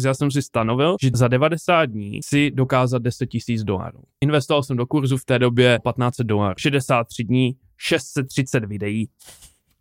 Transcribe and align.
Já 0.00 0.14
jsem 0.14 0.30
si 0.30 0.42
stanovil, 0.42 0.96
že 1.02 1.10
za 1.14 1.28
90 1.28 1.84
dní 1.84 2.20
si 2.24 2.50
dokázat 2.50 3.02
10 3.02 3.26
tisíc 3.26 3.64
dolarů. 3.64 3.98
Investoval 4.20 4.62
jsem 4.62 4.76
do 4.76 4.86
kurzu 4.86 5.16
v 5.16 5.24
té 5.24 5.38
době 5.38 5.78
1500 5.84 6.26
dolarů. 6.26 6.54
63 6.58 7.24
dní, 7.24 7.56
630 7.78 8.64
videí, 8.64 9.08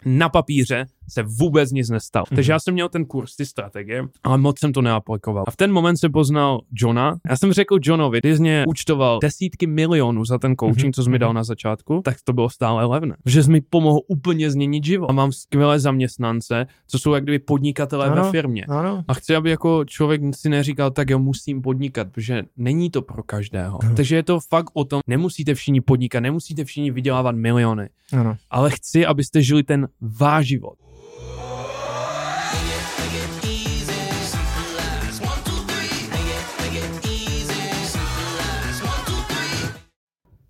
na 0.06 0.30
papíře 0.30 0.86
se 1.10 1.24
vůbec 1.24 1.72
nic 1.72 1.90
nestalo. 1.90 2.26
Mm-hmm. 2.26 2.36
Takže 2.36 2.52
já 2.52 2.60
jsem 2.60 2.74
měl 2.74 2.90
ten 2.90 3.06
kurz, 3.06 3.36
ty 3.36 3.46
strategie, 3.46 4.08
ale 4.24 4.38
moc 4.38 4.60
jsem 4.60 4.74
to 4.74 4.82
neaplikoval. 4.82 5.44
A 5.48 5.52
v 5.52 5.56
ten 5.56 5.72
moment 5.72 5.98
jsem 5.98 6.12
poznal 6.12 6.62
Johna. 6.74 7.16
Já 7.30 7.38
jsem 7.38 7.54
řekl 7.54 7.78
Johnovi, 7.82 8.22
ty 8.22 8.36
jsi 8.36 8.42
mě 8.42 8.66
účtoval 8.68 9.20
desítky 9.22 9.68
milionů 9.68 10.26
za 10.26 10.38
ten 10.38 10.56
coaching, 10.56 10.80
mm-hmm. 10.80 10.96
co 10.96 11.04
jsi 11.04 11.10
mi 11.10 11.20
dal 11.20 11.30
mhm. 11.30 11.36
na 11.36 11.44
začátku, 11.44 12.02
tak 12.06 12.18
to 12.24 12.34
bylo 12.34 12.50
stále 12.50 12.86
levné. 12.86 13.16
Že 13.26 13.44
jsi 13.44 13.52
mi 13.52 13.62
pomohl 13.62 14.00
úplně 14.08 14.52
změnit 14.52 14.84
život. 14.84 15.10
A 15.10 15.14
mám 15.14 15.32
skvělé 15.32 15.80
zaměstnance, 15.80 16.68
co 16.88 17.00
jsou 17.00 17.14
jak 17.14 17.24
kdyby 17.24 17.40
podnikatelé 17.40 18.06
ano, 18.06 18.24
ve 18.24 18.32
firmě. 18.32 18.66
Ano. 18.70 19.04
A 19.08 19.14
chci, 19.14 19.36
aby 19.36 19.50
jako 19.50 19.86
člověk 19.86 20.22
si 20.36 20.50
neříkal, 20.50 20.92
tak 20.92 21.10
jo, 21.10 21.20
musím 21.20 21.62
podnikat, 21.62 22.08
protože 22.12 22.44
není 22.58 22.90
to 22.90 23.02
pro 23.02 23.24
každého. 23.24 23.84
Ano. 23.84 23.96
Takže 23.96 24.16
je 24.16 24.24
to 24.24 24.40
fakt 24.40 24.70
o 24.74 24.86
tom, 24.86 25.02
nemusíte 25.08 25.54
všichni 25.54 25.82
podnikat, 25.82 26.20
nemusíte 26.20 26.66
všichni 26.66 26.92
vydělávat 26.92 27.36
miliony. 27.36 27.90
Ano. 28.14 28.38
Ale 28.50 28.70
chci, 28.72 29.06
abyste 29.06 29.42
žili 29.42 29.64
ten 29.64 29.88
váš 30.02 30.48
život. 30.48 30.74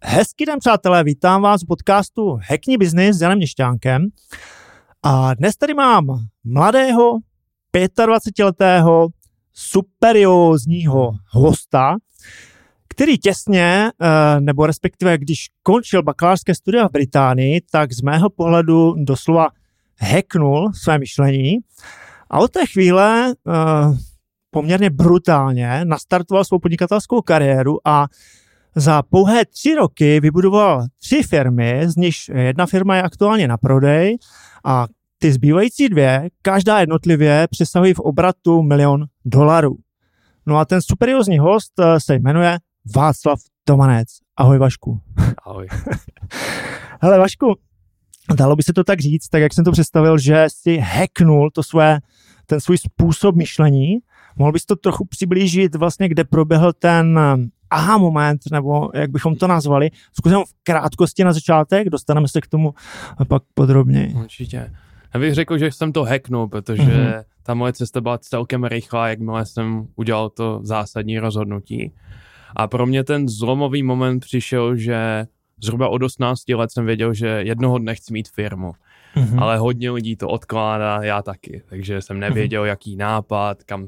Hezký 0.03 0.45
den, 0.45 0.59
přátelé, 0.59 1.03
vítám 1.03 1.41
vás 1.41 1.63
v 1.63 1.67
podcastu 1.67 2.39
Hackni 2.49 2.77
Business 2.77 3.17
s 3.17 3.21
Janem 3.21 3.37
Měšťánkem. 3.37 4.07
A 5.03 5.33
dnes 5.33 5.55
tady 5.55 5.73
mám 5.73 6.05
mladého, 6.43 7.19
25-letého, 7.73 9.07
superiózního 9.53 11.11
hosta, 11.29 11.95
který 12.87 13.17
těsně, 13.17 13.91
eh, 14.01 14.41
nebo 14.41 14.65
respektive 14.65 15.17
když 15.17 15.49
končil 15.63 16.03
bakalářské 16.03 16.55
studia 16.55 16.87
v 16.87 16.91
Británii, 16.91 17.61
tak 17.71 17.93
z 17.93 18.01
mého 18.01 18.29
pohledu 18.29 18.93
doslova 18.97 19.47
hacknul 19.99 20.71
své 20.73 20.99
myšlení 20.99 21.57
a 22.29 22.39
od 22.39 22.51
té 22.51 22.65
chvíle 22.65 23.33
eh, 23.47 23.53
poměrně 24.51 24.89
brutálně 24.89 25.85
nastartoval 25.85 26.45
svou 26.45 26.59
podnikatelskou 26.59 27.21
kariéru 27.21 27.87
a 27.87 28.07
za 28.75 29.01
pouhé 29.01 29.45
tři 29.45 29.75
roky 29.75 30.19
vybudoval 30.19 30.85
tři 30.99 31.23
firmy, 31.23 31.81
z 31.85 31.95
nichž 31.95 32.31
jedna 32.33 32.65
firma 32.65 32.95
je 32.95 33.01
aktuálně 33.01 33.47
na 33.47 33.57
prodej 33.57 34.17
a 34.65 34.87
ty 35.19 35.31
zbývající 35.31 35.89
dvě, 35.89 36.29
každá 36.41 36.79
jednotlivě 36.79 37.47
přesahují 37.51 37.93
v 37.93 37.99
obratu 37.99 38.61
milion 38.61 39.05
dolarů. 39.25 39.77
No 40.45 40.57
a 40.57 40.65
ten 40.65 40.81
superiózní 40.81 41.39
host 41.39 41.79
eh, 41.79 41.99
se 41.99 42.15
jmenuje 42.15 42.57
Václav 42.95 43.39
Tomanec. 43.63 44.07
Ahoj 44.37 44.57
Vašku. 44.57 44.99
Ahoj. 45.45 45.67
Hele 47.01 47.19
Vašku, 47.19 47.55
dalo 48.35 48.55
by 48.55 48.63
se 48.63 48.73
to 48.73 48.83
tak 48.83 48.99
říct, 48.99 49.29
tak 49.29 49.41
jak 49.41 49.53
jsem 49.53 49.65
to 49.65 49.71
představil, 49.71 50.17
že 50.17 50.45
si 50.47 50.77
hacknul 50.77 51.51
to 51.51 51.63
své, 51.63 51.99
ten 52.45 52.59
svůj 52.59 52.77
způsob 52.77 53.35
myšlení. 53.35 53.97
Mohl 54.35 54.51
bys 54.51 54.65
to 54.65 54.75
trochu 54.75 55.05
přiblížit 55.05 55.75
vlastně, 55.75 56.09
kde 56.09 56.23
proběhl 56.23 56.73
ten 56.73 57.19
aha 57.71 57.97
moment, 57.97 58.41
nebo 58.51 58.89
jak 58.93 59.11
bychom 59.11 59.35
to 59.35 59.47
nazvali. 59.47 59.89
Zkusím 60.13 60.39
v 60.39 60.53
krátkosti 60.63 61.23
na 61.23 61.33
začátek, 61.33 61.89
dostaneme 61.89 62.27
se 62.27 62.41
k 62.41 62.47
tomu 62.47 62.73
pak 63.27 63.43
podrobněji. 63.53 64.13
Určitě. 64.13 64.71
Já 65.13 65.19
bych 65.19 65.33
řekl, 65.33 65.57
že 65.57 65.71
jsem 65.71 65.91
to 65.91 66.03
hacknul, 66.03 66.47
protože 66.47 66.83
mm-hmm. 66.83 67.23
ta 67.43 67.53
moje 67.53 67.73
cesta 67.73 68.01
byla 68.01 68.17
celkem 68.17 68.63
rychlá, 68.63 69.07
jakmile 69.07 69.45
jsem 69.45 69.87
udělal 69.95 70.29
to 70.29 70.59
zásadní 70.63 71.19
rozhodnutí. 71.19 71.91
A 72.55 72.67
pro 72.67 72.85
mě 72.85 73.03
ten 73.03 73.29
zlomový 73.29 73.83
moment 73.83 74.19
přišel, 74.19 74.75
že 74.75 75.27
zhruba 75.63 75.89
od 75.89 76.03
18 76.03 76.49
let 76.49 76.71
jsem 76.71 76.85
věděl, 76.85 77.13
že 77.13 77.27
jednoho 77.27 77.77
dne 77.77 77.95
chci 77.95 78.13
mít 78.13 78.29
firmu. 78.29 78.71
Mm-hmm. 79.15 79.41
Ale 79.41 79.57
hodně 79.57 79.91
lidí 79.91 80.15
to 80.15 80.27
odkládá, 80.27 81.03
já 81.03 81.21
taky. 81.21 81.61
Takže 81.69 82.01
jsem 82.01 82.19
nevěděl, 82.19 82.63
mm-hmm. 82.63 82.67
jaký 82.67 82.95
nápad, 82.95 83.63
kam 83.63 83.87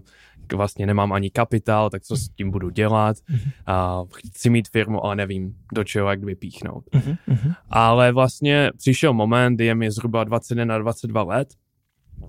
vlastně 0.58 0.86
nemám 0.86 1.14
ani 1.14 1.30
kapitál, 1.30 1.90
tak 1.90 2.04
co 2.04 2.18
s 2.18 2.30
tím 2.30 2.52
budu 2.52 2.70
dělat. 2.70 3.18
Mm-hmm. 3.18 3.52
A 3.66 4.04
chci 4.28 4.50
mít 4.50 4.68
firmu, 4.68 5.06
ale 5.06 5.16
nevím, 5.16 5.56
do 5.74 5.84
čeho 5.84 6.10
jak 6.10 6.24
vypíchnout. 6.24 6.84
Mm-hmm. 6.94 7.56
Ale 7.70 8.12
vlastně 8.12 8.72
přišel 8.78 9.14
moment, 9.14 9.60
je 9.60 9.76
mi 9.76 9.92
zhruba 9.92 10.24
21 10.24 10.66
na 10.66 10.78
22 10.78 11.24
let, 11.24 11.48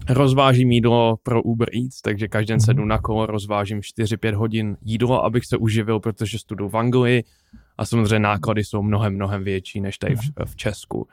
rozvážím 0.09 0.73
jídlo 0.73 1.17
pro 1.23 1.43
Uber 1.43 1.69
Eats, 1.75 2.01
takže 2.01 2.29
každý 2.29 2.49
den 2.49 2.61
sedu 2.61 2.85
na 2.85 2.99
kolo, 2.99 3.27
rozvážím 3.27 3.81
4-5 3.81 4.35
hodin 4.35 4.77
jídlo, 4.83 5.25
abych 5.25 5.47
se 5.47 5.57
uživil, 5.57 6.01
protože 6.01 6.39
studuju 6.39 6.71
v 6.71 6.77
Anglii 6.77 7.25
a 7.79 7.85
samozřejmě 7.85 8.19
náklady 8.19 8.65
jsou 8.65 8.83
mnohem, 8.83 9.15
mnohem 9.15 9.45
větší 9.45 9.81
než 9.81 9.99
tady 9.99 10.17
v, 10.17 10.21
v 10.45 10.57
Česku. 10.57 11.09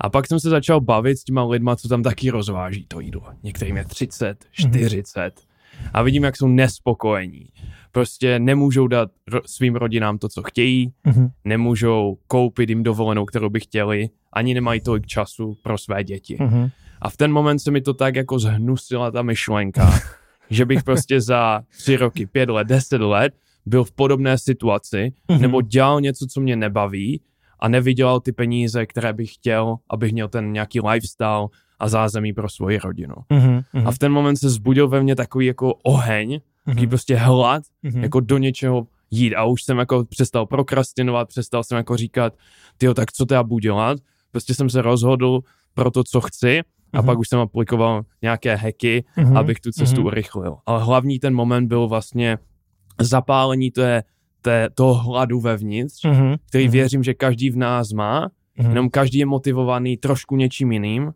A 0.00 0.10
pak 0.10 0.26
jsem 0.26 0.40
se 0.40 0.50
začal 0.50 0.80
bavit 0.80 1.18
s 1.18 1.24
těma 1.24 1.44
lidma, 1.44 1.76
co 1.76 1.88
tam 1.88 2.02
taky 2.02 2.30
rozváží 2.30 2.86
to 2.88 3.00
jídlo. 3.00 3.26
Některým 3.42 3.76
je 3.76 3.84
30, 3.84 4.44
40 4.50 5.49
a 5.92 6.02
vidím, 6.02 6.24
jak 6.24 6.36
jsou 6.36 6.48
nespokojení. 6.48 7.46
Prostě 7.92 8.38
nemůžou 8.38 8.86
dát 8.86 9.10
ro- 9.30 9.40
svým 9.46 9.76
rodinám 9.76 10.18
to, 10.18 10.28
co 10.28 10.42
chtějí, 10.42 10.92
mm-hmm. 11.06 11.30
nemůžou 11.44 12.18
koupit 12.26 12.68
jim 12.68 12.82
dovolenou, 12.82 13.24
kterou 13.24 13.48
by 13.48 13.60
chtěli, 13.60 14.08
ani 14.32 14.54
nemají 14.54 14.80
tolik 14.80 15.06
času 15.06 15.56
pro 15.62 15.78
své 15.78 16.04
děti. 16.04 16.36
Mm-hmm. 16.36 16.70
A 17.02 17.10
v 17.10 17.16
ten 17.16 17.32
moment 17.32 17.58
se 17.58 17.70
mi 17.70 17.80
to 17.80 17.94
tak 17.94 18.16
jako 18.16 18.38
zhnusila 18.38 19.10
ta 19.10 19.22
myšlenka, 19.22 20.00
že 20.50 20.64
bych 20.64 20.82
prostě 20.82 21.20
za 21.20 21.62
tři 21.78 21.96
roky, 21.96 22.26
pět 22.26 22.50
let, 22.50 22.68
deset 22.68 23.00
let 23.00 23.34
byl 23.66 23.84
v 23.84 23.92
podobné 23.92 24.38
situaci, 24.38 25.12
mm-hmm. 25.28 25.40
nebo 25.40 25.62
dělal 25.62 26.00
něco, 26.00 26.26
co 26.26 26.40
mě 26.40 26.56
nebaví 26.56 27.20
a 27.60 27.68
nevydělal 27.68 28.20
ty 28.20 28.32
peníze, 28.32 28.86
které 28.86 29.12
bych 29.12 29.34
chtěl, 29.34 29.76
abych 29.90 30.12
měl 30.12 30.28
ten 30.28 30.52
nějaký 30.52 30.80
lifestyle 30.80 31.48
a 31.80 31.88
zázemí 31.88 32.32
pro 32.32 32.48
svoji 32.48 32.78
rodinu. 32.78 33.14
Mm-hmm. 33.30 33.62
A 33.84 33.90
v 33.90 33.98
ten 33.98 34.12
moment 34.12 34.36
se 34.36 34.50
zbudil 34.50 34.88
ve 34.88 35.02
mně 35.02 35.16
takový 35.16 35.46
jako 35.46 35.74
oheň, 35.74 36.28
mm-hmm. 36.30 36.40
takový 36.64 36.86
prostě 36.86 37.16
hlad, 37.16 37.62
mm-hmm. 37.84 38.02
jako 38.02 38.20
do 38.20 38.38
něčeho 38.38 38.86
jít 39.10 39.34
a 39.34 39.44
už 39.44 39.62
jsem 39.62 39.78
jako 39.78 40.04
přestal 40.04 40.46
prokrastinovat, 40.46 41.28
přestal 41.28 41.64
jsem 41.64 41.76
jako 41.76 41.96
říkat, 41.96 42.34
tyjo, 42.78 42.94
tak 42.94 43.12
co 43.12 43.26
já 43.30 43.42
budu 43.42 43.58
dělat? 43.58 43.98
Prostě 44.30 44.54
jsem 44.54 44.70
se 44.70 44.82
rozhodl 44.82 45.40
pro 45.74 45.90
to, 45.90 46.04
co 46.04 46.20
chci 46.20 46.60
a 46.92 47.02
mm-hmm. 47.02 47.06
pak 47.06 47.18
už 47.18 47.28
jsem 47.28 47.38
aplikoval 47.38 48.02
nějaké 48.22 48.56
hacky, 48.56 49.04
mm-hmm. 49.18 49.38
abych 49.38 49.60
tu 49.60 49.70
cestu 49.70 50.00
mm-hmm. 50.00 50.06
urychlil. 50.06 50.56
Ale 50.66 50.84
hlavní 50.84 51.18
ten 51.18 51.34
moment 51.34 51.68
byl 51.68 51.88
vlastně 51.88 52.38
zapálení 53.00 53.70
té, 53.70 54.02
té, 54.42 54.68
toho 54.74 54.94
hladu 54.94 55.40
vevnitř, 55.40 56.04
mm-hmm. 56.04 56.36
který 56.48 56.68
mm-hmm. 56.68 56.72
věřím, 56.72 57.02
že 57.02 57.14
každý 57.14 57.50
v 57.50 57.56
nás 57.56 57.92
má, 57.92 58.28
mm-hmm. 58.28 58.68
jenom 58.68 58.90
každý 58.90 59.18
je 59.18 59.26
motivovaný 59.26 59.96
trošku 59.96 60.36
něčím 60.36 60.72
jiným 60.72 61.12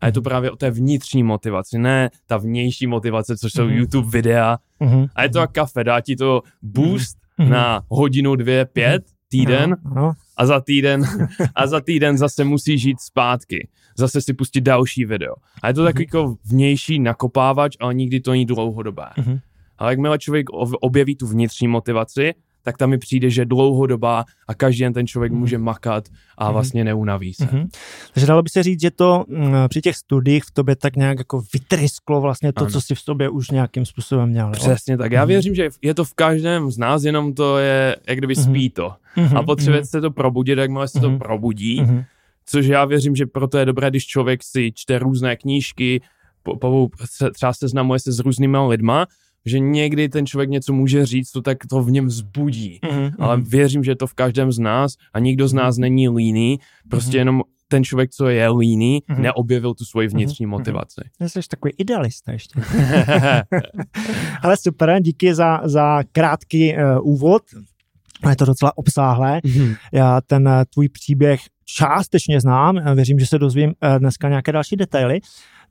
a 0.00 0.06
je 0.06 0.12
to 0.12 0.22
právě 0.22 0.50
o 0.50 0.56
té 0.56 0.70
vnitřní 0.70 1.22
motivaci, 1.22 1.78
ne 1.78 2.10
ta 2.26 2.36
vnější 2.36 2.86
motivace, 2.86 3.36
což 3.36 3.52
jsou 3.52 3.66
mm-hmm. 3.66 3.76
YouTube 3.76 4.10
videa. 4.10 4.58
Mm-hmm. 4.80 5.08
A 5.14 5.22
je 5.22 5.28
to 5.28 5.38
jak 5.38 5.52
kafe, 5.52 5.84
dá 5.84 6.00
ti 6.00 6.16
to 6.16 6.42
boost 6.62 7.18
mm-hmm. 7.40 7.48
na 7.48 7.82
hodinu, 7.88 8.36
dvě, 8.36 8.64
pět 8.64 9.02
týden 9.28 9.76
no, 9.84 9.94
no. 9.94 10.12
a 10.36 10.46
za 10.46 10.60
týden 10.60 11.04
a 11.54 11.66
za 11.66 11.80
týden 11.80 12.18
zase 12.18 12.44
musí 12.44 12.78
žít 12.78 13.00
zpátky. 13.00 13.68
Zase 13.98 14.20
si 14.20 14.34
pustit 14.34 14.60
další 14.60 15.04
video. 15.04 15.34
A 15.62 15.68
je 15.68 15.74
to 15.74 15.84
takový 15.84 16.04
mm-hmm. 16.04 16.18
jako 16.18 16.36
vnější 16.44 16.98
nakopávač, 16.98 17.76
ale 17.80 17.94
nikdy 17.94 18.20
to 18.20 18.30
není 18.30 18.46
dlouhodobé. 18.46 19.06
Mm-hmm. 19.16 19.40
Ale 19.78 19.92
jakmile 19.92 20.18
člověk 20.18 20.46
objeví 20.80 21.16
tu 21.16 21.26
vnitřní 21.26 21.68
motivaci, 21.68 22.34
tak 22.66 22.76
tam 22.76 22.90
mi 22.90 22.98
přijde, 22.98 23.30
že 23.30 23.44
dlouhodobá 23.44 24.24
a 24.48 24.54
každý 24.54 24.80
den 24.80 24.92
ten 24.92 25.06
člověk 25.06 25.32
mm. 25.32 25.38
může 25.38 25.58
makat 25.58 26.08
a 26.38 26.46
mm. 26.46 26.52
vlastně 26.52 26.84
neunaví 26.84 27.34
se. 27.34 27.44
Mm-hmm. 27.44 27.68
Takže 28.14 28.26
dalo 28.26 28.42
by 28.42 28.48
se 28.48 28.62
říct, 28.62 28.80
že 28.80 28.90
to 28.90 29.24
mm, 29.28 29.54
při 29.68 29.80
těch 29.80 29.96
studiích 29.96 30.44
v 30.44 30.50
tobě 30.50 30.76
tak 30.76 30.96
nějak 30.96 31.18
jako 31.18 31.42
vytrysklo 31.54 32.20
vlastně 32.20 32.52
to, 32.52 32.60
ano. 32.60 32.70
co 32.70 32.80
si 32.80 32.94
v 32.94 33.00
sobě 33.00 33.28
už 33.28 33.50
nějakým 33.50 33.86
způsobem 33.86 34.28
měl. 34.28 34.50
Přesně 34.50 34.96
tak. 34.96 35.12
Já 35.12 35.22
mm. 35.22 35.28
věřím, 35.28 35.54
že 35.54 35.68
je 35.82 35.94
to 35.94 36.04
v 36.04 36.14
každém 36.14 36.70
z 36.70 36.78
nás, 36.78 37.04
jenom 37.04 37.34
to 37.34 37.58
je, 37.58 37.96
jak 38.08 38.18
kdyby 38.18 38.34
mm. 38.36 38.42
spí 38.42 38.70
to. 38.70 38.92
Mm-hmm. 39.16 39.38
A 39.38 39.42
potřebuje 39.42 39.80
mm. 39.80 39.86
se 39.86 40.00
to 40.00 40.10
probudit, 40.10 40.58
jakmile 40.58 40.88
se 40.88 40.98
mm. 40.98 41.02
to 41.02 41.10
mhm. 41.10 41.18
probudí. 41.18 41.80
Mm. 41.80 42.02
Což 42.46 42.66
já 42.66 42.84
věřím, 42.84 43.16
že 43.16 43.26
proto 43.26 43.58
je 43.58 43.64
dobré, 43.64 43.90
když 43.90 44.06
člověk 44.06 44.42
si 44.42 44.72
čte 44.74 44.98
různé 44.98 45.36
knížky, 45.36 46.00
po, 46.42 46.56
po, 46.56 46.88
třeba 47.32 47.52
seznamuje 47.52 48.00
se 48.00 48.12
s 48.12 48.18
různými 48.18 48.58
lidma, 48.58 49.06
že 49.46 49.58
někdy 49.58 50.08
ten 50.08 50.26
člověk 50.26 50.50
něco 50.50 50.72
může 50.72 51.06
říct, 51.06 51.30
to 51.30 51.42
tak 51.42 51.58
to 51.70 51.82
v 51.82 51.90
něm 51.90 52.06
vzbudí. 52.06 52.80
Mm-hmm. 52.82 53.12
Ale 53.18 53.40
věřím, 53.40 53.84
že 53.84 53.94
to 53.94 54.06
v 54.06 54.14
každém 54.14 54.52
z 54.52 54.58
nás 54.58 54.92
a 55.12 55.18
nikdo 55.18 55.48
z 55.48 55.52
nás 55.52 55.78
není 55.78 56.08
líný, 56.08 56.58
prostě 56.90 57.10
mm-hmm. 57.10 57.18
jenom 57.18 57.42
ten 57.68 57.84
člověk, 57.84 58.10
co 58.10 58.28
je 58.28 58.50
líný, 58.50 59.02
mm-hmm. 59.08 59.20
neobjevil 59.20 59.74
tu 59.74 59.84
svoji 59.84 60.08
mhm. 60.08 60.16
vnitřní 60.16 60.46
mm-hmm. 60.46 60.50
motivaci. 60.50 61.00
Jsi 61.20 61.40
takový 61.50 61.74
idealista 61.78 62.32
ještě. 62.32 62.60
Ale 64.42 64.56
super, 64.56 65.02
díky 65.02 65.34
za, 65.34 65.60
za 65.64 66.02
krátký 66.12 66.74
uh, 66.74 66.80
úvod. 67.02 67.42
Je 68.30 68.36
to 68.36 68.44
docela 68.44 68.72
obsáhlé. 68.76 69.40
Mm-hmm. 69.44 69.76
Já 69.92 70.20
ten 70.20 70.48
uh, 70.48 70.54
tvůj 70.74 70.88
příběh 70.88 71.40
částečně 71.64 72.40
znám, 72.40 72.94
věřím, 72.94 73.18
že 73.18 73.26
se 73.26 73.38
dozvím 73.38 73.68
uh, 73.68 73.98
dneska 73.98 74.28
nějaké 74.28 74.52
další 74.52 74.76
detaily. 74.76 75.20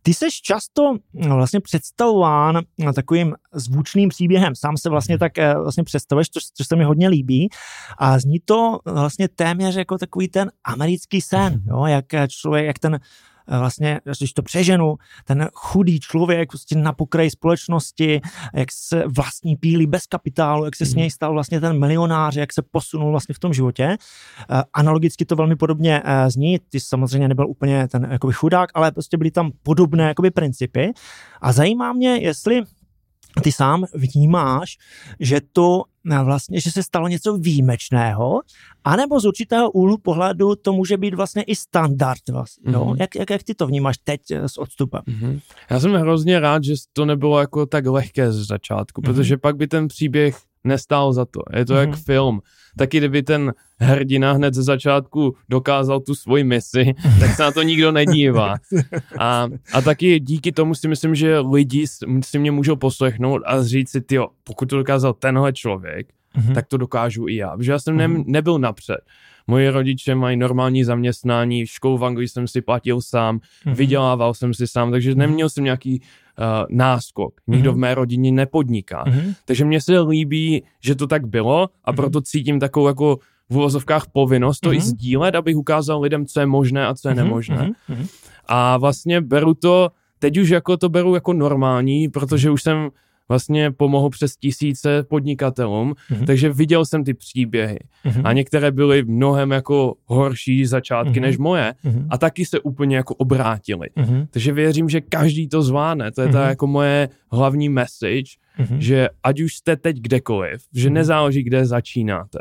Ty 0.06 0.14
jsi 0.14 0.26
často 0.44 0.96
no, 1.14 1.36
vlastně 1.36 1.60
představován 1.60 2.62
takovým 2.96 3.34
zvučným 3.54 4.10
příběhem. 4.10 4.56
Sám 4.56 4.78
se 4.78 4.90
vlastně 4.90 5.18
tak 5.18 5.38
eh, 5.38 5.54
vlastně 5.54 5.84
představuješ, 5.84 6.30
což, 6.30 6.44
což 6.54 6.68
se 6.68 6.76
mi 6.76 6.84
hodně 6.84 7.10
líbí. 7.10 7.50
A 7.98 8.20
zní 8.20 8.40
to 8.46 8.80
vlastně 8.86 9.28
téměř 9.28 9.76
jako 9.76 9.98
takový 9.98 10.28
ten 10.28 10.52
americký 10.64 11.22
sen, 11.22 11.62
jo? 11.68 11.86
jak 11.86 12.06
člověk, 12.28 12.66
jak 12.66 12.80
ten 12.80 13.00
vlastně, 13.48 14.02
když 14.20 14.34
to 14.34 14.42
přeženu, 14.42 14.96
ten 15.26 15.50
chudý 15.54 16.00
člověk 16.00 16.50
prostě 16.50 16.76
na 16.76 16.94
pokraji 16.94 17.30
společnosti, 17.30 18.22
jak 18.54 18.72
se 18.72 19.04
vlastní 19.08 19.56
pílí 19.56 19.88
bez 19.88 20.08
kapitálu, 20.08 20.66
jak 20.66 20.76
se 20.76 20.86
s 20.86 20.90
mhm. 20.90 21.00
něj 21.00 21.12
stal 21.12 21.34
vlastně 21.34 21.62
ten 21.62 21.80
milionář, 21.80 22.36
jak 22.36 22.54
se 22.54 22.62
posunul 22.72 23.12
vlastně 23.12 23.36
v 23.36 23.40
tom 23.40 23.54
životě. 23.54 23.98
Eh, 24.50 24.64
analogicky 24.74 25.26
to 25.26 25.36
velmi 25.36 25.56
podobně 25.56 26.02
eh, 26.06 26.32
zní, 26.32 26.60
ty 26.70 26.80
samozřejmě 26.80 27.28
nebyl 27.28 27.48
úplně 27.48 27.88
ten 27.88 28.08
jakoby 28.12 28.34
chudák, 28.34 28.70
ale 28.74 28.92
prostě 28.92 29.18
byly 29.18 29.32
tam 29.32 29.52
podobné 29.64 30.04
jakoby 30.04 30.32
principy. 30.32 30.94
A 31.42 31.52
zajímá 31.52 31.94
mě, 31.94 32.18
jestli 32.18 32.62
ty 33.42 33.52
sám 33.52 33.86
vnímáš, 33.94 34.78
že 35.20 35.42
to 35.54 35.84
eh, 36.12 36.24
vlastně, 36.24 36.62
že 36.62 36.72
se 36.72 36.84
stalo 36.84 37.08
něco 37.08 37.38
výjimečného, 37.38 38.42
anebo 38.84 39.20
z 39.20 39.26
určitého 39.26 39.72
úhlu 39.72 39.98
pohledu 39.98 40.56
to 40.56 40.74
může 40.74 40.98
být 40.98 41.14
vlastně 41.14 41.44
i 41.44 41.56
standard. 41.56 42.30
Vlastně, 42.30 42.72
mm-hmm. 42.72 42.98
jak, 43.00 43.16
jak, 43.16 43.30
jak 43.30 43.44
ty 43.44 43.56
to 43.56 43.68
vnímáš 43.68 43.98
teď 44.04 44.22
eh, 44.32 44.50
s 44.50 44.58
odstupem? 44.58 45.02
Mm-hmm. 45.08 45.40
Já 45.70 45.80
jsem 45.80 45.94
hrozně 45.94 46.40
rád, 46.40 46.64
že 46.64 46.74
to 46.94 47.06
nebylo 47.06 47.40
jako 47.40 47.66
tak 47.66 47.86
lehké 47.86 48.32
z 48.32 48.48
začátku, 48.48 49.02
mm-hmm. 49.02 49.06
protože 49.06 49.38
pak 49.38 49.56
by 49.56 49.68
ten 49.68 49.88
příběh 49.88 50.38
nestál 50.66 51.14
za 51.14 51.26
to. 51.26 51.42
Je 51.54 51.66
to 51.66 51.74
mm-hmm. 51.74 51.80
jak 51.80 51.90
mhm. 51.90 51.98
film. 51.98 52.40
Taky 52.78 52.98
kdyby 52.98 53.24
ten 53.24 53.54
hrdina 53.80 54.32
hned 54.32 54.54
ze 54.54 54.64
začátku 54.64 55.36
dokázal 55.50 56.00
tu 56.00 56.16
svoji 56.16 56.44
misi, 56.44 56.94
tak 57.20 57.36
se 57.36 57.44
na 57.44 57.52
to 57.52 57.62
nikdo 57.62 57.92
nedívá. 57.92 58.56
A, 59.20 59.48
a 59.74 59.82
taky 59.82 60.20
díky 60.20 60.52
tomu 60.52 60.76
si 60.76 60.88
myslím, 60.88 61.16
že 61.16 61.40
lidi 61.40 61.86
si 62.24 62.40
mě 62.40 62.52
můžou 62.52 62.76
poslechnout 62.76 63.42
a 63.46 63.64
říct 63.64 63.92
si, 63.92 64.02
tyjo, 64.02 64.28
pokud 64.44 64.70
to 64.70 64.78
dokázal 64.78 65.14
tenhle 65.14 65.54
člověk, 65.54 66.08
mm-hmm. 66.38 66.54
tak 66.54 66.68
to 66.68 66.78
dokážu 66.78 67.28
i 67.28 67.36
já. 67.36 67.58
Protože 67.58 67.72
já 67.72 67.80
jsem 67.80 67.98
ne, 67.98 68.08
mhm. 68.08 68.24
nebyl 68.28 68.60
napřed. 68.60 69.00
Moji 69.48 69.70
rodiče 69.70 70.16
mají 70.16 70.38
normální 70.38 70.84
zaměstnání, 70.84 71.68
školu 71.68 71.98
v 71.98 72.06
Anglii 72.06 72.28
jsem 72.28 72.48
si 72.48 72.62
platil 72.62 73.02
sám, 73.02 73.38
mm-hmm. 73.38 73.76
vydělával 73.76 74.34
jsem 74.34 74.54
si 74.54 74.68
sám, 74.68 74.92
takže 74.92 75.12
mm-hmm. 75.12 75.18
neměl 75.18 75.50
jsem 75.50 75.64
nějaký 75.64 76.02
uh, 76.02 76.46
náskok. 76.70 77.34
Nikdo 77.48 77.72
mm-hmm. 77.72 77.76
v 77.76 77.78
mé 77.78 77.96
rodině 77.96 78.32
nepodniká. 78.32 79.04
Mm-hmm. 79.06 79.34
Takže 79.46 79.66
mně 79.66 79.82
se 79.82 80.00
líbí, 80.00 80.64
že 80.82 80.96
to 80.96 81.08
tak 81.08 81.28
bylo 81.28 81.70
a 81.84 81.92
mm-hmm. 81.92 81.96
proto 81.96 82.22
cítím 82.22 82.60
takovou 82.60 82.88
jako 82.88 83.20
v 83.50 83.58
uvozovkách 83.58 84.08
povinnost 84.14 84.60
to 84.60 84.70
mm-hmm. 84.70 84.74
i 84.74 84.78
mhm. 84.78 84.86
sdílet, 84.86 85.36
abych 85.36 85.58
ukázal 85.58 86.02
lidem, 86.02 86.26
co 86.26 86.40
je 86.40 86.46
možné 86.46 86.88
a 86.88 86.96
co 86.96 87.10
je 87.10 87.14
mm-hmm. 87.14 87.18
nemožné. 87.18 87.72
Mm-hmm. 87.90 88.08
A 88.46 88.78
vlastně 88.78 89.22
beru 89.22 89.54
to, 89.54 89.92
teď 90.20 90.38
už 90.38 90.50
jako 90.50 90.78
to 90.78 90.90
beru 90.90 91.16
jako 91.16 91.34
normální, 91.34 92.10
protože 92.10 92.52
už 92.52 92.64
jsem 92.64 92.90
vlastně 93.30 93.72
pomohl 93.72 94.10
přes 94.10 94.36
tisíce 94.38 95.04
podnikatelům, 95.04 95.94
mm-hmm. 96.12 96.26
takže 96.26 96.54
viděl 96.54 96.86
jsem 96.86 97.04
ty 97.04 97.14
příběhy 97.14 97.80
mm-hmm. 98.06 98.22
a 98.24 98.34
některé 98.34 98.72
byly 98.72 99.04
mnohem 99.04 99.52
jako 99.52 99.96
horší 100.06 100.66
začátky 100.66 101.12
mm-hmm. 101.12 101.22
než 101.22 101.38
moje 101.38 101.74
mm-hmm. 101.86 102.08
a 102.10 102.18
taky 102.18 102.46
se 102.46 102.60
úplně 102.60 102.96
jako 102.96 103.16
obrátily. 103.16 103.90
Mm-hmm. 103.98 104.28
Takže 104.30 104.52
věřím, 104.52 104.90
že 104.90 105.02
každý 105.02 105.48
to 105.48 105.62
zvládne, 105.62 106.12
to 106.12 106.22
je 106.22 106.28
mm-hmm. 106.28 106.32
ta 106.32 106.50
jako 106.50 106.68
moje 106.68 107.10
hlavní 107.32 107.70
message, 107.70 108.38
mm-hmm. 108.60 108.78
že 108.78 109.10
ať 109.24 109.42
už 109.42 109.56
jste 109.56 109.76
teď 109.76 109.98
kdekoliv, 109.98 110.62
že 110.74 110.90
mm-hmm. 110.90 110.94
nezáleží, 110.94 111.44
kde 111.44 111.66
začínáte, 111.66 112.40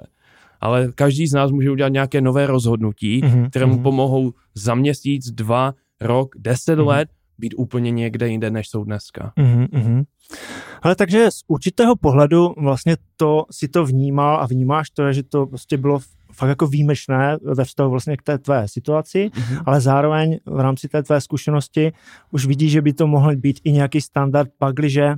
ale 0.61 0.89
každý 0.95 1.27
z 1.27 1.33
nás 1.33 1.51
může 1.51 1.71
udělat 1.71 1.93
nějaké 1.93 2.21
nové 2.21 2.47
rozhodnutí, 2.47 3.23
mm-hmm. 3.23 3.51
které 3.51 3.67
mu 3.67 3.75
mhm. 3.75 3.83
pomohou 3.83 4.33
za 4.55 4.75
měsíc, 4.75 5.31
dva, 5.31 5.75
rok, 6.01 6.35
deset 6.39 6.79
mm-hmm. 6.79 6.87
let 6.87 7.09
být 7.39 7.55
úplně 7.57 7.91
někde 7.91 8.29
jinde, 8.29 8.51
než 8.51 8.69
jsou 8.69 8.85
dneska. 8.85 9.33
Mm-hmm. 9.37 10.05
Ale 10.83 10.97
takže 10.97 11.31
z 11.31 11.41
určitého 11.49 11.97
pohledu 11.97 12.55
vlastně 12.57 12.97
to 13.17 13.45
si 13.51 13.69
to 13.69 13.85
vnímal 13.85 14.41
a 14.41 14.47
vnímáš 14.47 14.91
to, 14.91 15.13
že 15.13 15.23
to 15.23 15.47
prostě 15.47 15.77
bylo 15.77 16.01
fakt 16.33 16.49
jako 16.49 16.67
výjimečné 16.67 17.37
ve 17.43 17.65
vztahu 17.65 17.91
vlastně 17.91 18.17
k 18.17 18.23
té 18.23 18.39
tvé 18.39 18.69
situaci, 18.69 19.31
mm-hmm. 19.35 19.63
ale 19.67 19.81
zároveň 19.81 20.39
v 20.47 20.61
rámci 20.61 20.89
té 20.89 21.03
tvé 21.03 21.21
zkušenosti 21.21 21.93
už 22.31 22.47
vidíš, 22.47 22.73
že 22.73 22.83
by 22.83 22.93
to 22.93 23.07
mohl 23.07 23.37
být 23.37 23.61
i 23.65 23.73
nějaký 23.73 24.01
standard, 24.01 24.51
pakliže 24.59 25.15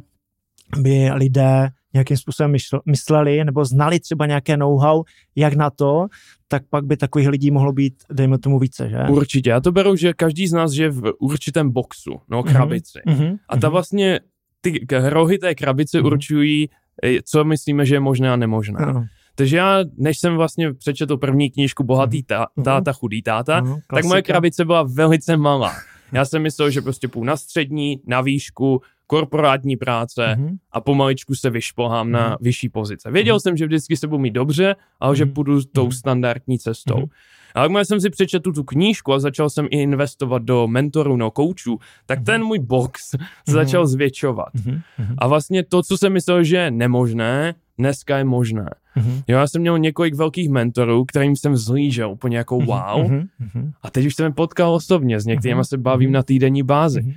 by 0.79 1.11
lidé 1.13 1.69
nějakým 1.97 2.17
způsobem 2.17 2.55
mysleli 2.87 3.45
nebo 3.45 3.65
znali 3.65 4.01
třeba 4.01 4.27
nějaké 4.27 4.57
know-how, 4.57 5.03
jak 5.37 5.55
na 5.55 5.71
to, 5.71 6.07
tak 6.49 6.63
pak 6.71 6.85
by 6.85 6.97
takových 6.97 7.29
lidí 7.29 7.51
mohlo 7.51 7.73
být, 7.73 7.95
dejme 8.13 8.39
tomu 8.39 8.59
více, 8.59 8.89
že? 8.89 8.99
Určitě. 9.11 9.51
Já 9.51 9.61
to 9.61 9.73
beru, 9.73 9.97
že 9.97 10.13
každý 10.13 10.47
z 10.47 10.53
nás 10.53 10.73
je 10.73 10.91
v 10.91 11.13
určitém 11.19 11.71
boxu, 11.71 12.21
no 12.29 12.43
mhm. 12.43 12.53
krabici. 12.53 12.99
Mm-hmm. 13.07 13.39
A 13.49 13.57
ta 13.57 13.67
mhm. 13.67 13.73
vlastně, 13.73 14.21
ty 14.61 14.87
rohy 14.91 15.39
té 15.39 15.55
krabice 15.55 15.99
mm-hmm. 15.99 16.07
určují, 16.07 16.71
eh, 17.03 17.23
co 17.25 17.45
myslíme, 17.45 17.87
že 17.87 17.95
je 17.95 18.01
možné 18.01 18.33
a 18.33 18.37
nemožné. 18.37 18.79
Ano. 18.79 19.05
Takže 19.35 19.57
já, 19.57 19.85
než 19.99 20.19
jsem 20.19 20.37
vlastně 20.37 20.75
přečetl 20.75 21.17
první 21.17 21.51
knížku 21.51 21.85
Bohatý 21.85 22.23
tá, 22.23 22.47
mhm. 22.57 22.65
táta, 22.65 22.93
chudý 22.93 23.23
táta, 23.23 23.63
uh-huh, 23.63 23.81
tak 23.95 24.05
moje 24.05 24.23
krabice 24.23 24.65
byla 24.65 24.83
velice 24.83 25.37
malá. 25.37 25.73
Já 26.13 26.25
jsem 26.25 26.43
myslel, 26.43 26.71
že 26.71 26.83
prostě 26.83 27.09
půjdu 27.09 27.25
na 27.25 27.37
střední, 27.37 28.01
na 28.07 28.21
výšku, 28.21 28.83
korporátní 29.07 29.77
práce 29.77 30.37
mm-hmm. 30.39 30.57
a 30.73 30.81
pomaličku 30.81 31.35
se 31.35 31.51
vyšplhám 31.51 32.09
mm-hmm. 32.09 32.11
na 32.11 32.29
mhm. 32.29 32.37
vyšší 32.41 32.69
pozice. 32.69 33.11
Věděl 33.11 33.37
mm-hmm. 33.37 33.41
jsem, 33.41 33.57
že 33.57 33.67
vždycky 33.67 33.97
se 33.97 34.07
budu 34.07 34.19
mít 34.19 34.31
dobře, 34.31 34.77
ale 35.01 35.17
že 35.17 35.25
mhm. 35.25 35.35
půjdu 35.35 35.63
tou 35.63 35.85
mhm. 35.85 35.93
standardní 35.93 36.59
cestou. 36.59 36.95
Mm-hmm. 36.95 37.09
A 37.55 37.63
jakmile 37.63 37.85
jsem 37.85 38.01
si 38.01 38.11
přečetl 38.11 38.53
tu 38.53 38.65
knížku 38.65 39.13
a 39.13 39.19
začal 39.19 39.51
jsem 39.51 39.67
i 39.71 39.83
investovat 39.83 40.43
do 40.43 40.69
mentorů, 40.69 41.17
no 41.17 41.31
koučů, 41.31 41.79
tak 42.07 42.21
mm-hmm. 42.21 42.25
ten 42.25 42.45
můj 42.45 42.59
box 42.59 43.03
se 43.11 43.17
mm-hmm. 43.17 43.53
začal 43.53 43.87
zvětšovat. 43.87 44.55
Mm-hmm. 44.55 44.83
A 45.19 45.27
vlastně 45.27 45.65
to, 45.65 45.83
co 45.83 45.99
jsem 45.99 46.13
myslel, 46.13 46.45
že 46.45 46.57
je 46.57 46.71
nemožné, 46.71 47.55
dneska 47.79 48.19
je 48.19 48.25
možné. 48.25 48.71
Mm-hmm. 48.97 49.23
Jo, 49.29 49.39
já 49.39 49.47
jsem 49.47 49.61
měl 49.61 49.79
několik 49.79 50.15
velkých 50.15 50.49
mentorů, 50.49 51.05
kterým 51.05 51.37
jsem 51.37 51.57
zlížel 51.57 52.11
úplně 52.11 52.37
jako 52.37 52.57
wow. 52.57 53.11
Mm-hmm. 53.11 53.73
A 53.83 53.91
teď 53.91 54.07
už 54.07 54.15
jsem 54.15 54.27
je 54.27 54.33
potkal 54.33 54.75
osobně, 54.75 55.21
s 55.21 55.27
některými 55.27 55.61
mm-hmm. 55.61 55.69
se 55.69 55.79
bavím 55.79 56.13
na 56.13 56.23
týdenní 56.23 56.63
bázi. 56.63 57.01
Mm-hmm. 57.01 57.15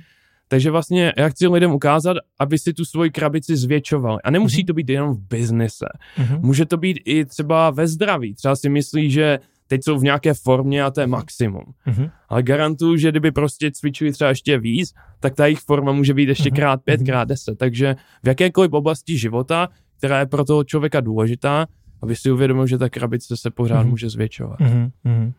Takže 0.50 0.70
vlastně 0.70 1.12
já 1.16 1.28
chci 1.28 1.46
lidem 1.46 1.72
ukázat, 1.72 2.16
aby 2.38 2.58
si 2.58 2.72
tu 2.72 2.84
svoji 2.84 3.10
krabici 3.10 3.56
zvětšovali. 3.56 4.18
A 4.24 4.30
nemusí 4.30 4.62
mm-hmm. 4.62 4.66
to 4.66 4.72
být 4.74 4.88
jenom 4.88 5.14
v 5.14 5.20
biznise. 5.30 5.86
Mm-hmm. 6.18 6.40
Může 6.40 6.66
to 6.66 6.76
být 6.76 7.00
i 7.04 7.24
třeba 7.24 7.70
ve 7.70 7.86
zdraví. 7.86 8.34
Třeba 8.34 8.56
si 8.56 8.68
myslí, 8.68 9.10
že 9.10 9.38
teď 9.66 9.80
jsou 9.84 9.98
v 9.98 10.02
nějaké 10.02 10.34
formě 10.34 10.82
a 10.82 10.90
to 10.90 11.00
je 11.00 11.06
maximum. 11.06 11.64
Mm-hmm. 11.86 12.10
Ale 12.28 12.42
garantuju, 12.42 12.96
že 12.96 13.10
kdyby 13.10 13.32
prostě 13.32 13.70
cvičili 13.70 14.12
třeba 14.12 14.30
ještě 14.30 14.58
víc, 14.58 14.92
tak 15.20 15.34
ta 15.34 15.46
jejich 15.46 15.60
forma 15.60 15.92
může 15.92 16.14
být 16.14 16.28
ještě 16.28 16.50
mm-hmm. 16.50 16.56
krát 16.56 16.80
pět, 16.84 17.00
krát 17.06 17.28
deset. 17.28 17.58
Takže 17.58 17.96
v 18.22 18.28
jakékoliv 18.28 18.72
oblasti 18.72 19.18
života, 19.18 19.68
která 19.98 20.20
je 20.20 20.26
pro 20.26 20.44
toho 20.44 20.64
člověka 20.64 21.00
důležitá, 21.00 21.66
aby 22.02 22.16
si 22.16 22.30
uvědomil, 22.30 22.66
že 22.66 22.78
ta 22.78 22.88
krabice 22.88 23.36
se 23.36 23.50
pořád 23.50 23.82
mm-hmm. 23.82 23.90
může 23.90 24.08
zvětšovat. 24.08 24.60
Mm-hmm. 24.60 25.32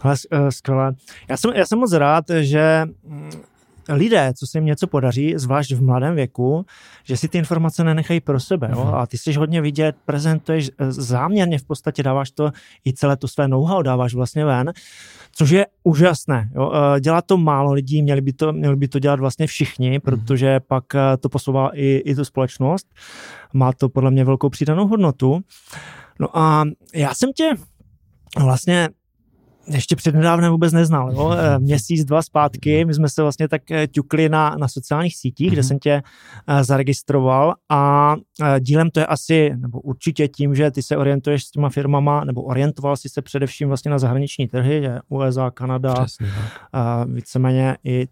Ale 0.00 0.14
uh, 0.32 0.48
skvělé. 0.48 0.94
Já 1.28 1.36
jsem, 1.36 1.50
já 1.54 1.66
jsem 1.66 1.78
moc 1.78 1.92
rád, 1.92 2.24
že 2.40 2.86
lidé, 3.88 4.32
co 4.36 4.46
se 4.46 4.58
jim 4.58 4.64
něco 4.64 4.86
podaří, 4.86 5.34
zvlášť 5.36 5.72
v 5.72 5.82
mladém 5.82 6.14
věku, 6.14 6.66
že 7.04 7.16
si 7.16 7.28
ty 7.28 7.38
informace 7.38 7.84
nenechají 7.84 8.20
pro 8.20 8.40
sebe. 8.40 8.68
Jo? 8.72 8.84
Mhm. 8.84 8.94
A 8.94 9.06
ty 9.06 9.18
jsi 9.18 9.32
hodně 9.32 9.60
vidět, 9.60 9.96
prezentuješ 10.04 10.70
eh, 10.78 10.92
záměrně, 10.92 11.58
v 11.58 11.64
podstatě 11.64 12.02
dáváš 12.02 12.30
to 12.30 12.50
i 12.86 12.92
celé 12.92 13.16
to 13.16 13.28
své 13.28 13.48
know-how, 13.48 13.82
dáváš 13.82 14.14
vlastně 14.14 14.44
ven, 14.44 14.72
což 15.32 15.50
je 15.50 15.66
úžasné. 15.82 16.50
Jo? 16.54 16.72
Eh, 16.74 17.00
dělá 17.00 17.22
to 17.22 17.36
málo 17.36 17.72
lidí, 17.72 18.02
měli 18.02 18.20
by 18.20 18.32
to, 18.32 18.52
měli 18.52 18.76
by 18.76 18.88
to 18.88 18.98
dělat 18.98 19.20
vlastně 19.20 19.46
všichni, 19.46 19.90
mhm. 19.90 20.00
protože 20.00 20.60
pak 20.60 20.94
eh, 20.94 21.16
to 21.16 21.28
posouvá 21.28 21.70
i, 21.74 22.02
i 22.04 22.14
tu 22.14 22.24
společnost. 22.24 22.86
Má 23.52 23.72
to 23.72 23.88
podle 23.88 24.10
mě 24.10 24.24
velkou 24.24 24.48
přidanou 24.48 24.86
hodnotu. 24.86 25.40
No 26.20 26.38
a 26.38 26.64
já 26.94 27.14
jsem 27.14 27.32
tě 27.32 27.50
vlastně 28.40 28.88
ještě 29.66 29.96
přednedávnem 29.96 30.52
vůbec 30.52 30.72
neznal. 30.72 31.12
Jo? 31.12 31.32
Eh, 31.38 31.58
měsíc, 31.58 32.04
dva 32.04 32.22
zpátky, 32.22 32.84
my 32.84 32.94
jsme 32.94 33.08
se 33.08 33.22
vlastně 33.22 33.48
tak 33.48 33.70
eh, 33.70 33.86
ťukli 33.86 34.28
na, 34.28 34.56
na 34.58 34.68
sociálních 34.68 35.16
sítích, 35.16 35.50
kde 35.50 35.60
mhm. 35.60 35.68
jsem 35.68 35.78
tě 35.78 36.02
uh, 36.48 36.62
zaregistroval 36.62 37.54
a 37.70 38.14
dílem 38.60 38.90
to 38.90 39.00
je 39.00 39.06
asi, 39.06 39.50
nebo 39.56 39.80
určitě 39.80 40.28
tím, 40.28 40.54
že 40.54 40.70
ty 40.70 40.82
se 40.82 40.96
orientuješ 40.96 41.44
s 41.44 41.50
těma 41.50 41.68
firmama, 41.68 42.24
nebo 42.24 42.42
orientoval 42.42 42.96
si 42.96 43.08
se 43.08 43.22
především 43.22 43.68
vlastně 43.68 43.90
na 43.90 43.98
zahraniční 43.98 44.48
trhy, 44.48 44.82
že 44.82 44.98
USA, 45.08 45.50
Kanada, 45.50 45.94
Přesně, 45.94 46.26
víceméně 47.06 47.76
i 47.84 48.08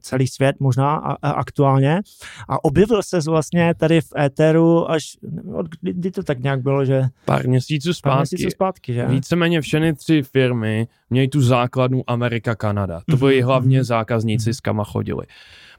celý 0.00 0.26
svět 0.26 0.56
možná 0.60 0.94
a, 0.96 1.30
aktuálně. 1.30 2.00
A 2.48 2.64
objevil 2.64 3.02
se 3.02 3.18
vlastně 3.26 3.74
tady 3.74 4.00
v 4.00 4.12
éteru 4.18 4.90
až, 4.90 5.16
od 5.54 5.66
kdy, 5.80 5.92
kdy 5.92 6.10
to 6.10 6.22
tak 6.22 6.38
nějak 6.38 6.62
bylo, 6.62 6.84
že... 6.84 7.02
Pár 7.24 7.48
měsíců 7.48 7.94
zpátky. 7.94 8.12
Pár 8.12 8.18
měsíců 8.18 8.50
zpátky, 8.50 8.92
že? 8.94 9.06
Víceméně 9.06 9.60
všechny 9.60 9.94
tři 9.94 10.22
firmy 10.22 10.88
měly 11.10 11.28
tu 11.28 11.40
základnu 11.40 12.02
Amerika, 12.06 12.54
Kanada. 12.54 13.00
To 13.10 13.16
byly 13.16 13.40
mm-hmm. 13.40 13.46
hlavně 13.46 13.84
zákazníci, 13.84 14.50
mm-hmm. 14.50 14.56
s 14.56 14.60
kama 14.60 14.84
chodili. 14.84 15.26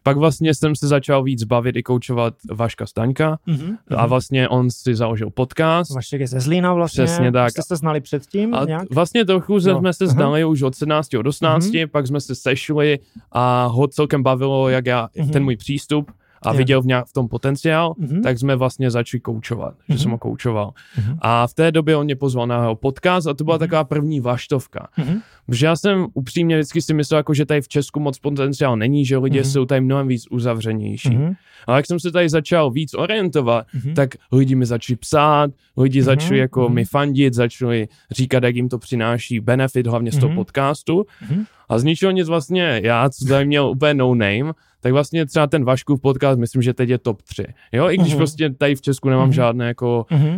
Pak 0.03 0.17
vlastně 0.17 0.53
jsem 0.55 0.75
se 0.75 0.87
začal 0.87 1.23
víc 1.23 1.43
bavit 1.43 1.75
i 1.75 1.83
koučovat 1.83 2.33
Vaška 2.51 2.85
Staňka 2.85 3.37
Mhm. 3.47 3.75
a 3.95 4.05
vlastně 4.05 4.49
on 4.49 4.69
si 4.71 4.95
založil 4.95 5.29
podcast. 5.29 5.91
Vašek 5.93 6.21
je 6.21 6.27
ze 6.27 6.39
Zlína 6.39 6.73
vlastně. 6.73 7.05
Přesně 7.05 7.31
tak. 7.31 7.51
Jste 7.51 7.61
se 7.63 7.75
znali 7.75 8.01
předtím 8.01 8.55
A 8.55 8.65
nějak? 8.65 8.87
vlastně 8.93 9.25
trochu 9.25 9.53
Jo. 9.53 9.59
jsme 9.79 9.93
se 9.93 10.03
Aha. 10.05 10.13
znali 10.13 10.45
už 10.45 10.61
od 10.61 10.75
17 10.75 11.17
od 11.17 11.27
18, 11.27 11.71
pak 11.91 12.07
jsme 12.07 12.21
se 12.21 12.35
sešli 12.35 12.99
a 13.31 13.65
ho 13.65 13.87
celkem 13.87 14.23
bavilo, 14.23 14.69
jak 14.69 14.85
já, 14.85 15.09
Mhm. 15.17 15.29
ten 15.29 15.43
můj 15.43 15.57
přístup 15.57 16.11
a 16.41 16.51
Jo. 16.51 16.57
viděl 16.57 16.81
v, 16.81 16.85
nějak, 16.85 17.05
v 17.07 17.13
tom 17.13 17.27
potenciál, 17.27 17.93
Mhm. 17.97 18.21
tak 18.21 18.39
jsme 18.39 18.55
vlastně 18.55 18.91
začali 18.91 19.21
koučovat, 19.21 19.73
že 19.87 19.93
Mhm. 19.93 19.97
jsem 19.97 20.11
ho 20.11 20.17
koučoval. 20.17 20.73
Mhm. 20.97 21.17
A 21.21 21.47
v 21.47 21.53
té 21.53 21.71
době 21.71 21.95
on 21.95 22.05
mě 22.05 22.15
pozval 22.15 22.47
na 22.47 22.61
jeho 22.61 22.75
podcast 22.75 23.27
a 23.27 23.33
to 23.33 23.43
byla 23.43 23.55
Mhm. 23.55 23.59
taková 23.59 23.83
první 23.83 24.19
vaštovka. 24.19 24.87
Mhm. 24.97 25.19
Protože 25.45 25.65
já 25.65 25.75
jsem 25.75 26.07
upřímně 26.13 26.55
vždycky 26.57 26.81
si 26.81 26.93
myslel, 26.93 27.17
jako, 27.17 27.33
že 27.33 27.45
tady 27.45 27.61
v 27.61 27.67
Česku 27.67 27.99
moc 27.99 28.19
potenciál 28.19 28.77
není, 28.77 29.05
že 29.05 29.17
lidi 29.17 29.39
Mhm. 29.39 29.45
jsou 29.49 29.65
tady 29.65 29.81
mnohem 29.81 30.07
víc 30.07 30.23
uzavřenější. 30.31 31.09
Mhm. 31.17 31.33
Ale 31.67 31.77
jak 31.77 31.85
jsem 31.85 31.99
se 31.99 32.11
tady 32.11 32.29
začal 32.29 32.71
víc 32.71 32.93
orientovat, 32.93 33.65
Mhm. 33.73 33.93
tak 33.93 34.09
lidi 34.31 34.55
mi 34.55 34.65
začali 34.65 34.97
psát, 34.97 35.51
lidi 35.77 35.99
Mhm, 35.99 36.05
začali 36.05 36.39
jako 36.39 36.65
mhm. 36.65 36.73
mi 36.73 36.85
fandit, 36.85 37.33
začali 37.33 37.87
říkat, 38.11 38.43
jak 38.43 38.55
jim 38.55 38.69
to 38.69 38.77
přináší 38.77 39.39
benefit, 39.39 39.87
hlavně 39.87 40.11
z 40.11 40.17
toho 40.17 40.27
Mhm. 40.29 40.35
podcastu. 40.35 41.05
Mhm. 41.29 41.43
A 41.69 41.79
z 41.79 41.83
ničeho 41.83 42.11
nic 42.11 42.27
vlastně, 42.27 42.81
já, 42.83 43.09
co 43.09 43.25
tady 43.25 43.45
měl 43.45 43.65
úplně 43.69 43.93
no 43.93 44.15
name, 44.15 44.53
tak 44.81 44.91
vlastně 44.91 45.25
třeba 45.25 45.47
ten 45.47 45.65
Vaškův 45.65 46.01
podcast, 46.01 46.39
myslím, 46.39 46.61
že 46.61 46.73
teď 46.73 46.89
je 46.89 46.97
top 46.97 47.21
3. 47.21 47.43
Jo, 47.71 47.89
i 47.89 47.97
když 47.97 48.09
Mhm. 48.13 48.17
prostě 48.17 48.49
tady 48.49 48.75
v 48.75 48.81
Česku 48.81 49.09
nemám 49.09 49.25
Mhm. 49.27 49.33
žádné 49.33 49.67
jako, 49.67 50.05
Mhm. 50.11 50.27
uh, 50.27 50.37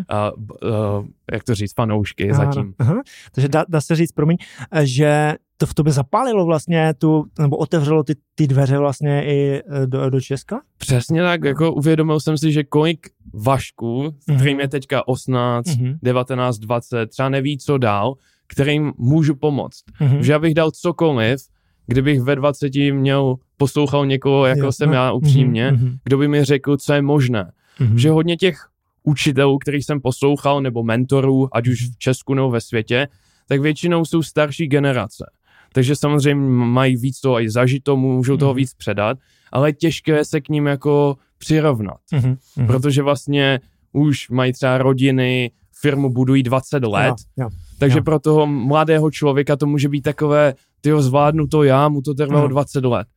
uh, 0.69 1.05
jak 1.31 1.43
to 1.43 1.55
říct, 1.55 1.73
fanoušky 1.75 2.31
Ano, 2.31 2.45
zatím. 2.45 2.73
Aha. 2.79 3.01
Takže 3.31 3.47
dá, 3.49 3.65
dá 3.69 3.81
se 3.81 3.95
říct, 3.95 4.11
promiň, 4.11 4.37
že 4.83 5.33
to 5.57 5.65
v 5.65 5.73
tobě 5.73 5.93
zapálilo 5.93 6.45
vlastně 6.45 6.93
tu, 6.97 7.25
nebo 7.39 7.57
otevřelo 7.57 8.03
ty, 8.03 8.15
ty 8.35 8.47
dveře 8.47 8.77
vlastně 8.77 9.25
i 9.25 9.61
e, 9.83 9.87
do, 9.87 10.09
do 10.09 10.21
Česka? 10.21 10.61
Přesně 10.77 11.21
tak, 11.21 11.43
jako 11.43 11.73
uvědomil 11.73 12.19
jsem 12.19 12.37
si, 12.37 12.51
že 12.51 12.63
kolik 12.63 13.07
Vašků, 13.33 14.03
Mhm. 14.27 14.37
kterým 14.37 14.59
je 14.59 14.67
teďka 14.67 15.07
18, 15.07 15.75
Mhm. 15.77 15.97
19, 16.03 16.57
20, 16.57 17.07
třeba 17.09 17.29
neví, 17.29 17.57
co 17.57 17.77
dál, 17.77 18.13
kterým 18.47 18.93
můžu 18.97 19.35
pomoct. 19.35 19.83
Mhm. 19.99 20.23
Že 20.23 20.31
já 20.31 20.39
bych 20.39 20.53
dal 20.53 20.71
cokoliv, 20.71 21.39
kdybych 21.87 22.21
ve 22.21 22.35
20 22.35 22.71
měl 22.91 23.35
poslouchal 23.57 24.05
někoho, 24.05 24.45
jako 24.45 24.59
Jasno. 24.59 24.71
jsem 24.71 24.93
já 24.93 25.11
upřímně, 25.11 25.71
Mhm. 25.71 25.97
kdo 26.03 26.17
by 26.17 26.27
mi 26.27 26.43
řekl, 26.43 26.77
co 26.77 26.93
je 26.93 27.01
možné. 27.01 27.51
Mhm. 27.79 27.97
Že 27.99 28.09
hodně 28.09 28.37
těch 28.37 28.67
učitelů, 29.03 29.57
kterých 29.57 29.85
jsem 29.85 30.01
poslouchal, 30.01 30.61
nebo 30.61 30.83
mentorů, 30.83 31.49
ať 31.51 31.67
už 31.67 31.81
v 31.89 31.97
Česku 31.97 32.33
nebo 32.33 32.49
ve 32.49 32.61
světě, 32.61 33.07
tak 33.47 33.61
většinou 33.61 34.05
jsou 34.05 34.23
starší 34.23 34.67
generace. 34.67 35.25
Takže 35.73 35.95
samozřejmě 35.95 36.41
mají 36.65 36.97
víc 36.97 37.19
toho 37.19 37.41
i 37.41 37.49
zažito, 37.49 37.97
můžou 37.97 38.37
toho 38.37 38.51
Mhm. 38.51 38.57
víc 38.57 38.73
předat, 38.73 39.17
ale 39.51 39.69
je 39.69 39.73
těžké 39.73 40.25
se 40.25 40.41
k 40.41 40.49
ním 40.49 40.65
jako 40.67 41.17
přirovnat, 41.37 41.97
Mhm. 42.13 42.37
Mhm. 42.57 42.67
protože 42.67 43.01
vlastně 43.01 43.59
už 43.91 44.29
mají 44.29 44.53
třeba 44.53 44.77
rodiny, 44.77 45.51
firmu 45.81 46.09
budují 46.09 46.43
20 46.43 46.83
let, 46.83 47.15
Jo, 47.37 47.43
jo. 47.43 47.49
Takže 47.83 47.97
jo. 47.99 48.03
pro 48.03 48.19
toho 48.19 48.47
mladého 48.47 49.11
člověka 49.11 49.55
to 49.55 49.65
může 49.65 49.89
být 49.89 50.01
takové, 50.01 50.53
tyho 50.81 51.01
zvládnu 51.01 51.47
to 51.47 51.63
já, 51.63 51.89
mu 51.89 52.01
to 52.01 52.13
trvalo 52.13 52.43
Mhm. 52.45 52.51
20 52.51 52.85
let. 52.85 53.07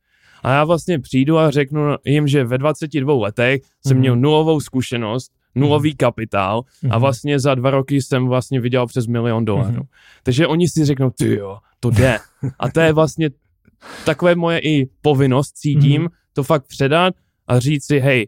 A 0.43 0.51
já 0.51 0.63
vlastně 0.63 0.99
přijdu 0.99 1.37
a 1.37 1.51
řeknu 1.51 1.81
jim, 2.05 2.27
že 2.27 2.43
ve 2.43 2.57
22 2.57 3.21
letech 3.21 3.61
jsem 3.85 3.97
Mhm. 3.97 3.99
měl 3.99 4.15
nulovou 4.15 4.59
zkušenost, 4.59 5.31
nulový 5.55 5.95
kapitál 5.95 6.61
a 6.83 6.93
Mhm. 6.93 7.01
vlastně 7.01 7.39
za 7.39 7.55
dva 7.55 7.71
roky 7.71 8.01
jsem 8.01 8.27
vlastně 8.27 8.61
vydělal 8.61 8.87
přes 8.87 9.07
milion 9.07 9.45
dolarů. 9.45 9.71
Mhm. 9.73 9.83
Takže 10.23 10.47
oni 10.47 10.67
si 10.69 10.85
řeknou, 10.85 11.09
ty 11.09 11.35
jo, 11.35 11.57
to 11.79 11.89
jde. 11.89 12.17
A 12.59 12.69
to 12.71 12.79
je 12.79 12.93
vlastně 12.93 13.29
takové 14.05 14.35
moje 14.35 14.59
i 14.59 14.89
povinnost, 15.01 15.51
cítím, 15.57 16.01
Mhm. 16.01 16.09
to 16.33 16.43
fakt 16.43 16.67
předat 16.67 17.13
a 17.47 17.59
říct 17.59 17.85
si, 17.85 17.99
hej, 17.99 18.27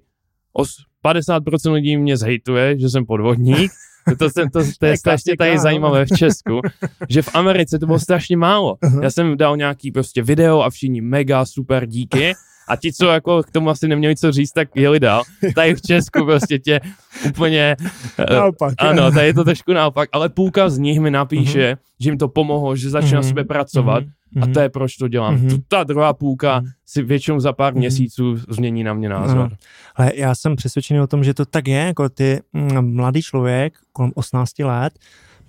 os, 0.54 0.70
50% 1.02 1.74
lidí 1.74 1.98
mě 1.98 2.18
zhejtuje, 2.18 2.80
že 2.80 2.90
jsem 2.90 3.06
podvodník, 3.06 3.72
to, 4.10 4.16
to, 4.16 4.30
to, 4.34 4.50
to, 4.64 4.72
to 4.80 4.86
je 4.86 4.98
strašně 4.98 5.38
tady 5.38 5.56
no. 5.56 5.62
zajímavé 5.62 6.06
v 6.06 6.10
Česku, 6.18 6.62
že 7.10 7.22
v 7.22 7.30
Americe 7.36 7.80
to 7.80 7.86
bylo 7.86 8.00
strašně 8.00 8.38
málo. 8.38 8.78
Já 9.02 9.12
jsem 9.12 9.38
dal 9.38 9.58
nějaký 9.58 9.92
prostě 9.92 10.24
video 10.24 10.62
a 10.62 10.70
všichni 10.70 11.02
mega 11.02 11.46
super 11.46 11.86
díky 11.86 12.34
a 12.70 12.76
ti, 12.76 12.94
co 12.94 13.08
jako 13.08 13.44
k 13.44 13.52
tomu 13.52 13.70
asi 13.70 13.88
neměli 13.88 14.16
co 14.16 14.32
říct, 14.32 14.52
tak 14.52 14.68
jeli 14.76 15.00
dál. 15.00 15.24
Tady 15.56 15.76
v 15.76 15.82
Česku 15.82 16.26
prostě 16.26 16.60
tě 16.60 16.80
úplně... 17.28 17.76
eh, 18.20 18.34
Naopak. 18.36 18.74
ano, 18.78 19.12
tady 19.12 19.28
je 19.28 19.34
to 19.34 19.44
trošku 19.44 19.74
naopak, 19.74 20.10
ale 20.12 20.30
půlka 20.30 20.70
z 20.70 20.78
nich 20.78 21.00
mi 21.00 21.12
napíše, 21.12 21.78
že 22.00 22.10
jim 22.10 22.18
to 22.18 22.28
pomohlo, 22.28 22.76
že 22.76 22.90
začne 22.90 23.12
na 23.14 23.20
Mhm. 23.20 23.28
sebe 23.30 23.44
pracovat 23.44 24.04
Mhm. 24.36 24.44
a 24.44 24.54
to 24.54 24.60
je 24.60 24.70
proč 24.70 24.96
to 24.96 25.08
dělám. 25.08 25.34
Mhm. 25.36 25.50
Tu- 25.50 25.58
Ta 25.68 25.84
druhá 25.84 26.14
půlka 26.14 26.60
Mhm. 26.60 26.70
si 26.86 27.04
většinou 27.04 27.40
za 27.40 27.54
pár 27.54 27.74
Mhm. 27.74 27.80
měsíců 27.80 28.38
změní 28.50 28.84
na 28.84 28.94
mě 28.94 29.10
názor. 29.10 29.38
Ano. 29.38 29.50
Ale 29.96 30.12
já 30.16 30.36
jsem 30.36 30.56
přesvědčený 30.56 31.00
o 31.02 31.08
tom, 31.08 31.24
že 31.24 31.34
to 31.34 31.46
tak 31.46 31.68
je, 31.68 31.80
jako 31.80 32.10
ty 32.10 32.40
mm, 32.54 32.96
mladý 32.96 33.22
člověk 33.22 33.74
kolem 33.94 34.12
18 34.16 34.64
let 34.64 35.00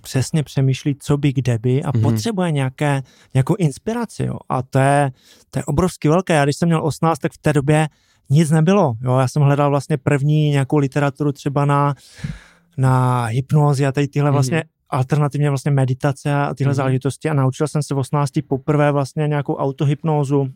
přesně 0.01 0.43
přemýšlí, 0.43 0.95
co 0.99 1.17
by, 1.17 1.33
kde 1.33 1.57
by 1.59 1.83
a 1.83 1.91
Mhm. 1.93 2.01
potřebuje 2.03 2.51
nějaké, 2.51 3.01
nějakou 3.33 3.55
inspiraci. 3.59 4.23
Jo. 4.23 4.35
A 4.49 4.61
to 4.61 4.79
je, 4.79 5.11
to 5.51 5.59
je 5.59 5.65
obrovsky 5.65 6.09
velké. 6.09 6.33
Já 6.33 6.43
když 6.43 6.55
jsem 6.57 6.67
měl 6.69 6.85
18, 6.85 7.19
tak 7.19 7.31
v 7.31 7.37
té 7.37 7.53
době 7.53 7.87
nic 8.29 8.51
nebylo. 8.51 8.93
Jo. 9.01 9.17
Já 9.17 9.27
jsem 9.27 9.41
hledal 9.41 9.69
vlastně 9.69 9.97
první 9.97 10.49
nějakou 10.49 10.77
literaturu 10.77 11.31
třeba 11.31 11.65
na, 11.65 11.95
na 12.77 13.25
hypnózi 13.25 13.85
a 13.85 13.91
tady 13.91 14.07
tyhle 14.07 14.29
Mhm. 14.29 14.33
vlastně 14.33 14.63
alternativně 14.91 15.49
vlastně 15.49 15.71
meditace 15.71 16.33
a 16.33 16.53
tyhle 16.53 16.71
Mhm. 16.71 16.75
záležitosti 16.75 17.29
a 17.29 17.33
naučil 17.33 17.67
jsem 17.67 17.83
se 17.83 17.93
v 17.93 17.97
18 17.97 18.41
poprvé 18.41 18.91
vlastně 18.91 19.27
nějakou 19.27 19.55
autohypnózu, 19.55 20.47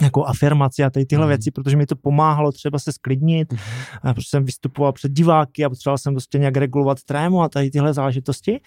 nějakou 0.00 0.24
afirmaci 0.24 0.84
a 0.84 0.90
tady 0.90 1.06
tyhle 1.06 1.24
Mhm. 1.24 1.28
věci, 1.28 1.50
protože 1.50 1.76
mi 1.76 1.86
to 1.86 1.96
pomáhalo 1.96 2.52
třeba 2.52 2.78
se 2.78 2.92
sklidnit, 2.92 3.54
a 4.02 4.14
protože 4.14 4.26
jsem 4.28 4.44
vystupoval 4.44 4.92
před 4.92 5.12
diváky 5.12 5.64
a 5.64 5.68
potřeboval 5.68 5.98
jsem 5.98 6.14
prostě 6.14 6.38
nějak 6.38 6.56
regulovat 6.56 7.02
trému 7.04 7.42
a 7.42 7.48
tady 7.48 7.70
tyhle 7.70 7.94
záležitosti. 7.94 8.60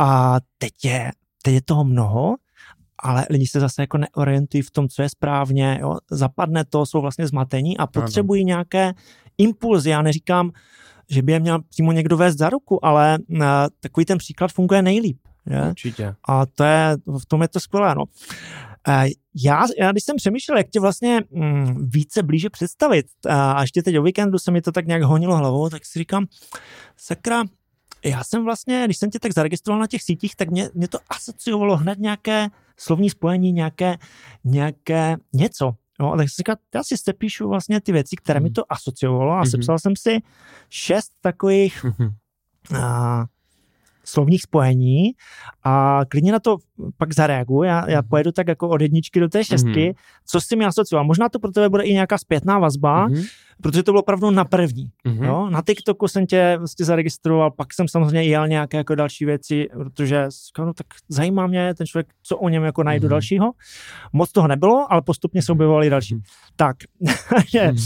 A 0.00 0.36
teď 0.58 0.72
je, 0.84 1.10
teď 1.42 1.54
je 1.54 1.62
toho 1.62 1.84
mnoho, 1.84 2.34
ale 3.04 3.26
lidi 3.30 3.46
se 3.46 3.60
zase 3.60 3.82
jako 3.82 3.98
neorientují 3.98 4.62
v 4.62 4.70
tom, 4.70 4.88
co 4.88 5.02
je 5.02 5.08
správně, 5.08 5.78
jo? 5.80 5.96
zapadne 6.10 6.64
to, 6.64 6.86
jsou 6.86 7.00
vlastně 7.00 7.26
zmatení 7.26 7.78
a 7.78 7.86
potřebují 7.86 8.44
nějaké 8.44 8.92
impulzy. 9.38 9.90
Já 9.90 10.02
neříkám, 10.02 10.50
že 11.12 11.22
by 11.22 11.32
je 11.32 11.40
měl 11.40 11.62
přímo 11.62 11.92
někdo 11.92 12.16
vést 12.16 12.36
za 12.38 12.50
ruku, 12.50 12.84
ale 12.84 13.18
uh, 13.28 13.38
takový 13.80 14.04
ten 14.04 14.18
příklad 14.18 14.52
funguje 14.52 14.82
nejlíp. 14.82 15.18
Je? 15.46 15.68
Určitě. 15.68 16.14
A 16.28 16.46
to 16.46 16.64
je, 16.64 16.96
v 17.18 17.26
tom 17.26 17.42
je 17.42 17.48
to 17.48 17.60
skvělé. 17.60 17.94
No. 17.94 18.04
Eh, 18.88 19.08
Já, 19.34 19.62
já, 19.80 19.92
když 19.92 20.04
jsem 20.04 20.16
přemýšlel, 20.16 20.58
jak 20.58 20.68
tě 20.68 20.80
vlastně 20.80 21.20
mm, 21.30 21.88
více 21.88 22.22
blíže 22.22 22.50
představit, 22.50 23.06
a 23.28 23.60
ještě 23.62 23.82
teď 23.82 23.98
o 23.98 24.02
víkendu 24.02 24.38
se 24.38 24.50
mi 24.50 24.62
to 24.62 24.72
tak 24.72 24.86
nějak 24.86 25.02
honilo 25.02 25.36
hlavou, 25.36 25.68
tak 25.68 25.86
si 25.86 25.98
říkám, 25.98 26.26
sakra, 26.96 27.44
já 28.04 28.24
jsem 28.24 28.44
vlastně, 28.44 28.82
když 28.84 28.96
jsem 28.96 29.10
tě 29.10 29.18
tak 29.18 29.32
zaregistroval 29.32 29.80
na 29.80 29.86
těch 29.86 30.02
sítích, 30.02 30.36
tak 30.36 30.50
mě, 30.50 30.70
mě 30.74 30.88
to 30.88 30.98
asociovalo 31.08 31.76
hned 31.76 31.98
nějaké 31.98 32.48
slovní 32.76 33.10
spojení, 33.10 33.52
nějaké, 33.52 33.98
nějaké 34.44 35.16
něco. 35.32 35.74
Jo, 36.02 36.12
a 36.12 36.16
tak 36.16 36.28
si 36.28 36.34
říkal, 36.38 36.56
já 36.74 36.84
si 36.84 36.96
sepíšu 36.96 37.48
vlastně 37.48 37.80
ty 37.80 37.92
věci, 37.92 38.16
které 38.16 38.40
mi 38.40 38.44
Mhm. 38.48 38.54
to 38.54 38.72
asociovalo 38.72 39.32
a 39.32 39.36
Mhm. 39.40 39.46
sepsal 39.46 39.78
jsem 39.78 39.96
si 39.96 40.18
šest 40.68 41.12
takových 41.20 41.84
a, 42.82 43.24
slovních 44.04 44.42
spojení 44.42 45.12
a 45.64 46.00
klidně 46.08 46.32
na 46.32 46.38
to 46.40 46.56
pak 46.96 47.14
zareaguju. 47.14 47.62
Já, 47.62 47.90
já 47.90 48.00
Mhm. 48.00 48.08
pojedu 48.08 48.32
tak 48.32 48.48
jako 48.48 48.68
od 48.68 48.80
jedničky 48.80 49.20
do 49.20 49.28
té 49.28 49.44
šestky, 49.44 49.84
Mhm. 49.86 49.94
co 50.26 50.40
si 50.40 50.56
mi 50.56 50.64
asocioval. 50.64 51.04
Možná 51.04 51.28
to 51.28 51.38
pro 51.38 51.50
tebe 51.50 51.68
bude 51.68 51.82
i 51.84 51.92
nějaká 51.92 52.18
zpětná 52.18 52.58
vazba, 52.58 53.06
Mhm. 53.08 53.22
protože 53.62 53.82
to 53.82 53.92
bylo 53.92 54.02
opravdu 54.02 54.30
na 54.30 54.44
první. 54.44 54.90
Mhm. 55.04 55.24
Jo? 55.24 55.50
Na 55.50 55.62
TikToku 55.62 56.08
jsem 56.08 56.26
tě 56.26 56.54
vlastně 56.58 56.84
zaregistroval, 56.84 57.50
pak 57.50 57.74
jsem 57.74 57.88
samozřejmě 57.88 58.22
jel 58.22 58.48
nějaké 58.48 58.76
jako 58.76 58.94
další 58.94 59.24
věci, 59.24 59.68
protože 59.78 60.26
no, 60.58 60.74
tak 60.74 60.86
zajímá 61.08 61.46
mě 61.46 61.74
ten 61.74 61.86
člověk, 61.86 62.06
co 62.22 62.36
o 62.38 62.48
něm 62.48 62.62
jako 62.64 62.82
najdu 62.82 63.04
Mhm. 63.06 63.10
dalšího. 63.10 63.52
Moc 64.12 64.32
toho 64.32 64.48
nebylo, 64.48 64.92
ale 64.92 65.02
postupně 65.02 65.42
se 65.42 65.52
objevovaly 65.52 65.90
další. 65.90 66.14
Mhm. 66.14 66.22
Tak, 66.56 66.76
Mhm. 67.72 67.76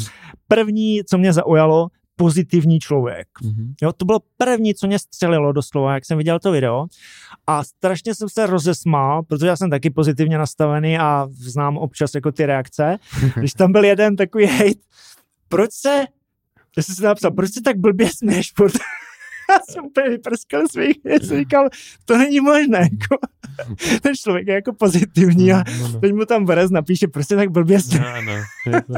první, 0.49 1.01
co 1.09 1.19
mě 1.19 1.33
zaujalo, 1.33 1.89
pozitivní 2.17 2.81
člověk. 2.81 3.29
Mhm. 3.43 3.75
Jo, 3.83 3.93
to 3.93 4.05
bylo 4.05 4.21
první, 4.37 4.75
co 4.75 4.87
mě 4.87 4.99
střelilo 4.99 5.53
doslova, 5.53 5.95
jak 5.95 6.05
jsem 6.05 6.19
viděl 6.19 6.39
to 6.39 6.53
video. 6.53 6.87
A 7.47 7.65
strašně 7.65 8.15
jsem 8.15 8.29
se 8.29 8.47
rozesmál, 8.47 9.23
protože 9.23 9.47
já 9.47 9.57
jsem 9.57 9.71
taky 9.71 9.91
pozitivně 9.91 10.39
nastavený 10.39 10.99
a 10.99 11.27
znám 11.31 11.77
občas 11.77 12.15
jako 12.15 12.33
ty 12.33 12.47
reakce. 12.47 12.99
Když 13.37 13.53
tam 13.53 13.73
byl 13.73 13.85
jeden 13.85 14.17
takový 14.17 14.45
hejt, 14.45 14.79
proč 15.49 15.71
se, 15.73 16.05
já 16.77 16.83
jsem 16.83 16.95
si 16.95 17.03
napsal, 17.03 17.31
proč 17.31 17.53
se 17.53 17.61
tak 17.61 17.79
blbě 17.79 18.09
furt? 18.57 18.73
Já 19.51 19.59
jsem 19.71 19.85
úplně 19.85 20.11
vyprskal 20.11 20.63
svých, 20.71 20.97
jsem 21.05 21.39
říkal, 21.39 21.69
to 22.05 22.19
není 22.19 22.41
možné, 22.41 22.79
jako, 22.79 23.27
ten 24.03 24.15
člověk 24.17 24.47
je 24.47 24.55
jako 24.55 24.73
pozitivní 24.73 25.53
a 25.53 25.63
No, 25.81 25.89
no. 25.93 26.01
teď 26.01 26.13
mu 26.13 26.25
tam 26.25 26.45
Berez 26.45 26.71
napíše, 26.71 27.09
proč 27.09 27.27
se 27.27 27.37
tak 27.37 27.51
blbě. 27.51 27.79
Ano, 28.15 28.33
je 28.67 28.83
to- 28.83 28.95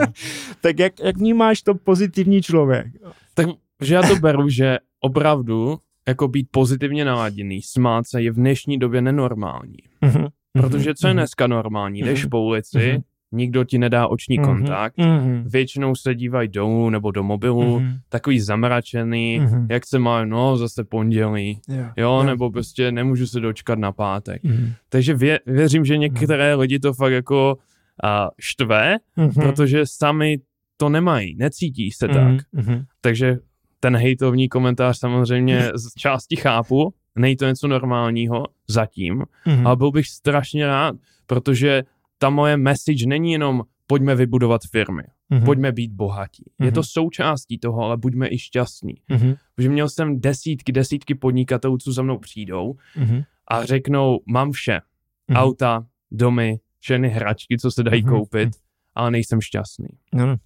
Tak 0.60 0.78
jak, 0.78 1.00
jak 1.00 1.16
vnímáš 1.16 1.62
to 1.62 1.74
pozitivní 1.74 2.42
člověk? 2.42 2.86
Tak, 3.34 3.46
že 3.82 3.94
já 3.94 4.02
to 4.02 4.16
beru, 4.16 4.48
že 4.48 4.78
opravdu 5.00 5.78
jako 6.08 6.28
být 6.28 6.48
pozitivně 6.50 7.04
naladěný, 7.04 7.62
smát 7.62 8.06
se 8.06 8.22
je 8.22 8.30
v 8.32 8.34
dnešní 8.34 8.78
době 8.78 9.02
nenormální. 9.02 9.76
Mhm. 10.00 10.26
Protože 10.52 10.94
co 10.94 11.06
je 11.06 11.14
Mhm. 11.14 11.18
dneska 11.20 11.46
normální? 11.46 12.00
Jdeš 12.00 12.20
Mhm. 12.22 12.30
po 12.30 12.42
ulici, 12.42 12.78
Mhm. 12.92 13.02
Nikdo 13.32 13.64
ti 13.64 13.78
nedá 13.78 14.06
oční 14.08 14.38
Mhm. 14.38 14.44
kontakt, 14.46 14.98
Mhm. 14.98 15.44
většinou 15.46 15.94
se 15.94 16.14
dívají 16.14 16.48
dolů 16.48 16.90
nebo 16.90 17.10
do 17.10 17.22
mobilu, 17.22 17.80
Mhm. 17.80 17.92
takový 18.08 18.40
zamračený, 18.40 19.38
Mhm. 19.40 19.66
jak 19.70 19.86
se 19.86 19.98
má, 19.98 20.24
no 20.24 20.56
zase 20.56 20.84
pondělí, 20.84 21.60
Jo. 21.68 21.76
jo, 21.76 21.84
Jo. 21.96 22.22
nebo 22.22 22.50
prostě 22.50 22.92
nemůžu 22.92 23.26
se 23.26 23.40
dočkat 23.40 23.78
na 23.78 23.92
pátek. 23.92 24.42
Mhm. 24.44 24.72
Takže 24.88 25.14
vě, 25.14 25.40
věřím, 25.46 25.84
že 25.84 25.96
některé 25.98 26.54
lidi 26.54 26.78
to 26.78 26.94
fakt 26.94 27.12
jako 27.12 27.56
a, 28.04 28.28
štve, 28.40 28.96
Mhm. 29.16 29.30
protože 29.34 29.82
sami 29.86 30.38
to 30.76 30.88
nemají, 30.88 31.36
necítí 31.36 31.90
se 31.90 32.08
tak. 32.08 32.16
Mhm. 32.28 32.38
Mhm. 32.52 32.84
Takže 33.00 33.38
ten 33.80 33.96
hejtovní 33.96 34.48
komentář 34.48 34.98
samozřejmě 34.98 35.70
z 35.74 35.94
části 35.94 36.36
chápu, 36.36 36.94
není 37.16 37.36
to 37.36 37.46
něco 37.46 37.68
normálního 37.68 38.44
zatím, 38.68 39.24
Mhm. 39.46 39.66
ale 39.66 39.76
byl 39.76 39.90
bych 39.90 40.06
strašně 40.06 40.66
rád, 40.66 40.96
protože 41.26 41.82
ta 42.18 42.30
moje 42.30 42.56
message 42.56 43.06
není 43.06 43.32
jenom 43.32 43.62
pojďme 43.86 44.14
vybudovat 44.14 44.60
firmy, 44.70 45.02
Mhm. 45.30 45.44
pojďme 45.44 45.72
být 45.72 45.92
bohatí. 45.92 46.44
Je 46.60 46.66
Mhm. 46.66 46.74
to 46.74 46.82
součástí 46.82 47.58
toho, 47.58 47.82
ale 47.82 47.96
buďme 47.96 48.28
i 48.30 48.38
šťastní. 48.38 48.94
Mhm. 49.08 49.34
Protože 49.54 49.68
měl 49.68 49.88
jsem 49.88 50.20
desítky, 50.20 50.72
desítky 50.72 51.14
podnikatelů, 51.14 51.78
co 51.78 51.92
za 51.92 52.02
mnou 52.02 52.18
přijdou 52.18 52.74
Mhm. 52.96 53.22
a 53.48 53.64
řeknou, 53.64 54.20
mám 54.26 54.52
vše, 54.52 54.80
Mhm. 55.28 55.36
auta, 55.38 55.86
domy, 56.10 56.58
všechny 56.80 57.08
hračky, 57.08 57.58
co 57.58 57.70
se 57.70 57.82
dají 57.82 58.02
Mhm. 58.02 58.10
koupit, 58.12 58.48
ale 58.94 59.10
nejsem 59.10 59.40
šťastný. 59.40 59.88
No. 60.14 60.36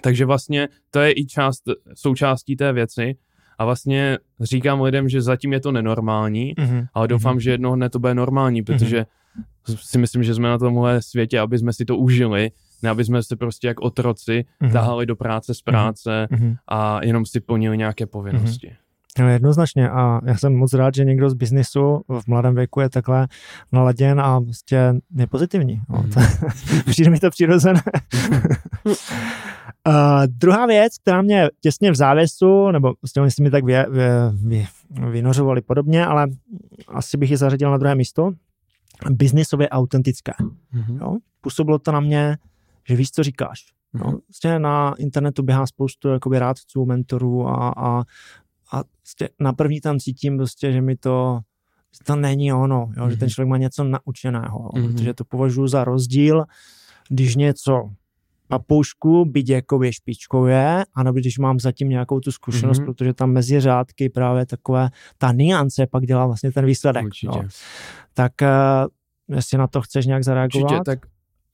Takže 0.00 0.24
vlastně 0.24 0.68
to 0.90 1.00
je 1.00 1.12
i 1.12 1.26
část, 1.26 1.62
součástí 1.94 2.56
té 2.56 2.72
věci 2.72 3.16
a 3.58 3.64
vlastně 3.64 4.18
říkám 4.40 4.80
lidem, 4.82 5.08
že 5.08 5.22
zatím 5.22 5.52
je 5.52 5.60
to 5.60 5.72
nenormální, 5.72 6.54
Mhm. 6.58 6.86
ale 6.94 7.08
doufám, 7.08 7.40
že 7.40 7.50
jednoho 7.50 7.76
dne 7.76 7.90
to 7.90 7.98
bude 7.98 8.14
normální, 8.14 8.62
protože 8.62 9.06
si 9.76 9.98
myslím, 9.98 10.22
že 10.22 10.34
jsme 10.34 10.48
na 10.48 10.58
tomhle 10.58 11.02
světě, 11.02 11.40
aby 11.40 11.58
jsme 11.58 11.72
si 11.72 11.84
to 11.84 11.96
užili, 11.96 12.50
ne 12.82 12.90
aby 12.90 13.04
jsme 13.04 13.22
se 13.22 13.36
prostě 13.36 13.68
jak 13.68 13.80
otroci 13.80 14.44
Mhm. 14.60 14.72
tahali 14.72 15.06
do 15.06 15.16
práce 15.16 15.54
z 15.54 15.62
práce 15.62 16.28
Mhm. 16.30 16.54
a 16.68 17.04
jenom 17.04 17.26
si 17.26 17.40
plnili 17.40 17.78
nějaké 17.78 18.06
povinnosti. 18.06 18.72
No, 19.18 19.28
jednoznačně 19.28 19.90
a 19.90 20.20
já 20.24 20.36
jsem 20.36 20.56
moc 20.56 20.72
rád, 20.72 20.94
že 20.94 21.04
někdo 21.04 21.30
z 21.30 21.34
biznisu 21.34 22.00
v 22.08 22.26
mladém 22.26 22.54
věku 22.54 22.80
je 22.80 22.90
takhle 22.90 23.28
naladěn 23.72 24.20
a 24.20 24.40
prostě 24.40 24.94
je 25.16 25.26
pozitivní. 25.26 25.80
No, 25.88 25.98
Mhm. 25.98 26.10
to, 26.10 26.20
přijde 26.90 27.10
mi 27.10 27.18
to 27.18 27.30
přirozené. 27.30 27.82
uh, 28.86 28.94
druhá 30.26 30.66
věc, 30.66 30.98
která 30.98 31.22
mě 31.22 31.48
těsně 31.60 31.90
v 31.90 31.94
závěsu, 31.94 32.70
nebo 32.70 32.94
prostě 33.00 33.20
oni 33.20 33.30
si 33.30 33.42
mi 33.42 33.50
tak 33.50 33.64
vy, 33.64 33.74
vy, 33.90 34.04
vy, 34.32 34.66
vynořovali 35.10 35.60
podobně, 35.62 36.06
ale 36.06 36.26
asi 36.88 37.16
bych 37.16 37.30
ji 37.30 37.36
zařadil 37.36 37.70
na 37.70 37.78
druhé 37.78 37.94
místo, 37.94 38.30
biznisově 39.10 39.68
autentická. 39.68 40.32
Mhm. 40.72 40.96
Jo? 40.98 41.16
Působilo 41.40 41.78
to 41.78 41.92
na 41.92 42.00
mě, 42.00 42.38
že 42.88 42.96
víš, 42.96 43.10
co 43.10 43.22
říkáš. 43.22 43.64
Mhm. 43.92 44.04
No, 44.12 44.18
prostě 44.18 44.58
na 44.58 44.94
internetu 44.98 45.42
běhá 45.42 45.66
spoustu 45.66 46.08
jakoby 46.08 46.38
rádců, 46.38 46.84
mentorů 46.84 47.48
a, 47.48 47.68
a, 47.68 48.00
a 48.72 48.82
prostě 49.02 49.28
na 49.40 49.52
první 49.52 49.80
tam 49.80 49.98
cítím 49.98 50.36
prostě, 50.36 50.72
že 50.72 50.80
mi 50.82 50.96
to, 50.96 51.40
že 51.98 52.04
to 52.04 52.16
není 52.16 52.52
ono, 52.52 52.90
jo? 52.96 53.10
že 53.10 53.16
ten 53.16 53.26
Mhm. 53.26 53.30
člověk 53.30 53.48
má 53.48 53.56
něco 53.56 53.84
naučeného, 53.84 54.70
Mhm. 54.74 54.92
protože 54.92 55.14
to 55.14 55.24
považuji 55.24 55.66
za 55.66 55.84
rozdíl, 55.84 56.44
když 57.08 57.36
něco 57.36 57.90
papoušku, 58.50 59.24
byť 59.24 59.48
jakoby 59.48 59.92
špičkuje, 59.92 60.84
anebo 60.94 61.18
když 61.18 61.38
mám 61.38 61.60
zatím 61.60 61.88
nějakou 61.88 62.20
tu 62.20 62.32
zkušenost, 62.32 62.78
Mhm. 62.78 62.86
protože 62.86 63.12
tam 63.14 63.30
mezi 63.32 63.60
řádky 63.60 64.08
právě 64.08 64.46
takové, 64.46 64.90
ta 65.18 65.32
niance 65.32 65.86
pak 65.86 66.06
dělá 66.06 66.26
vlastně 66.26 66.52
ten 66.52 66.66
výsledek. 66.66 67.04
Určitě. 67.04 67.38
No. 67.42 67.48
Tak 68.14 68.32
uh, 68.42 69.36
jestli 69.36 69.58
na 69.58 69.66
to 69.66 69.80
chceš 69.82 70.06
nějak 70.06 70.24
zareagovat? 70.24 70.70
Určitě, 70.70 70.84
tak 70.84 70.98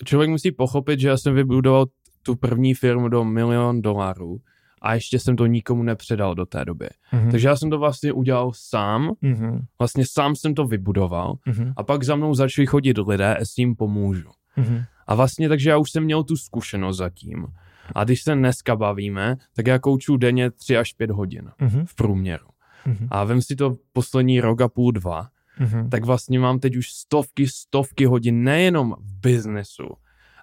člověk 0.05 0.31
musí 0.31 0.53
pochopit, 0.53 1.01
že 1.01 1.09
já 1.09 1.17
jsem 1.17 1.35
vybudoval 1.35 1.87
tu 2.23 2.37
první 2.37 2.75
firmu 2.75 3.09
do 3.09 3.25
milion 3.25 3.83
dolarů 3.83 4.37
a 4.83 4.95
ještě 4.95 5.19
jsem 5.19 5.37
to 5.37 5.47
nikomu 5.47 5.83
nepředal 5.83 6.35
do 6.35 6.47
té 6.47 6.65
doby. 6.65 6.89
Mhm. 7.13 7.31
Takže 7.31 7.49
já 7.49 7.57
jsem 7.57 7.71
to 7.71 7.79
vlastně 7.79 8.13
udělal 8.13 8.51
sám, 8.55 9.11
Mhm. 9.23 9.61
vlastně 9.79 10.05
sám 10.11 10.37
jsem 10.37 10.55
to 10.55 10.65
vybudoval 10.67 11.35
Mhm. 11.47 11.73
a 11.77 11.83
pak 11.83 12.03
za 12.05 12.17
mnou 12.17 12.35
začali 12.35 12.67
chodit 12.67 12.99
lidé 12.99 13.37
a 13.37 13.45
s 13.45 13.55
tím 13.55 13.77
pomůžu. 13.77 14.29
Mhm. 14.57 14.83
A 15.07 15.15
vlastně 15.15 15.49
takže 15.49 15.71
já 15.71 15.79
už 15.79 15.91
jsem 15.91 16.05
měl 16.05 16.23
tu 16.25 16.37
zkušenost 16.37 16.97
zatím. 16.97 17.47
A 17.95 18.05
když 18.05 18.23
se 18.23 18.35
dneska 18.35 18.77
bavíme, 18.77 19.37
tak 19.57 19.67
já 19.67 19.79
kouču 19.79 20.17
denně 20.17 20.51
3 20.51 20.77
až 20.77 20.93
5 20.93 21.11
hodin 21.11 21.51
Mhm. 21.61 21.87
v 21.87 21.95
průměru. 21.95 22.47
Mhm. 22.87 23.09
A 23.11 23.25
vem 23.25 23.43
si 23.43 23.57
to 23.57 23.75
poslední 23.93 24.41
rok 24.41 24.61
a 24.61 24.69
půl, 24.69 24.93
dva, 24.93 25.29
Mhm. 25.61 25.91
tak 25.91 26.05
vlastně 26.05 26.39
mám 26.39 26.59
teď 26.61 26.77
už 26.77 26.91
stovky, 26.93 27.49
stovky 27.49 28.05
hodin 28.05 28.43
nejenom 28.45 28.95
v 29.01 29.15
biznesu, 29.21 29.89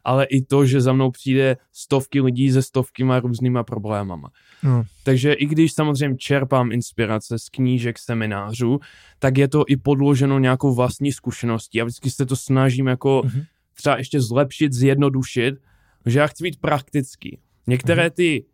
ale 0.04 0.26
i 0.26 0.42
to, 0.42 0.66
že 0.66 0.82
za 0.82 0.94
mnou 0.94 1.12
přijde 1.12 1.58
stovky 1.74 2.22
lidí 2.22 2.52
se 2.52 2.62
stovkýma 2.62 3.20
různýma 3.20 3.64
problémama. 3.64 4.30
No. 4.64 4.84
Takže 5.04 5.34
i 5.34 5.46
když 5.46 5.74
samozřejmě 5.74 6.18
čerpám 6.18 6.72
inspirace 6.72 7.40
z 7.40 7.50
knížek, 7.50 8.00
seminářů, 8.00 8.80
tak 9.20 9.38
je 9.38 9.48
to 9.48 9.64
i 9.68 9.78
podloženo 9.78 10.40
nějakou 10.40 10.74
vlastní 10.76 11.12
zkušeností 11.12 11.82
a 11.82 11.86
vždycky 11.86 12.10
se 12.10 12.26
to 12.26 12.36
snažím 12.36 12.88
jako 12.88 13.22
Mhm. 13.26 13.42
Třeba 13.74 13.98
ještě 13.98 14.22
zlepšit, 14.22 14.74
zjednodušit, 14.74 15.56
že 16.06 16.20
já 16.20 16.28
chci 16.28 16.44
být 16.44 16.60
praktický. 16.62 17.40
Některé 17.68 18.10
ty 18.10 18.46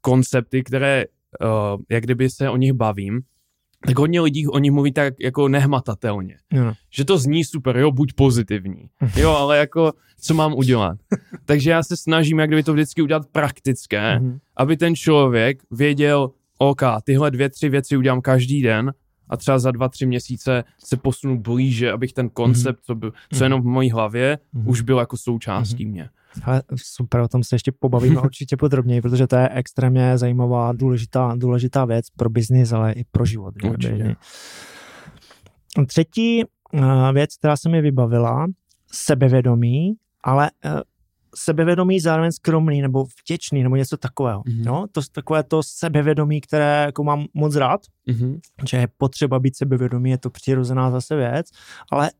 koncepty, 0.00 0.62
které, 0.62 1.04
uh, 1.40 1.80
jak 1.90 2.04
kdyby 2.04 2.30
se 2.30 2.50
o 2.50 2.56
nich 2.56 2.72
bavím, 2.72 3.20
tak 3.86 3.98
hodně 3.98 4.20
lidí 4.20 4.46
o 4.48 4.58
nich 4.58 4.72
mluví 4.72 4.92
tak 4.92 5.14
jako 5.20 5.48
nehmatatelně. 5.48 6.36
No. 6.52 6.74
Že 6.90 7.04
to 7.04 7.18
zní 7.18 7.44
super, 7.44 7.76
jo, 7.76 7.90
buď 7.90 8.12
pozitivní. 8.12 8.88
Jo, 9.16 9.30
ale 9.30 9.58
jako, 9.58 9.92
co 10.20 10.34
mám 10.34 10.54
udělat? 10.54 10.98
Takže 11.44 11.70
já 11.70 11.82
se 11.82 11.96
snažím, 11.96 12.38
jak 12.38 12.50
kdyby 12.50 12.62
to 12.62 12.72
vždycky 12.72 13.02
udělat 13.02 13.26
praktické, 13.32 14.18
Mhm. 14.20 14.38
aby 14.56 14.76
ten 14.76 14.96
člověk 14.96 15.62
věděl, 15.70 16.30
OK, 16.58 16.82
tyhle 17.04 17.30
dvě, 17.30 17.48
tři 17.50 17.68
věci 17.68 17.96
udělám 17.96 18.20
každý 18.20 18.62
den 18.62 18.92
a 19.28 19.36
třeba 19.36 19.58
za 19.58 19.70
dva, 19.70 19.88
tři 19.88 20.06
měsíce 20.06 20.64
se 20.84 20.96
posunu 20.96 21.40
blíže, 21.40 21.92
abych 21.92 22.12
ten 22.12 22.28
koncept, 22.28 22.80
co, 22.84 22.94
byl, 22.94 23.12
co 23.32 23.44
jenom 23.44 23.62
v 23.62 23.64
mojí 23.64 23.90
hlavě, 23.90 24.38
Mhm. 24.52 24.68
už 24.68 24.80
byl 24.80 24.98
jako 24.98 25.16
součástí 25.16 25.86
mě. 25.86 26.08
Ale 26.44 26.62
super, 26.76 27.20
o 27.20 27.28
tom 27.28 27.44
se 27.44 27.54
ještě 27.54 27.72
pobavíme 27.72 28.20
určitě 28.24 28.56
podrobněji, 28.56 29.00
protože 29.02 29.26
to 29.26 29.36
je 29.36 29.48
extrémně 29.48 30.18
zajímavá, 30.18 30.72
důležitá, 30.72 31.34
důležitá 31.36 31.84
věc 31.84 32.10
pro 32.10 32.30
biznis, 32.30 32.72
ale 32.72 32.92
i 32.92 33.04
pro 33.04 33.24
život. 33.24 33.54
Určitě. 33.64 34.16
Třetí 35.86 36.44
uh, 36.72 36.80
věc, 37.12 37.36
která 37.36 37.56
se 37.56 37.68
mi 37.68 37.80
vybavila, 37.80 38.46
sebevědomí, 38.92 39.92
ale 40.24 40.50
sebevědomí 41.36 42.00
zároveň 42.00 42.32
skromný 42.32 42.82
nebo 42.82 43.04
vděčný 43.22 43.62
nebo 43.62 43.76
něco 43.76 43.96
takového. 43.96 44.42
Mhm. 44.46 44.62
No, 44.64 44.86
to 44.92 45.00
takové 45.12 45.42
to 45.42 45.62
sebevědomí, 45.62 46.40
které 46.40 46.82
jako 46.86 47.04
mám 47.04 47.26
moc 47.34 47.56
rád, 47.56 47.80
Mhm. 48.06 48.38
že 48.68 48.76
je 48.76 48.88
potřeba 48.98 49.38
být 49.38 49.56
sebevědomý, 49.56 50.10
je 50.10 50.18
to 50.18 50.30
přirozená 50.30 50.90
zase 50.90 51.16
věc, 51.16 51.46
ale 51.92 52.10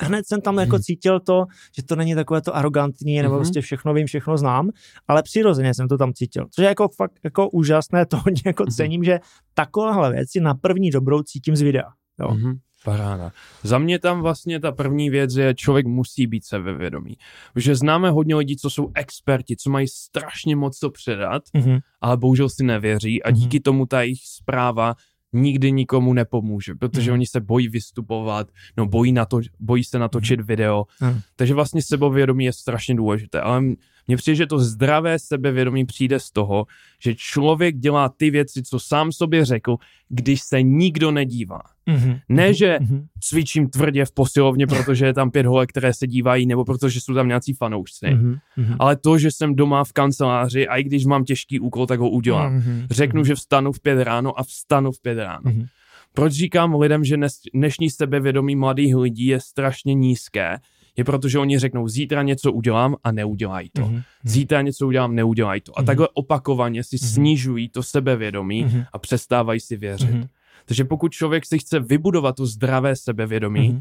hned 0.00 0.26
jsem 0.26 0.40
tam 0.40 0.58
jako 0.58 0.76
Mhm. 0.76 0.82
cítil 0.82 1.20
to, 1.20 1.44
že 1.76 1.82
to 1.82 1.96
není 1.96 2.14
takové 2.14 2.42
to 2.42 2.56
arrogantní, 2.56 3.22
nebo 3.22 3.34
Mhm. 3.34 3.38
prostě 3.42 3.60
všechno 3.60 3.94
vím, 3.94 4.06
všechno 4.06 4.38
znám, 4.38 4.70
ale 5.08 5.22
přirozeně 5.22 5.74
jsem 5.74 5.88
to 5.88 5.98
tam 5.98 6.12
cítil. 6.12 6.46
Což 6.50 6.62
je 6.62 6.68
jako 6.68 6.88
fakt 6.88 7.12
jako 7.24 7.48
úžasné, 7.50 8.06
to 8.06 8.16
hodně 8.16 8.42
jako 8.46 8.62
Mhm. 8.62 8.70
cením, 8.72 9.04
že 9.04 9.20
takovéhle 9.54 10.12
věci 10.12 10.40
na 10.40 10.54
první 10.54 10.90
dobrou 10.90 11.22
cítím 11.22 11.56
z 11.56 11.60
videa. 11.60 11.88
Jo. 12.20 12.34
Mhm. 12.34 12.58
Paráda. 12.90 13.32
Za 13.62 13.78
mě 13.78 13.98
tam 13.98 14.22
vlastně 14.22 14.60
ta 14.60 14.72
první 14.72 15.10
věc 15.10 15.34
je, 15.36 15.54
člověk 15.54 15.86
musí 15.86 16.26
být 16.26 16.44
sebevědomý. 16.44 17.16
Protože 17.54 17.74
známe 17.76 18.10
hodně 18.10 18.34
lidí, 18.36 18.56
co 18.56 18.70
jsou 18.70 18.90
experti, 18.94 19.56
co 19.56 19.70
mají 19.70 19.88
strašně 19.88 20.56
moc 20.56 20.78
to 20.78 20.90
předat, 20.90 21.42
Mhm. 21.54 21.78
ale 22.00 22.16
bohužel 22.16 22.48
si 22.48 22.64
nevěří 22.64 23.22
a 23.22 23.30
Mhm. 23.30 23.38
díky 23.40 23.60
tomu 23.60 23.86
ta 23.86 24.02
jejich 24.02 24.20
zpráva 24.24 24.94
nikdy 25.32 25.72
nikomu 25.72 26.12
nepomůže, 26.12 26.74
protože 26.74 27.10
Mhm. 27.10 27.14
oni 27.14 27.26
se 27.26 27.40
bojí 27.40 27.68
vystupovat, 27.68 28.48
no 28.76 28.86
bojí, 28.86 29.12
na 29.12 29.24
to, 29.24 29.40
bojí 29.60 29.84
se 29.84 29.98
natočit 29.98 30.40
video, 30.40 30.84
Mhm. 31.00 31.20
takže 31.36 31.54
vlastně 31.54 31.82
sebevědomí 31.82 32.44
je 32.44 32.52
strašně 32.52 32.94
důležité, 32.94 33.40
ale 33.40 33.62
mně 34.08 34.16
přijde, 34.16 34.36
že 34.36 34.46
to 34.46 34.58
zdravé 34.58 35.18
sebevědomí 35.18 35.84
přijde 35.86 36.20
z 36.20 36.30
toho, 36.30 36.66
že 37.02 37.14
člověk 37.14 37.76
dělá 37.76 38.08
ty 38.08 38.30
věci, 38.30 38.62
co 38.62 38.80
sám 38.80 39.12
sobě 39.12 39.44
řekl, 39.44 39.76
když 40.08 40.40
se 40.40 40.62
nikdo 40.62 41.10
nedívá. 41.10 41.60
Mhm. 41.86 42.18
Ne, 42.28 42.54
že 42.54 42.78
Mhm. 42.80 43.06
cvičím 43.20 43.68
tvrdě 43.68 44.04
v 44.04 44.12
posilovně, 44.12 44.66
protože 44.66 45.06
je 45.06 45.14
tam 45.14 45.30
pět 45.30 45.46
holek, 45.46 45.70
které 45.70 45.94
se 45.94 46.06
dívají, 46.06 46.46
nebo 46.46 46.64
protože 46.64 47.00
jsou 47.00 47.14
tam 47.14 47.28
nějací 47.28 47.52
fanoušci. 47.52 48.06
Mhm. 48.10 48.36
Mhm. 48.56 48.76
Ale 48.78 48.96
to, 48.96 49.18
že 49.18 49.30
jsem 49.30 49.54
doma 49.54 49.84
v 49.84 49.92
kanceláři 49.92 50.68
a 50.68 50.76
i 50.76 50.82
když 50.82 51.04
mám 51.04 51.24
těžký 51.24 51.60
úkol, 51.60 51.86
tak 51.86 52.00
ho 52.00 52.10
udělám. 52.10 52.54
Mhm. 52.54 52.86
Řeknu, 52.90 53.24
že 53.24 53.34
vstanu 53.34 53.72
v 53.72 53.80
pět 53.80 54.04
ráno 54.04 54.38
a 54.38 54.42
vstanu 54.42 54.92
v 54.92 55.00
pět 55.02 55.18
ráno. 55.18 55.42
Mhm. 55.44 55.66
Proč 56.12 56.32
říkám 56.32 56.80
lidem, 56.80 57.04
že 57.04 57.16
dnešní 57.54 57.90
sebevědomí 57.90 58.56
mladých 58.56 58.96
lidí 58.96 59.26
je 59.26 59.40
strašně 59.40 59.94
nízké? 59.94 60.56
Je 60.98 61.04
proto, 61.04 61.28
že 61.28 61.38
oni 61.38 61.58
řeknou, 61.58 61.88
zítra 61.88 62.22
něco 62.22 62.52
udělám 62.52 62.96
a 63.04 63.12
neudělají 63.12 63.70
to. 63.72 63.86
Mhm. 63.88 64.02
Zítra 64.24 64.62
něco 64.62 64.86
udělám, 64.86 65.14
neudělají 65.14 65.60
to. 65.60 65.78
A 65.78 65.80
Mhm. 65.80 65.86
takhle 65.86 66.08
opakovaně 66.14 66.84
si 66.84 66.96
Mhm. 67.02 67.08
snižují 67.08 67.68
to 67.68 67.82
sebevědomí 67.82 68.64
Mhm. 68.64 68.84
a 68.92 68.98
přestávají 68.98 69.60
si 69.60 69.76
věřit. 69.76 70.10
Mhm. 70.10 70.26
Takže 70.64 70.84
pokud 70.84 71.12
člověk 71.12 71.46
si 71.46 71.58
chce 71.58 71.80
vybudovat 71.80 72.36
to 72.36 72.46
zdravé 72.46 72.96
sebevědomí, 72.96 73.68
Mhm. 73.68 73.80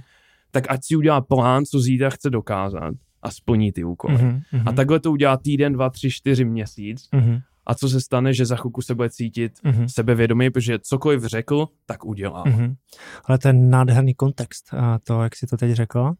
tak 0.51 0.63
ať 0.69 0.79
si 0.83 0.95
udělá 0.95 1.21
plán, 1.21 1.65
co 1.65 1.79
zítra 1.79 2.09
chce 2.09 2.29
dokázat. 2.29 2.93
a 3.21 3.31
splní 3.31 3.71
ty 3.71 3.83
úkoly. 3.83 4.13
Mhm, 4.13 4.41
mhm, 4.51 4.67
A 4.67 4.71
takhle 4.71 4.99
to 4.99 5.11
udělá 5.11 5.37
týden, 5.37 5.73
dva, 5.73 5.89
tři, 5.89 6.11
čtyři 6.11 6.45
měsíc. 6.45 7.07
mhm, 7.11 7.39
A 7.65 7.75
co 7.75 7.89
se 7.89 8.01
stane, 8.01 8.33
že 8.33 8.45
za 8.45 8.55
chvilku 8.55 8.81
se 8.81 8.95
bude 8.95 9.09
cítit 9.09 9.51
mhm, 9.63 9.89
sebevědomý, 9.89 10.49
protože 10.49 10.79
cokoliv 10.79 11.23
řekl, 11.23 11.67
tak 11.85 12.05
udělá. 12.05 12.43
mhm. 12.47 12.75
Ale 13.25 13.37
to 13.37 13.47
je 13.47 13.53
nádherný 13.53 14.13
kontext, 14.13 14.73
a 14.73 14.99
to, 15.03 15.23
jak 15.23 15.35
jsi 15.35 15.47
to 15.47 15.57
teď 15.57 15.71
řekl, 15.71 16.13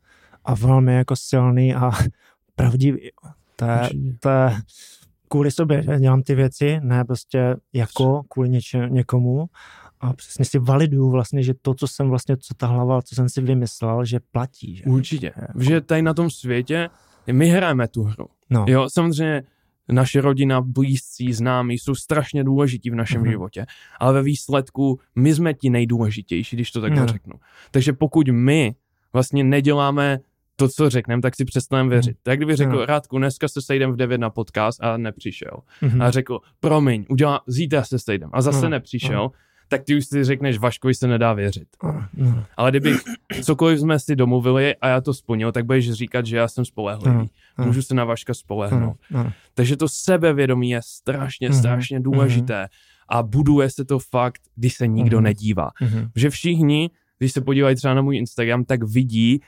a 0.48 0.56
velmi 0.56 0.96
jako 0.96 1.16
silný 1.16 1.76
a 1.76 1.92
pravdivý. 2.56 3.10
To 3.56 3.66
je, 3.66 3.90
to 4.20 4.30
je 4.30 4.56
kvůli 5.28 5.52
sobě, 5.52 5.84
že 5.84 6.00
dělám 6.00 6.22
ty 6.22 6.36
věci, 6.36 6.80
ne 6.84 7.06
prostě 7.06 7.56
jako 7.74 8.22
kvůli 8.30 8.50
něče, 8.50 8.88
někomu 8.90 9.46
a 10.02 10.14
přesně 10.14 10.46
si 10.46 10.60
validuju 10.60 11.10
vlastně, 11.12 11.44
že 11.44 11.54
to, 11.62 11.74
co 11.74 11.88
jsem 11.88 12.10
vlastně, 12.10 12.38
co 12.38 12.54
ta 12.54 12.68
hlava, 12.68 13.02
co 13.02 13.16
jsem 13.16 13.30
si 13.30 13.42
vymyslel, 13.42 14.06
že 14.06 14.20
platí. 14.32 14.76
Že? 14.76 14.84
Určitě. 14.84 15.34
Jako- 15.38 15.64
Že 15.64 15.82
tady 15.82 16.02
na 16.02 16.14
tom 16.14 16.30
světě 16.30 16.90
my 17.32 17.50
hrajeme 17.50 17.88
tu 17.88 18.04
hru. 18.04 18.26
No. 18.50 18.66
Jo, 18.68 18.88
samozřejmě 18.94 19.44
naše 19.92 20.22
rodina, 20.22 20.62
blízcí, 20.62 21.34
známí 21.34 21.78
jsou 21.78 21.96
strašně 21.96 22.44
důležití 22.44 22.90
v 22.90 22.96
našem 22.96 23.22
Mhm. 23.22 23.32
životě, 23.32 23.66
ale 24.00 24.14
ve 24.14 24.24
výsledku 24.24 25.00
my 25.16 25.36
jsme 25.36 25.54
ti 25.54 25.70
nejdůležitější, 25.70 26.56
když 26.56 26.72
to 26.72 26.82
takhle 26.82 27.02
No. 27.02 27.08
řeknu. 27.08 27.34
Takže 27.72 27.94
pokud 27.94 28.28
my 28.32 28.76
vlastně 29.14 29.44
neděláme 29.44 30.20
to, 30.60 30.70
co 30.70 30.90
řekneme, 30.90 31.22
tak 31.22 31.36
si 31.36 31.46
přestaneme 31.46 31.90
věřit. 31.90 32.18
Tak 32.24 32.40
kdyby 32.40 32.56
řekl, 32.56 32.72
No. 32.72 32.86
Rádku, 32.86 33.18
dneska 33.18 33.48
se 33.48 33.62
sejdem 33.62 33.92
v 33.92 33.96
9 33.96 34.18
na 34.18 34.30
podcast 34.30 34.84
a 34.84 34.98
nepřišel. 34.98 35.58
Mhm. 35.82 36.02
A 36.02 36.12
řekl, 36.12 36.40
promiň, 36.60 37.06
udělá, 37.10 37.42
zítra 37.48 37.84
se 37.84 38.00
sejdem 38.00 38.30
a 38.34 38.42
zase 38.42 38.62
No. 38.62 38.70
nepřišel, 38.70 39.32
tak 39.70 39.84
ty 39.84 39.98
už 39.98 40.06
si 40.06 40.24
řekneš, 40.24 40.58
Vaškovi 40.58 40.94
se 40.96 41.08
nedá 41.08 41.34
věřit. 41.34 41.68
No. 41.84 42.44
Ale 42.58 42.72
kdybych 42.72 42.98
cokoliv 43.44 43.80
jsme 43.80 44.00
si 44.00 44.16
domluvili 44.16 44.76
a 44.76 44.88
já 44.88 45.02
to 45.02 45.14
splnil, 45.14 45.52
tak 45.52 45.66
budeš 45.66 45.92
říkat, 45.92 46.26
že 46.26 46.38
já 46.38 46.48
jsem 46.48 46.66
spolehlivý. 46.66 47.30
Ano. 47.58 47.68
Můžu 47.68 47.82
se 47.82 47.94
na 47.96 48.06
Vaška 48.06 48.34
spolehnout. 48.34 48.98
Ano. 49.14 49.32
Takže 49.54 49.78
to 49.78 49.90
sebevědomí 49.90 50.70
je 50.70 50.82
strašně, 50.84 51.50
Mhm, 51.50 51.60
strašně 51.60 52.00
důležité 52.00 52.68
a 53.10 53.24
buduje 53.24 53.70
se 53.70 53.86
to 53.86 54.00
fakt, 54.00 54.42
když 54.56 54.74
se 54.76 54.88
nikdo 54.88 55.18
Mhm. 55.18 55.24
nedívá. 55.24 55.70
Mhm, 55.82 56.10
Že 56.16 56.30
všichni, 56.30 56.90
když 57.20 57.32
se 57.32 57.42
podívají 57.42 57.76
třeba 57.76 57.94
na 57.94 58.02
můj 58.02 58.18
Instagram, 58.18 58.64
tak 58.66 58.84
vidí 58.84 59.42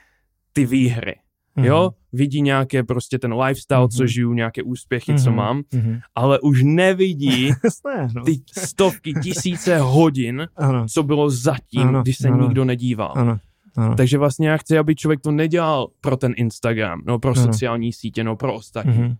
ty 0.52 0.66
výhry. 0.66 1.14
Jo, 1.56 1.90
vidí 2.12 2.42
nějaké 2.42 2.82
prostě 2.82 3.18
ten 3.18 3.34
lifestyle, 3.34 3.88
co 3.88 4.02
Mhm. 4.02 4.08
žiju, 4.08 4.32
nějaké 4.32 4.62
úspěchy, 4.62 5.14
co 5.18 5.30
Mhm, 5.30 5.36
mám, 5.36 5.62
mhm. 5.74 5.98
ale 6.14 6.40
už 6.40 6.62
nevidí 6.64 7.50
no. 8.14 8.24
ty 8.24 8.36
stovky, 8.58 9.14
tisíce 9.22 9.78
hodin, 9.78 10.48
Ano, 10.56 10.86
co 10.88 11.02
bylo 11.02 11.30
zatím, 11.30 11.80
Ano, 11.88 12.02
když 12.02 12.16
se 12.18 12.28
ano. 12.28 12.42
nikdo 12.44 12.64
nedíval. 12.64 13.12
ano, 13.16 13.38
ano. 13.76 13.94
Takže 13.94 14.18
vlastně 14.18 14.48
já 14.48 14.56
chci, 14.56 14.78
aby 14.78 14.94
člověk 14.94 15.20
to 15.20 15.30
nedělal 15.30 15.88
pro 16.00 16.16
ten 16.16 16.32
Instagram, 16.36 17.02
no 17.06 17.18
pro 17.18 17.30
Ano. 17.36 17.42
sociální 17.42 17.92
sítě, 17.92 18.24
no 18.24 18.36
pro 18.36 18.54
ostatní, 18.54 18.92
Mhm, 18.98 19.14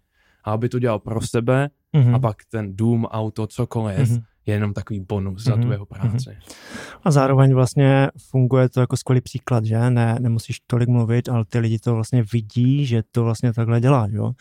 a 0.45 0.53
aby 0.53 0.69
to 0.69 0.79
dělal 0.79 0.99
pro 0.99 1.21
sebe 1.21 1.71
mhm, 1.93 2.15
a 2.15 2.19
pak 2.19 2.37
ten 2.51 2.77
dům, 2.77 3.05
auto, 3.05 3.47
cokoliv, 3.47 4.11
mhm. 4.11 4.21
Je 4.47 4.55
jenom 4.55 4.73
takový 4.75 5.01
bonus 5.01 5.45
za 5.45 5.53
tu 5.53 5.59
Mhm, 5.59 5.73
jeho 5.73 5.87
práci. 5.87 6.31
A 7.05 7.11
zároveň 7.11 7.55
vlastně 7.55 8.09
funguje 8.31 8.69
to 8.69 8.81
jako 8.81 8.97
skvělý 8.97 9.21
příklad, 9.21 9.65
že? 9.65 9.91
Ne, 9.91 10.17
nemusíš 10.21 10.61
tolik 10.67 10.89
mluvit, 10.89 11.29
ale 11.29 11.45
ty 11.49 11.59
lidi 11.59 11.79
to 11.79 11.95
vlastně 11.95 12.25
vidí, 12.33 12.87
že 12.87 13.03
to 13.13 13.25
vlastně 13.25 13.53
takhle 13.53 13.81
dělá, 13.81 14.07
jo? 14.11 14.33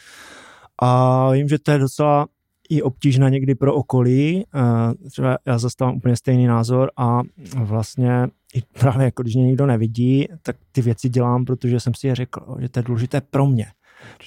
A 0.81 1.29
vím, 1.31 1.47
že 1.49 1.59
to 1.59 1.71
je 1.71 1.77
docela 1.77 2.27
i 2.69 2.81
obtížné 2.81 3.29
někdy 3.29 3.55
pro 3.55 3.73
okolí. 3.75 4.45
eh, 4.55 5.09
Třeba 5.09 5.37
já 5.45 5.57
zastávám 5.57 5.95
úplně 5.95 6.15
stejný 6.15 6.47
názor 6.47 6.91
a 6.97 7.21
vlastně 7.57 8.27
i 8.53 8.61
právě 8.79 9.05
jako 9.05 9.23
když 9.23 9.35
mě 9.35 9.45
nikdo 9.45 9.65
nevidí, 9.65 10.27
tak 10.43 10.55
ty 10.71 10.81
věci 10.81 11.09
dělám, 11.09 11.45
protože 11.45 11.79
jsem 11.79 11.93
si 11.93 12.07
je 12.07 12.15
řekl, 12.15 12.55
že 12.59 12.69
to 12.69 12.79
je 12.79 12.83
důležité 12.83 13.21
pro 13.21 13.45
mě. 13.47 13.65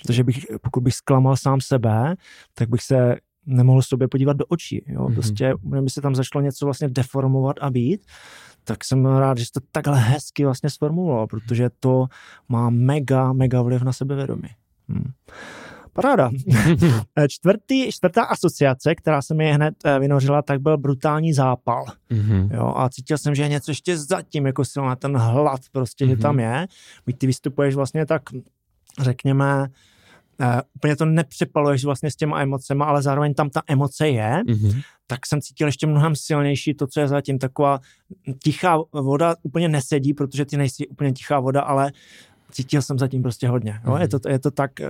Protože 0.02 0.24
bych, 0.24 0.46
pokud 0.62 0.80
bych 0.82 0.94
zklamal 0.94 1.36
sám 1.36 1.60
sebe, 1.60 2.14
tak 2.54 2.68
bych 2.68 2.82
se 2.82 3.16
nemohl 3.46 3.82
sobě 3.82 4.08
podívat 4.08 4.36
do 4.36 4.44
očí. 4.46 4.84
Jo? 4.86 5.04
Mhm. 5.04 5.14
Prostě, 5.14 5.54
kdyby 5.62 5.90
se 5.90 6.00
tam 6.00 6.14
začalo 6.14 6.42
něco 6.42 6.64
vlastně 6.64 6.88
deformovat 6.88 7.56
a 7.60 7.70
být, 7.70 8.06
tak 8.64 8.84
jsem 8.84 9.06
rád, 9.06 9.38
že 9.38 9.44
jsi 9.44 9.52
to 9.52 9.60
takhle 9.72 9.98
hezky 9.98 10.44
vlastně 10.44 10.70
sformuloval, 10.70 11.26
protože 11.26 11.70
to 11.80 12.06
má 12.48 12.70
mega, 12.70 13.32
mega 13.32 13.62
vliv 13.62 13.82
na 13.82 13.92
sebevědomí. 13.92 14.48
Hmm. 14.88 15.10
Paráda. 15.92 16.30
Eh, 17.18 17.28
Čtvrtý, 17.28 17.92
čtvrtá 17.92 18.22
asociace, 18.24 18.94
která 18.94 19.22
se 19.22 19.34
mi 19.34 19.52
hned 19.52 19.74
eh, 19.84 19.98
vynořila, 19.98 20.42
tak 20.42 20.60
byl 20.60 20.78
brutální 20.78 21.32
zápal. 21.32 21.84
Mhm. 22.10 22.48
Jo, 22.54 22.72
a 22.76 22.88
cítil 22.88 23.18
jsem, 23.18 23.34
že 23.34 23.42
je 23.42 23.48
něco 23.48 23.70
ještě 23.70 23.98
zatím, 23.98 24.46
jako 24.46 24.64
silná 24.64 24.96
ten 24.96 25.16
hlad 25.16 25.60
prostě, 25.72 26.06
že 26.06 26.12
Mhm. 26.12 26.22
tam 26.22 26.40
je. 26.40 26.66
Byť 27.06 27.18
ty 27.18 27.26
vystupuješ 27.26 27.74
vlastně 27.74 28.06
tak, 28.06 28.22
řekněme, 29.00 29.66
uh, 30.40 30.46
úplně 30.76 30.96
to 30.96 31.04
nepřepaluješ 31.04 31.84
vlastně 31.84 32.10
s 32.10 32.16
těma 32.16 32.40
emocema, 32.42 32.84
ale 32.84 33.02
zároveň 33.02 33.34
tam 33.34 33.50
ta 33.50 33.62
emoce 33.68 34.08
je, 34.08 34.42
Mhm. 34.46 34.80
tak 35.06 35.26
jsem 35.26 35.40
cítil 35.40 35.68
ještě 35.68 35.86
mnohem 35.86 36.16
silnější 36.16 36.74
to, 36.74 36.86
co 36.86 37.00
je 37.00 37.08
zatím 37.08 37.38
taková 37.38 37.80
tichá 38.42 38.78
voda, 38.92 39.36
úplně 39.42 39.68
nesedí, 39.68 40.14
protože 40.14 40.44
ty 40.44 40.56
nejsi 40.56 40.86
úplně 40.86 41.12
tichá 41.12 41.40
voda, 41.40 41.60
ale 41.60 41.92
cítil 42.50 42.82
jsem 42.82 42.98
zatím 42.98 43.22
prostě 43.22 43.48
hodně. 43.48 43.80
Jo? 43.84 43.92
Mhm. 43.92 44.00
Je, 44.02 44.08
to, 44.08 44.18
je 44.28 44.38
to 44.38 44.50
tak, 44.50 44.80
eh, 44.80 44.88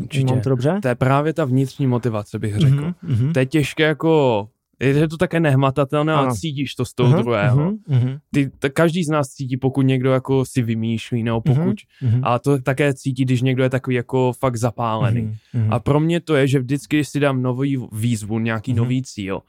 Určitě. 0.00 0.26
mám 0.26 0.40
to 0.40 0.48
dobře? 0.48 0.78
To 0.82 0.88
je 0.88 0.94
právě 0.94 1.32
ta 1.32 1.44
vnitřní 1.44 1.86
motivace, 1.86 2.38
bych 2.38 2.56
řekl. 2.58 2.74
Mhm, 2.74 2.94
mhm. 3.02 3.32
To 3.32 3.38
je 3.38 3.46
těžké 3.46 3.82
jako, 3.82 4.48
je 4.80 5.08
to 5.08 5.16
také 5.16 5.40
nehmatatelné, 5.40 6.12
ale 6.12 6.26
Ano. 6.26 6.34
cítíš 6.34 6.74
to 6.74 6.84
z 6.84 6.94
toho 6.94 7.12
Aha, 7.12 7.22
druhého. 7.22 7.72
mhm, 7.88 8.18
Ty, 8.32 8.50
t- 8.58 8.70
každý 8.70 9.04
z 9.04 9.08
nás 9.08 9.28
cítí, 9.28 9.56
pokud 9.56 9.82
někdo 9.82 10.12
jako 10.12 10.44
si 10.44 10.62
vymýšlí, 10.62 11.22
nebo 11.22 11.40
pokud, 11.40 11.76
mhm, 12.02 12.20
a 12.24 12.38
to 12.38 12.58
také 12.58 12.94
cítí, 12.94 13.24
když 13.24 13.42
někdo 13.42 13.62
je 13.62 13.70
takový 13.70 13.96
jako 13.96 14.32
fakt 14.32 14.56
zapálený. 14.56 15.22
mhm, 15.22 15.34
mhm. 15.54 15.72
A 15.72 15.78
pro 15.78 16.00
mě 16.00 16.20
to 16.20 16.34
je, 16.34 16.48
že 16.48 16.58
vždycky, 16.58 16.96
když 16.96 17.08
si 17.08 17.20
dám 17.20 17.42
nový 17.42 17.86
výzvu, 17.92 18.38
nějaký 18.38 18.72
Mhm. 18.72 18.78
nový 18.78 19.02
cíl, 19.02 19.40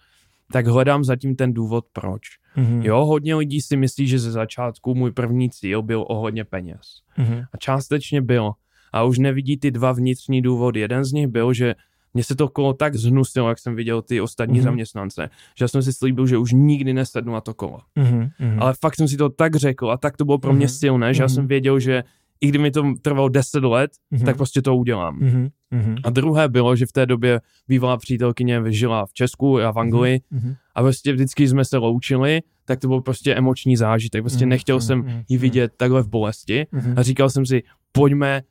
tak 0.52 0.68
hledám 0.68 1.04
zatím 1.04 1.36
ten 1.36 1.54
důvod, 1.54 1.86
proč. 1.94 2.22
Mhm, 2.56 2.82
Jo, 2.82 3.06
hodně 3.06 3.36
lidí 3.36 3.62
si 3.62 3.78
myslí, 3.78 4.08
že 4.08 4.20
ze 4.20 4.32
začátku 4.32 4.96
můj 4.96 5.12
první 5.12 5.50
cíl 5.50 5.82
byl 5.82 6.06
o 6.08 6.16
hodně 6.20 6.44
peněz. 6.46 6.82
mhm, 7.18 7.42
A 7.54 7.58
částečně 7.58 8.22
byl. 8.22 8.52
A 8.94 9.04
už 9.04 9.18
nevidí 9.18 9.58
ty 9.58 9.72
dva 9.72 9.92
vnitřní 9.92 10.42
důvody. 10.42 10.80
Jeden 10.80 11.04
z 11.06 11.12
nich 11.12 11.28
byl, 11.28 11.54
že 11.54 11.76
mě 12.15 12.23
se 12.23 12.36
to 12.36 12.47
kolo 12.49 12.73
tak 12.73 12.95
zhnusilo, 12.95 13.49
jak 13.49 13.60
jsem 13.60 13.75
viděl 13.75 14.01
ty 14.01 14.21
ostatní 14.21 14.56
Mhm. 14.58 14.63
zaměstnance, 14.63 15.30
že 15.58 15.63
já 15.63 15.67
jsem 15.67 15.82
si 15.84 15.93
slíbil, 15.93 16.28
že 16.28 16.38
už 16.38 16.51
nikdy 16.51 16.93
nesednu 16.93 17.34
na 17.34 17.41
to 17.41 17.54
kolo. 17.54 17.80
mhm, 17.95 18.30
mhm. 18.39 18.58
Ale 18.60 18.73
fakt 18.82 18.95
jsem 18.95 19.08
si 19.08 19.17
to 19.17 19.30
tak 19.30 19.56
řekl 19.56 19.91
a 19.91 19.97
tak 19.97 20.17
to 20.17 20.25
bylo 20.25 20.38
pro 20.38 20.54
mě 20.54 20.65
Mhm. 20.65 20.73
silné, 20.73 21.13
že 21.13 21.23
já 21.23 21.28
Mhm. 21.28 21.34
jsem 21.36 21.47
věděl, 21.47 21.80
že 21.80 22.04
i 22.41 22.47
kdyby 22.49 22.62
mi 22.62 22.71
to 22.71 22.84
trvalo 23.01 23.30
10 23.30 23.63
let, 23.63 23.91
Mhm. 24.12 24.25
tak 24.25 24.38
prostě 24.38 24.62
to 24.62 24.75
udělám. 24.75 25.17
Mhm, 25.19 25.47
mhm, 25.71 25.95
A 26.04 26.10
druhé 26.10 26.49
bylo, 26.49 26.75
že 26.75 26.86
v 26.86 26.91
té 26.91 27.06
době 27.06 27.41
bývalá 27.67 27.97
přítelkyně 27.97 28.62
žila 28.67 29.06
v 29.06 29.13
Česku 29.13 29.60
a 29.60 29.71
v 29.71 29.80
Anglii 29.80 30.21
mhm. 30.32 30.56
a 30.75 30.82
prostě 30.82 31.13
vždycky 31.13 31.47
jsme 31.47 31.65
se 31.65 31.78
loučili, 31.78 32.41
tak 32.65 32.80
to 32.80 32.88
byl 32.88 33.01
prostě 33.01 33.36
emoční 33.36 33.78
zážitek. 33.78 34.21
Prostě 34.23 34.45
Mhm, 34.45 34.49
nechtěl 34.49 34.75
mhm, 34.75 34.82
jsem 34.82 34.99
mhm, 34.99 35.23
ji 35.30 35.38
vidět 35.38 35.71
takhle 35.78 36.01
v 36.04 36.08
bolesti 36.08 36.67
mhm. 36.71 36.93
a 36.97 37.04
říkal 37.04 37.30
jsem 37.30 37.45
si, 37.45 37.63
pojďme 37.91 38.41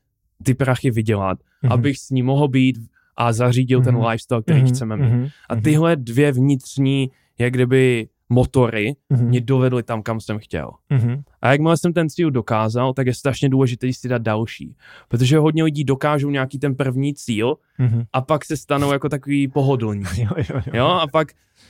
ty 0.43 0.55
prachy 0.55 0.91
vydělat, 0.91 1.39
Mhm. 1.63 1.73
abych 1.73 1.99
s 1.99 2.11
ní 2.11 2.23
mohl 2.23 2.49
být 2.49 2.79
a 3.17 3.33
zařídil 3.33 3.83
ten 3.83 3.95
Mhm. 3.95 4.05
lifestyle, 4.05 4.43
který 4.43 4.59
Mhm, 4.59 4.69
chceme 4.69 4.97
mít. 4.97 5.09
mhm, 5.09 5.29
A 5.49 5.55
mhm, 5.55 5.63
tyhle 5.63 5.97
dvě 5.97 6.33
vnitřní, 6.33 7.11
jak 7.39 7.53
kdyby 7.53 8.09
motory, 8.29 8.95
mhm, 9.11 9.25
mě 9.27 9.41
dovedly 9.41 9.83
tam, 9.83 10.03
kam 10.03 10.21
jsem 10.21 10.39
chtěl. 10.39 10.71
mhm, 10.91 11.23
A 11.43 11.51
jakmile 11.53 11.77
jsem 11.77 11.93
ten 11.93 12.11
cíl 12.11 12.31
dokázal, 12.31 12.93
tak 12.95 13.07
je 13.07 13.15
strašně 13.15 13.49
důležité 13.49 13.93
si 13.93 14.09
dát 14.09 14.23
další. 14.23 14.77
Protože 15.09 15.39
hodně 15.39 15.65
lidí 15.65 15.85
dokážou 15.85 16.31
nějaký 16.31 16.59
ten 16.59 16.75
první 16.75 17.15
cíl 17.15 17.55
mhm. 17.79 18.03
a 18.13 18.21
pak 18.21 18.45
se 18.45 18.57
stanou 18.57 18.93
jako 18.93 19.09
takový 19.09 19.49
pohodlní. 19.49 20.03
Jo, 20.19 20.29
jo, 20.37 20.45
jo. 20.67 20.73
Jo, 20.75 20.87
a 20.87 21.07
pak 21.07 21.29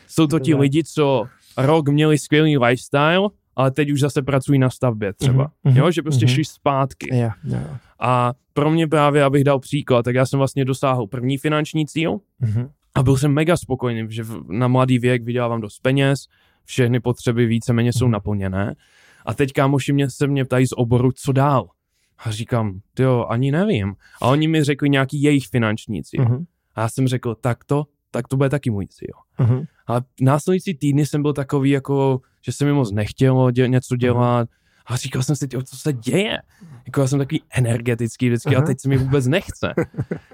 jsou 0.08 0.26
to 0.26 0.38
ti 0.38 0.54
lidi, 0.54 0.84
co 0.84 1.24
rok 1.56 1.88
měli 1.88 2.18
skvělý 2.18 2.58
lifestyle, 2.58 3.28
ale 3.56 3.70
teď 3.70 3.90
už 3.90 4.00
zase 4.00 4.22
pracují 4.22 4.58
na 4.58 4.70
stavbě 4.70 5.12
třeba. 5.12 5.50
Mhm, 5.64 5.76
Jo, 5.76 5.90
že 5.90 6.02
prostě 6.02 6.26
mhm. 6.26 6.34
šli 6.34 6.44
zpátky. 6.44 7.16
Jo, 7.16 7.30
jo. 7.44 7.58
A 8.00 8.32
pro 8.52 8.70
mě 8.70 8.86
právě, 8.88 9.24
abych 9.24 9.44
dal 9.44 9.60
příklad, 9.60 10.02
tak 10.02 10.14
já 10.14 10.26
jsem 10.26 10.38
vlastně 10.38 10.64
dosáhl 10.64 11.06
první 11.06 11.38
finanční 11.38 11.86
cíl 11.86 12.18
Mhm, 12.40 12.68
a 12.94 13.02
byl 13.02 13.16
jsem 13.16 13.32
mega 13.32 13.56
spokojený, 13.56 14.06
že 14.10 14.24
na 14.48 14.68
mladý 14.68 14.98
věk 14.98 15.22
vydělávám 15.24 15.60
dost 15.60 15.78
peněz, 15.78 16.18
všechny 16.64 17.00
potřeby 17.00 17.46
víceméně 17.46 17.92
jsou 17.92 18.04
Mhm. 18.04 18.12
naplněné. 18.12 18.74
A 19.26 19.34
teď 19.34 19.52
kámoši 19.52 19.92
mě 19.92 20.10
se 20.10 20.26
mě 20.26 20.44
ptají 20.44 20.66
z 20.66 20.72
oboru, 20.76 21.12
co 21.12 21.32
dál. 21.32 21.68
A 22.18 22.30
říkám, 22.30 22.80
jo, 22.98 23.26
ani 23.28 23.52
nevím. 23.52 23.94
A 24.22 24.28
oni 24.28 24.48
mi 24.48 24.64
řekli 24.64 24.90
nějaký 24.90 25.22
jejich 25.22 25.46
finanční 25.48 26.02
cíl. 26.02 26.24
mhm, 26.24 26.44
A 26.74 26.80
já 26.80 26.88
jsem 26.88 27.08
řekl, 27.08 27.34
tak 27.34 27.64
to, 27.64 27.84
tak 28.10 28.28
to 28.28 28.36
bude 28.36 28.48
taky 28.48 28.70
můj 28.70 28.86
cíl. 28.86 29.46
mhm, 29.46 29.64
Ale 29.86 30.02
následující 30.20 30.74
týdny 30.74 31.06
jsem 31.06 31.22
byl 31.22 31.32
takový 31.32 31.70
jako, 31.70 32.20
že 32.46 32.52
se 32.52 32.64
mi 32.64 32.72
moc 32.72 32.92
nechtělo 32.92 33.50
dě, 33.50 33.68
něco 33.68 33.96
dělat. 33.96 34.48
A 34.86 34.96
říkal 34.96 35.22
jsem 35.22 35.36
si, 35.36 35.48
co 35.64 35.76
se 35.76 35.92
děje? 35.92 36.38
Jako 36.86 37.00
já 37.00 37.06
jsem 37.06 37.18
takový 37.18 37.42
energetický 37.54 38.28
vždycky 38.28 38.56
a 38.56 38.58
Aha. 38.58 38.66
teď 38.66 38.80
se 38.80 38.88
mi 38.88 38.96
vůbec 38.96 39.26
nechce. 39.26 39.74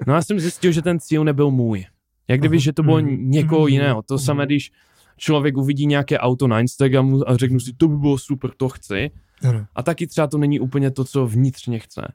No 0.07 0.13
a 0.13 0.17
já 0.17 0.23
jsem 0.23 0.41
zjistil, 0.41 0.73
že 0.73 0.83
ten 0.83 1.01
cíl 1.01 1.25
nebyl 1.25 1.51
můj. 1.51 1.87
Jak 2.29 2.41
kdyby, 2.41 2.57
Aha. 2.57 2.63
že 2.63 2.73
to 2.73 2.83
bylo 2.83 2.99
Mhm. 3.01 3.31
někoho 3.31 3.61
Mhm. 3.61 3.69
jiného. 3.69 4.03
To 4.03 4.15
Mhm. 4.15 4.19
samé, 4.25 4.47
když 4.47 4.71
člověk 5.17 5.57
uvidí 5.57 5.87
nějaké 5.87 6.19
auto 6.19 6.47
na 6.49 6.61
Instagramu 6.61 7.29
a 7.31 7.37
řeknu 7.37 7.61
si, 7.61 7.73
to 7.77 7.89
by 7.89 7.97
bylo 7.97 8.19
super, 8.19 8.51
to 8.57 8.69
chci. 8.69 9.11
ano. 9.49 9.67
A 9.75 9.83
taky 9.83 10.07
třeba 10.07 10.27
to 10.27 10.39
není 10.39 10.61
úplně 10.61 10.91
to, 10.91 11.05
co 11.05 11.27
vnitřně 11.27 11.79
chce. 11.79 12.13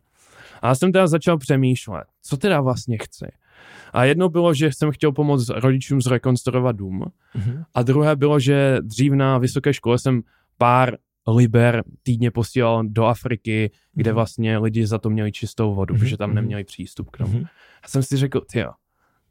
A 0.62 0.68
já 0.68 0.76
jsem 0.76 0.92
teda 0.92 1.08
začal 1.08 1.38
přemýšlet, 1.38 2.04
co 2.24 2.38
teda 2.38 2.62
vlastně 2.62 2.98
chci. 3.02 3.26
A 3.94 4.04
jedno 4.06 4.30
bylo, 4.30 4.54
že 4.54 4.72
jsem 4.74 4.92
chtěl 4.92 5.12
pomoct 5.12 5.50
rodičům 5.50 6.02
zrekonstruovat 6.02 6.76
dům. 6.76 7.06
Mhm. 7.36 7.64
A 7.74 7.84
druhé 7.84 8.16
bylo, 8.16 8.40
že 8.40 8.78
dřív 8.82 9.14
na 9.14 9.38
vysoké 9.38 9.74
škole 9.74 10.00
jsem 10.00 10.22
pár 10.58 10.98
liber 11.28 11.84
týdně 12.04 12.32
posílal 12.32 12.84
do 12.88 13.04
Afriky, 13.06 13.72
kde 13.94 14.12
Mhm. 14.12 14.16
vlastně 14.16 14.58
lidi 14.58 14.88
za 14.88 14.98
to 14.98 15.10
měli 15.10 15.32
čistou 15.32 15.76
vodu, 15.76 15.94
Mhm, 15.94 16.00
protože 16.04 16.18
tam 16.18 16.30
mhm. 16.30 16.36
neměli 16.36 16.64
přístup 16.64 17.10
k 17.10 17.18
tomu. 17.18 17.34
Mhm. 17.34 17.46
A 17.84 17.88
jsem 17.88 18.04
si 18.04 18.18
řekl, 18.18 18.42
tyjo, 18.52 18.72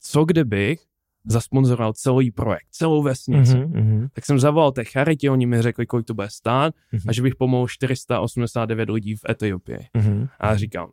co 0.01 0.25
kdybych 0.25 0.81
zasponzoroval 1.27 1.93
celý 1.93 2.31
projekt, 2.31 2.67
celou 2.71 3.03
vesnici. 3.03 3.57
Mhm, 3.59 3.73
mhm, 3.81 4.09
Tak 4.13 4.25
jsem 4.25 4.39
zavolal 4.39 4.73
té 4.73 4.85
charitě, 4.85 5.31
oni 5.31 5.47
mi 5.47 5.63
řekli, 5.63 5.87
kolik 5.87 6.07
to 6.07 6.15
bude 6.15 6.31
stát 6.31 6.75
Mhm. 6.93 7.03
a 7.09 7.13
že 7.13 7.23
bych 7.23 7.35
pomohl 7.35 7.69
489 7.69 8.91
lidí 8.91 9.15
v 9.15 9.21
Etiopii. 9.31 9.79
mhm, 9.95 10.29
A 10.41 10.57
říkám, 10.57 10.91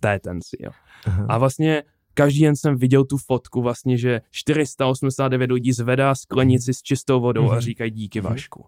to 0.00 0.08
je 0.08 0.20
ten 0.20 0.38
cíl. 0.42 0.70
aha. 1.06 1.26
A 1.28 1.38
vlastně 1.38 1.82
každý 2.14 2.40
den 2.42 2.56
jsem 2.56 2.76
viděl 2.76 3.04
tu 3.04 3.16
fotku 3.18 3.62
vlastně, 3.62 3.98
že 3.98 4.20
489 4.30 5.50
lidí 5.50 5.72
zvedá 5.72 6.14
sklenici 6.14 6.74
s 6.74 6.82
čistou 6.82 7.20
vodou 7.20 7.50
a 7.50 7.52
Mhm. 7.52 7.60
říkají 7.60 7.90
díky 7.90 8.20
Mhm. 8.20 8.30
Vašku. 8.30 8.64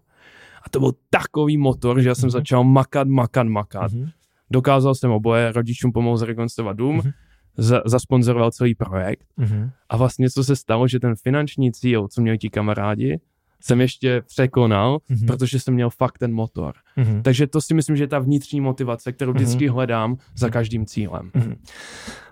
A 0.67 0.69
to 0.69 0.79
byl 0.79 0.91
takový 1.09 1.57
motor, 1.57 2.01
že 2.01 2.09
já 2.09 2.15
jsem 2.15 2.27
Mhm. 2.27 2.31
začal 2.31 2.63
makat, 2.63 3.07
makat, 3.07 3.47
makat. 3.47 3.93
Mhm, 3.93 4.09
Dokázal 4.51 4.95
jsem 4.95 5.11
oboje, 5.11 5.51
rodičům 5.51 5.91
pomohl 5.91 6.17
zrekonstruovat 6.17 6.77
dům, 6.77 6.95
Mhm. 6.97 7.11
za, 7.57 7.81
zasponzoroval 7.85 8.51
celý 8.51 8.75
projekt. 8.75 9.25
mhm. 9.37 9.69
A 9.89 9.97
vlastně 9.97 10.29
co 10.29 10.43
se 10.43 10.55
stalo, 10.55 10.87
že 10.87 10.99
ten 10.99 11.15
finanční 11.15 11.71
cíl, 11.71 12.07
co 12.07 12.21
měli 12.21 12.37
ti 12.37 12.49
kamarádi, 12.49 13.19
jsem 13.61 13.81
ještě 13.81 14.21
překonal, 14.27 14.97
Mhm. 15.09 15.25
protože 15.25 15.59
jsem 15.59 15.73
měl 15.73 15.89
fakt 15.89 16.17
ten 16.17 16.33
motor. 16.33 16.73
Mhm. 16.95 17.23
Takže 17.23 17.47
to 17.47 17.61
si 17.61 17.73
myslím, 17.73 17.95
že 17.95 18.03
je 18.03 18.07
ta 18.07 18.19
vnitřní 18.19 18.61
motivace, 18.61 19.11
kterou 19.11 19.31
Mhm. 19.33 19.37
vždycky 19.43 19.67
hledám 19.67 20.17
za 20.35 20.49
každým 20.49 20.85
cílem. 20.85 21.31
Mhm. 21.33 21.55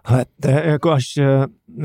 Hele, 0.05 0.25
to 0.41 0.47
je 0.49 0.63
jako 0.65 0.91
až, 0.91 1.03
uh, 1.17 1.83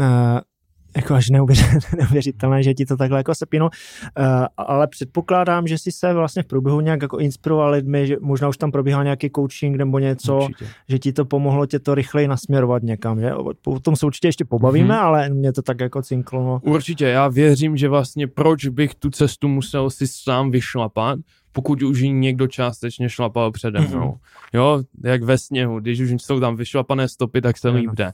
jako 0.97 1.15
až 1.15 1.31
neuvěř- 1.31 1.97
neuvěřitelné, 1.99 2.63
že 2.63 2.75
ti 2.75 2.87
to 2.87 2.97
takhle 2.97 3.19
jako 3.19 3.35
sepínu, 3.35 3.65
uh, 3.65 4.25
ale 4.57 4.87
předpokládám, 4.87 5.67
že 5.67 5.79
jsi 5.79 5.93
se 5.93 6.15
vlastně 6.15 6.43
v 6.43 6.47
průběhu 6.47 6.81
nějak 6.81 7.03
jako 7.03 7.19
inspiroval 7.19 7.71
lidmi, 7.71 8.07
že 8.07 8.17
možná 8.21 8.49
už 8.49 8.57
tam 8.57 8.73
probíhal 8.73 9.05
nějaký 9.05 9.31
coaching 9.37 9.77
nebo 9.77 9.99
něco, 9.99 10.37
Určitě. 10.39 10.67
že 10.89 10.99
ti 10.99 11.13
to 11.13 11.25
pomohlo 11.25 11.67
tě 11.67 11.79
to 11.79 11.95
rychleji 11.95 12.29
nasměrovat 12.29 12.83
někam, 12.83 13.21
že? 13.21 13.35
O 13.67 13.81
tom 13.81 13.97
se 13.97 14.07
určitě 14.07 14.29
ještě 14.29 14.45
pobavíme, 14.45 14.95
Mhm. 14.95 15.05
ale 15.05 15.29
mě 15.29 15.53
to 15.53 15.63
tak 15.63 15.81
jako 15.81 16.03
cinklo. 16.03 16.45
No. 16.45 16.61
Určitě, 16.73 17.05
já 17.07 17.29
věřím, 17.29 17.77
že 17.77 17.89
vlastně 17.89 18.27
proč 18.27 18.67
bych 18.67 18.95
tu 18.95 19.11
cestu 19.11 19.49
musel 19.49 19.91
si 19.91 20.07
sám 20.07 20.51
vyšlapat, 20.51 21.19
pokud 21.53 21.83
už 21.83 22.03
někdo 22.03 22.47
částečně 22.47 23.09
šlapal 23.09 23.53
přede 23.53 23.81
Mhm. 23.81 23.91
mnou. 23.91 24.17
Jo, 24.53 24.83
jak 25.05 25.23
ve 25.23 25.39
sněhu, 25.39 25.81
když 25.81 26.01
už 26.01 26.11
jsou 26.23 26.41
tam 26.41 26.57
vyšlapané 26.57 27.09
stopy, 27.09 27.41
tak 27.41 27.59
se 27.59 27.69
líp 27.71 27.91
jde. 27.95 28.13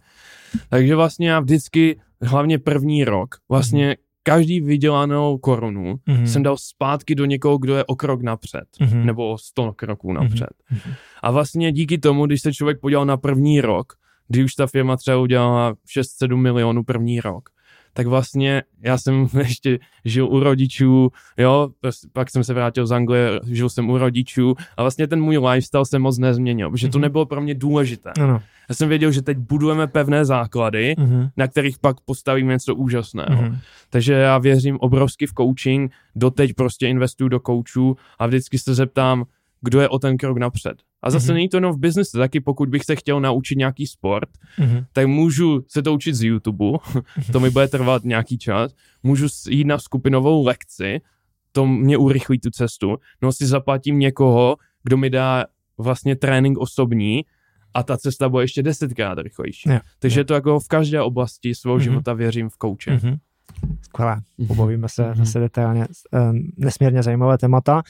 Takže 0.68 0.96
vlastně 0.96 1.28
já 1.30 1.40
vždycky, 1.40 2.00
hlavně 2.22 2.58
první 2.58 3.04
rok, 3.04 3.34
vlastně 3.48 3.96
každý 4.22 4.60
vydělanou 4.60 5.38
korunu 5.38 5.96
Mhm. 6.06 6.26
jsem 6.26 6.42
dal 6.42 6.56
zpátky 6.58 7.14
do 7.14 7.24
někoho, 7.24 7.58
kdo 7.58 7.76
je 7.76 7.84
o 7.84 7.96
krok 7.96 8.22
napřed. 8.22 8.64
Mhm. 8.80 9.06
Nebo 9.06 9.32
o 9.32 9.38
100 9.38 9.72
kroků 9.72 10.12
napřed. 10.12 10.50
Mhm. 10.70 10.94
A 11.22 11.30
vlastně 11.30 11.72
díky 11.72 11.98
tomu, 11.98 12.26
když 12.26 12.42
se 12.42 12.52
člověk 12.52 12.80
podíval 12.80 13.06
na 13.06 13.16
první 13.16 13.60
rok, 13.60 13.92
kdy 14.28 14.44
už 14.44 14.54
ta 14.54 14.66
firma 14.66 14.96
třeba 14.96 15.16
udělala 15.18 15.74
6-7 15.86 16.36
milionů 16.42 16.84
první 16.84 17.20
rok, 17.20 17.48
tak 17.96 18.06
vlastně 18.06 18.62
já 18.82 18.98
jsem 18.98 19.28
ještě 19.38 19.78
žil 20.04 20.26
u 20.28 20.40
rodičů, 20.40 21.10
jo, 21.38 21.68
prostě 21.80 22.08
pak 22.12 22.30
jsem 22.30 22.44
se 22.44 22.54
vrátil 22.54 22.86
z 22.86 22.92
Anglie, 22.92 23.40
žil 23.46 23.68
jsem 23.68 23.90
u 23.90 23.98
rodičů 23.98 24.54
a 24.76 24.82
vlastně 24.82 25.06
ten 25.06 25.20
můj 25.20 25.38
lifestyle 25.38 25.86
se 25.86 25.98
moc 25.98 26.18
nezměnil, 26.18 26.70
protože 26.70 26.88
to 26.88 26.98
Mhm. 26.98 27.02
nebylo 27.02 27.26
pro 27.26 27.40
mě 27.40 27.54
důležité. 27.54 28.12
Ano. 28.20 28.42
Já 28.68 28.74
jsem 28.74 28.88
věděl, 28.88 29.12
že 29.12 29.22
teď 29.22 29.38
budujeme 29.38 29.86
pevné 29.86 30.24
základy, 30.24 30.94
Mhm. 30.98 31.28
na 31.36 31.46
kterých 31.48 31.78
pak 31.78 31.96
postavíme 32.00 32.52
něco 32.52 32.74
úžasného. 32.74 33.42
Mhm. 33.42 33.58
Takže 33.90 34.12
já 34.12 34.38
věřím 34.38 34.76
obrovsky 34.80 35.26
v 35.26 35.32
coaching, 35.38 35.92
doteď 36.16 36.54
prostě 36.54 36.88
investuju 36.88 37.28
do 37.28 37.40
coachů 37.46 37.96
a 38.18 38.26
vždycky 38.26 38.58
se 38.58 38.74
zeptám, 38.74 39.24
kdo 39.66 39.80
je 39.80 39.88
o 39.88 39.98
ten 39.98 40.16
krok 40.16 40.38
napřed. 40.38 40.76
A 41.02 41.10
zase 41.10 41.26
Mhm. 41.26 41.34
není 41.34 41.48
to 41.48 41.56
jenom 41.56 41.72
v 41.72 41.78
biznesu, 41.78 42.18
taky 42.18 42.40
pokud 42.40 42.68
bych 42.68 42.84
se 42.84 42.96
chtěl 42.96 43.20
naučit 43.20 43.58
nějaký 43.58 43.86
sport, 43.86 44.28
Mhm. 44.58 44.84
tak 44.92 45.06
můžu 45.06 45.64
se 45.68 45.82
to 45.82 45.94
učit 45.94 46.14
z 46.14 46.22
YouTube, 46.22 46.64
to 47.32 47.40
mi 47.40 47.50
bude 47.50 47.68
trvat 47.68 48.04
nějaký 48.04 48.38
čas, 48.38 48.72
můžu 49.02 49.26
jít 49.50 49.64
na 49.64 49.78
skupinovou 49.78 50.44
lekci, 50.44 51.00
to 51.52 51.66
mě 51.66 51.96
urychlí 51.96 52.38
tu 52.38 52.50
cestu, 52.50 52.96
no 53.22 53.32
si 53.32 53.46
zaplatím 53.46 53.98
někoho, 53.98 54.56
kdo 54.82 54.96
mi 54.96 55.10
dá 55.10 55.44
vlastně 55.78 56.16
trénink 56.16 56.58
osobní 56.58 57.24
a 57.74 57.82
ta 57.82 57.96
cesta 57.96 58.28
bude 58.28 58.44
ještě 58.44 58.62
desetkrát 58.62 59.18
rychlejší. 59.18 59.68
Jo, 59.70 59.78
Takže 59.98 60.20
je 60.20 60.24
to 60.24 60.34
jako 60.34 60.60
v 60.60 60.68
každé 60.68 61.02
oblasti 61.02 61.54
svého 61.54 61.76
Mhm. 61.76 61.84
života 61.84 62.12
věřím 62.12 62.48
v 62.48 62.56
kouče. 62.56 62.90
Mhm. 62.92 63.16
Skvělé, 63.82 64.20
Mhm. 64.38 64.48
pobavíme 64.48 64.88
se 64.88 65.06
Mhm. 65.06 65.14
zase 65.14 65.38
detailně. 65.40 65.86
Um, 66.30 66.50
nesmírně 66.56 67.02
zajímavé 67.02 67.38
témata. 67.38 67.82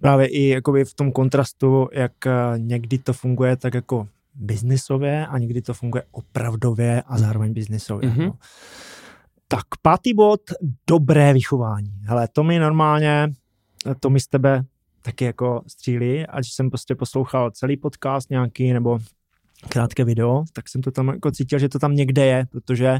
Právě 0.00 0.26
i 0.26 0.48
jakoby 0.48 0.84
v 0.84 0.94
tom 0.94 1.12
kontrastu, 1.12 1.88
jak 1.92 2.26
eh, 2.26 2.32
někdy 2.56 2.98
to 2.98 3.12
funguje 3.12 3.56
tak 3.56 3.74
jako 3.74 4.08
biznisově 4.34 5.26
a 5.26 5.38
někdy 5.38 5.62
to 5.62 5.74
funguje 5.74 6.02
opravdově 6.12 7.02
a 7.06 7.18
zároveň 7.18 7.52
biznisově. 7.52 8.08
Mhm. 8.08 8.24
No. 8.26 8.32
Tak 9.48 9.64
pátý 9.82 10.14
bod, 10.14 10.40
dobré 10.90 11.32
vychování. 11.32 11.92
Hele, 12.02 12.28
to 12.32 12.44
mi 12.44 12.58
normálně, 12.58 13.32
to 14.00 14.10
mi 14.10 14.20
z 14.20 14.26
tebe 14.26 14.64
taky 15.02 15.24
jako 15.24 15.62
střílí, 15.66 16.26
ať 16.26 16.44
jsem 16.46 16.70
prostě 16.70 16.94
poslouchal 16.94 17.50
celý 17.50 17.76
podcast 17.76 18.30
nějaký, 18.30 18.72
nebo 18.72 18.98
krátké 19.68 20.04
video, 20.04 20.44
tak 20.52 20.68
jsem 20.68 20.82
to 20.82 20.90
tam 20.90 21.08
jako 21.08 21.30
cítil, 21.30 21.58
že 21.58 21.68
to 21.68 21.78
tam 21.78 21.94
někde 21.94 22.26
je, 22.26 22.46
protože 22.50 22.92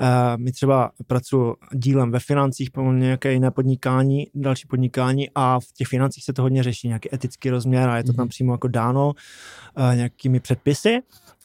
uh, 0.00 0.06
my 0.36 0.52
třeba 0.52 0.90
pracuji 1.06 1.54
dílem 1.74 2.10
ve 2.10 2.18
financích, 2.20 2.70
pro 2.70 2.92
nějaké 2.92 3.32
jiné 3.32 3.50
podnikání, 3.50 4.26
další 4.34 4.66
podnikání 4.66 5.30
a 5.34 5.60
v 5.60 5.72
těch 5.76 5.88
financích 5.88 6.24
se 6.24 6.32
to 6.32 6.42
hodně 6.42 6.62
řeší, 6.62 6.88
nějaký 6.88 7.14
etický 7.14 7.50
rozměr 7.50 7.88
a 7.88 7.96
je 7.96 8.04
to 8.04 8.12
tam 8.12 8.22
Mhm. 8.24 8.28
přímo 8.28 8.54
jako 8.54 8.68
dáno 8.68 9.06
uh, 9.08 9.96
nějakými 9.96 10.40
předpisy, 10.40 10.98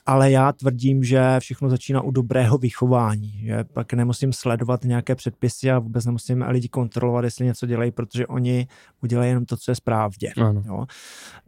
ale 0.06 0.32
já 0.32 0.52
tvrdím, 0.52 1.04
že 1.04 1.36
všechno 1.40 1.70
začíná 1.70 2.02
u 2.02 2.12
dobrého 2.12 2.58
vychování, 2.58 3.42
že 3.46 3.64
pak 3.74 3.94
nemusím 3.94 4.34
sledovat 4.34 4.84
nějaké 4.84 5.16
předpisy 5.16 5.72
a 5.72 5.80
vůbec 5.80 6.06
nemusím 6.06 6.42
lidi 6.48 6.68
kontrolovat, 6.70 7.24
jestli 7.24 7.46
něco 7.46 7.66
dělají, 7.66 7.92
protože 7.92 8.28
oni 8.28 8.68
udělají 9.04 9.30
jenom 9.30 9.46
to, 9.46 9.58
co 9.58 9.72
je 9.72 9.76
správně. 9.76 10.34
Ano. 10.42 10.64
Jo. 10.68 10.86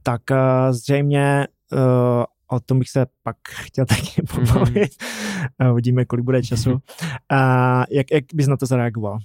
Tak 0.04 0.22
uh, 0.32 0.38
zřejmě 0.72 1.48
uh, 1.72 1.80
o 2.52 2.60
tom 2.60 2.80
bych 2.80 2.90
se 2.90 3.06
pak 3.24 3.36
chtěl 3.50 3.86
taky 3.86 4.22
pobavit. 4.36 4.92
Uh, 5.64 5.72
uvidíme, 5.72 6.06
kolik 6.06 6.26
bude 6.26 6.44
času. 6.44 6.72
Uh, 6.72 6.78
jak, 7.92 8.12
jak 8.12 8.24
bys 8.34 8.48
na 8.48 8.58
to 8.58 8.66
zareagoval? 8.66 9.18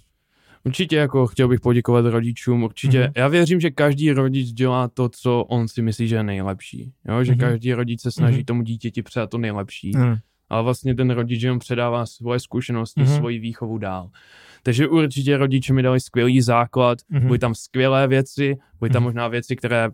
Určitě 0.67 0.97
jako 0.97 1.27
chtěl 1.27 1.49
bych 1.49 1.61
poděkovat 1.61 2.05
rodičům, 2.07 2.63
určitě. 2.63 2.99
Mhm. 3.01 3.09
Mm-hmm. 3.09 3.13
Já 3.21 3.29
věřím, 3.29 3.61
že 3.61 3.71
každý 3.71 4.13
rodič 4.13 4.49
dělá 4.53 4.89
to, 4.89 5.09
co 5.09 5.41
on 5.45 5.69
si 5.69 5.83
myslí, 5.83 6.09
že 6.09 6.17
je 6.17 6.23
nejlepší. 6.23 6.93
Jo? 7.09 7.25
Že 7.25 7.33
Mhm. 7.33 7.41
mm-hmm. 7.41 7.45
každý 7.51 7.75
rodič 7.75 8.01
se 8.01 8.13
snaží 8.13 8.33
Mhm. 8.35 8.41
mm-hmm. 8.43 8.45
tomu 8.47 8.63
dítěti 8.63 9.03
předat 9.03 9.31
to 9.31 9.39
nejlepší. 9.39 9.93
Hmm. 9.97 10.15
Ale 10.49 10.63
vlastně 10.63 10.95
ten 10.95 11.11
rodič 11.11 11.43
jenom 11.43 11.59
předává 11.59 12.07
svoje 12.07 12.41
zkušenosti, 12.41 13.01
Mhm. 13.01 13.11
mm-hmm. 13.11 13.19
svoji 13.19 13.39
výchovu 13.39 13.79
dál. 13.79 14.11
Takže 14.63 14.89
určitě 14.89 15.37
rodiče 15.37 15.73
mi 15.73 15.83
dali 15.83 16.01
skvělý 16.01 16.41
základ, 16.41 16.99
Mhm. 17.09 17.21
mm-hmm. 17.21 17.27
byly 17.27 17.39
tam 17.39 17.55
skvělé 17.55 18.09
věci, 18.09 18.57
byly 18.79 18.91
tam 18.91 19.03
Mhm. 19.03 19.05
možná 19.05 19.29
věci, 19.29 19.57
které 19.57 19.89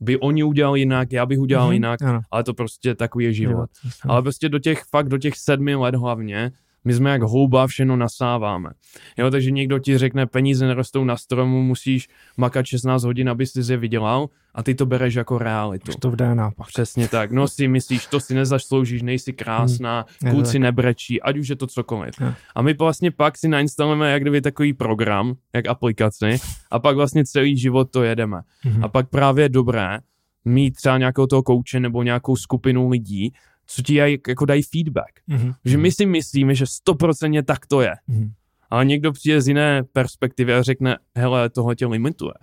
by 0.00 0.18
oni 0.20 0.44
udělali 0.44 0.80
jinak, 0.80 1.12
já 1.12 1.26
bych 1.26 1.38
udělal 1.38 1.66
Mhm. 1.66 1.72
jinak, 1.72 2.02
Ano, 2.02 2.20
ale 2.30 2.44
to 2.44 2.54
prostě 2.54 2.94
takový 2.94 3.24
je 3.24 3.32
život. 3.32 3.52
život. 3.52 3.70
Ale 4.08 4.22
prostě 4.22 4.48
do 4.48 4.58
těch, 4.58 4.82
fakt 4.90 5.08
do 5.08 5.18
těch 5.18 5.36
sedmi 5.36 5.74
let 5.74 5.94
hlavně, 5.94 6.52
my 6.84 6.94
jsme 6.94 7.10
jak 7.10 7.22
houba 7.22 7.66
všechno 7.66 7.96
nasáváme. 7.96 8.70
Jo, 9.18 9.30
takže 9.30 9.50
někdo 9.50 9.78
ti 9.78 9.98
řekne, 9.98 10.26
peníze 10.26 10.66
nerostou 10.66 11.04
na 11.04 11.16
stromu, 11.16 11.62
musíš 11.62 12.08
makat 12.36 12.66
16 12.66 13.04
hodin, 13.04 13.28
aby 13.28 13.46
si 13.46 13.72
je 13.72 13.76
vydělal 13.76 14.28
a 14.54 14.62
ty 14.62 14.74
to 14.74 14.86
bereš 14.86 15.14
jako 15.14 15.38
realitu. 15.38 15.88
Už 15.88 15.96
to 15.96 16.10
v 16.10 16.16
DNA 16.16 16.50
pak. 16.50 16.66
Přesně 16.66 17.08
tak. 17.08 17.32
No 17.32 17.48
si 17.48 17.68
myslíš, 17.68 18.06
to 18.06 18.20
si 18.20 18.34
nezasloužíš, 18.34 19.02
nejsi 19.02 19.32
krásná, 19.32 20.04
to 20.24 20.30
kluci 20.30 20.58
nebrečí, 20.58 21.22
ať 21.22 21.38
už 21.38 21.48
je 21.48 21.56
to 21.56 21.66
cokoliv. 21.66 22.14
Jo. 22.20 22.32
A 22.54 22.62
my 22.62 22.74
vlastně 22.74 23.10
pak 23.10 23.38
si 23.38 23.48
nainstalujeme 23.48 24.12
jak 24.12 24.22
kdyby 24.22 24.40
takový 24.40 24.72
program, 24.72 25.34
jak 25.54 25.68
aplikaci 25.68 26.36
a 26.70 26.78
pak 26.78 26.96
vlastně 26.96 27.24
celý 27.24 27.58
život 27.58 27.90
to 27.90 28.02
jedeme. 28.02 28.40
Mhm. 28.64 28.84
A 28.84 28.88
pak 28.88 29.08
právě 29.08 29.44
je 29.44 29.48
dobré 29.48 29.98
mít 30.44 30.74
třeba 30.74 30.98
nějakého 30.98 31.26
toho 31.26 31.42
kouče 31.42 31.80
nebo 31.80 32.02
nějakou 32.02 32.36
skupinu 32.36 32.88
lidí, 32.88 33.32
co 33.66 33.82
ti 33.82 33.94
jaj- 33.94 34.18
jako 34.28 34.44
dají 34.44 34.62
feedback. 34.62 35.20
Mhm. 35.26 35.52
Že 35.64 35.78
my 35.78 35.92
si 35.92 36.06
myslíme, 36.06 36.54
že 36.54 36.66
stoprocentně 36.66 37.42
tak 37.42 37.66
to 37.66 37.80
je. 37.80 37.92
Mhm. 38.06 38.32
Ale 38.70 38.84
někdo 38.84 39.12
přijde 39.12 39.42
z 39.42 39.48
jiné 39.48 39.82
perspektivy 39.92 40.54
a 40.54 40.62
řekne, 40.62 40.98
hele, 41.16 41.50
tohle 41.50 41.76
tě 41.76 41.86
limituje. 41.86 42.34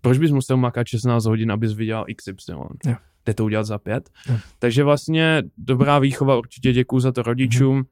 Proč 0.00 0.18
bys 0.18 0.30
musel 0.30 0.56
makat 0.56 0.86
16 0.86 1.24
hodin, 1.24 1.52
abys 1.52 1.72
viděl 1.72 2.04
XY? 2.16 2.52
Jo. 2.86 2.96
Jde 3.26 3.34
to 3.34 3.44
udělat 3.44 3.64
za 3.64 3.78
pět? 3.78 4.10
Jo. 4.28 4.38
Takže 4.58 4.84
vlastně 4.84 5.42
dobrá 5.58 5.98
výchova, 5.98 6.38
určitě 6.38 6.72
děkuju 6.72 7.00
za 7.00 7.12
to 7.12 7.22
rodičům. 7.22 7.76
Mhm. 7.76 7.84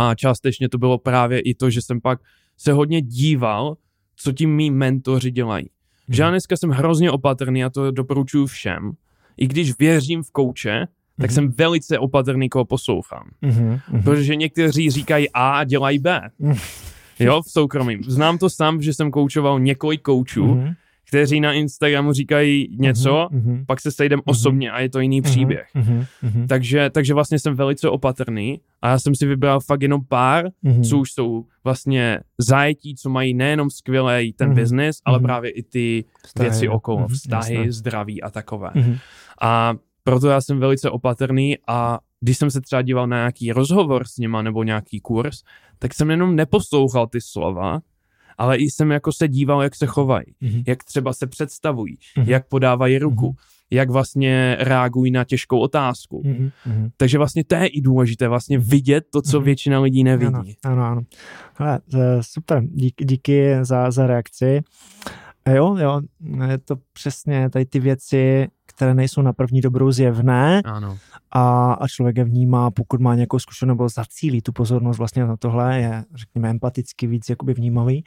A 0.00 0.14
částečně 0.14 0.68
to 0.68 0.78
bylo 0.78 0.98
právě 0.98 1.40
i 1.40 1.54
to, 1.54 1.70
že 1.70 1.82
jsem 1.82 2.00
pak 2.00 2.20
se 2.56 2.72
hodně 2.72 3.02
díval, 3.02 3.76
co 4.16 4.32
ti 4.32 4.46
mý 4.46 4.70
mentoři 4.70 5.30
dělají. 5.30 5.70
Že 6.08 6.22
já 6.22 6.30
dneska 6.30 6.56
jsem 6.56 6.70
hrozně 6.70 7.10
opatrný 7.10 7.64
a 7.64 7.70
to 7.70 7.90
doporučuji 7.90 8.46
všem. 8.46 8.92
I 9.36 9.46
když 9.46 9.78
věřím 9.78 10.22
v 10.22 10.30
kouče, 10.30 10.86
tak 11.20 11.30
jsem 11.30 11.48
velice 11.50 11.98
opatrný, 11.98 12.48
koho 12.48 12.64
poslouchám. 12.64 13.28
Mhm. 13.42 13.78
Mhm. 13.92 14.02
Protože 14.02 14.36
někteří 14.36 14.90
říkají 14.90 15.30
A 15.30 15.50
a 15.50 15.64
dělají 15.64 15.98
B. 15.98 16.20
Jo, 17.18 17.42
v 17.42 17.50
soukromí. 17.50 17.98
Znám 18.06 18.38
to 18.38 18.50
sám, 18.50 18.82
že 18.82 18.94
jsem 18.94 19.10
koučoval 19.10 19.60
několik 19.60 20.02
koučů, 20.02 20.46
Mhm. 20.46 20.74
kteří 21.08 21.40
na 21.40 21.52
Instagramu 21.52 22.12
říkají 22.12 22.76
něco, 22.80 23.28
Mhm. 23.32 23.64
pak 23.66 23.80
se 23.80 23.92
sejdem 23.92 24.20
osobně 24.24 24.70
a 24.70 24.80
je 24.80 24.88
to 24.88 25.00
jiný 25.00 25.22
příběh. 25.22 25.68
Mhm. 25.74 26.04
Mhm. 26.22 26.46
Takže, 26.46 26.90
takže 26.90 27.14
vlastně 27.14 27.38
jsem 27.38 27.54
velice 27.54 27.88
opatrný 27.88 28.60
a 28.82 28.88
já 28.88 28.98
jsem 28.98 29.14
si 29.14 29.26
vybral 29.26 29.60
fakt 29.60 29.82
jenom 29.82 30.00
pár, 30.08 30.44
Mhm. 30.62 30.82
co 30.82 30.98
už 30.98 31.12
jsou 31.12 31.44
vlastně 31.64 32.20
zajetí, 32.38 32.94
co 32.94 33.10
mají 33.10 33.34
nejenom 33.34 33.70
skvělý 33.70 34.32
ten 34.32 34.48
Mhm. 34.48 34.56
business, 34.56 34.98
ale 35.04 35.18
Mhm. 35.18 35.26
právě 35.26 35.50
i 35.50 35.62
ty 35.62 36.04
Vztahy, 36.26 36.50
věci 36.50 36.68
okolo, 36.68 37.08
vztahy, 37.08 37.54
Jasné. 37.54 37.72
zdraví 37.72 38.22
a 38.22 38.30
takové. 38.30 38.70
Mhm. 38.74 38.96
A 39.40 39.74
proto 40.06 40.28
já 40.28 40.40
jsem 40.40 40.58
velice 40.60 40.90
opatrný 40.90 41.56
a 41.68 41.98
když 42.20 42.38
jsem 42.38 42.50
se 42.50 42.60
třeba 42.60 42.82
díval 42.82 43.06
na 43.06 43.16
nějaký 43.16 43.52
rozhovor 43.52 44.06
s 44.06 44.16
nima 44.18 44.42
nebo 44.42 44.62
nějaký 44.62 45.00
kurz, 45.00 45.42
tak 45.78 45.94
jsem 45.94 46.10
jenom 46.10 46.36
neposlouchal 46.36 47.06
ty 47.06 47.20
slova, 47.20 47.80
ale 48.38 48.56
i 48.56 48.62
jsem 48.70 48.90
jako 48.90 49.12
se 49.12 49.28
díval, 49.28 49.62
jak 49.62 49.74
se 49.74 49.86
chovají, 49.86 50.26
Mhm. 50.40 50.62
jak 50.66 50.84
třeba 50.84 51.12
se 51.12 51.26
představují, 51.26 51.98
Mhm. 52.16 52.30
jak 52.30 52.48
podávají 52.48 52.98
ruku, 52.98 53.34
jak 53.70 53.90
vlastně 53.90 54.56
reagují 54.60 55.10
na 55.10 55.24
těžkou 55.24 55.58
otázku. 55.58 56.22
Mhm. 56.24 56.50
Mhm. 56.66 56.90
Takže 56.96 57.18
vlastně 57.18 57.44
to 57.44 57.54
je 57.54 57.66
i 57.66 57.80
důležité, 57.80 58.28
vlastně 58.28 58.58
vidět 58.58 59.04
to, 59.12 59.22
co 59.22 59.36
Mhm. 59.36 59.44
většina 59.44 59.80
lidí 59.80 60.00
Ano, 60.00 60.10
nevidí. 60.10 60.56
ano, 60.64 60.84
ano. 60.84 61.02
Hele, 61.54 61.80
eh, 61.94 62.22
super, 62.22 62.62
díky, 62.66 63.04
díky 63.04 63.54
za, 63.62 63.90
za 63.90 64.06
reakci. 64.06 64.60
A 65.44 65.50
jo, 65.50 65.76
jo, 65.76 66.00
je 66.50 66.58
to 66.58 66.76
přesně 66.92 67.50
tady 67.50 67.66
ty 67.66 67.80
věci, 67.80 68.48
které 68.76 68.94
nejsou 68.94 69.22
na 69.22 69.32
první 69.32 69.60
dobrou 69.60 69.90
zjevné 69.92 70.62
Ano. 70.64 70.98
a, 71.30 71.72
a 71.72 71.88
člověk 71.88 72.16
je 72.16 72.24
vnímá, 72.24 72.70
pokud 72.70 73.00
má 73.00 73.14
nějakou 73.14 73.38
zkušenost 73.38 73.68
nebo 73.68 73.88
zacílí 73.88 74.42
tu 74.42 74.52
pozornost 74.52 74.98
vlastně 74.98 75.24
na 75.26 75.36
tohle, 75.36 75.80
je, 75.80 76.04
řekněme, 76.14 76.50
empaticky 76.50 77.06
víc 77.06 77.28
jakoby 77.28 77.54
vnímavý, 77.54 78.04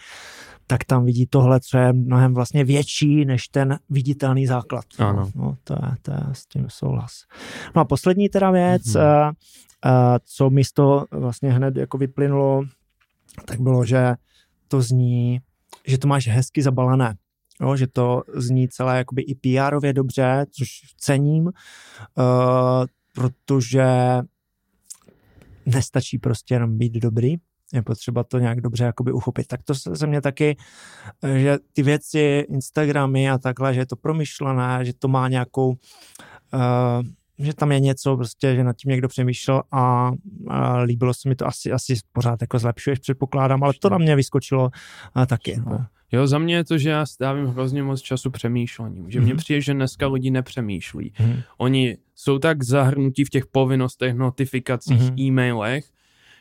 tak 0.67 0.83
tam 0.83 1.05
vidí 1.05 1.25
tohle, 1.25 1.59
co 1.59 1.77
je 1.77 1.93
mnohem 1.93 2.33
vlastně 2.33 2.63
větší 2.63 3.25
než 3.25 3.47
ten 3.47 3.79
viditelný 3.89 4.47
základ. 4.47 4.85
Ano. 4.99 5.29
No, 5.35 5.57
to 5.63 5.73
je, 5.73 5.91
to 6.01 6.11
je 6.11 6.19
s 6.33 6.45
tím 6.45 6.65
souhlas. 6.69 7.11
No 7.75 7.81
a 7.81 7.85
poslední 7.85 8.29
teda 8.29 8.51
věc, 8.51 8.93
Mhm. 8.93 9.03
mm-hmm. 9.03 9.29
uh, 9.85 10.17
co 10.25 10.49
mi 10.49 10.63
z 10.63 10.71
toho 10.71 11.05
vlastně 11.11 11.51
hned 11.53 11.75
jako 11.77 11.97
vyplynulo, 11.97 12.63
tak 13.45 13.59
bylo, 13.59 13.85
že 13.85 14.15
to 14.67 14.81
zní, 14.81 15.39
že 15.87 15.97
to 15.97 16.07
máš 16.07 16.27
hezky 16.27 16.61
zabalené. 16.61 17.13
Jo, 17.61 17.75
že 17.75 17.87
to 17.87 18.23
zní 18.33 18.69
celé 18.69 18.97
jakoby 18.97 19.21
i 19.21 19.35
PR-ově 19.35 19.93
dobře, 19.93 20.45
což 20.51 20.69
cením, 20.97 21.45
uh, 21.45 21.51
protože 23.13 23.85
nestačí 25.65 26.17
prostě 26.17 26.53
jenom 26.53 26.77
být 26.77 26.93
dobrý, 26.93 27.35
je 27.73 27.81
potřeba 27.81 28.23
to 28.23 28.39
nějak 28.39 28.61
dobře 28.61 28.83
jakoby 28.83 29.11
uchopit. 29.11 29.47
Tak 29.47 29.63
to 29.63 29.75
se, 29.75 30.07
mě 30.07 30.21
taky, 30.21 30.57
že 31.37 31.57
ty 31.73 31.83
věci, 31.83 32.45
Instagramy 32.49 33.29
a 33.29 33.37
takhle, 33.37 33.73
že 33.73 33.79
je 33.79 33.85
to 33.85 33.95
promyšlené, 33.95 34.85
že 34.85 34.93
to 34.93 35.07
má 35.07 35.27
nějakou, 35.27 35.69
uh, 35.69 37.03
že 37.39 37.53
tam 37.53 37.71
je 37.71 37.79
něco 37.79 38.15
prostě, 38.17 38.55
že 38.55 38.63
nad 38.63 38.75
tím 38.75 38.89
někdo 38.91 39.07
přemýšlel 39.07 39.63
a, 39.71 40.11
a 40.47 40.77
líbilo 40.77 41.13
se 41.13 41.29
mi 41.29 41.35
to 41.35 41.47
asi, 41.47 41.71
asi 41.71 41.93
pořád 42.11 42.41
jako 42.41 42.59
zlepšuješ, 42.59 42.99
předpokládám, 42.99 43.63
ale 43.63 43.73
to 43.79 43.89
na 43.89 43.97
mě 43.97 44.15
vyskočilo 44.15 44.63
uh, 45.17 45.25
taky. 45.25 45.57
No. 45.65 45.85
Jo, 46.11 46.27
za 46.27 46.39
mě 46.39 46.55
je 46.55 46.63
to, 46.63 46.77
že 46.77 46.89
já 46.89 47.05
strávím 47.05 47.45
hrozně 47.45 47.83
moc 47.83 48.01
času 48.01 48.29
přemýšlením. 48.31 49.11
Že 49.11 49.21
mně 49.21 49.33
Mhm. 49.33 49.37
přijde, 49.37 49.61
že 49.61 49.73
dneska 49.73 50.07
lidi 50.07 50.31
nepřemýšlí. 50.31 51.13
Mhm. 51.19 51.41
Oni 51.57 51.97
jsou 52.15 52.39
tak 52.39 52.63
zahrnutí 52.63 53.23
v 53.25 53.29
těch 53.29 53.45
povinnostech, 53.45 54.13
notifikacích, 54.13 55.01
Mhm. 55.01 55.19
e-mailech, 55.19 55.85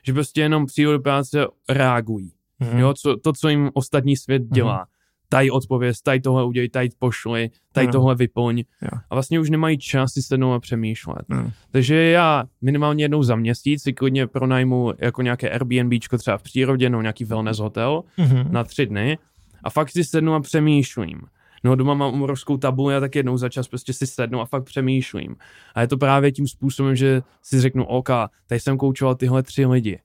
že 0.06 0.12
prostě 0.12 0.40
jenom 0.40 0.66
přijdou 0.66 0.92
do 0.92 1.00
práce, 1.00 1.46
reagují. 1.68 2.32
Mhm. 2.60 2.78
Jo, 2.78 2.94
co, 2.94 3.16
to, 3.16 3.32
co 3.32 3.48
jim 3.48 3.70
ostatní 3.74 4.16
svět 4.16 4.42
dělá. 4.52 4.86
Tady 5.30 5.50
odpověz, 5.50 6.00
tady 6.02 6.20
tohle 6.20 6.44
udělej, 6.44 6.68
tady 6.68 6.88
pošli, 6.98 7.50
tady 7.72 7.86
Ano. 7.86 7.92
tohle 7.92 8.14
vyplň. 8.14 8.58
Jo. 8.82 8.88
A 9.10 9.14
vlastně 9.14 9.40
už 9.40 9.50
nemají 9.50 9.78
čas 9.78 10.12
si 10.12 10.22
sednout 10.22 10.52
a 10.54 10.60
přemýšlet. 10.60 11.22
Mhm. 11.28 11.50
Takže 11.70 11.96
já 11.96 12.44
minimálně 12.62 13.04
jednou 13.04 13.22
za 13.22 13.36
měsíc 13.36 13.82
si 13.82 13.92
klidně 13.92 14.26
pronajmu 14.26 14.92
jako 14.98 15.22
nějaké 15.22 15.50
Airbnbčko 15.50 16.18
třeba 16.18 16.38
v 16.38 16.42
přírodě 16.42 16.90
nebo 16.90 17.02
nějaký 17.02 17.24
wellness 17.24 17.58
hotel 17.58 18.02
Mhm. 18.18 18.52
na 18.52 18.64
tři 18.64 18.86
dny 18.86 19.18
a 19.64 19.70
fakt 19.70 19.90
si 19.90 20.04
sednu 20.04 20.34
a 20.34 20.40
přemýšlím. 20.40 21.20
No 21.64 21.74
doma 21.76 21.94
mám 21.94 22.22
obrovskou 22.22 22.56
tabuli 22.56 22.94
a 22.96 23.00
tak 23.00 23.14
jednou 23.16 23.36
za 23.36 23.48
čas 23.48 23.68
prostě 23.68 23.92
si 23.92 24.06
sednu 24.06 24.40
a 24.40 24.44
fakt 24.46 24.64
přemýšlím. 24.64 25.36
A 25.74 25.80
je 25.80 25.88
to 25.88 25.96
právě 25.96 26.32
tím 26.32 26.48
způsobem, 26.48 26.96
že 26.96 27.22
si 27.42 27.60
řeknu, 27.60 27.84
OK, 27.86 28.08
tady 28.46 28.60
jsem 28.60 28.78
koučoval 28.78 29.14
tyhle 29.14 29.42
tři 29.42 29.66
lidi. 29.66 30.00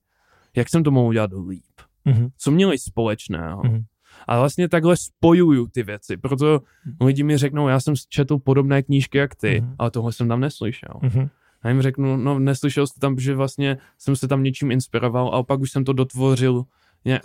Jak 0.58 0.70
jsem 0.70 0.84
to 0.84 0.92
mohl 0.92 1.08
udělat 1.08 1.30
líp? 1.50 1.64
Mhm. 2.06 2.28
Co 2.38 2.52
měli 2.52 2.78
společného? 2.78 3.62
Mhm. 3.64 3.84
A 4.28 4.40
vlastně 4.40 4.70
takhle 4.70 4.98
spojuju 4.98 5.68
ty 5.68 5.84
věci, 5.84 6.18
proto 6.18 6.62
lidi 7.02 7.24
mi 7.24 7.38
řeknou, 7.38 7.68
já 7.68 7.80
jsem 7.80 7.94
četl 8.10 8.38
podobné 8.40 8.84
knížky 8.84 9.18
jak 9.18 9.36
ty, 9.36 9.62
Mhm. 9.62 9.76
ale 9.80 9.92
tohle 9.92 10.14
jsem 10.14 10.28
tam 10.28 10.40
neslyšel. 10.40 10.94
Mhm. 11.02 11.28
A 11.62 11.70
jim 11.70 11.82
řeknu, 11.82 12.18
no 12.18 12.40
neslyšel 12.40 12.88
jste 12.88 13.00
tam, 13.00 13.20
že 13.20 13.36
vlastně 13.36 13.78
jsem 13.98 14.16
se 14.16 14.28
tam 14.28 14.44
něčím 14.44 14.72
inspiroval 14.72 15.36
a 15.36 15.44
pak 15.44 15.60
už 15.60 15.72
jsem 15.72 15.84
to 15.84 15.94
dotvořil 15.94 16.64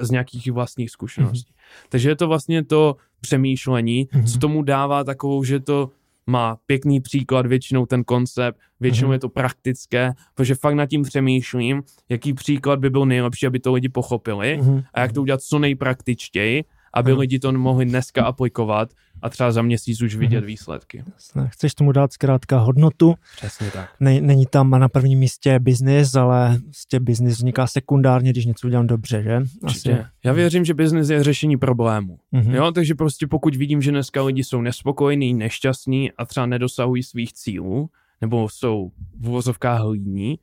z 0.00 0.10
nějakých 0.10 0.52
vlastních 0.52 0.90
zkušeností. 0.90 1.52
Takže 1.88 2.08
je 2.08 2.16
to 2.16 2.28
vlastně 2.28 2.64
to 2.64 2.96
přemýšlení, 3.20 4.08
Mhm. 4.14 4.26
co 4.26 4.38
tomu 4.38 4.62
dává 4.62 5.04
takovou, 5.04 5.44
že 5.44 5.60
to 5.60 5.90
má 6.26 6.56
pěkný 6.66 7.00
příklad, 7.00 7.46
většinou 7.46 7.86
ten 7.86 8.04
koncept, 8.04 8.58
většinou 8.80 9.08
Mhm. 9.08 9.12
je 9.12 9.18
to 9.18 9.28
praktické, 9.28 10.12
protože 10.34 10.54
fakt 10.54 10.74
nad 10.74 10.86
tím 10.86 11.02
přemýšlím, 11.02 11.82
jaký 12.08 12.34
příklad 12.34 12.78
by 12.80 12.90
byl 12.90 13.06
nejlepší, 13.06 13.46
aby 13.46 13.60
to 13.60 13.72
lidi 13.72 13.88
pochopili 13.88 14.58
Mhm. 14.62 14.82
a 14.94 15.00
jak 15.00 15.12
to 15.12 15.22
udělat 15.22 15.40
co 15.42 15.58
nejpraktičtěji, 15.58 16.64
aby 16.94 17.10
Aha. 17.12 17.20
lidi 17.20 17.38
to 17.38 17.52
mohli 17.52 17.84
dneska 17.86 18.24
aplikovat 18.24 18.90
a 19.22 19.28
třeba 19.28 19.52
za 19.52 19.62
měsíc 19.62 20.02
už 20.02 20.14
vidět 20.16 20.38
Mhm. 20.38 20.46
výsledky. 20.46 21.04
Jasné. 21.14 21.48
Chceš 21.52 21.74
tomu 21.74 21.92
dát 21.92 22.12
zkrátka 22.12 22.58
hodnotu, 22.58 23.14
Přesně 23.36 23.70
tak. 23.70 23.90
Ne, 24.00 24.20
není 24.20 24.46
tam 24.46 24.70
na 24.70 24.88
prvním 24.88 25.18
místě 25.18 25.58
biznis, 25.58 26.14
ale 26.14 26.58
prostě 26.64 27.00
biznis 27.00 27.36
vzniká 27.36 27.66
sekundárně, 27.66 28.30
když 28.30 28.44
něco 28.46 28.66
udělám 28.66 28.86
dobře, 28.86 29.22
že? 29.22 29.40
Určitě. 29.62 30.06
Já 30.24 30.32
věřím, 30.32 30.64
že 30.64 30.74
biznis 30.74 31.08
je 31.08 31.24
řešení 31.24 31.56
problému. 31.56 32.18
Mhm. 32.32 32.54
Jo, 32.54 32.72
takže 32.72 32.94
prostě 32.94 33.26
pokud 33.26 33.56
vidím, 33.56 33.82
že 33.82 33.90
dneska 33.90 34.22
lidi 34.22 34.44
jsou 34.44 34.60
nespokojení, 34.60 35.34
nešťastní 35.34 36.12
a 36.12 36.24
třeba 36.26 36.46
nedosahují 36.46 37.02
svých 37.02 37.32
cílů, 37.32 37.90
nebo 38.20 38.48
jsou 38.48 38.90
v 39.20 39.28
uvozovkách 39.28 39.80
hlíní, 39.80 40.38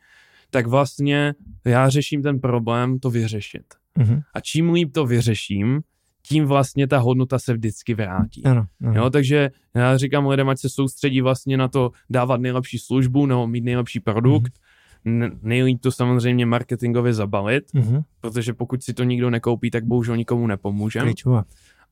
tak 0.50 0.68
vlastně 0.68 1.34
já 1.66 1.90
řeším 1.90 2.24
ten 2.24 2.40
problém 2.40 3.00
to 3.00 3.10
vyřešit. 3.10 3.64
Mhm. 3.98 4.22
A 4.34 4.40
čím 4.40 4.74
líp 4.74 4.92
to 4.94 5.06
vyřeším, 5.06 5.82
tím 6.28 6.46
vlastně 6.46 6.88
ta 6.88 6.98
hodnota 7.00 7.40
se 7.40 7.54
vždycky 7.54 7.94
vrátí. 7.94 8.44
Ano, 8.46 8.66
ano. 8.86 8.94
Jo, 8.96 9.10
takže 9.10 9.50
já 9.76 9.98
říkám 9.98 10.28
lidem, 10.28 10.50
ať 10.50 10.60
se 10.60 10.70
soustředí 10.70 11.22
vlastně 11.22 11.58
na 11.58 11.68
to 11.68 11.92
dávat 12.10 12.42
nejlepší 12.42 12.80
službu 12.80 13.26
nebo 13.26 13.48
mít 13.48 13.64
nejlepší 13.64 14.00
produkt. 14.00 14.54
Mm-hmm. 15.06 15.38
Nejlíp 15.42 15.82
to 15.82 15.92
samozřejmě 15.92 16.46
marketingově 16.46 17.14
zabalit, 17.14 17.64
Mhm. 17.74 18.02
protože 18.22 18.54
pokud 18.54 18.84
si 18.84 18.94
to 18.94 19.04
nikdo 19.04 19.30
nekoupí, 19.30 19.72
tak 19.72 19.84
bohužel 19.86 20.18
nikomu. 20.18 20.48
Klíčová. 21.00 21.44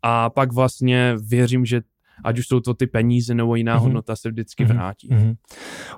A 0.02 0.30
pak 0.30 0.52
vlastně 0.54 1.15
věřím, 1.30 1.65
že 1.65 1.82
ať 2.24 2.39
už 2.39 2.48
jsou 2.48 2.60
to 2.60 2.74
ty 2.74 2.88
peníze 2.88 3.36
nebo 3.36 3.56
jiná 3.56 3.74
Mhm. 3.76 3.84
hodnota 3.84 4.15
se 4.15 4.30
vždycky 4.30 4.63
Mhm. 4.65 4.74
vrátí. 4.74 5.08
Mhm. 5.12 5.34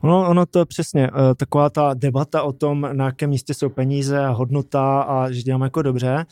Ono, 0.01 0.29
ono 0.29 0.45
to 0.45 0.59
je 0.59 0.65
přesně 0.65 1.11
uh, 1.11 1.17
taková 1.37 1.69
ta 1.69 1.93
debata 1.93 2.43
o 2.43 2.53
tom, 2.53 2.87
na 2.93 3.05
jakém 3.05 3.29
místě 3.29 3.53
jsou 3.53 3.69
peníze 3.69 4.19
a 4.19 4.29
hodnota 4.29 5.01
a 5.01 5.31
že 5.31 5.41
děláme 5.41 5.65
jako 5.65 5.81
dobře 5.81 6.25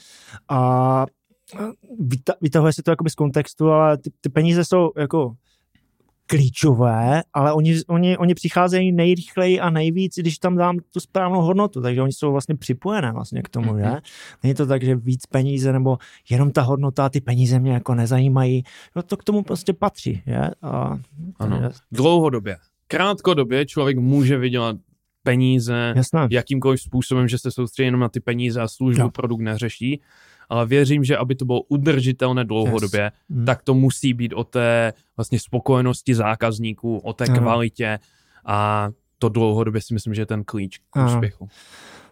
a 0.50 1.06
eh, 1.10 1.14
vyta- 2.02 2.34
vytahuje 2.42 2.74
se 2.74 2.84
to 2.84 2.92
jakoby 2.92 3.10
z 3.10 3.16
kontextu, 3.16 3.70
ale 3.72 3.98
ty, 3.98 4.12
ty 4.22 4.30
peníze 4.30 4.66
jsou 4.66 4.92
jako 4.98 5.36
klíčové, 6.28 7.24
ale 7.34 7.54
oni, 7.54 7.76
oni, 7.88 8.18
oni 8.18 8.34
přicházejí 8.34 8.92
nejrychleji 8.92 9.60
a 9.60 9.70
nejvíc, 9.70 10.16
když 10.18 10.38
tam 10.38 10.58
dám 10.58 10.78
tu 10.94 11.00
správnou 11.00 11.42
hodnotu, 11.42 11.82
takže 11.82 12.02
oni 12.02 12.14
jsou 12.14 12.32
vlastně 12.32 12.56
připojené 12.56 13.12
vlastně 13.12 13.42
k 13.42 13.50
tomu, 13.50 13.74
Mhm. 13.74 13.80
že? 13.84 13.92
Není 14.44 14.56
to 14.56 14.66
tak, 14.66 14.84
že 14.84 14.96
víc 14.96 15.26
peníze 15.26 15.74
nebo 15.74 15.98
jenom 16.30 16.52
ta 16.52 16.62
hodnota, 16.62 17.10
ty 17.10 17.22
peníze 17.22 17.60
mě 17.60 17.72
jako 17.74 17.96
nezajímají, 17.96 18.64
no 18.96 19.04
to 19.04 19.18
k 19.18 19.24
tomu 19.24 19.44
prostě 19.44 19.74
patří, 19.74 20.22
že? 20.28 20.38
A, 20.38 20.50
Ano. 21.40 21.60
takže- 21.62 21.80
Dlouhodobě. 21.92 22.58
Krátkodobě 22.88 23.66
člověk 23.66 23.98
může 23.98 24.38
vydělat 24.38 24.76
peníze 25.24 25.94
Jasné. 25.96 26.28
jakýmkoliv 26.32 26.82
způsobem, 26.82 27.28
že 27.28 27.38
se 27.38 27.52
soustředí 27.52 27.86
jenom 27.88 28.02
na 28.02 28.10
ty 28.10 28.20
peníze 28.20 28.62
a 28.62 28.68
službu, 28.68 29.02
Jo. 29.02 29.10
produkt 29.10 29.42
neřeší, 29.42 30.02
ale 30.50 30.66
věřím, 30.66 31.04
že 31.04 31.18
aby 31.18 31.36
to 31.36 31.46
bylo 31.46 31.62
udržitelné 31.62 32.46
dlouhodobě, 32.46 33.12
Mm. 33.30 33.46
tak 33.46 33.62
to 33.64 33.74
musí 33.74 34.14
být 34.14 34.34
o 34.34 34.44
té 34.44 34.94
vlastně 35.18 35.40
spokojenosti 35.40 36.16
zákazníků, 36.16 36.98
o 36.98 37.14
té 37.14 37.26
Ano. 37.26 37.38
kvalitě 37.40 38.00
a 38.46 38.90
to 39.20 39.30
dlouhodobě 39.30 39.82
si 39.82 39.94
myslím, 39.94 40.14
že 40.14 40.22
je 40.22 40.26
ten 40.26 40.44
klíč 40.44 40.78
k 40.78 40.98
Ano. 40.98 41.10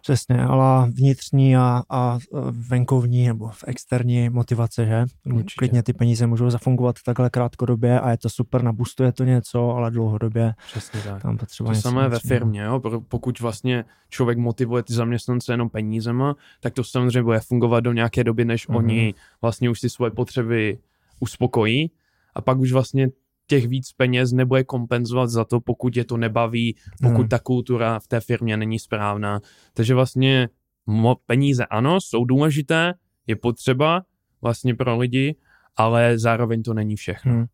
Přesně, 0.02 0.36
ale 0.44 0.90
vnitřní 0.90 1.56
a, 1.56 1.82
a 1.90 2.18
venkovní 2.50 3.26
nebo 3.26 3.48
v 3.48 3.64
externí 3.66 4.28
motivace, 4.30 4.86
že? 4.86 5.04
Určitě. 5.34 5.54
Klidně 5.58 5.82
ty 5.82 5.92
peníze 5.92 6.26
můžou 6.26 6.50
zafungovat 6.50 6.96
takhle 7.04 7.30
krátkodobě 7.30 8.00
a 8.00 8.10
je 8.10 8.18
to 8.18 8.28
super, 8.28 8.62
nabustuje 8.62 9.12
to 9.12 9.24
něco, 9.24 9.70
ale 9.70 9.90
dlouhodobě 9.90 10.54
Přesně 10.66 11.00
tak. 11.00 11.22
tam 11.22 11.38
potřeba 11.38 11.66
to 11.68 11.72
něco 11.74 11.88
samé 11.88 12.08
ve 12.08 12.18
firmě, 12.18 12.60
jo? 12.60 12.80
pokud 13.08 13.40
vlastně 13.40 13.84
člověk 14.08 14.38
motivuje 14.38 14.82
ty 14.82 14.92
zaměstnance 14.92 15.52
jenom 15.52 15.68
penízema, 15.68 16.36
tak 16.60 16.74
to 16.74 16.84
samozřejmě 16.84 17.22
bude 17.22 17.40
fungovat 17.40 17.80
do 17.80 17.92
nějaké 17.92 18.24
doby, 18.24 18.44
než 18.44 18.68
Mhm. 18.68 18.76
mm-hmm. 18.78 18.84
oni 18.84 19.14
vlastně 19.42 19.70
už 19.70 19.80
si 19.80 19.90
svoje 19.90 20.10
potřeby 20.10 20.78
uspokojí 21.20 21.90
a 22.34 22.40
pak 22.40 22.58
už 22.58 22.72
vlastně 22.72 23.08
těch 23.46 23.68
víc 23.68 23.92
peněz 23.92 24.32
nebude 24.32 24.64
kompenzovat 24.64 25.30
za 25.30 25.44
to, 25.44 25.60
pokud 25.60 25.96
je 25.96 26.04
to 26.04 26.16
nebaví, 26.16 26.76
pokud 27.02 27.20
Hmm. 27.20 27.28
ta 27.28 27.38
kultura 27.38 27.98
v 27.98 28.06
té 28.08 28.20
firmě 28.20 28.56
není 28.56 28.78
správná. 28.78 29.40
Takže 29.74 29.94
vlastně 29.94 30.48
mo- 30.88 31.16
peníze 31.26 31.66
ano, 31.66 32.00
jsou 32.00 32.24
důležité, 32.24 32.94
je 33.26 33.36
potřeba 33.36 34.02
vlastně 34.42 34.74
pro 34.74 34.98
lidi, 34.98 35.36
ale 35.76 36.18
zároveň 36.18 36.62
to 36.62 36.74
není 36.74 36.96
všechno. 36.96 37.32
Hmm. 37.32 37.46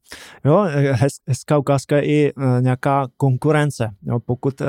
Jo, 0.45 0.67
hez, 0.93 1.13
hezká 1.27 1.59
ukázka 1.59 1.97
je 1.97 2.05
i 2.05 2.29
e, 2.29 2.33
nějaká 2.61 3.09
konkurence. 3.17 3.91
Jo, 4.03 4.21
pokud 4.21 4.61
e, 4.61 4.67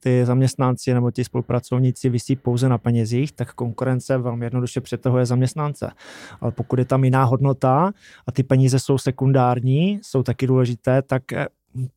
ty 0.00 0.26
zaměstnanci 0.26 0.94
nebo 0.94 1.10
ti 1.10 1.24
spolupracovníci 1.24 2.08
vysí 2.08 2.36
pouze 2.36 2.68
na 2.68 2.78
penězích, 2.78 3.32
tak 3.32 3.54
konkurence 3.54 4.18
velmi 4.18 4.46
jednoduše 4.46 4.80
přetahuje 4.80 5.26
zaměstnance. 5.26 5.90
Ale 6.40 6.52
pokud 6.52 6.78
je 6.78 6.84
tam 6.84 7.04
jiná 7.04 7.24
hodnota 7.24 7.92
a 8.26 8.32
ty 8.32 8.42
peníze 8.42 8.78
jsou 8.78 8.98
sekundární, 8.98 10.00
jsou 10.02 10.22
taky 10.22 10.46
důležité, 10.46 11.02
tak 11.02 11.32
e, 11.32 11.46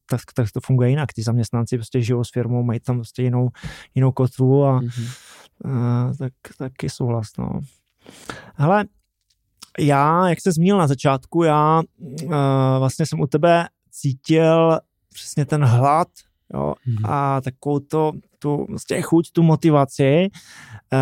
tak, 0.10 0.22
tak 0.34 0.52
to 0.52 0.60
funguje 0.62 0.90
jinak. 0.90 1.14
Ty 1.14 1.24
zaměstnanci 1.24 1.78
prostě 1.78 2.02
žijou 2.02 2.24
s 2.24 2.32
firmou, 2.32 2.64
mají 2.64 2.80
tam 2.80 2.96
prostě 2.96 3.24
jinou, 3.24 3.50
jinou 3.96 4.12
kotvu 4.12 4.66
a 4.66 4.82
Mm-hmm. 4.82 5.28
Uh, 5.66 6.16
tak 6.18 6.34
taky 6.58 6.90
souhlas, 6.90 7.28
no. 7.38 7.60
Hele, 8.56 8.86
já, 9.80 10.30
jak 10.30 10.42
jsi 10.42 10.52
zmínil 10.52 10.78
na 10.78 10.88
začátku, 10.88 11.44
já 11.44 11.82
uh, 12.00 12.32
vlastně 12.80 13.06
jsem 13.06 13.20
u 13.20 13.28
tebe 13.28 13.68
cítil 13.92 14.80
přesně 15.14 15.46
ten 15.46 15.64
hlad, 15.64 16.08
jo, 16.54 16.74
Mhm. 16.88 17.06
a 17.06 17.42
takovou 17.42 17.80
to, 17.80 18.12
tu 18.40 18.66
vlastně 18.70 19.02
chuť, 19.02 19.32
tu 19.32 19.44
motivaci, 19.44 20.28
uh, 20.94 21.00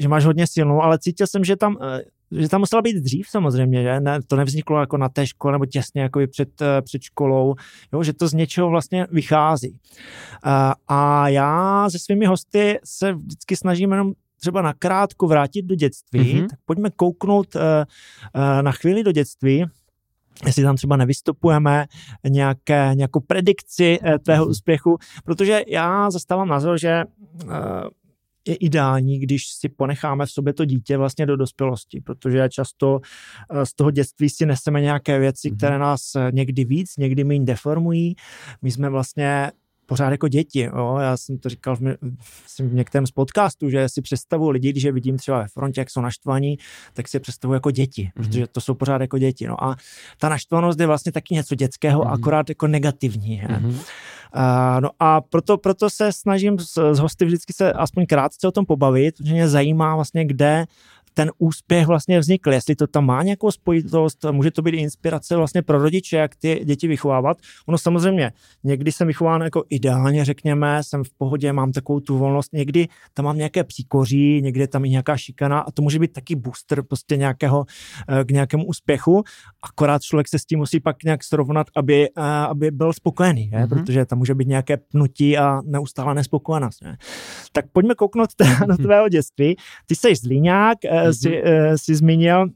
že 0.00 0.08
máš 0.08 0.24
hodně 0.24 0.46
silnou, 0.46 0.82
ale 0.82 0.98
cítil 0.98 1.26
jsem, 1.26 1.44
že 1.44 1.56
tam, 1.56 1.76
uh, 1.76 2.40
že 2.40 2.48
tam 2.48 2.60
musela 2.60 2.82
být 2.82 2.96
dřív 2.96 3.26
samozřejmě, 3.28 3.82
že 3.82 4.00
ne, 4.00 4.18
to 4.26 4.36
nevzniklo 4.36 4.80
jako 4.80 4.96
na 4.96 5.08
té 5.08 5.26
škole 5.26 5.52
nebo 5.52 5.66
těsně 5.66 6.02
jako 6.02 6.20
před, 6.30 6.60
uh, 6.60 6.66
před 6.84 7.02
školou, 7.02 7.54
jo, 7.92 8.02
že 8.02 8.12
to 8.12 8.28
z 8.28 8.32
něčeho 8.32 8.70
vlastně 8.70 9.06
vychází. 9.10 9.70
Uh, 9.70 10.72
a 10.88 11.28
já 11.28 11.90
se 11.90 11.98
svými 11.98 12.26
hosty 12.26 12.78
se 12.84 13.12
vždycky 13.12 13.56
snažím 13.56 13.90
jenom 13.90 14.12
třeba 14.40 14.62
na 14.62 14.72
krátko 14.72 15.26
vrátit 15.26 15.62
do 15.62 15.74
dětství, 15.74 16.20
Mhm. 16.20 16.28
mm-hmm. 16.44 16.48
tak 16.50 16.58
pojďme 16.64 16.90
kouknout 16.96 17.54
uh, 17.54 17.60
uh, 17.62 18.62
na 18.62 18.72
chvíli 18.72 19.02
do 19.04 19.12
dětství, 19.12 19.64
jestli 20.46 20.62
tam 20.62 20.76
třeba 20.76 20.96
nevystupujeme 20.96 21.86
nějaké, 22.28 22.90
nějakou 22.94 23.20
predikci 23.20 23.98
uh, 24.02 24.18
tvého 24.18 24.44
Mhm. 24.44 24.50
úspěchu, 24.50 24.98
protože 25.24 25.62
já 25.68 26.10
zastávám 26.10 26.48
názor, 26.48 26.78
že 26.80 27.04
uh, 27.44 27.50
je 28.48 28.54
ideální, 28.54 29.18
když 29.18 29.46
si 29.48 29.68
ponecháme 29.68 30.26
v 30.26 30.30
sobě 30.30 30.52
to 30.52 30.64
dítě 30.64 30.96
vlastně 30.96 31.26
do 31.26 31.36
dospělosti, 31.36 32.00
protože 32.00 32.48
často 32.48 33.00
z 33.64 33.74
toho 33.74 33.90
dětství 33.90 34.30
si 34.30 34.46
neseme 34.46 34.80
nějaké 34.80 35.18
věci, 35.18 35.48
Mhm. 35.50 35.56
které 35.56 35.78
nás 35.78 36.00
někdy 36.30 36.64
víc, 36.64 36.96
někdy 36.96 37.24
méně 37.24 37.44
deformují. 37.44 38.14
My 38.62 38.70
jsme 38.70 38.88
vlastně 38.90 39.50
pořád 39.90 40.10
jako 40.10 40.28
děti. 40.28 40.60
Jo? 40.60 40.98
Já 41.00 41.16
jsem 41.16 41.38
to 41.38 41.48
říkal 41.48 41.76
v, 41.76 41.80
v 42.58 42.74
některém 42.74 43.06
z 43.06 43.10
podcastů, 43.10 43.70
že 43.70 43.88
si 43.88 44.02
představuji 44.02 44.50
lidi, 44.50 44.70
když 44.70 44.82
je 44.84 44.92
vidím 44.92 45.16
třeba 45.16 45.38
ve 45.38 45.48
frontě, 45.48 45.80
jak 45.80 45.90
jsou 45.90 46.00
naštvaní, 46.00 46.58
tak 46.94 47.08
si 47.08 47.16
je 47.16 47.20
představuji 47.20 47.54
jako 47.54 47.70
děti, 47.70 48.02
Mhm. 48.02 48.24
mm-hmm. 48.24 48.28
protože 48.28 48.46
to 48.46 48.60
jsou 48.60 48.74
pořád 48.74 49.00
jako 49.00 49.18
děti. 49.18 49.46
No 49.46 49.64
a 49.64 49.76
ta 50.18 50.28
naštvanost 50.28 50.80
je 50.80 50.86
vlastně 50.86 51.12
taky 51.12 51.34
něco 51.34 51.54
dětského, 51.54 52.00
Mhm. 52.00 52.10
mm-hmm. 52.10 52.14
akorát 52.14 52.48
jako 52.48 52.66
negativní. 52.66 53.42
Mm-hmm. 53.42 53.74
Uh, 54.36 54.80
no 54.80 54.90
a 54.98 55.20
proto, 55.20 55.58
proto 55.58 55.90
se 55.90 56.12
snažím 56.12 56.58
s, 56.58 56.92
s 56.94 56.98
hosty 56.98 57.24
vždycky 57.24 57.52
se 57.52 57.72
aspoň 57.72 58.06
krátce 58.06 58.48
o 58.48 58.50
tom 58.50 58.66
pobavit, 58.66 59.16
protože 59.16 59.32
mě 59.32 59.48
zajímá 59.48 59.94
vlastně, 59.94 60.24
kde 60.26 60.64
ten 61.14 61.30
úspěch 61.38 61.86
vlastně 61.86 62.18
vznikl, 62.20 62.52
jestli 62.52 62.76
to 62.76 62.86
tam 62.86 63.06
má 63.06 63.22
nějakou 63.22 63.50
spojitost, 63.50 64.24
může 64.30 64.50
to 64.50 64.62
být 64.62 64.74
inspirace 64.74 65.36
vlastně 65.36 65.62
pro 65.62 65.78
rodiče, 65.78 66.16
jak 66.16 66.36
ty 66.36 66.60
děti 66.64 66.88
vychovávat. 66.88 67.36
Ono 67.66 67.78
samozřejmě, 67.78 68.32
někdy 68.64 68.92
jsem 68.92 69.06
vychován 69.06 69.42
jako 69.42 69.64
ideálně, 69.70 70.24
řekněme, 70.24 70.82
jsem 70.82 71.04
v 71.04 71.10
pohodě, 71.18 71.52
mám 71.52 71.72
takovou 71.72 72.00
tu 72.00 72.18
volnost, 72.18 72.52
někdy 72.52 72.88
tam 73.14 73.24
mám 73.24 73.36
nějaké 73.36 73.64
příkoří, 73.64 74.42
někdy 74.42 74.60
je 74.60 74.68
tam 74.68 74.84
i 74.84 74.90
nějaká 74.90 75.16
šikana 75.16 75.60
a 75.60 75.70
to 75.70 75.82
může 75.82 75.98
být 75.98 76.12
taky 76.12 76.36
booster 76.36 76.82
prostě 76.82 77.16
nějakého, 77.16 77.64
eh, 78.08 78.24
k 78.24 78.30
nějakému 78.30 78.64
úspěchu, 78.64 79.24
akorát 79.62 80.02
člověk 80.02 80.28
se 80.28 80.38
s 80.38 80.44
tím 80.44 80.58
musí 80.58 80.80
pak 80.80 81.02
nějak 81.04 81.24
srovnat, 81.24 81.66
aby, 81.76 82.08
eh, 82.08 82.22
aby 82.22 82.70
byl 82.70 82.92
spokojený, 82.92 83.50
mm-hmm. 83.50 83.68
protože 83.68 84.06
tam 84.06 84.18
může 84.18 84.34
být 84.34 84.48
nějaké 84.48 84.76
pnutí 84.76 85.38
a 85.38 85.60
neustále 85.64 86.14
nespokojenost. 86.14 86.82
Ne? 86.82 86.96
Tak 87.52 87.64
pojďme 87.72 87.94
kouknout 87.94 88.30
do 88.66 88.76
tvého 88.82 89.08
dětství. 89.08 89.56
Ty 89.86 89.94
jsi 89.96 90.14
zlíňák, 90.14 90.78
mm-hmm. 91.04 91.72
si, 91.74 91.82
si 91.84 91.94
zmínil, 91.94 92.46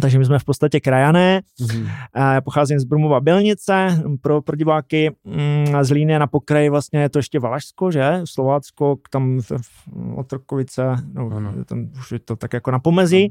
takže 0.00 0.18
my 0.18 0.24
jsme 0.24 0.38
v 0.38 0.44
podstatě 0.44 0.80
krajané. 0.80 1.42
Mm-hmm. 1.60 1.90
Já 2.16 2.40
pocházím 2.40 2.78
z 2.78 2.84
Brumova 2.84 3.20
Bělnice, 3.20 4.02
pro, 4.20 4.42
pro 4.42 4.56
diváky 4.56 5.10
mm, 5.24 5.84
z 5.84 5.90
Líny 5.90 6.18
na 6.18 6.26
pokraji 6.26 6.68
vlastně 6.68 7.00
je 7.00 7.08
to 7.08 7.18
ještě 7.18 7.38
Valašsko, 7.38 7.90
že? 7.90 8.20
Slovácko, 8.24 8.96
tam 9.10 9.40
v, 9.40 9.50
v 9.50 9.88
Otrokovice, 10.16 10.96
no, 11.12 11.30
tam 11.64 11.90
už 11.98 12.12
je 12.12 12.18
to 12.18 12.36
tak 12.36 12.52
jako 12.52 12.70
na 12.70 12.78
pomezí. 12.78 13.30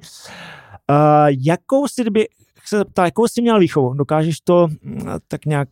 Uh, 0.90 0.98
jakou 1.46 1.88
si, 1.88 2.02
kdyby 2.02 2.28
se 2.66 2.78
zeptal, 2.78 3.06
jakou 3.06 3.28
jsi 3.28 3.42
měl 3.42 3.60
výchovu? 3.60 3.94
Dokážeš 3.94 4.42
to 4.42 4.68
uh, 4.86 5.04
tak 5.28 5.46
nějak 5.46 5.70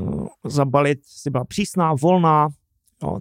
uh, 0.00 0.26
zabalit? 0.44 0.98
Jsi 1.04 1.30
byla 1.30 1.44
přísná, 1.44 1.94
volná? 1.94 2.48
Jo. 3.02 3.18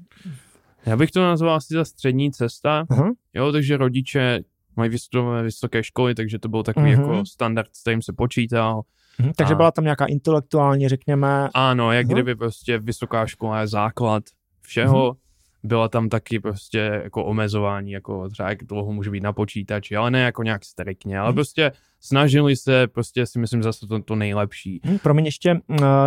Já 0.88 0.97
bych 0.97 1.11
to 1.11 1.21
nazval 1.21 1.55
asi 1.55 1.73
za 1.73 1.85
střední 1.85 2.31
cesta, 2.31 2.83
uh-huh. 2.83 3.11
jo, 3.33 3.51
takže 3.51 3.77
rodiče 3.77 4.39
mají 4.75 4.89
vystudované 4.89 5.43
vysoké 5.43 5.83
školy, 5.83 6.15
takže 6.15 6.39
to 6.39 6.49
byl 6.49 6.63
takový 6.63 6.95
uh-huh. 6.95 7.11
jako 7.11 7.25
standard, 7.25 7.69
s 7.73 7.81
kterým 7.81 8.01
se 8.01 8.13
počítal. 8.13 8.81
Uh-huh. 9.19 9.33
Takže 9.35 9.53
a... 9.53 9.57
byla 9.57 9.71
tam 9.71 9.83
nějaká 9.83 10.05
intelektuální, 10.05 10.89
řekněme. 10.89 11.49
Ano, 11.53 11.91
jak 11.91 12.07
uh-huh. 12.07 12.13
kdyby 12.13 12.35
prostě 12.35 12.77
vysoká 12.77 13.25
škola 13.25 13.61
je 13.61 13.67
základ 13.67 14.23
všeho. 14.61 15.11
Uh-huh. 15.11 15.17
Byla 15.63 15.88
tam 15.88 16.09
taky 16.09 16.39
prostě 16.39 17.01
jako 17.03 17.25
omezování, 17.25 17.91
jako 17.91 18.29
třeba 18.29 18.49
jak 18.49 18.63
dlouho 18.63 18.93
může 18.93 19.11
být 19.11 19.23
na 19.23 19.33
počítači, 19.33 19.95
ale 19.95 20.11
ne 20.11 20.21
jako 20.21 20.43
nějak 20.43 20.65
striktně, 20.65 21.19
ale 21.19 21.31
uh-huh. 21.31 21.35
prostě 21.35 21.71
snažili 21.99 22.55
se, 22.55 22.87
prostě 22.87 23.25
si 23.25 23.39
myslím 23.39 23.63
zase 23.63 23.87
to, 23.87 23.99
to 24.01 24.15
nejlepší. 24.15 24.81
Hmm, 24.83 24.99
promiň 24.99 25.25
ještě, 25.25 25.61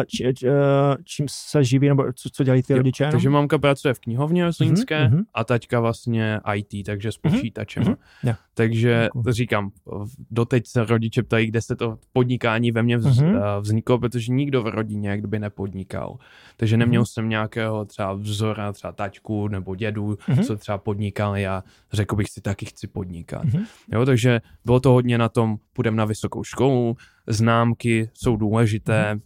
či, 0.06 0.34
či, 0.34 0.46
čím 1.04 1.26
se 1.28 1.64
živí, 1.64 1.88
nebo 1.88 2.12
co, 2.12 2.30
co 2.32 2.44
dělají 2.44 2.62
ty 2.62 2.72
jo, 2.72 2.76
rodiče? 2.76 3.08
Takže 3.10 3.30
mamka 3.30 3.58
pracuje 3.58 3.94
v 3.94 4.00
knihovně 4.00 4.52
Zlínské 4.52 5.04
uh-huh, 5.04 5.14
uh-huh. 5.14 5.24
a 5.34 5.44
taťka 5.44 5.80
vlastně 5.80 6.40
IT, 6.54 6.86
takže 6.86 7.12
s 7.12 7.18
počítačem. 7.18 7.82
Uh-huh. 7.82 7.96
Yeah. 8.24 8.38
Takže 8.60 9.08
uh-huh. 9.14 9.32
říkám, 9.32 9.70
doteď 10.30 10.66
se 10.66 10.84
rodiče 10.84 11.22
ptají, 11.22 11.46
kde 11.46 11.62
se 11.62 11.76
to 11.76 11.98
podnikání 12.12 12.72
ve 12.72 12.82
mně 12.82 12.98
vz, 12.98 13.06
uh-huh. 13.06 13.60
vzniklo, 13.60 13.98
protože 13.98 14.32
nikdo 14.32 14.62
v 14.62 14.68
rodině 14.68 15.10
jak 15.10 15.26
by 15.26 15.38
nepodnikal. 15.38 16.16
Takže 16.56 16.76
neměl 16.76 17.02
uh-huh. 17.02 17.12
jsem 17.12 17.28
nějakého 17.28 17.84
třeba 17.84 18.12
vzora, 18.12 18.72
třeba 18.72 18.92
taťku 18.92 19.48
nebo 19.48 19.74
dědu, 19.74 20.12
uh-huh. 20.12 20.44
co 20.44 20.56
třeba 20.56 20.78
podnikali 20.78 21.46
a 21.46 21.64
řekl 21.92 22.16
bych 22.16 22.26
si, 22.28 22.40
taky 22.40 22.66
chci 22.66 22.86
podnikat. 22.86 23.44
Uh-huh. 23.44 23.66
Jo, 23.92 24.06
takže 24.06 24.40
bylo 24.64 24.80
to 24.80 24.92
hodně 24.92 25.18
na 25.18 25.28
tom, 25.28 25.56
půjdeme 25.72 25.96
na 25.96 26.04
vysokou 26.04 26.44
školu, 26.44 26.96
známky 27.26 28.10
jsou 28.14 28.36
důležité, 28.36 29.14
mm. 29.14 29.20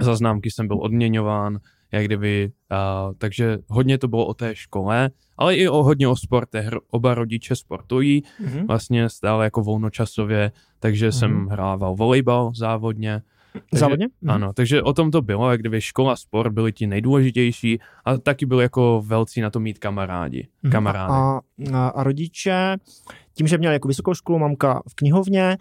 za 0.00 0.16
známky 0.16 0.50
jsem 0.50 0.68
byl 0.68 0.78
odměňován, 0.82 1.58
jak 1.96 2.04
kdyby, 2.04 2.52
uh, 2.72 3.14
takže 3.18 3.58
hodně 3.68 3.98
to 3.98 4.08
bylo 4.08 4.26
o 4.26 4.34
té 4.34 4.54
škole, 4.54 5.10
ale 5.38 5.56
i 5.56 5.68
o 5.68 5.82
hodně 5.82 6.08
o 6.08 6.16
sportech, 6.16 6.68
oba 6.90 7.14
rodiče 7.14 7.56
sportují, 7.56 8.22
mm. 8.40 8.66
vlastně 8.66 9.08
stále 9.08 9.44
jako 9.44 9.62
volnočasově, 9.62 10.52
takže 10.80 11.06
mm. 11.06 11.12
jsem 11.12 11.46
hrával 11.46 11.96
volejbal 11.96 12.52
závodně. 12.54 13.22
Takže, 13.52 13.80
závodně? 13.80 14.08
Mm. 14.20 14.30
Ano, 14.30 14.52
takže 14.52 14.82
o 14.82 14.92
tom 14.92 15.10
to 15.10 15.22
bylo, 15.22 15.50
jak 15.50 15.60
kdyby 15.60 15.80
škola, 15.80 16.16
sport 16.16 16.52
byly 16.52 16.72
ti 16.72 16.86
nejdůležitější 16.86 17.78
a 18.04 18.18
taky 18.18 18.46
byl 18.46 18.60
jako 18.60 19.02
velcí 19.06 19.40
na 19.40 19.50
to 19.50 19.60
mít 19.60 19.78
kamarádi, 19.78 20.48
mm. 20.62 20.70
kamarády. 20.70 21.12
A, 21.12 21.40
a, 21.74 21.88
a 21.88 22.02
rodiče, 22.02 22.76
tím, 23.34 23.46
že 23.46 23.58
měl 23.58 23.72
jako 23.72 23.88
vysokou 23.88 24.14
školu, 24.14 24.38
mamka 24.38 24.82
v 24.88 24.94
knihovně, 24.94 25.56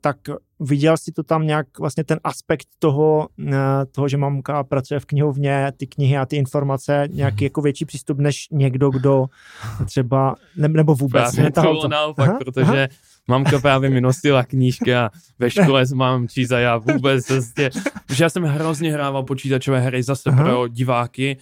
tak 0.00 0.16
viděl 0.64 0.96
si 0.96 1.12
to 1.12 1.22
tam 1.22 1.46
nějak 1.46 1.78
vlastně 1.78 2.04
ten 2.04 2.20
aspekt 2.24 2.66
toho, 2.78 3.28
toho, 3.92 4.08
že 4.08 4.16
mamka 4.16 4.64
pracuje 4.64 5.00
v 5.00 5.04
knihovně, 5.04 5.72
ty 5.76 5.86
knihy 5.86 6.16
a 6.16 6.26
ty 6.26 6.36
informace, 6.36 7.08
nějaký 7.10 7.44
jako 7.44 7.62
větší 7.62 7.84
přístup 7.84 8.18
než 8.18 8.46
někdo, 8.50 8.90
kdo 8.90 9.26
třeba, 9.86 10.34
ne, 10.56 10.68
nebo 10.68 10.94
vůbec 10.94 11.34
Právě 11.34 11.52
to 11.52 11.60
bylo 11.60 11.88
naopak, 11.88 12.28
aha, 12.28 12.38
protože 12.38 12.88
aha. 12.88 12.88
mamka 13.28 13.60
právě 13.60 13.90
mi 13.90 14.00
nosila 14.00 14.44
knížky 14.44 14.94
a 14.94 15.10
ve 15.38 15.50
škole 15.50 15.84
mám 15.94 16.28
číst 16.28 16.52
a 16.52 16.58
já 16.58 16.76
vůbec 16.76 17.26
prostě, 17.26 17.70
protože 18.06 18.24
já 18.24 18.30
jsem 18.30 18.44
hrozně 18.44 18.92
hrával 18.92 19.22
počítačové 19.22 19.80
hry 19.80 20.02
zase 20.02 20.30
aha. 20.30 20.44
pro 20.44 20.68
diváky, 20.68 21.36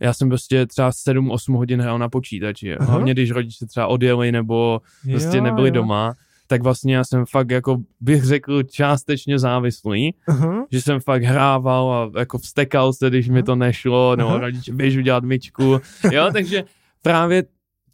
já 0.00 0.12
jsem 0.12 0.28
prostě 0.28 0.66
třeba 0.66 0.90
7-8 0.90 1.56
hodin 1.56 1.80
hrál 1.80 1.98
na 1.98 2.08
počítači. 2.08 2.76
Aha. 2.76 2.90
Hlavně 2.90 3.12
když 3.12 3.30
rodiče 3.30 3.66
třeba 3.66 3.86
odjeli 3.86 4.32
nebo 4.32 4.80
prostě 5.10 5.36
Jo, 5.36 5.42
nebyli 5.42 5.68
jo. 5.68 5.74
doma, 5.74 6.14
tak 6.50 6.62
vlastně 6.62 6.94
já 6.96 7.04
jsem 7.04 7.24
fakt 7.26 7.50
jako 7.50 7.76
bych 8.00 8.24
řekl 8.24 8.62
částečně 8.62 9.38
závislý, 9.38 10.14
Aha. 10.28 10.66
že 10.72 10.80
jsem 10.82 11.00
fakt 11.00 11.22
hrával 11.22 11.92
a 11.92 12.18
jako 12.20 12.38
vstekal 12.38 12.92
se, 12.92 13.08
když 13.10 13.28
mi 13.28 13.42
to 13.42 13.56
nešlo, 13.56 14.16
nebo 14.16 14.28
Aha. 14.30 14.38
rodiče 14.38 14.72
běžu 14.72 15.00
dělat 15.00 15.24
myčku, 15.24 15.78
jo, 16.12 16.28
takže 16.32 16.64
právě 17.02 17.44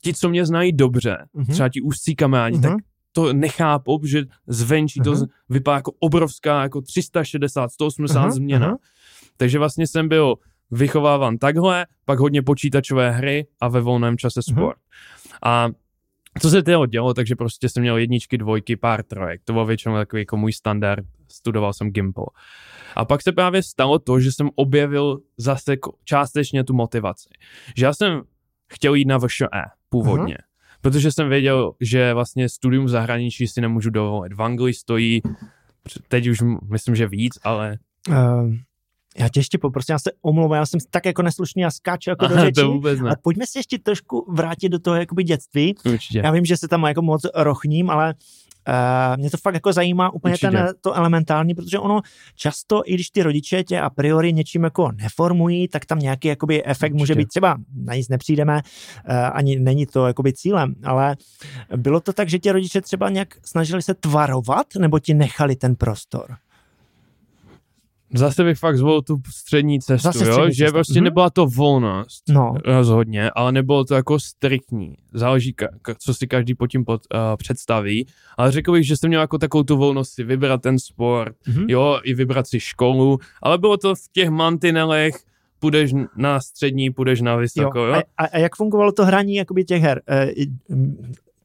ti, 0.00 0.14
co 0.14 0.28
mě 0.28 0.46
znají 0.46 0.72
dobře, 0.72 1.16
Mhm. 1.34 1.46
třeba 1.52 1.68
ti 1.68 1.80
úzcí 1.80 2.16
kamarádi, 2.16 2.60
tak 2.60 2.70
Mhm. 2.70 2.80
to 3.12 3.32
nechápou, 3.32 4.00
že 4.06 4.22
zvenčí 4.46 5.00
to 5.00 5.10
Aha. 5.10 5.20
z- 5.20 5.26
vypadá 5.48 5.76
jako 5.76 5.92
obrovská, 5.98 6.62
jako 6.62 6.80
360, 6.80 7.68
180 7.72 8.20
Aha, 8.20 8.30
změna. 8.30 8.66
aha. 8.66 8.76
Takže 9.36 9.58
vlastně 9.58 9.86
jsem 9.86 10.08
byl 10.08 10.34
vychováván 10.70 11.38
takhle, 11.38 11.86
pak 12.04 12.18
hodně 12.18 12.42
počítačové 12.42 13.10
hry 13.10 13.46
a 13.60 13.68
ve 13.68 13.80
volném 13.80 14.18
čase 14.18 14.40
Mhm. 14.48 14.56
sport. 14.56 14.78
A 15.44 15.68
co 16.40 16.50
se 16.50 16.62
toho 16.62 16.86
dělo, 16.86 17.14
takže 17.14 17.36
prostě 17.36 17.68
jsem 17.68 17.80
měl 17.80 17.96
jedničky, 17.96 18.38
dvojky, 18.38 18.76
pár 18.76 19.02
trojek. 19.02 19.40
To 19.44 19.52
bylo 19.52 19.66
většinou 19.66 19.94
takový 19.96 20.22
jako 20.22 20.36
můj 20.36 20.52
standard. 20.52 21.04
Studoval 21.28 21.72
jsem 21.72 21.90
Gimple. 21.90 22.26
A 22.96 23.04
pak 23.04 23.22
se 23.22 23.32
právě 23.32 23.62
stalo 23.62 23.98
to, 23.98 24.20
že 24.20 24.32
jsem 24.32 24.50
objevil 24.54 25.18
zase 25.36 25.76
částečně 26.04 26.64
tu 26.64 26.74
motivaci. 26.74 27.28
Že 27.76 27.84
já 27.84 27.94
jsem 27.94 28.22
chtěl 28.72 28.94
jít 28.94 29.08
na 29.08 29.18
VŠE 29.18 29.46
původně. 29.88 30.38
Protože 30.80 31.12
jsem 31.12 31.28
věděl, 31.28 31.72
že 31.80 32.14
vlastně 32.14 32.48
studium 32.48 32.84
v 32.84 32.88
zahraničí 32.88 33.46
si 33.46 33.60
nemůžu 33.60 33.90
dovolit. 33.90 34.32
V 34.32 34.42
Anglii 34.42 34.74
stojí, 34.74 35.22
teď 36.08 36.26
už 36.26 36.38
myslím, 36.70 36.94
že 36.94 37.06
víc, 37.06 37.38
ale 37.42 37.78
Uh, 38.08 38.54
já 39.18 39.28
tě 39.28 39.40
ještě 39.40 39.58
poprosím, 39.58 39.92
já 39.92 39.98
se 39.98 40.10
omlouvám, 40.22 40.58
já 40.58 40.66
jsem 40.66 40.80
tak 40.90 41.06
jako 41.06 41.22
neslušný 41.22 41.64
a 41.64 41.70
skáču 41.70 42.10
jako 42.10 42.26
do 42.26 42.34
Aha, 42.34 42.44
řeči. 42.44 42.60
to 42.60 42.70
vůbec 42.72 43.00
ne. 43.00 43.10
A 43.10 43.14
pojďme 43.22 43.46
se 43.46 43.58
ještě 43.58 43.78
trošku 43.78 44.26
vrátit 44.32 44.68
do 44.68 44.78
toho 44.78 44.96
jakoby 44.96 45.24
dětství. 45.24 45.74
Určitě. 45.84 46.20
Já 46.24 46.30
vím, 46.30 46.44
že 46.44 46.56
se 46.56 46.68
tam 46.68 46.82
jako 46.84 47.02
moc 47.02 47.22
rochním, 47.34 47.90
ale 47.90 48.14
uh, 48.68 49.16
mě 49.16 49.30
to 49.30 49.36
fakt 49.36 49.54
jako 49.54 49.72
zajímá 49.72 50.10
úplně 50.10 50.32
Určitě. 50.32 50.50
ten, 50.50 50.68
to 50.80 50.94
elementární, 50.94 51.54
protože 51.54 51.78
ono 51.78 52.00
často, 52.36 52.82
i 52.84 52.94
když 52.94 53.10
ty 53.10 53.22
rodiče 53.22 53.64
tě 53.64 53.80
a 53.80 53.90
priori 53.90 54.32
něčím 54.32 54.64
jako 54.64 54.90
neformují, 54.92 55.68
tak 55.68 55.84
tam 55.86 55.98
nějaký 55.98 56.28
jakoby 56.28 56.64
efekt 56.64 56.92
Určitě. 56.92 57.02
může 57.02 57.14
být 57.14 57.28
třeba, 57.28 57.56
na 57.84 57.94
nic 57.94 58.08
nepřijdeme, 58.08 58.54
uh, 58.54 59.14
ani 59.32 59.58
není 59.60 59.86
to 59.86 60.06
jakoby 60.06 60.32
cílem, 60.32 60.74
ale 60.84 61.16
bylo 61.76 62.00
to 62.00 62.12
tak, 62.12 62.28
že 62.28 62.38
tě 62.38 62.52
rodiče 62.52 62.80
třeba 62.80 63.08
nějak 63.10 63.34
snažili 63.44 63.82
se 63.82 63.94
tvarovat, 63.94 64.66
nebo 64.78 64.98
ti 64.98 65.14
nechali 65.14 65.56
ten 65.56 65.76
prostor? 65.76 66.36
Zase 68.14 68.44
bych 68.44 68.58
fakt 68.58 68.76
zvolil 68.78 69.02
tu 69.02 69.16
střední 69.34 69.80
cestu, 69.80 70.08
Zase 70.12 70.28
jo? 70.30 70.46
že 70.50 70.66
prostě 70.70 70.98
Mhm. 71.00 71.04
nebyla 71.04 71.30
to 71.30 71.46
volnost, 71.46 72.22
No, 72.28 72.54
rozhodně, 72.64 73.30
ale 73.30 73.52
nebylo 73.52 73.84
to 73.84 73.94
jako 73.94 74.20
striktní. 74.20 74.94
Záleží, 75.12 75.54
ka- 75.54 75.94
co 75.98 76.14
si 76.14 76.26
každý 76.26 76.54
pod 76.54 76.66
tím 76.66 76.84
pod, 76.84 77.00
uh, 77.14 77.20
představí, 77.36 78.06
ale 78.36 78.52
řekl 78.52 78.72
bych, 78.72 78.86
že 78.86 78.96
jsem 78.96 79.08
měl 79.08 79.20
jako 79.20 79.38
takovou 79.38 79.62
tu 79.64 79.76
volnost 79.76 80.10
si 80.10 80.24
vybrat 80.24 80.62
ten 80.62 80.78
sport, 80.78 81.36
mhm. 81.48 81.64
jo, 81.68 82.00
i 82.04 82.14
vybrat 82.14 82.46
si 82.46 82.60
školu, 82.60 83.18
ale 83.42 83.58
bylo 83.58 83.76
to 83.76 83.94
v 83.94 84.00
těch 84.12 84.28
mantinelech, 84.28 85.14
půjdeš 85.58 85.92
na 86.16 86.40
střední, 86.40 86.90
půjdeš 86.90 87.20
na 87.20 87.36
vysoko, 87.36 87.78
jo. 87.78 87.94
A, 87.94 87.98
a, 87.98 88.26
a 88.26 88.38
jak 88.38 88.56
fungovalo 88.56 88.92
to 88.92 89.04
hraní 89.04 89.34
jakoby 89.34 89.64
těch 89.64 89.82
her? 89.82 90.02
E, 90.08 90.28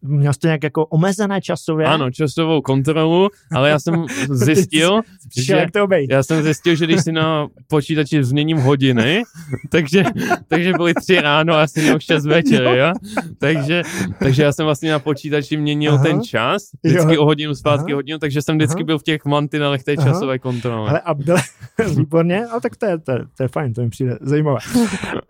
měl 0.02 0.34
jsi 0.34 0.40
to 0.40 0.48
nějak 0.48 0.64
jako 0.64 0.86
omezené 0.86 1.42
časově? 1.42 1.86
Ano, 1.88 2.12
časovou 2.12 2.62
kontrolu, 2.62 3.30
ale 3.52 3.70
já 3.70 3.80
jsem 3.80 4.06
zjistil, 4.30 5.02
Že, 5.38 5.66
to 5.74 5.84
obejít? 5.84 6.12
Já 6.12 6.24
jsem 6.24 6.44
zjistil, 6.44 6.76
že 6.76 6.86
když 6.86 7.02
si 7.02 7.12
na 7.12 7.48
počítači 7.68 8.24
změním 8.24 8.58
hodiny, 8.58 9.24
takže, 9.70 10.04
takže 10.48 10.74
byly 10.74 10.94
tři 10.94 11.22
ráno 11.22 11.54
a 11.54 11.60
já 11.60 11.68
jsem 11.68 11.84
měl 11.84 12.00
šest 12.00 12.26
večer, 12.26 12.64
Jo. 12.64 12.74
jo? 12.74 12.94
Takže, 13.38 13.84
takže 14.20 14.44
já 14.44 14.52
jsem 14.52 14.66
vlastně 14.66 14.92
na 14.92 15.00
počítači 15.00 15.58
měnil 15.58 15.94
Aha. 15.94 16.04
ten 16.04 16.22
čas, 16.24 16.64
vždycky 16.84 17.16
Jo. 17.16 17.22
o 17.22 17.26
hodinu, 17.26 17.56
zpátky 17.56 17.92
Aha. 17.92 17.98
hodinu, 17.98 18.20
takže 18.20 18.42
jsem 18.42 18.56
vždycky 18.58 18.80
Aha. 18.80 18.86
byl 18.86 19.00
v 19.00 19.04
těch 19.04 19.26
mantinelech 19.26 19.84
té 19.84 19.94
Aha. 19.98 20.08
časové 20.08 20.40
kontroly. 20.40 20.90
Ale 20.90 21.00
a 21.00 21.14
byl, 21.14 21.36
výborně, 21.98 22.46
ale 22.46 22.62
tak 22.62 22.76
to 22.76 22.86
je, 22.86 23.00
to, 23.00 23.12
je, 23.12 23.20
to 23.38 23.44
je 23.44 23.48
fajn, 23.48 23.74
to 23.74 23.82
mi 23.82 23.90
přijde 23.90 24.18
zajímavé. 24.22 24.60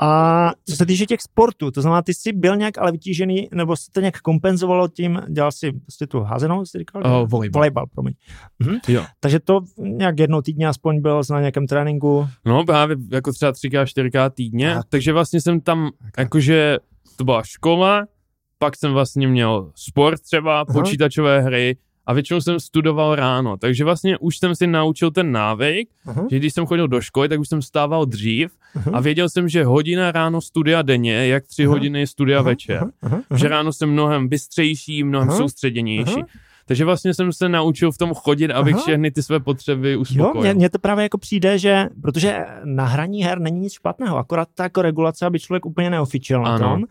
A 0.02 0.52
co 0.70 0.76
se 0.76 0.86
týče 0.86 1.06
těch 1.06 1.22
sportů, 1.22 1.72
to 1.72 1.82
znamená, 1.82 2.02
ty 2.02 2.14
jsi 2.14 2.34
byl 2.34 2.56
nějak 2.56 2.78
ale 2.78 2.92
vytížený, 2.92 3.48
nebo 3.54 3.76
se 3.76 3.92
to 3.92 4.00
nějak 4.00 4.22
kompenzovalo 4.62 4.88
tím, 4.88 5.22
dělal 5.30 5.52
si 5.52 5.72
prostě 5.72 6.08
tu 6.08 6.20
házenou, 6.20 6.66
jsi 6.66 6.78
říkal? 6.78 7.02
O, 7.06 7.26
volejbal. 7.26 7.60
Volejbal, 7.60 7.86
promiň. 7.88 8.14
Mhm. 8.60 8.76
Jo. 8.88 9.06
Takže 9.20 9.40
to 9.40 9.60
nějak 9.78 10.20
jednou 10.20 10.42
týdně 10.42 10.68
aspoň 10.68 11.02
byl 11.02 11.22
na 11.30 11.40
nějakém 11.40 11.68
tréninku. 11.68 12.28
No 12.46 12.66
právě 12.66 12.98
jako 13.12 13.34
třeba 13.34 13.52
třikrát, 13.52 13.86
čtyřikrát 13.86 14.34
týdně, 14.34 14.74
Tak. 14.74 14.86
takže 14.90 15.14
vlastně 15.14 15.42
jsem 15.42 15.62
tam, 15.62 15.90
jakože 16.18 16.78
to 17.16 17.24
byla 17.24 17.44
škola, 17.44 18.06
pak 18.58 18.76
jsem 18.78 18.94
vlastně 18.94 19.28
měl 19.28 19.72
sport 19.76 20.22
třeba, 20.22 20.56
Aha. 20.56 20.66
počítačové 20.74 21.42
hry 21.42 21.78
a 22.06 22.14
většinou 22.14 22.42
jsem 22.42 22.60
studoval 22.60 23.16
ráno, 23.16 23.58
takže 23.58 23.84
vlastně 23.84 24.18
už 24.18 24.38
jsem 24.38 24.56
si 24.56 24.68
naučil 24.68 25.12
ten 25.12 25.32
návyk, 25.32 25.90
Aha. 26.08 26.28
že 26.32 26.38
když 26.40 26.54
jsem 26.54 26.66
chodil 26.66 26.88
do 26.88 27.02
školy, 27.02 27.30
tak 27.30 27.40
už 27.40 27.48
jsem 27.50 27.62
stával 27.62 28.06
dřív 28.06 28.52
Aha. 28.76 28.92
a 28.94 29.00
věděl 29.00 29.30
jsem, 29.30 29.50
že 29.50 29.64
hodina 29.66 30.12
ráno 30.12 30.42
studia 30.42 30.82
denně, 30.82 31.28
jak 31.28 31.48
tři 31.48 31.64
Aha. 31.64 31.72
hodiny 31.72 32.08
studia 32.08 32.40
Aha, 32.40 32.50
večer. 32.50 32.84
aha, 33.02 33.22
Že 33.36 33.48
ráno 33.48 33.74
jsem 33.74 33.90
mnohem 33.92 34.28
bystřejší, 34.28 35.04
mnohem 35.04 35.30
Aha. 35.30 35.38
soustředěnější. 35.38 36.14
Aha. 36.16 36.26
Takže 36.66 36.86
vlastně 36.86 37.14
jsem 37.14 37.34
se 37.34 37.50
naučil 37.50 37.92
v 37.92 37.98
tom 37.98 38.14
chodit, 38.14 38.52
abych 38.52 38.74
Aha. 38.74 38.84
všechny 38.84 39.12
ty 39.12 39.24
své 39.24 39.40
potřeby 39.40 39.92
Jo, 39.92 40.00
uspokojil. 40.00 40.42
mně, 40.42 40.54
mně 40.54 40.70
to 40.70 40.80
právě 40.80 41.04
jako 41.04 41.18
přijde, 41.18 41.58
že, 41.58 41.90
protože 42.02 42.46
na 42.64 42.86
hraní 42.86 43.24
her 43.24 43.40
není 43.40 43.60
nic 43.60 43.74
špatného, 43.74 44.18
akorát 44.18 44.48
ta 44.56 44.64
jako 44.64 44.82
regulace, 44.82 45.26
aby 45.26 45.40
člověk 45.40 45.66
úplně 45.66 45.90
neofičil 45.90 46.42
na 46.42 46.60
tom. 46.60 46.84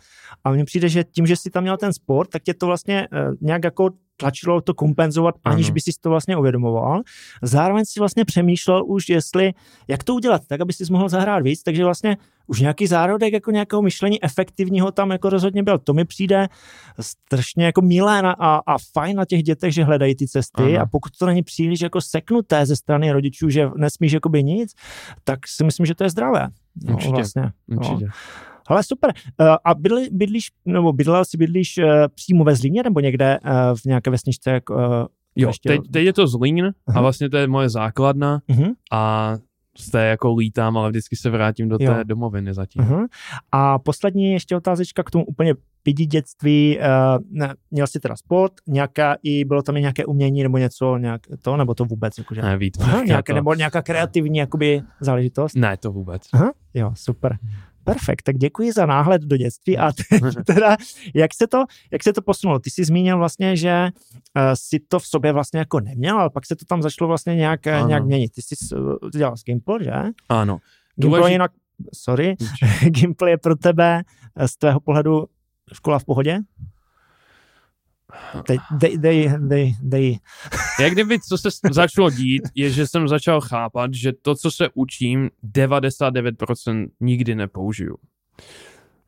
A 0.45 0.51
mně 0.53 0.65
přijde, 0.65 0.89
že 0.89 1.05
tím, 1.05 1.27
že 1.27 1.37
jsi 1.37 1.51
tam 1.51 1.63
měl 1.63 1.77
ten 1.77 1.93
sport, 1.93 2.31
tak 2.31 2.43
tě 2.43 2.55
to 2.55 2.67
vlastně 2.67 3.09
uh, 3.13 3.35
nějak 3.41 3.65
jako 3.65 3.91
tlačilo 4.21 4.61
to 4.61 4.75
kompenzovat, 4.75 5.35
aniž 5.45 5.67
Ano. 5.67 5.75
by 5.75 5.81
si 5.81 5.91
to 6.01 6.11
vlastně 6.11 6.37
uvědomoval. 6.37 7.01
Zároveň 7.43 7.85
si 7.85 8.01
vlastně 8.01 8.25
přemýšlel 8.25 8.85
už, 8.87 9.09
jestli, 9.09 9.53
jak 9.89 10.05
to 10.05 10.15
udělat, 10.15 10.43
tak, 10.47 10.61
aby 10.61 10.73
si 10.73 10.85
mohl 10.93 11.09
zahrát 11.09 11.43
víc, 11.43 11.63
takže 11.63 11.85
vlastně 11.85 12.17
už 12.47 12.61
nějaký 12.61 12.87
zárodek 12.87 13.33
jako 13.33 13.51
nějakého 13.51 13.83
myšlení 13.83 14.25
efektivního 14.25 14.93
tam 14.93 15.11
jako 15.11 15.31
rozhodně 15.31 15.63
byl. 15.63 15.79
To 15.79 15.93
mi 15.93 16.05
přijde 16.05 16.49
strašně 17.01 17.65
jako 17.65 17.83
milé 17.83 18.23
na, 18.23 18.33
a, 18.33 18.57
a 18.67 18.77
fajn 18.93 19.17
na 19.17 19.25
těch 19.25 19.43
dětech, 19.43 19.75
že 19.75 19.85
hledají 19.85 20.15
ty 20.17 20.27
cesty 20.29 20.63
Ano. 20.63 20.81
a 20.81 20.87
pokud 20.87 21.13
to 21.19 21.27
není 21.27 21.43
příliš 21.43 21.81
jako 21.81 22.01
seknuté 22.01 22.67
ze 22.67 22.77
strany 22.77 23.13
rodičů, 23.13 23.49
že 23.51 23.69
nesmíš 23.77 24.13
jakoby 24.13 24.45
nic, 24.45 24.73
tak 25.25 25.39
si 25.49 25.65
myslím, 25.65 25.87
že 25.87 25.95
to 25.95 26.05
je 26.05 26.11
zdravé. 26.11 26.49
No, 26.85 26.95
Určitě. 26.95 27.13
Vlastně. 27.13 27.53
Určitě. 27.69 28.05
No. 28.05 28.13
Ale 28.71 28.83
super. 28.83 29.13
Uh, 29.41 29.47
a 29.65 29.75
bydli, 29.75 30.09
bydlíš, 30.13 30.49
nebo 30.65 30.93
bydlel 30.93 31.25
si 31.25 31.37
bydlíš 31.37 31.79
uh, 31.79 31.85
přímo 32.15 32.45
ve 32.45 32.55
Zlíně 32.57 32.83
nebo 32.83 33.01
někde 33.01 33.39
uh, 33.45 33.51
v 33.77 33.85
nějaké 33.85 34.11
vesničce? 34.11 34.51
Jak, 34.51 34.71
uh, 34.71 34.77
Jo, 35.37 35.49
ještě- 35.49 35.69
teď, 35.69 35.81
teď 35.93 36.05
je 36.05 36.13
to 36.13 36.27
Zlín 36.27 36.65
a 36.67 36.71
Aha. 36.87 37.01
vlastně 37.01 37.31
to 37.31 37.37
je 37.37 37.47
moje 37.47 37.69
základna 37.69 38.41
uh-huh, 38.51 38.73
a 38.93 39.35
z 39.79 39.91
té 39.91 40.05
jako 40.07 40.35
lítám, 40.35 40.77
ale 40.77 40.91
vždycky 40.91 41.17
se 41.17 41.31
vrátím 41.31 41.69
do 41.69 41.77
Jo. 41.81 41.95
té 41.95 42.05
domoviny 42.05 42.55
zatím. 42.55 42.83
uh-huh. 42.83 43.07
A 43.53 43.79
poslední 43.79 44.33
ještě 44.33 44.57
otázečka 44.57 45.03
k 45.03 45.11
tomu 45.11 45.25
úplně 45.25 45.55
pidi 45.83 46.07
dětství. 46.07 46.79
Uh, 47.39 47.47
měl 47.71 47.87
jsi 47.87 48.01
teda 48.01 48.17
sport, 48.17 48.53
nějaká, 48.69 49.17
i 49.23 49.45
bylo 49.45 49.63
tam 49.63 49.77
i 49.77 49.81
nějaké 49.81 50.05
umění 50.05 50.43
nebo 50.43 50.59
něco, 50.59 50.97
nějak 50.97 51.21
to, 51.43 51.57
nebo 51.57 51.75
to 51.75 51.85
vůbec? 51.85 52.19
Jakože, 52.19 52.43
Ne, 52.43 52.57
víc. 52.57 52.75
Aha, 52.81 53.05
nějaké, 53.05 53.33
to, 53.33 53.37
nebo 53.37 53.55
nějaká 53.55 53.83
kreativní 53.83 54.39
jakoby, 54.39 54.83
záležitost? 55.01 55.55
ne, 55.57 55.77
to 55.77 55.93
vůbec. 55.93 56.23
Aha, 56.33 56.53
jo, 56.75 56.93
super. 56.95 57.39
Perfekt, 57.85 58.23
tak 58.23 58.37
děkuji 58.37 58.73
za 58.73 58.87
náhled 58.87 59.23
do 59.23 59.37
dětství 59.37 59.79
a 59.79 59.93
teda, 60.47 60.77
jak 61.15 61.35
se 61.35 61.47
to, 61.47 61.65
jak 61.93 62.03
se 62.03 62.13
to 62.13 62.23
posunulo? 62.23 62.59
Ty 62.59 62.71
jsi 62.71 62.85
zmínil 62.85 63.19
vlastně, 63.19 63.57
že 63.57 63.89
uh, 64.37 64.43
si 64.55 64.81
to 64.89 64.99
v 64.99 65.07
sobě 65.07 65.33
vlastně 65.33 65.59
jako 65.59 65.81
neměl, 65.81 66.19
ale 66.19 66.31
pak 66.31 66.47
se 66.47 66.57
to 66.57 66.65
tam 66.65 66.83
začalo 66.83 67.09
vlastně 67.09 67.35
nějak, 67.37 67.67
eh, 67.67 67.73
Ano. 67.75 67.89
nějak 67.89 68.05
měnit. 68.05 68.33
Ty 68.33 68.43
jsi 68.43 68.75
uh, 68.77 69.11
dělal 69.13 69.37
s 69.37 69.45
Gimple, 69.45 69.85
že? 69.85 69.93
Ano. 70.29 70.59
Gimple 70.97 71.19
Důležit- 71.19 71.27
je 71.29 71.33
jinak, 71.33 71.53
sorry, 71.95 72.37
Gimple 72.89 73.31
je 73.31 73.39
pro 73.39 73.57
tebe 73.57 74.03
eh, 74.37 74.49
z 74.49 74.57
tvého 74.57 74.81
pohledu 74.81 75.27
škola 75.75 75.99
v 75.99 76.05
pohodě? 76.05 76.39
Dej, 78.49 78.59
dej, 78.71 78.99
dej, 78.99 79.31
dej, 79.39 79.75
dej. 79.83 80.19
Jak 80.81 80.93
kdyby, 80.93 81.21
co 81.21 81.39
se 81.39 81.49
začalo 81.71 82.11
dít, 82.11 82.43
je, 82.55 82.71
že 82.71 82.87
jsem 82.87 83.09
začal 83.09 83.41
chápat, 83.41 83.95
že 83.95 84.13
to, 84.23 84.35
co 84.35 84.51
se 84.51 84.69
učím, 84.75 85.31
99% 85.55 86.87
nikdy 87.01 87.35
nepoužiju. 87.35 87.97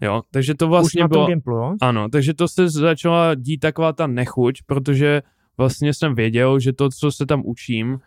Jo, 0.00 0.22
takže 0.30 0.54
to 0.54 0.66
Už 0.66 0.70
vlastně 0.70 1.02
tom 1.02 1.08
bylo... 1.08 1.26
Gimplu, 1.26 1.56
jo? 1.56 1.74
Ano, 1.80 2.08
takže 2.08 2.34
to 2.34 2.48
se 2.48 2.68
začala 2.68 3.34
dít 3.34 3.58
taková 3.58 3.92
ta 3.92 4.06
nechuť, 4.06 4.62
protože 4.66 5.22
vlastně 5.56 5.94
jsem 5.94 6.14
věděl, 6.14 6.58
že 6.58 6.72
to, 6.72 6.88
co 6.88 7.12
se 7.12 7.26
tam 7.26 7.42
učím, 7.44 7.98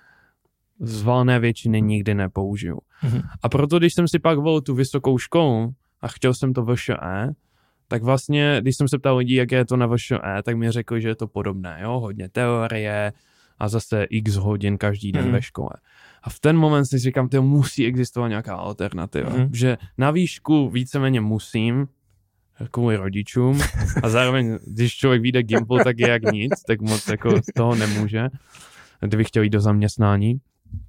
z 0.79 1.01
valné 1.01 1.39
většiny 1.39 1.81
nikdy 1.81 2.15
nepoužiju. 2.15 2.79
Mhm. 3.03 3.21
A 3.43 3.49
proto, 3.49 3.79
když 3.79 3.93
jsem 3.93 4.07
si 4.07 4.19
pak 4.19 4.37
volil 4.37 4.61
tu 4.61 4.75
vysokou 4.75 5.17
školu 5.17 5.73
a 6.01 6.07
chtěl 6.07 6.33
jsem 6.33 6.53
to 6.53 6.65
VŠE, 6.65 7.33
tak 7.88 8.03
vlastně, 8.03 8.57
když 8.61 8.77
jsem 8.77 8.88
se 8.88 8.97
ptal 8.99 9.17
lidí, 9.17 9.33
jak 9.33 9.51
je 9.51 9.65
to 9.65 9.77
na 9.77 9.88
VŠE, 9.88 10.17
tak 10.43 10.55
mi 10.57 10.71
řekli, 10.71 11.01
že 11.01 11.07
je 11.07 11.15
to 11.15 11.27
podobné, 11.27 11.79
jo, 11.83 11.99
hodně 11.99 12.29
teorie, 12.29 13.13
a 13.59 13.67
zase 13.69 14.03
x 14.09 14.36
hodin 14.36 14.77
každý 14.77 15.11
den 15.11 15.23
Mhm. 15.23 15.31
ve 15.33 15.41
škole. 15.41 15.69
A 16.23 16.29
v 16.29 16.39
ten 16.39 16.57
moment 16.57 16.86
si 16.86 16.97
říkám, 16.99 17.29
to 17.29 17.41
musí 17.41 17.86
existovat 17.86 18.29
nějaká 18.29 18.55
alternativa. 18.55 19.29
Mhm. 19.29 19.49
Že 19.53 19.77
na 19.97 20.11
výšku 20.11 20.69
víceméně 20.69 21.21
musím, 21.21 21.88
kvůli 22.71 22.95
rodičům 22.95 23.59
a 24.03 24.09
zároveň, 24.09 24.57
když 24.67 24.95
člověk 24.95 25.21
vyjde 25.21 25.43
Gimple, 25.43 25.83
tak 25.83 25.99
je 25.99 26.09
jak 26.09 26.23
nic, 26.31 26.51
tak 26.67 26.81
moc 26.81 27.07
jako 27.07 27.41
z 27.41 27.53
toho 27.55 27.75
nemůže, 27.75 28.29
kdybych 28.99 29.27
chtěl 29.27 29.43
jít 29.43 29.49
do 29.49 29.61
zaměstnání. 29.61 30.38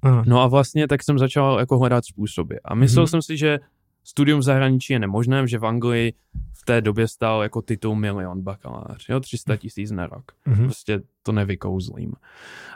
Aha. 0.01 0.23
No 0.27 0.41
a 0.41 0.47
vlastně 0.47 0.87
tak 0.87 1.03
jsem 1.03 1.19
začal 1.19 1.59
jako 1.59 1.77
hledat 1.79 2.05
způsoby. 2.05 2.55
A 2.65 2.75
myslel 2.75 3.03
Mhm. 3.03 3.07
jsem 3.07 3.21
si, 3.21 3.37
že 3.37 3.59
studium 4.07 4.39
v 4.39 4.43
zahraničí 4.43 4.93
je 4.93 4.99
nemožné, 4.99 5.47
že 5.47 5.59
v 5.59 5.65
Anglii 5.65 6.13
v 6.53 6.65
té 6.65 6.81
době 6.81 7.07
stál 7.07 7.43
jako 7.43 7.61
titul 7.61 7.95
milion 7.95 8.41
bakalář, 8.41 9.09
jo, 9.09 9.19
300 9.19 9.57
tisíc 9.57 9.91
na 9.91 10.07
rok. 10.07 10.31
Mhm. 10.45 10.63
Prostě 10.63 11.01
to 11.23 11.31
nevykouzlím. 11.31 12.13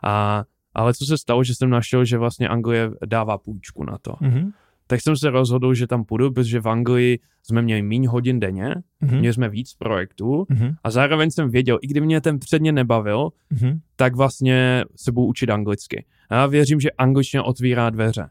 A, 0.03 0.43
ale 0.73 0.93
co 0.93 1.05
se 1.05 1.17
stalo, 1.17 1.43
že 1.43 1.55
jsem 1.55 1.69
našel, 1.69 2.05
že 2.05 2.17
vlastně 2.17 2.47
Anglie 2.47 2.91
dává 3.05 3.37
půjčku 3.37 3.83
na 3.83 3.97
to. 4.01 4.13
Mhm. 4.19 4.51
Tak 4.87 5.01
jsem 5.01 5.17
se 5.17 5.29
rozhodl, 5.29 5.73
že 5.73 5.87
tam 5.87 6.03
půjdu, 6.03 6.31
protože 6.31 6.59
v 6.59 6.67
Anglii 6.69 7.19
jsme 7.43 7.61
měli 7.61 7.81
méně 7.81 8.09
hodin 8.09 8.39
denně, 8.39 8.75
Mhm. 9.01 9.19
měli 9.19 9.33
jsme 9.33 9.49
víc 9.49 9.73
projektů 9.73 10.45
Mhm. 10.49 10.75
a 10.83 10.89
zároveň 10.91 11.31
jsem 11.31 11.49
věděl, 11.49 11.79
i 11.81 11.87
kdyby 11.87 12.05
mě 12.05 12.21
ten 12.21 12.39
předně 12.39 12.71
nebavil, 12.71 13.29
Mhm. 13.49 13.79
tak 13.95 14.15
vlastně 14.15 14.85
se 14.95 15.11
budu 15.11 15.27
učit 15.27 15.49
anglicky. 15.49 16.05
A 16.29 16.35
já 16.35 16.45
věřím, 16.45 16.79
že 16.79 16.91
angličtina 16.91 17.43
otvírá 17.43 17.89
dveře. 17.89 18.29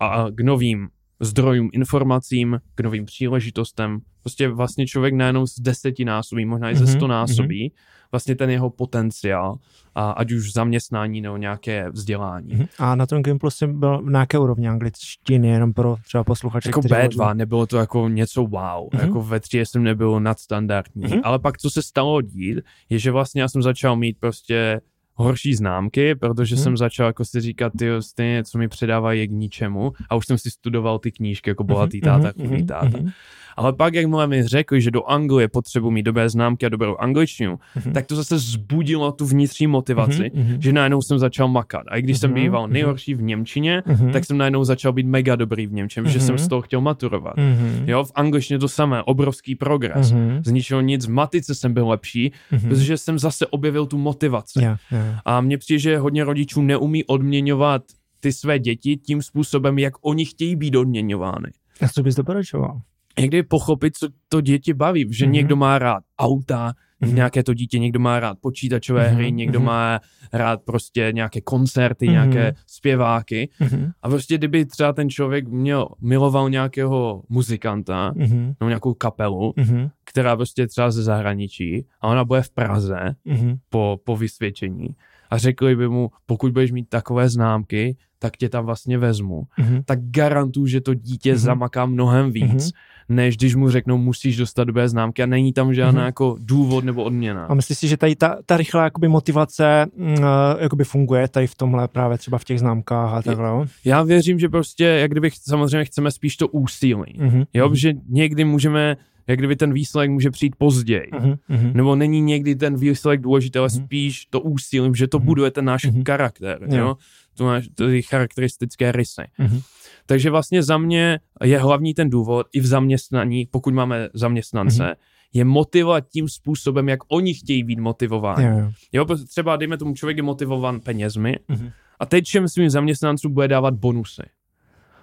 A 0.00 0.26
k 0.30 0.40
novým 0.40 0.88
zdrojům 1.20 1.70
informacím, 1.72 2.60
k 2.74 2.80
novým 2.80 3.04
příležitostem. 3.06 3.98
Prostě 4.22 4.48
vlastně 4.48 4.86
člověk 4.86 5.14
najednou 5.14 5.46
z 5.46 5.54
desetinásobí, 5.60 6.44
možná 6.44 6.70
i 6.70 6.76
ze 6.76 6.84
Mhm, 6.84 6.92
stonásobí, 6.94 7.72
vlastně 8.12 8.36
ten 8.36 8.50
jeho 8.50 8.70
potenciál, 8.70 9.58
a 9.94 10.10
ať 10.10 10.32
už 10.32 10.52
zaměstnání 10.52 11.20
nebo 11.20 11.36
nějaké 11.36 11.90
vzdělání. 11.90 12.54
Mhm. 12.54 12.66
A 12.78 12.94
na 12.94 13.06
tom 13.06 13.22
Gimplu 13.22 13.50
jsi 13.50 13.66
byl 13.66 14.02
na 14.02 14.10
nějaké 14.10 14.38
úrovni 14.38 14.68
angličtiny, 14.68 15.48
jenom 15.48 15.72
pro 15.72 15.96
třeba 16.06 16.24
posluchače, 16.24 16.68
Jako 16.68 16.80
kteří 16.80 16.94
B2, 16.94 17.04
možná- 17.04 17.34
nebylo 17.34 17.66
to 17.66 17.76
jako 17.76 18.08
něco 18.08 18.42
wow, 18.42 18.88
Mhm. 18.92 19.02
jako 19.02 19.22
ve 19.22 19.40
třídě 19.40 19.66
jsem 19.66 19.82
nebyl 19.82 20.20
nadstandardní, 20.20 21.02
Mhm. 21.04 21.20
ale 21.24 21.38
pak 21.38 21.58
co 21.58 21.70
se 21.70 21.82
stalo 21.82 22.22
dít, 22.22 22.58
je, 22.90 22.98
že 22.98 23.10
vlastně 23.10 23.42
já 23.42 23.48
jsem 23.48 23.62
začal 23.62 23.96
mít 23.96 24.16
prostě 24.20 24.80
horší 25.18 25.54
známky, 25.54 26.14
protože 26.14 26.54
Mhm. 26.54 26.62
jsem 26.62 26.76
začal 26.76 27.06
jako 27.06 27.24
si 27.24 27.40
říkat, 27.40 27.72
ty 27.78 27.88
stejně, 28.00 28.44
co 28.44 28.58
mi 28.58 28.68
předávají 28.68 29.20
je 29.20 29.26
k 29.26 29.30
ničemu 29.30 29.92
a 30.10 30.14
už 30.14 30.26
jsem 30.26 30.38
si 30.38 30.50
studoval 30.50 30.98
ty 30.98 31.12
knížky 31.12 31.50
jako 31.50 31.64
bohatý 31.64 32.00
táta, 32.00 32.32
Mhm, 32.36 32.48
chudý 32.48 32.56
mhm, 32.58 32.66
táta. 32.66 32.98
mhm. 32.98 33.10
Ale 33.56 33.72
pak, 33.72 33.94
jakmile 33.94 34.26
mi 34.26 34.42
řekli, 34.46 34.80
že 34.80 34.90
do 34.90 35.04
Anglie 35.04 35.48
potřebuji 35.48 35.90
mít 35.90 36.02
dobré 36.02 36.30
známky 36.30 36.66
a 36.66 36.68
dobrou 36.68 36.96
angličtinu, 36.96 37.58
Mhm. 37.76 37.92
tak 37.92 38.06
to 38.06 38.16
zase 38.16 38.38
zbudilo 38.38 39.12
tu 39.12 39.26
vnitřní 39.26 39.66
motivaci, 39.66 40.30
Mhm, 40.34 40.44
mhm. 40.52 40.62
že 40.62 40.72
najednou 40.72 41.02
jsem 41.02 41.18
začal 41.18 41.48
makat. 41.48 41.82
A 41.88 41.96
i 41.96 42.02
když 42.02 42.18
jsem 42.18 42.30
Mhm, 42.30 42.40
býval 42.40 42.62
mhm. 42.64 42.72
nejhorší 42.72 43.14
v 43.14 43.22
Němčině, 43.22 43.82
Mhm. 43.86 44.12
tak 44.12 44.24
jsem 44.24 44.38
najednou 44.38 44.64
začal 44.64 44.92
být 44.92 45.06
mega 45.06 45.36
dobrý 45.36 45.66
v 45.66 45.72
Němčině, 45.72 46.08
že 46.10 46.20
jsem 46.20 46.34
Mhm. 46.34 46.38
z 46.44 46.48
toho 46.48 46.62
chtěl 46.62 46.80
maturovat. 46.80 47.36
Mhm. 47.36 47.84
Jo, 47.86 48.04
v 48.04 48.12
angličtině 48.14 48.58
to 48.58 48.68
samé, 48.68 49.02
obrovský 49.02 49.54
progres. 49.54 50.12
Mhm. 50.12 50.40
Z 50.44 50.50
ničeho 50.50 50.80
nic, 50.80 51.06
v 51.06 51.10
matice 51.10 51.54
jsem 51.54 51.74
byl 51.74 51.88
lepší, 51.88 52.32
Mhm. 52.50 52.68
protože 52.68 52.96
jsem 52.98 53.18
zase 53.18 53.46
objevil 53.46 53.86
tu 53.86 53.98
motivaci. 53.98 54.64
Jo, 54.64 54.76
jo. 54.92 54.98
A 55.24 55.40
mně 55.40 55.58
přijde, 55.58 55.78
že 55.78 55.98
hodně 55.98 56.24
rodičů 56.24 56.62
neumí 56.62 57.04
odměňovat 57.04 57.82
ty 58.20 58.32
své 58.32 58.58
děti 58.58 58.96
tím 58.96 59.22
způsobem, 59.22 59.78
jak 59.78 59.92
oni 60.00 60.24
chtějí 60.24 60.56
být 60.56 60.76
odměňovány. 60.76 61.52
A 61.80 61.88
co 61.88 62.02
bys 62.02 62.14
doporučoval? 62.14 62.80
Někdy 63.20 63.42
pochopit, 63.42 63.96
co 63.96 64.08
to 64.28 64.40
děti 64.40 64.74
baví, 64.74 65.06
že 65.10 65.24
Mhm. 65.26 65.32
někdo 65.32 65.56
má 65.56 65.78
rád 65.78 66.02
auta, 66.18 66.72
Mhm. 67.00 67.14
nějaké 67.14 67.42
to 67.42 67.54
dítě, 67.54 67.78
někdo 67.78 68.00
má 68.00 68.20
rád 68.20 68.38
počítačové 68.40 69.06
Mhm, 69.08 69.14
hry, 69.16 69.32
někdo 69.32 69.58
mhm. 69.58 69.66
má 69.66 70.00
rád 70.32 70.62
prostě 70.62 71.10
nějaké 71.14 71.40
koncerty, 71.40 72.06
Mhm. 72.06 72.12
nějaké 72.12 72.54
zpěváky. 72.66 73.48
Mhm. 73.60 73.90
A 74.02 74.08
prostě 74.08 74.38
kdyby 74.38 74.66
třeba 74.66 74.92
ten 74.92 75.10
člověk 75.10 75.48
měl, 75.48 75.88
miloval 76.00 76.50
nějakého 76.50 77.22
muzikanta, 77.28 78.12
Mhm. 78.16 78.54
nebo 78.60 78.68
nějakou 78.68 78.94
kapelu, 78.94 79.52
Mhm. 79.56 79.88
která 80.04 80.36
prostě 80.36 80.66
třeba 80.66 80.90
ze 80.90 81.02
zahraničí 81.02 81.86
a 82.00 82.08
ona 82.08 82.24
bude 82.24 82.42
v 82.42 82.50
Praze 82.50 83.14
Mhm. 83.24 83.56
po, 83.70 84.00
po 84.04 84.16
vysvědčení 84.16 84.88
a 85.30 85.38
řekli 85.38 85.76
by 85.76 85.88
mu, 85.88 86.10
pokud 86.26 86.52
budeš 86.52 86.72
mít 86.72 86.88
takové 86.88 87.28
známky, 87.28 87.96
tak 88.18 88.36
tě 88.36 88.48
tam 88.48 88.64
vlastně 88.66 88.98
vezmu. 88.98 89.42
Mhm. 89.58 89.82
Tak 89.84 89.98
garantuju, 90.10 90.66
že 90.66 90.80
to 90.80 90.94
dítě 90.94 91.30
Mhm. 91.30 91.38
zamaká 91.38 91.86
mnohem 91.86 92.32
víc, 92.32 92.70
než 93.08 93.36
když 93.36 93.54
mu 93.54 93.70
řeknou, 93.70 93.98
musíš 93.98 94.36
dostat 94.36 94.64
dobré 94.64 94.88
známky 94.88 95.22
a 95.22 95.26
není 95.26 95.52
tam 95.52 95.74
žádná 95.74 96.00
Mhm. 96.00 96.06
jako 96.06 96.36
důvod 96.40 96.84
nebo 96.84 97.04
odměna. 97.04 97.44
A 97.46 97.54
myslíš 97.54 97.78
si, 97.78 97.88
že 97.88 97.96
tady 97.96 98.16
ta, 98.16 98.36
ta 98.46 98.56
rychlá 98.56 98.84
jakoby 98.84 99.08
motivace 99.08 99.86
eh, 100.16 100.22
jakoby 100.62 100.84
funguje 100.84 101.28
tady 101.28 101.46
v 101.46 101.54
tomhle 101.54 101.88
právě 101.88 102.18
třeba 102.18 102.38
v 102.38 102.44
těch 102.44 102.58
známkách 102.58 103.12
a 103.14 103.22
takhle, 103.22 103.48
jo? 103.48 103.66
Já 103.84 104.02
věřím, 104.02 104.38
že 104.38 104.48
prostě, 104.48 104.84
jak 104.84 105.10
kdyby 105.10 105.30
samozřejmě 105.42 105.84
chceme 105.84 106.10
spíš 106.10 106.36
to 106.36 106.48
úsilí. 106.48 107.14
Mhm. 107.18 107.44
Jo, 107.54 107.70
že 107.74 107.92
někdy 108.08 108.44
můžeme, 108.44 108.96
jak 109.26 109.38
kdyby 109.38 109.56
ten 109.56 109.72
výsledek 109.72 110.10
může 110.10 110.30
přijít 110.30 110.56
později. 110.58 111.08
Mhm. 111.20 111.34
Mhm. 111.48 111.70
Nebo 111.74 111.96
není 111.96 112.20
někdy 112.20 112.56
ten 112.56 112.76
výsledek 112.76 113.20
důležitý, 113.20 113.58
ale 113.58 113.68
Mhm. 113.74 113.84
spíš 113.84 114.26
to 114.30 114.40
úsilím, 114.40 114.94
že 114.94 115.08
to 115.08 115.18
Mhm. 115.18 115.26
buduje 115.26 115.50
ten 115.50 115.64
náš 115.64 115.84
Mhm. 115.84 116.02
charakter, 116.06 116.58
Jo. 116.68 116.76
jo? 116.78 116.96
To 117.34 117.44
máš 117.44 117.68
ty 117.74 118.02
charakteristické 118.02 118.92
rysy. 118.92 119.22
Mhm. 119.38 119.60
Takže 120.08 120.30
vlastně 120.30 120.62
za 120.62 120.78
mě 120.78 121.20
je 121.44 121.58
hlavní 121.58 121.94
ten 121.94 122.10
důvod 122.10 122.46
i 122.52 122.60
v 122.60 122.66
zaměstnaní, 122.66 123.46
pokud 123.46 123.74
máme 123.74 124.08
zaměstnance, 124.14 124.84
Mhm. 124.84 124.92
je 125.32 125.44
motivovat 125.44 126.08
tím 126.08 126.28
způsobem, 126.28 126.88
jak 126.88 127.00
oni 127.08 127.34
chtějí 127.34 127.64
být 127.64 127.78
motivováni. 127.78 128.44
Jo, 128.44 128.72
jo. 128.92 129.16
Třeba 129.28 129.56
dejme 129.56 129.78
tomu, 129.78 129.94
člověk 129.94 130.16
je 130.16 130.22
motivovan 130.22 130.80
penězmi 130.80 131.36
Mhm. 131.48 131.70
a 132.00 132.06
teď 132.06 132.24
všem 132.24 132.48
svým 132.48 132.70
zaměstnancům 132.70 133.34
bude 133.34 133.48
dávat 133.48 133.74
bonusy. 133.74 134.22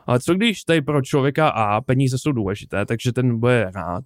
Ale 0.08 0.20
co 0.20 0.34
když 0.34 0.64
tady 0.64 0.82
pro 0.82 1.02
člověka 1.02 1.50
A 1.50 1.82
peníze 1.82 2.18
jsou 2.18 2.32
důležité, 2.32 2.86
takže 2.86 3.14
ten 3.14 3.40
bude 3.40 3.72
rád. 3.76 4.04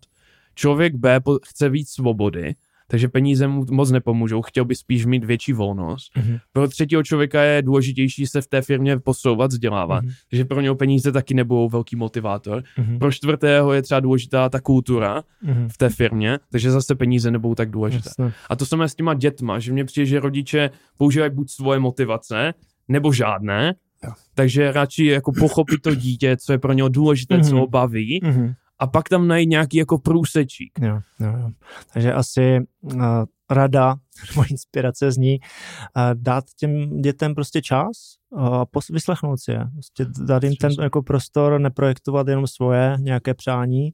Člověk 0.55 0.95
B 0.95 1.19
chce 1.45 1.69
víc 1.69 1.89
svobody, 1.89 2.55
takže 2.91 3.07
peníze 3.07 3.47
mu 3.47 3.65
moc 3.71 3.91
nepomůžou, 3.91 4.41
chtěl 4.41 4.65
by 4.65 4.75
spíš 4.75 5.05
mít 5.05 5.23
větší 5.23 5.53
volnost. 5.53 6.11
Mhm. 6.17 6.37
Pro 6.53 6.67
třetího 6.67 7.03
člověka 7.03 7.41
je 7.41 7.61
důležitější 7.61 8.27
se 8.27 8.41
v 8.41 8.47
té 8.47 8.61
firmě 8.61 8.99
posouvat, 8.99 9.51
vzdělávat, 9.51 10.03
Mhm. 10.03 10.11
takže 10.29 10.45
pro 10.45 10.61
něho 10.61 10.75
peníze 10.75 11.11
taky 11.11 11.33
nebudou 11.33 11.69
velký 11.69 11.95
motivátor. 11.95 12.63
Mhm. 12.77 12.99
Pro 12.99 13.11
čtvrtého 13.11 13.73
je 13.73 13.81
třeba 13.81 13.99
důležitá 13.99 14.49
ta 14.49 14.59
kultura 14.61 15.23
Mhm. 15.43 15.69
v 15.69 15.77
té 15.77 15.89
firmě, 15.89 16.39
takže 16.51 16.71
zase 16.71 16.95
peníze 16.95 17.31
nebudou 17.31 17.55
tak 17.55 17.69
důležité. 17.71 18.09
Jasně. 18.09 18.33
A 18.49 18.55
to 18.55 18.65
samé 18.65 18.89
s 18.89 18.95
těma 18.95 19.13
dětma, 19.13 19.59
že 19.59 19.73
mně 19.73 19.85
přijde, 19.85 20.05
že 20.05 20.19
rodiče 20.19 20.69
používají 20.97 21.31
buď 21.33 21.49
svoje 21.49 21.79
motivace, 21.79 22.53
nebo 22.87 23.13
žádné, 23.13 23.75
Jo. 24.03 24.11
takže 24.35 24.71
radši 24.71 25.05
jako 25.05 25.31
pochopit 25.39 25.81
to 25.81 25.95
dítě, 25.95 26.37
co 26.37 26.51
je 26.51 26.57
pro 26.57 26.73
něho 26.73 26.89
důležité, 26.89 27.41
co 27.41 27.49
Mhm. 27.51 27.59
ho 27.59 27.67
baví, 27.67 28.19
Mhm. 28.23 28.53
A 28.79 28.87
pak 28.87 29.09
tam 29.09 29.27
najít 29.27 29.49
nějaký 29.49 29.77
jako 29.77 29.97
průsečík. 29.97 30.71
Jo, 30.81 30.99
jo, 31.19 31.33
jo. 31.39 31.49
Takže 31.93 32.13
asi 32.13 32.59
uh, 32.81 33.01
rada, 33.49 33.95
nebo 34.29 34.45
inspirace 34.51 35.11
zní 35.11 35.39
uh, 35.39 36.01
dát 36.13 36.43
těm 36.59 37.01
dětem 37.01 37.35
prostě 37.35 37.61
čas 37.61 37.91
a 38.35 38.65
pos- 38.65 38.93
vyslechnout 38.93 39.39
si 39.39 39.51
je. 39.51 39.65
Prostě 39.73 40.05
dát 40.25 40.43
jim 40.43 40.55
ten 40.55 40.71
jako 40.81 41.01
prostor, 41.03 41.59
neprojektovat 41.61 42.27
jenom 42.27 42.47
svoje 42.47 42.97
nějaké 42.99 43.33
přání, 43.33 43.93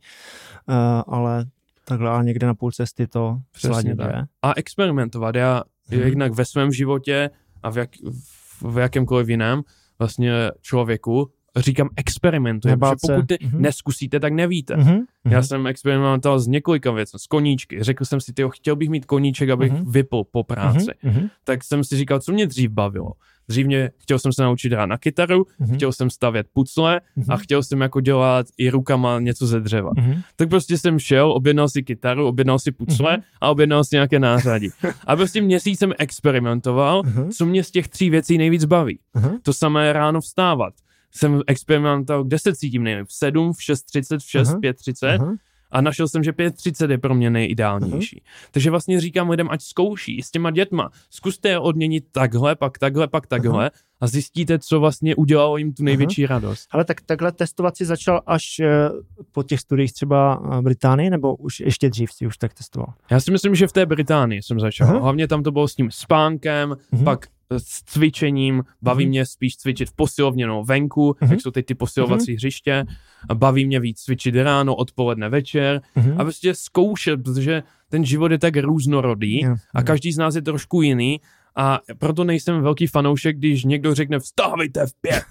uh, 0.69 0.75
ale 1.07 1.45
takhle 1.85 2.11
a 2.11 2.23
někde 2.23 2.47
na 2.47 2.53
půl 2.53 2.71
cesty 2.71 3.07
to 3.07 3.37
Přesně 3.51 3.95
tak. 3.95 4.11
je. 4.15 4.23
A 4.41 4.53
experimentovat. 4.55 5.35
Já 5.35 5.63
Mhm. 5.91 6.01
jednak 6.01 6.33
ve 6.33 6.45
svém 6.45 6.71
životě 6.71 7.29
a 7.63 7.69
v, 7.69 7.77
jak, 7.77 7.89
v 8.61 8.77
jakémkoliv 8.77 9.29
jiném 9.29 9.61
vlastně 9.99 10.33
člověku 10.61 11.31
říkám 11.57 11.89
experimentuje, 11.97 12.71
Nebát 12.71 12.97
protože 13.01 13.13
pokud 13.13 13.27
ty 13.27 13.37
Mhm. 13.45 13.61
neskusíte, 13.61 14.19
tak 14.19 14.33
nevíte. 14.33 14.77
Mhm, 14.77 14.99
Já 15.25 15.37
mhm. 15.39 15.43
jsem 15.43 15.67
experimentoval 15.67 16.39
s 16.39 16.47
několika 16.47 16.91
věcmi, 16.91 17.19
s 17.19 17.27
koníčky. 17.27 17.83
Řekl 17.83 18.05
jsem 18.05 18.21
si, 18.21 18.33
tyjo, 18.33 18.49
chtěl 18.49 18.75
bych 18.75 18.89
mít 18.89 19.05
koníček, 19.05 19.49
abych 19.49 19.71
Mhm. 19.71 19.91
vypl 19.91 20.23
po 20.31 20.43
práci. 20.43 20.87
Mhm, 21.03 21.13
mhm, 21.15 21.27
Tak 21.43 21.63
jsem 21.63 21.83
si 21.83 21.97
říkal, 21.97 22.19
co 22.19 22.31
mě 22.31 22.47
dřív 22.47 22.71
bavilo. 22.71 23.11
Dřív 23.47 23.65
mě, 23.65 23.91
chtěl 23.97 24.19
jsem 24.19 24.33
se 24.33 24.43
naučit 24.43 24.73
hrát 24.73 24.85
na 24.85 24.97
kytaru, 24.97 25.45
mhm, 25.59 25.75
chtěl 25.75 25.91
jsem 25.91 26.09
stavět 26.09 26.47
pucle 26.53 27.01
mhm, 27.15 27.31
a 27.31 27.37
chtěl 27.37 27.63
jsem 27.63 27.81
jako 27.81 28.01
dělat 28.01 28.45
i 28.57 28.69
rukama 28.69 29.19
něco 29.19 29.47
ze 29.47 29.59
dřeva. 29.59 29.91
mhm. 29.97 30.21
Tak 30.35 30.49
prostě 30.49 30.77
jsem 30.77 30.99
šel, 30.99 31.31
objednal 31.31 31.69
si 31.69 31.83
kytaru, 31.83 32.27
objednal 32.27 32.59
si 32.59 32.71
pucle 32.71 33.11
Mhm. 33.17 33.21
a 33.41 33.49
objednal 33.49 33.83
si 33.83 33.95
nějaké 33.95 34.19
nářadí. 34.19 34.69
A 35.07 35.15
prostě 35.15 35.41
měsíc 35.41 35.79
jsem 35.79 35.93
experimentoval, 35.99 37.01
Mhm. 37.05 37.29
co 37.31 37.45
mě 37.45 37.63
z 37.63 37.71
těch 37.71 37.87
tří 37.87 38.09
věcí 38.09 38.37
nejvíc 38.37 38.65
baví. 38.65 38.99
Mhm. 39.13 39.37
To 39.43 39.53
samé 39.53 39.93
ráno 39.93 40.21
vstávat. 40.21 40.73
Jsem 41.15 41.41
experimentoval, 41.47 42.23
kde 42.23 42.39
se 42.39 42.55
cítím 42.55 42.83
nejlíp. 42.83 43.07
V 43.07 43.13
7, 43.13 43.53
v 43.53 43.57
6.30, 43.57 44.19
v 44.19 44.23
6, 44.29 44.49
Aha. 44.49 44.59
5.30 44.59 45.15
Aha. 45.21 45.33
a 45.71 45.81
našel 45.81 46.07
jsem, 46.07 46.23
že 46.23 46.31
5.30 46.31 46.91
je 46.91 46.97
pro 46.97 47.15
mě 47.15 47.29
nejideálnější. 47.29 48.23
Takže 48.51 48.69
vlastně 48.71 49.01
říkám 49.01 49.29
lidem, 49.29 49.47
ať 49.51 49.61
zkouší 49.61 50.21
s 50.21 50.31
těma 50.31 50.51
dětma. 50.51 50.89
Zkuste 51.09 51.49
je 51.49 51.59
odměnit 51.59 52.05
takhle, 52.11 52.55
pak 52.55 52.77
takhle, 52.77 53.07
pak 53.07 53.27
takhle 53.27 53.71
a 54.01 54.07
zjistíte, 54.07 54.59
co 54.59 54.79
vlastně 54.79 55.15
udělalo 55.15 55.57
jim 55.57 55.73
tu 55.73 55.83
největší 55.83 56.25
radost. 56.25 56.67
Ale 56.71 56.85
tak 56.85 57.01
takhle 57.01 57.31
testovat 57.31 57.77
si 57.77 57.85
začal 57.85 58.21
až 58.27 58.59
eh, 58.59 58.89
po 59.31 59.43
těch 59.43 59.59
studiích 59.59 59.93
třeba 59.93 60.35
v 60.35 60.61
Británii, 60.61 61.09
nebo 61.09 61.35
už 61.35 61.59
ještě 61.59 61.89
dřív 61.89 62.11
si 62.11 62.27
už 62.27 62.37
tak 62.37 62.53
testoval? 62.53 62.93
Já 63.11 63.19
si 63.19 63.31
myslím, 63.31 63.55
že 63.55 63.67
v 63.67 63.71
té 63.71 63.85
Británii 63.85 64.43
jsem 64.43 64.59
začal. 64.59 64.87
Aha. 64.89 64.99
Hlavně 64.99 65.27
tam 65.27 65.43
to 65.43 65.51
bylo 65.51 65.67
s 65.67 65.75
tím 65.75 65.91
spánkem, 65.91 66.75
Mhm. 66.91 67.03
pak 67.03 67.27
s 67.51 67.83
cvičením, 67.83 68.63
baví 68.81 69.03
Mhm. 69.05 69.09
mě 69.09 69.25
spíš 69.25 69.57
cvičit 69.57 69.89
v 69.89 69.93
posilovně, 69.95 70.47
no 70.47 70.63
venku, 70.63 71.15
Mhm. 71.21 71.31
jak 71.31 71.41
jsou 71.41 71.51
teď 71.51 71.65
ty 71.65 71.75
posilovací 71.75 72.33
hřiště, 72.33 72.85
a 73.29 73.35
baví 73.35 73.65
mě 73.65 73.79
víc 73.79 73.99
cvičit 74.01 74.35
ráno, 74.35 74.75
odpoledne, 74.75 75.29
večer 75.29 75.81
Mhm. 75.95 76.21
a 76.21 76.23
prostě 76.23 76.55
zkoušet, 76.55 77.23
protože 77.23 77.63
ten 77.89 78.05
život 78.05 78.31
je 78.31 78.39
tak 78.39 78.57
různorodý 78.57 79.41
Jo, 79.41 79.55
a 79.73 79.79
jo. 79.79 79.85
každý 79.85 80.11
z 80.11 80.17
nás 80.17 80.35
je 80.35 80.41
trošku 80.41 80.81
jiný 80.81 81.21
a 81.55 81.79
proto 81.97 82.23
nejsem 82.23 82.61
velký 82.61 82.87
fanoušek, 82.87 83.37
když 83.37 83.63
někdo 83.63 83.95
řekne 83.95 84.19
vstávejte 84.19 84.87
v 84.87 84.91
pět 85.01 85.23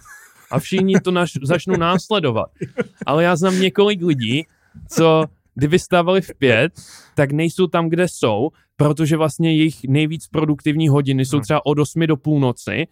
a 0.50 0.58
všichni 0.58 1.00
to 1.00 1.10
naš, 1.10 1.32
začnou 1.42 1.76
následovat. 1.76 2.50
Ale 3.06 3.24
já 3.24 3.36
znám 3.36 3.60
několik 3.60 4.02
lidí, 4.02 4.44
co 4.88 5.24
kdyby 5.54 5.78
stávali 5.78 6.20
v 6.20 6.30
pět, 6.38 6.72
tak 7.14 7.32
nejsou 7.32 7.66
tam, 7.66 7.88
kde 7.88 8.08
jsou, 8.08 8.50
protože 8.76 9.16
vlastně 9.16 9.56
jejich 9.56 9.84
nejvíc 9.88 10.26
produktivní 10.28 10.88
hodiny 10.88 11.24
jsou 11.24 11.36
Hmm. 11.36 11.42
třeba 11.42 11.66
od 11.66 11.78
8 11.78 12.06
do 12.06 12.16
půlnoci 12.16 12.86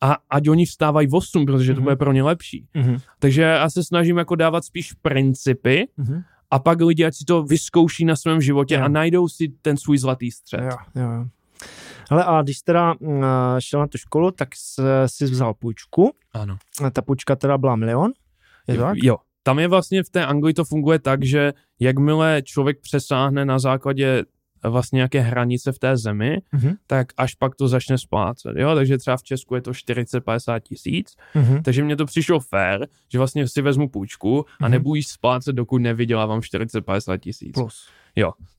a 0.00 0.16
ať 0.30 0.48
oni 0.48 0.66
vstávají 0.66 1.06
v 1.08 1.14
8, 1.14 1.46
protože 1.46 1.72
to 1.74 1.80
Mhm. 1.80 1.84
bude 1.84 1.96
pro 1.96 2.12
ně 2.12 2.22
lepší. 2.22 2.66
Mhm. 2.74 2.96
Takže 3.18 3.42
já 3.42 3.70
se 3.70 3.84
snažím 3.84 4.16
jako 4.18 4.34
dávat 4.34 4.64
spíš 4.64 4.92
principy 4.92 5.88
Mhm. 5.96 6.22
a 6.50 6.58
pak 6.58 6.80
lidi, 6.80 7.04
ať 7.04 7.14
si 7.14 7.24
to 7.24 7.42
vyzkouší 7.42 8.04
na 8.04 8.16
svém 8.16 8.40
životě 8.40 8.78
a 8.78 8.88
najdou 8.88 9.28
si 9.28 9.48
ten 9.62 9.76
svůj 9.76 9.98
zlatý 9.98 10.30
střed. 10.30 10.60
Jo, 10.60 10.76
jo, 11.02 11.10
jo. 11.12 11.24
Hele, 12.10 12.24
a 12.24 12.42
když 12.42 12.58
teda 12.62 12.94
mm, 13.00 13.22
šel 13.58 13.80
na 13.80 13.86
tu 13.86 13.98
školu, 13.98 14.30
tak 14.30 14.48
s- 14.56 15.06
si 15.06 15.24
vzal 15.24 15.54
půjčku. 15.54 16.12
Ano. 16.32 16.58
A 16.84 16.90
ta 16.90 17.02
půjčka 17.02 17.36
teda 17.36 17.58
byla 17.58 17.76
milion. 17.76 18.12
Je 18.68 18.74
to 18.74 18.82
tak? 18.82 18.98
Jo. 19.02 19.16
Tam 19.42 19.58
je 19.58 19.68
vlastně 19.68 20.02
v 20.02 20.08
té 20.10 20.26
Anglii 20.26 20.54
to 20.54 20.64
funguje 20.64 20.98
tak, 20.98 21.24
že 21.24 21.52
jakmile 21.80 22.42
člověk 22.44 22.80
přesáhne 22.80 23.44
na 23.44 23.58
základě 23.58 24.24
vlastně 24.64 24.96
nějaké 24.96 25.20
hranice 25.20 25.72
v 25.72 25.78
té 25.78 25.96
zemi, 25.96 26.38
Mhm. 26.52 26.74
tak 26.86 27.06
až 27.16 27.34
pak 27.34 27.54
to 27.56 27.68
začne 27.68 27.98
splácet. 27.98 28.56
Jo? 28.56 28.74
Takže 28.74 28.98
třeba 28.98 29.16
v 29.16 29.22
Česku 29.22 29.54
je 29.54 29.60
to 29.62 29.74
40-50 29.74 30.60
tisíc, 30.60 31.16
Mhm. 31.34 31.62
takže 31.62 31.84
mně 31.84 31.96
to 31.96 32.06
přišlo 32.06 32.40
fér, 32.40 32.86
že 33.12 33.18
vlastně 33.18 33.48
si 33.48 33.62
vezmu 33.62 33.88
půjčku 33.88 34.44
a 34.60 34.64
Mhm. 34.64 34.70
nebudu 34.72 35.02
splácet, 35.02 35.56
dokud 35.56 35.78
nevydělávám 35.78 36.40
40-50 36.42 37.18
tisíc. 37.18 37.52
Plus. 37.52 37.88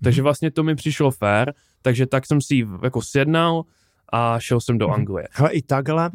Takže 0.04 0.22
vlastně 0.22 0.52
to 0.52 0.64
mi 0.64 0.76
přišlo 0.76 1.12
fér, 1.12 1.54
takže 1.82 2.06
tak 2.08 2.26
jsem 2.26 2.42
si 2.42 2.56
ji 2.56 2.66
jako 2.84 3.02
sjednal 3.02 3.64
a 4.14 4.40
šel 4.40 4.62
jsem 4.62 4.78
do 4.78 4.88
Mhm. 4.88 4.96
Anglie. 4.96 5.28
Hele, 5.32 5.52
i 5.52 5.62
takhle, 5.62 6.10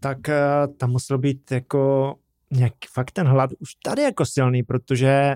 tak 0.00 0.28
eh, 0.28 0.42
tam 0.76 0.90
musel 0.90 1.18
být 1.18 1.52
jako 1.52 2.14
nějak 2.52 2.72
fakt 2.92 3.10
ten 3.10 3.26
hlad 3.26 3.50
už 3.58 3.74
tady 3.74 4.02
jako 4.02 4.26
silný, 4.26 4.62
protože 4.62 5.34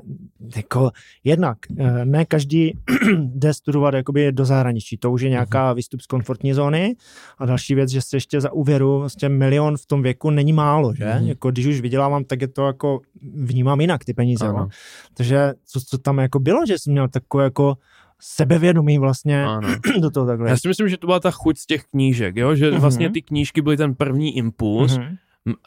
jako 0.56 0.90
jednak 1.24 1.58
eh, 1.78 2.04
ne 2.04 2.24
každý 2.24 2.72
jde 3.18 3.54
studovat 3.54 3.94
jakoby 3.94 4.32
do 4.32 4.44
zahraničí, 4.44 4.96
to 4.96 5.10
už 5.12 5.22
je 5.22 5.30
nějaká 5.30 5.72
výstup 5.72 6.00
z 6.00 6.06
komfortní 6.06 6.52
zóny 6.54 6.96
a 7.38 7.46
další 7.46 7.74
věc, 7.74 7.90
že 7.90 8.02
se 8.02 8.16
ještě 8.16 8.40
za 8.40 8.52
úvěru 8.52 8.98
vlastně 8.98 9.28
milion 9.28 9.76
v 9.76 9.86
tom 9.86 10.02
věku 10.02 10.30
není 10.30 10.52
málo, 10.52 10.94
že? 10.94 11.04
Mhm. 11.04 11.26
Jako 11.26 11.50
když 11.50 11.66
už 11.66 11.80
vydělávám, 11.80 12.24
tak 12.24 12.40
je 12.40 12.48
to 12.48 12.66
jako 12.66 13.00
vnímám 13.34 13.80
jinak 13.80 14.04
ty 14.04 14.14
peníze, 14.14 14.46
no. 14.48 14.68
Takže 15.14 15.52
co, 15.66 15.80
co 15.80 15.98
tam 15.98 16.18
jako 16.18 16.38
bylo, 16.38 16.66
že 16.66 16.78
jsi 16.78 16.90
měl 16.90 17.08
takové 17.08 17.44
jako 17.44 17.76
sebevědomí 18.20 18.98
vlastně 18.98 19.44
Ano. 19.44 19.68
do 20.00 20.10
toho 20.10 20.26
takhle. 20.26 20.50
Já 20.50 20.56
si 20.56 20.68
myslím, 20.68 20.88
že 20.88 20.96
to 20.96 21.06
byla 21.06 21.20
ta 21.20 21.30
chuť 21.30 21.58
z 21.58 21.66
těch 21.66 21.84
knížek, 21.84 22.36
jo? 22.36 22.54
že 22.54 22.70
Mhm. 22.70 22.80
vlastně 22.80 23.10
ty 23.10 23.22
knížky 23.22 23.62
byly 23.62 23.76
ten 23.76 23.94
první 23.94 24.36
impuls, 24.36 24.98
Mhm. 24.98 25.16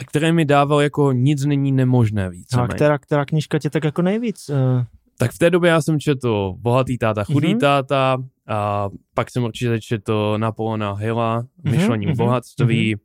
Který 0.08 0.32
mi 0.32 0.46
dával 0.46 0.82
jako 0.82 1.12
nic 1.12 1.46
není 1.46 1.72
nemožné 1.72 2.30
víc. 2.30 2.54
A 2.54 2.68
která, 2.68 2.98
která 2.98 3.26
knížka 3.26 3.60
tě 3.60 3.70
tak 3.70 3.84
jako 3.84 4.02
nejvíc? 4.02 4.50
Uh, 4.50 4.84
Tak 5.20 5.32
v 5.32 5.38
té 5.38 5.50
době 5.50 5.70
já 5.70 5.82
jsem 5.82 6.00
četl 6.00 6.54
Bohatý 6.58 6.98
táta, 6.98 7.24
chudý 7.24 7.48
Mhm. 7.48 7.60
táta 7.60 8.18
a 8.48 8.90
pak 9.14 9.32
jsem 9.32 9.44
určitě 9.44 9.80
četl 9.82 10.34
Napoleona 10.38 10.94
Hilla, 10.94 11.44
Mhm, 11.64 11.76
Myšlení 11.78 12.06
mhm, 12.06 12.16
v 12.16 12.18
bohatství 12.18 12.96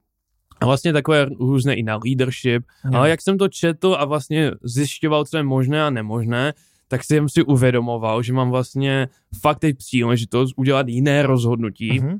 a 0.60 0.66
vlastně 0.66 0.92
takové 0.92 1.24
různé 1.24 1.74
i 1.74 1.82
na 1.82 1.98
leadership. 2.04 2.64
Ale 2.94 3.10
jak 3.10 3.22
jsem 3.22 3.38
to 3.38 3.48
četl 3.48 3.96
a 3.98 4.04
vlastně 4.04 4.50
zjišťoval, 4.62 5.24
co 5.24 5.36
je 5.36 5.42
možné 5.42 5.84
a 5.84 5.90
nemožné, 5.90 6.52
tak 6.88 7.04
jsem 7.04 7.28
si 7.28 7.42
uvědomoval, 7.42 8.22
že 8.22 8.32
mám 8.32 8.50
vlastně 8.50 9.08
fakt 9.40 9.58
teď 9.58 9.76
příležitost 9.78 10.52
udělat 10.56 10.88
jiné 10.88 11.22
rozhodnutí 11.22 12.00
Mhm. 12.00 12.18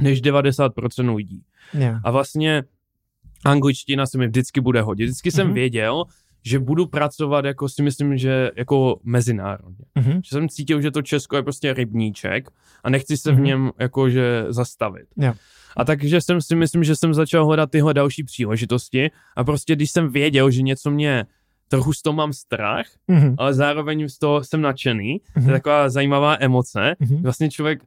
než 0.00 0.20
90% 0.22 1.14
lidí. 1.16 1.42
Yeah. 1.74 2.00
A 2.04 2.10
vlastně 2.10 2.64
angličtina 3.44 4.06
se 4.06 4.18
mi 4.18 4.26
vždycky 4.26 4.60
bude 4.60 4.82
hodit. 4.82 5.04
Vždycky 5.04 5.30
jsem 5.30 5.46
Mhm. 5.46 5.54
věděl, 5.54 6.04
že 6.44 6.58
budu 6.58 6.86
pracovat 6.86 7.44
jako 7.44 7.68
si 7.68 7.82
myslím, 7.82 8.16
že 8.18 8.50
jako 8.56 9.00
mezinárodně. 9.04 9.84
Mhm. 9.94 10.12
Že 10.12 10.28
jsem 10.30 10.48
cítil, 10.48 10.80
že 10.80 10.90
to 10.90 11.02
Česko 11.02 11.36
je 11.36 11.42
prostě 11.42 11.74
rybníček 11.74 12.50
a 12.84 12.90
nechci 12.90 13.16
se 13.16 13.32
v 13.32 13.34
Mhm. 13.34 13.44
něm 13.44 13.70
jakože 13.78 14.44
zastavit. 14.48 15.06
Jo. 15.16 15.32
A 15.76 15.84
takže 15.84 16.20
jsem 16.20 16.40
si 16.40 16.56
myslím, 16.56 16.84
že 16.84 16.96
jsem 16.96 17.14
začal 17.14 17.46
hledat 17.46 17.70
tyhle 17.70 17.94
další 17.94 18.24
příležitosti 18.24 19.10
a 19.36 19.44
prostě 19.44 19.76
když 19.76 19.90
jsem 19.90 20.12
věděl, 20.12 20.50
že 20.50 20.62
něco 20.62 20.90
mě 20.90 21.24
trochu 21.68 21.92
z 21.92 22.02
toho 22.02 22.14
mám 22.14 22.32
strach, 22.32 22.86
Mhm. 23.08 23.34
ale 23.38 23.54
zároveň 23.54 24.08
z 24.08 24.18
toho 24.18 24.44
jsem 24.44 24.60
nadšený, 24.60 25.18
to 25.34 25.40
Mhm. 25.40 25.48
je 25.48 25.52
taková 25.52 25.88
zajímavá 25.88 26.36
emoce, 26.40 26.96
Mhm. 27.00 27.22
vlastně 27.22 27.50
člověk, 27.50 27.82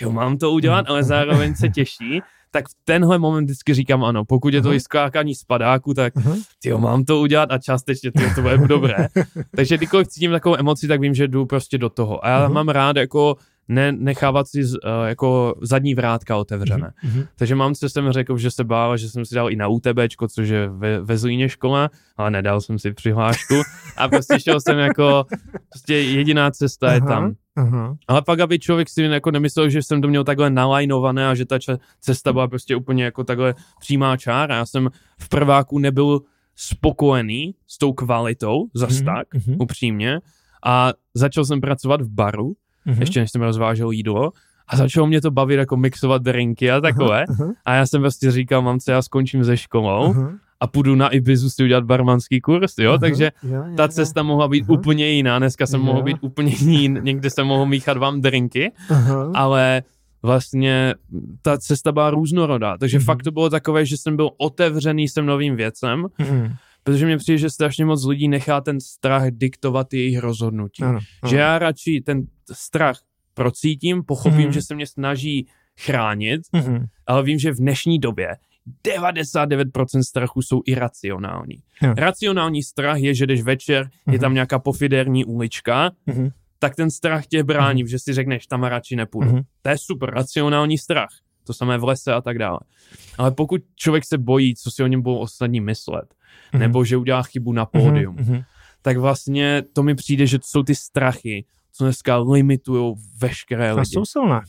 jo, 0.00 0.12
mám 0.12 0.38
to 0.38 0.50
udělat, 0.52 0.84
ale 0.88 1.04
zároveň 1.04 1.54
se 1.54 1.68
těší, 1.68 2.20
tak 2.50 2.68
v 2.68 2.72
tenhle 2.84 3.18
moment 3.18 3.44
vždycky 3.44 3.74
říkám 3.74 4.04
ano, 4.04 4.24
pokud 4.24 4.54
je 4.54 4.62
to 4.62 4.72
i 4.72 4.80
skákání 4.80 5.34
z 5.34 5.44
padáku, 5.44 5.94
tak 5.94 6.14
Mhm. 6.16 6.34
jo, 6.64 6.78
mám 6.78 7.04
to 7.04 7.20
udělat 7.20 7.52
a 7.52 7.58
částečně 7.58 8.12
to, 8.12 8.20
to 8.34 8.42
bude 8.42 8.58
dobré. 8.58 9.08
Takže 9.56 9.76
kdykoliv 9.76 10.08
cítím 10.08 10.30
takovou 10.30 10.56
emoci, 10.58 10.88
tak 10.88 11.00
vím, 11.00 11.14
že 11.14 11.28
jdu 11.28 11.46
prostě 11.46 11.78
do 11.78 11.88
toho. 11.88 12.24
A 12.24 12.28
já 12.28 12.44
Mhm. 12.44 12.52
mám 12.54 12.68
rád 12.68 12.96
jako 12.96 13.36
ne, 13.68 13.92
nechávat 13.92 14.48
si 14.48 14.64
z, 14.64 14.74
uh, 14.74 14.78
jako 15.06 15.54
zadní 15.62 15.94
vrátka 15.94 16.36
otevřené. 16.36 16.92
Mhm. 17.04 17.24
Takže 17.36 17.54
mám 17.54 17.74
se 17.74 17.88
jsem 17.88 18.12
řekl, 18.12 18.38
že 18.38 18.50
se 18.50 18.64
bál, 18.64 18.96
že 18.96 19.08
jsem 19.08 19.24
si 19.24 19.34
dal 19.34 19.50
i 19.50 19.56
na 19.56 19.68
UTBčko, 19.68 20.28
což 20.28 20.48
je 20.48 20.68
ve, 20.68 21.00
ve 21.00 21.18
Zlíně 21.18 21.48
škola, 21.48 21.90
ale 22.16 22.30
nedal 22.30 22.60
jsem 22.60 22.78
si 22.78 22.92
přihlášku 22.92 23.54
a 23.96 24.08
prostě 24.08 24.40
šel 24.40 24.60
jsem 24.60 24.78
jako, 24.78 25.24
prostě 25.72 25.94
jediná 25.94 26.50
cesta 26.50 26.92
je 26.92 27.00
Aha. 27.00 27.08
tam. 27.08 27.34
Aha. 27.56 27.96
Ale 28.08 28.22
pak, 28.22 28.40
aby 28.40 28.58
člověk 28.58 28.88
si 28.88 29.02
jako 29.02 29.30
nemyslel, 29.30 29.68
že 29.68 29.82
jsem 29.82 30.02
to 30.02 30.08
měl 30.08 30.24
takhle 30.24 30.50
nalajnované 30.50 31.28
a 31.28 31.34
že 31.34 31.44
ta 31.44 31.58
če- 31.58 31.78
cesta 32.00 32.32
byla 32.32 32.48
prostě 32.48 32.76
úplně 32.76 33.04
jako 33.04 33.24
takhle 33.24 33.54
přímá 33.80 34.16
čára. 34.16 34.56
Já 34.56 34.66
jsem 34.66 34.88
v 35.20 35.28
prváku 35.28 35.78
nebyl 35.78 36.20
spokojený 36.56 37.54
s 37.66 37.78
tou 37.78 37.92
kvalitou, 37.92 38.66
zas 38.74 38.96
Mhm, 38.96 39.04
tak, 39.04 39.34
mhm. 39.34 39.56
upřímně. 39.60 40.20
A 40.66 40.92
začal 41.14 41.44
jsem 41.44 41.60
pracovat 41.60 42.00
v 42.02 42.08
baru, 42.08 42.52
Mhm. 42.88 43.00
ještě 43.00 43.20
než 43.20 43.30
jsem 43.32 43.42
rozvážel 43.42 43.90
jídlo. 43.90 44.30
A 44.68 44.76
začalo 44.76 45.06
mě 45.06 45.20
to 45.20 45.30
bavit 45.30 45.56
jako 45.56 45.76
mixovat 45.76 46.22
drinky 46.22 46.70
a 46.70 46.80
takové. 46.80 47.24
Aha. 47.28 47.52
A 47.64 47.74
já 47.74 47.86
jsem 47.86 48.00
prostě 48.00 48.30
říkal, 48.30 48.62
mám 48.62 48.78
co, 48.78 48.90
já 48.90 49.02
skončím 49.02 49.44
ze 49.44 49.56
školou 49.56 50.04
Aha. 50.10 50.32
a 50.60 50.66
půjdu 50.66 50.94
na 50.94 51.08
Ibizu 51.08 51.50
si 51.50 51.64
udělat 51.64 51.84
barmanský 51.84 52.40
kurz, 52.40 52.74
jo? 52.78 52.90
Aha. 52.90 52.98
Takže 52.98 53.32
Jo, 53.42 53.54
jo, 53.54 53.64
ta 53.76 53.82
jo. 53.82 53.88
cesta 53.88 54.22
mohla 54.22 54.48
být 54.48 54.64
Aha. 54.68 54.78
úplně 54.78 55.06
jiná. 55.10 55.38
Dneska 55.38 55.66
jsem 55.66 55.80
Jo. 55.80 55.86
mohl 55.86 56.02
být 56.02 56.16
úplně 56.20 56.52
jiný, 56.58 56.98
někde 57.02 57.30
jsem 57.30 57.46
mohl 57.46 57.66
míchat 57.66 57.96
vám 57.96 58.20
drinky, 58.20 58.72
Aha. 58.90 59.32
ale 59.34 59.82
vlastně 60.22 60.94
ta 61.42 61.58
cesta 61.58 61.92
byla 61.92 62.10
různorodá. 62.10 62.76
Takže 62.78 62.98
Mhm. 62.98 63.04
fakt 63.04 63.22
to 63.22 63.30
bylo 63.30 63.50
takové, 63.50 63.86
že 63.86 63.96
jsem 63.96 64.16
byl 64.16 64.30
otevřený 64.38 65.08
sem 65.08 65.26
novým 65.26 65.56
věcem, 65.56 66.06
Mhm. 66.18 66.54
Protože 66.92 67.06
mě 67.06 67.16
přijde, 67.16 67.38
že 67.38 67.50
strašně 67.50 67.84
moc 67.84 68.04
lidí 68.06 68.28
nechá 68.28 68.60
ten 68.60 68.80
strach 68.80 69.22
diktovat 69.30 69.94
jejich 69.94 70.18
rozhodnutí. 70.18 70.82
Ano, 70.82 70.98
ano. 71.22 71.30
Že 71.30 71.36
já 71.36 71.58
radši 71.58 72.00
ten 72.00 72.22
strach 72.52 73.00
procítím, 73.34 74.04
pochopím, 74.04 74.40
Mhm. 74.40 74.52
že 74.52 74.62
se 74.62 74.74
mě 74.74 74.86
snaží 74.86 75.46
chránit, 75.80 76.40
Mhm. 76.52 76.86
ale 77.06 77.22
vím, 77.22 77.38
že 77.38 77.52
v 77.52 77.56
dnešní 77.56 77.98
době 77.98 78.28
99% 78.84 80.02
strachu 80.04 80.42
jsou 80.42 80.62
iracionální. 80.66 81.56
Jo. 81.82 81.94
Racionální 81.96 82.62
strach 82.62 82.98
je, 82.98 83.14
že 83.14 83.26
jdeš 83.26 83.42
večer, 83.42 83.90
je 84.06 84.12
Mhm. 84.12 84.18
tam 84.20 84.34
nějaká 84.34 84.58
pofiderní 84.58 85.24
ulička, 85.24 85.90
Mhm. 86.06 86.28
tak 86.58 86.76
ten 86.76 86.90
strach 86.90 87.26
tě 87.26 87.44
brání, 87.44 87.88
že 87.88 87.98
si 87.98 88.12
řekneš, 88.12 88.46
tam 88.46 88.64
radši 88.64 88.96
nepůjdu. 88.96 89.30
Mhm. 89.32 89.42
To 89.62 89.68
je 89.68 89.76
super, 89.78 90.10
racionální 90.14 90.78
strach. 90.78 91.08
To 91.48 91.54
samé 91.54 91.78
v 91.78 91.84
lese 91.84 92.12
a 92.12 92.20
tak 92.20 92.38
dále. 92.38 92.58
Ale 93.18 93.30
pokud 93.30 93.62
člověk 93.76 94.04
se 94.04 94.18
bojí, 94.18 94.54
co 94.54 94.70
si 94.70 94.82
o 94.82 94.86
něm 94.86 95.02
budou 95.02 95.16
ostatní 95.18 95.60
myslet, 95.60 96.14
Mhm. 96.52 96.60
nebo 96.60 96.84
že 96.84 96.96
udělá 96.96 97.22
chybu 97.22 97.52
na 97.52 97.66
pódium, 97.66 98.16
Mhm. 98.18 98.42
tak 98.82 98.96
vlastně 98.96 99.62
to 99.72 99.82
mi 99.82 99.94
přijde, 99.94 100.26
že 100.26 100.38
to 100.38 100.44
jsou 100.46 100.62
ty 100.62 100.74
strachy, 100.74 101.44
co 101.72 101.84
dneska 101.84 102.16
limitují 102.18 102.94
veškeré 103.20 103.70
A 103.70 103.74
lidi. 103.74 103.86
jsou 103.92 104.04
silné. 104.04 104.40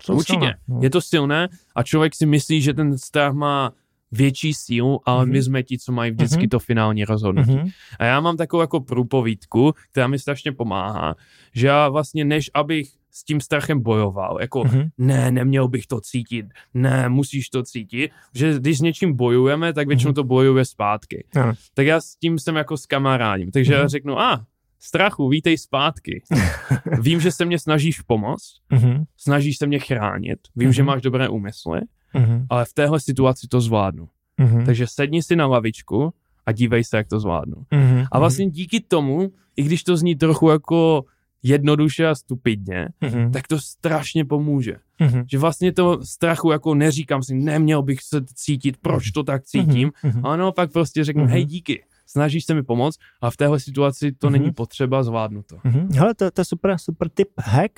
Jsou 0.00 0.14
Určitě. 0.16 0.38
silné. 0.38 0.54
Je 0.80 0.90
to 0.90 1.00
silné 1.00 1.48
a 1.74 1.82
člověk 1.82 2.14
si 2.14 2.26
myslí, 2.26 2.62
že 2.62 2.74
ten 2.74 2.98
strach 2.98 3.32
má 3.32 3.72
větší 4.12 4.54
sílu, 4.54 5.00
ale 5.04 5.24
Mhm. 5.24 5.32
my 5.32 5.42
jsme 5.42 5.62
ti, 5.62 5.78
co 5.78 5.92
mají 5.92 6.10
vždycky 6.10 6.38
Mhm. 6.42 6.48
to 6.48 6.58
finální 6.58 7.04
rozhodnutí. 7.04 7.56
Mhm. 7.56 7.68
A 7.98 8.04
já 8.04 8.20
mám 8.20 8.36
takovou 8.36 8.60
jako 8.60 8.80
průpovídku, 8.80 9.74
která 9.90 10.06
mi 10.06 10.18
strašně 10.18 10.52
pomáhá, 10.52 11.14
že 11.54 11.66
já 11.66 11.88
vlastně 11.88 12.24
než 12.24 12.50
abych 12.54 12.88
s 13.14 13.24
tím 13.24 13.40
strachem 13.40 13.80
bojoval, 13.82 14.38
jako 14.40 14.64
Mhm. 14.64 14.88
ne, 14.98 15.30
neměl 15.30 15.68
bych 15.68 15.86
to 15.86 16.00
cítit, 16.00 16.46
ne, 16.74 17.08
musíš 17.08 17.48
to 17.48 17.62
cítit, 17.62 18.10
že 18.34 18.54
když 18.58 18.78
s 18.78 18.80
něčím 18.80 19.16
bojujeme, 19.16 19.72
tak 19.72 19.88
většinou 19.88 20.08
Mhm. 20.08 20.14
to 20.14 20.24
bojuje 20.24 20.64
zpátky. 20.64 21.24
Ano. 21.36 21.52
Tak 21.74 21.86
já 21.86 22.00
s 22.00 22.16
tím 22.16 22.38
jsem 22.38 22.56
jako 22.56 22.76
s 22.76 22.86
kamarádím, 22.86 23.50
takže 23.50 23.72
já 23.74 23.78
Mhm. 23.80 23.88
řeknu, 23.88 24.18
a, 24.20 24.44
strachu, 24.78 25.28
vítej 25.28 25.58
zpátky. 25.58 26.22
Vím, 27.02 27.20
že 27.20 27.30
se 27.32 27.44
mě 27.44 27.58
snažíš 27.58 28.00
pomoct, 28.00 28.54
Mhm. 28.70 29.04
snažíš 29.16 29.56
se 29.58 29.66
mě 29.66 29.78
chránit, 29.78 30.38
vím, 30.56 30.72
že 30.72 30.82
Mhm. 30.82 30.86
máš 30.86 31.02
dobré 31.02 31.28
úmysly, 31.28 31.80
Mhm. 32.14 32.46
ale 32.50 32.64
v 32.64 32.72
téhle 32.72 33.00
situaci 33.00 33.46
to 33.48 33.60
zvládnu. 33.60 34.08
Mhm. 34.38 34.66
Takže 34.66 34.86
sedni 34.86 35.22
si 35.22 35.36
na 35.36 35.46
lavičku 35.46 36.12
a 36.46 36.52
dívej 36.52 36.84
se, 36.84 36.96
jak 36.96 37.08
to 37.08 37.20
zvládnu. 37.20 37.56
Mhm. 37.70 38.04
A 38.12 38.18
vlastně 38.18 38.50
díky 38.50 38.80
tomu, 38.80 39.32
i 39.56 39.62
když 39.62 39.84
to 39.84 39.96
zní 39.96 40.16
trochu 40.16 40.48
jako 40.48 41.04
jednoduše 41.42 42.06
a 42.08 42.14
stupidně, 42.14 42.88
Mhm. 43.00 43.32
tak 43.32 43.48
to 43.48 43.60
strašně 43.60 44.24
pomůže. 44.24 44.76
Mhm. 45.00 45.24
Že 45.30 45.38
vlastně 45.38 45.72
to 45.72 46.04
strachu 46.04 46.50
jako 46.50 46.74
neříkám 46.74 47.22
si, 47.22 47.34
neměl 47.34 47.82
bych 47.82 48.02
se 48.02 48.20
cítit, 48.34 48.76
proč 48.76 49.10
to 49.10 49.22
tak 49.22 49.44
cítím, 49.44 49.92
Mhm. 50.02 50.26
ale 50.26 50.36
naopak 50.36 50.72
prostě 50.72 51.04
řeknu, 51.04 51.22
Mhm. 51.22 51.32
hej 51.32 51.44
díky, 51.44 51.84
snažíš 52.06 52.44
se 52.44 52.54
mi 52.54 52.62
pomoct 52.62 52.98
a 53.20 53.30
v 53.30 53.36
téhle 53.36 53.60
situaci 53.60 54.12
to 54.12 54.26
Mhm. 54.26 54.32
není 54.32 54.52
potřeba, 54.52 55.02
zvládnu 55.02 55.42
to. 55.42 55.56
Mhm. 55.64 55.88
Hele, 55.94 56.14
to, 56.14 56.30
to 56.30 56.40
je 56.40 56.44
super, 56.44 56.74
super 56.78 57.08
tip 57.08 57.28
hack. 57.38 57.72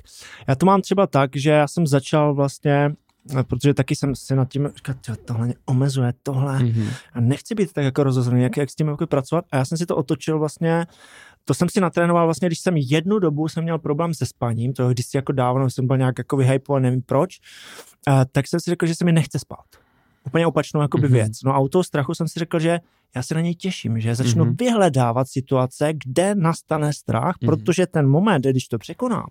Já 0.48 0.54
to 0.54 0.66
mám 0.66 0.80
třeba 0.82 1.06
tak, 1.06 1.36
že 1.36 1.50
já 1.50 1.68
jsem 1.68 1.86
začal 1.86 2.34
vlastně 2.34 2.90
protože 3.48 3.74
taky 3.74 3.96
jsem 3.96 4.14
si 4.14 4.36
nad 4.36 4.48
tím 4.48 4.70
říkal, 4.76 4.94
"Tyjo, 5.00 5.16
tohle 5.24 5.46
mě 5.46 5.54
omezuje, 5.66 6.12
tohle. 6.22 6.62
Mhm. 6.62 6.88
A 7.12 7.20
nechci 7.20 7.54
být 7.54 7.72
tak 7.72 7.84
jako 7.84 8.02
rozhozený, 8.02 8.42
jak, 8.42 8.56
jak 8.56 8.70
s 8.70 8.74
tím 8.74 8.88
jako 8.88 9.06
pracovat. 9.06 9.44
A 9.52 9.56
já 9.56 9.64
jsem 9.64 9.78
si 9.78 9.86
to 9.86 9.96
otočil 9.96 10.38
vlastně, 10.38 10.86
to 11.44 11.54
jsem 11.54 11.68
si 11.68 11.80
natrénoval 11.80 12.26
vlastně, 12.26 12.48
když 12.48 12.60
jsem 12.60 12.76
jednu 12.76 13.18
dobu 13.18 13.48
jsem 13.48 13.62
měl 13.62 13.78
problém 13.78 14.14
se 14.14 14.26
spaním, 14.26 14.72
to 14.72 14.88
když 14.88 15.06
si 15.06 15.16
jako 15.16 15.32
dávno 15.32 15.70
jsem 15.70 15.86
byl 15.86 15.96
nějak 15.96 16.18
jako 16.18 16.36
vyhypovaný, 16.36 16.82
nevím 16.82 17.02
proč, 17.02 17.38
a, 18.06 18.24
tak 18.24 18.48
jsem 18.48 18.60
si 18.60 18.70
řekl, 18.70 18.86
že 18.86 18.94
se 18.94 19.04
mi 19.04 19.12
nechce 19.12 19.38
spát. 19.38 19.83
Úplně 20.26 20.46
opačnou 20.46 20.80
jakoby 20.82 21.06
Mhm. 21.06 21.12
věc. 21.12 21.32
No 21.44 21.54
a 21.54 21.58
u 21.58 21.68
toho 21.68 21.84
strachu 21.84 22.14
jsem 22.14 22.28
si 22.28 22.38
řekl, 22.38 22.58
že 22.58 22.80
já 23.16 23.22
se 23.22 23.34
na 23.34 23.40
něj 23.40 23.54
těším, 23.54 24.00
že 24.00 24.14
začnu 24.14 24.44
Mhm. 24.44 24.56
vyhledávat 24.56 25.28
situace, 25.28 25.92
kde 26.04 26.34
nastane 26.34 26.92
strach, 26.92 27.34
Mhm. 27.42 27.48
protože 27.50 27.86
ten 27.86 28.08
moment, 28.08 28.44
když 28.46 28.68
to 28.68 28.78
překonám, 28.78 29.26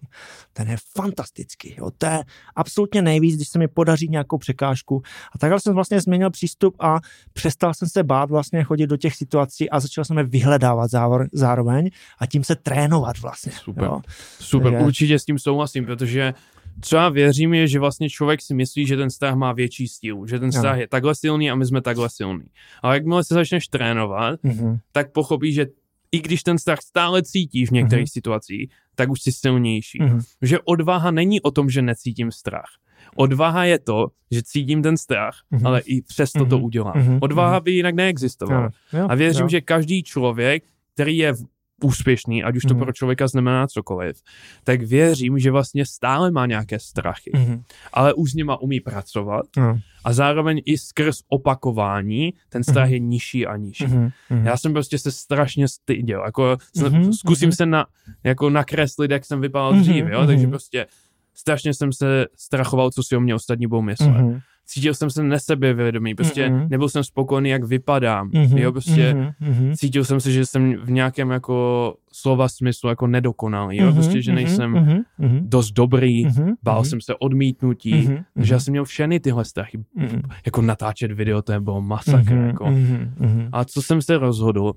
ten 0.54 0.70
je 0.70 0.78
fantastický. 0.98 1.76
Jo. 1.78 1.92
To 1.98 2.06
je 2.06 2.24
absolutně 2.56 3.02
nejvíc, 3.02 3.36
když 3.36 3.48
se 3.48 3.60
mi 3.60 3.68
podaří 3.68 4.08
nějakou 4.10 4.38
překážku. 4.38 5.02
A 5.36 5.38
takhle 5.38 5.60
jsem 5.60 5.74
vlastně 5.74 6.02
změnil 6.02 6.30
přístup 6.30 6.76
a 6.80 7.00
přestal 7.34 7.74
jsem 7.74 7.88
se 7.88 8.04
bát 8.04 8.30
vlastně 8.30 8.64
chodit 8.64 8.88
do 8.88 8.98
těch 8.98 9.16
situací 9.16 9.70
a 9.70 9.80
začal 9.80 10.06
jsem 10.06 10.18
je 10.18 10.24
vyhledávat 10.24 10.92
závor, 10.92 11.28
zároveň 11.34 11.90
a 12.20 12.26
tím 12.26 12.44
se 12.44 12.56
trénovat 12.56 13.20
vlastně. 13.20 13.52
Super. 13.52 13.84
Jo. 13.84 14.02
Super, 14.40 14.72
Takže- 14.72 14.86
určitě 14.86 15.20
s 15.20 15.26
tím 15.26 15.40
souhlasím, 15.40 15.86
protože 15.86 16.34
co 16.82 16.96
já 16.96 17.10
věřím 17.10 17.54
je, 17.54 17.68
že 17.68 17.80
vlastně 17.80 18.10
člověk 18.10 18.42
si 18.42 18.54
myslí, 18.54 18.88
že 18.88 18.98
ten 18.98 19.10
strach 19.10 19.36
má 19.36 19.54
větší 19.54 19.88
sílu, 19.88 20.28
že 20.28 20.40
ten 20.40 20.52
strach 20.52 20.78
je 20.80 20.88
takhle 20.88 21.16
silný 21.16 21.52
a 21.52 21.56
my 21.56 21.66
jsme 21.66 21.82
takhle 21.82 22.10
silný. 22.10 22.46
Ale 22.82 22.96
jakmile 22.96 23.24
se 23.24 23.34
začneš 23.34 23.68
trénovat, 23.68 24.40
Mhm. 24.44 24.78
tak 24.92 25.12
pochopíš, 25.12 25.56
že 25.56 25.66
i 26.12 26.20
když 26.22 26.44
ten 26.44 26.58
strach 26.58 26.82
stále 26.82 27.24
cítíš 27.24 27.70
v 27.70 27.74
některých 27.74 28.04
Mhm. 28.04 28.08
situacích, 28.08 28.70
tak 28.96 29.10
už 29.10 29.22
jsi 29.22 29.32
silnější. 29.32 29.98
Mhm. 30.02 30.20
Že 30.42 30.60
odvaha 30.60 31.12
není 31.12 31.42
o 31.42 31.52
tom, 31.52 31.70
že 31.70 31.82
necítím 31.82 32.32
strach. 32.32 32.70
Odvaha 33.16 33.64
je 33.66 33.80
to, 33.80 34.08
že 34.32 34.42
cítím 34.44 34.84
ten 34.84 34.98
strach, 34.98 35.38
Mhm. 35.52 35.68
ale 35.68 35.82
i 35.82 36.02
přesto 36.02 36.46
to 36.46 36.56
Mhm. 36.58 36.66
udělám. 36.66 36.94
Mhm. 36.98 37.18
Odvaha 37.22 37.56
Mhm. 37.56 37.64
by 37.64 37.72
jinak 37.72 37.96
neexistovala. 37.96 38.70
Jo, 38.94 39.00
jo, 39.00 39.08
A 39.10 39.16
věřím, 39.16 39.42
jo. 39.42 39.50
že 39.50 39.62
každý 39.62 40.04
člověk, 40.04 40.64
který 40.94 41.18
je 41.18 41.34
v- 41.34 41.46
úspěšný, 41.84 42.44
ať 42.44 42.56
už 42.56 42.64
to 42.64 42.74
Mhm. 42.74 42.84
pro 42.84 42.94
člověka 42.94 43.28
znamená 43.28 43.68
cokoliv, 43.68 44.22
tak 44.64 44.82
věřím, 44.82 45.40
že 45.40 45.52
vlastně 45.52 45.86
stále 45.86 46.32
má 46.32 46.46
nějaké 46.46 46.80
strachy, 46.80 47.32
Mhm. 47.36 47.64
ale 47.94 48.14
už 48.14 48.32
s 48.32 48.34
nima 48.34 48.62
umí 48.62 48.80
pracovat 48.80 49.46
Jo. 49.58 49.78
a 50.06 50.14
zároveň 50.14 50.62
i 50.66 50.78
skrz 50.78 51.18
opakování 51.30 52.34
ten 52.50 52.64
strach 52.64 52.86
Mhm. 52.86 52.94
je 52.94 53.00
nižší 53.00 53.48
a 53.48 53.58
nižší. 53.58 53.84
Mhm. 53.86 54.10
Mhm. 54.30 54.46
Já 54.46 54.58
jsem 54.58 54.74
prostě 54.74 55.00
se 55.00 55.12
strašně 55.12 55.68
styděl, 55.68 56.22
jako 56.26 56.58
Mhm, 56.78 56.86
mm-hmm, 56.88 57.12
zkusím 57.14 57.50
mhm. 57.50 57.56
se 57.56 57.66
na, 57.66 57.86
jako 58.24 58.50
nakreslit, 58.50 59.12
jak 59.12 59.26
jsem 59.26 59.42
vypadal 59.42 59.74
Mhm, 59.74 59.82
dřív, 59.82 60.06
jo, 60.08 60.18
mhm. 60.20 60.28
takže 60.28 60.48
prostě 60.48 60.86
strašně 61.34 61.74
jsem 61.74 61.94
se 61.94 62.26
strachoval, 62.38 62.92
co 62.92 63.04
si 63.04 63.16
o 63.16 63.20
mě 63.20 63.36
ostatní 63.36 63.68
budou 63.68 63.82
myslet. 63.82 64.08
Mhm. 64.10 64.40
Cítil 64.66 64.94
jsem 64.94 65.10
se 65.10 65.24
nesebevědomý, 65.24 66.16
prostě 66.16 66.50
Mhm. 66.50 66.68
nebyl 66.70 66.90
jsem 66.90 67.04
spokojený, 67.04 67.50
jak 67.50 67.64
vypadám, 67.64 68.30
Mhm. 68.34 68.58
jo, 68.58 68.72
prostě 68.72 69.14
Mhm. 69.14 69.32
Mhm. 69.40 69.74
cítil 69.76 70.06
jsem 70.06 70.20
se, 70.20 70.32
že 70.32 70.46
jsem 70.46 70.74
v 70.84 70.92
nějakém 70.92 71.30
jako 71.32 71.96
slova 72.14 72.48
smyslu 72.50 72.90
jako 72.90 73.08
nedokonalý, 73.08 73.78
jo, 73.78 73.86
Mhm. 73.86 73.94
prostě, 73.94 74.22
že 74.22 74.34
nejsem 74.34 74.72
Mhm. 74.72 75.02
Mhm. 75.18 75.40
dost 75.50 75.72
dobrý, 75.72 76.26
Mhm. 76.26 76.54
bál 76.64 76.84
jsem 76.84 77.02
se 77.02 77.16
odmítnutí, 77.16 77.94
Mhm. 77.96 78.18
že 78.36 78.54
já 78.54 78.60
jsem 78.60 78.72
měl 78.72 78.86
všechny 78.86 79.20
tyhle 79.20 79.46
strachy, 79.46 79.80
Mhm. 79.96 80.22
jako 80.46 80.62
natáčet 80.62 81.12
video, 81.12 81.42
to 81.42 81.52
je 81.52 81.60
bylo 81.60 81.82
masakr, 81.82 82.34
Mhm. 82.34 82.46
jako. 82.48 82.66
Mhm. 82.72 83.14
Mhm. 83.20 83.50
A 83.52 83.66
co 83.66 83.82
jsem 83.82 84.02
se 84.02 84.18
rozhodl, 84.18 84.74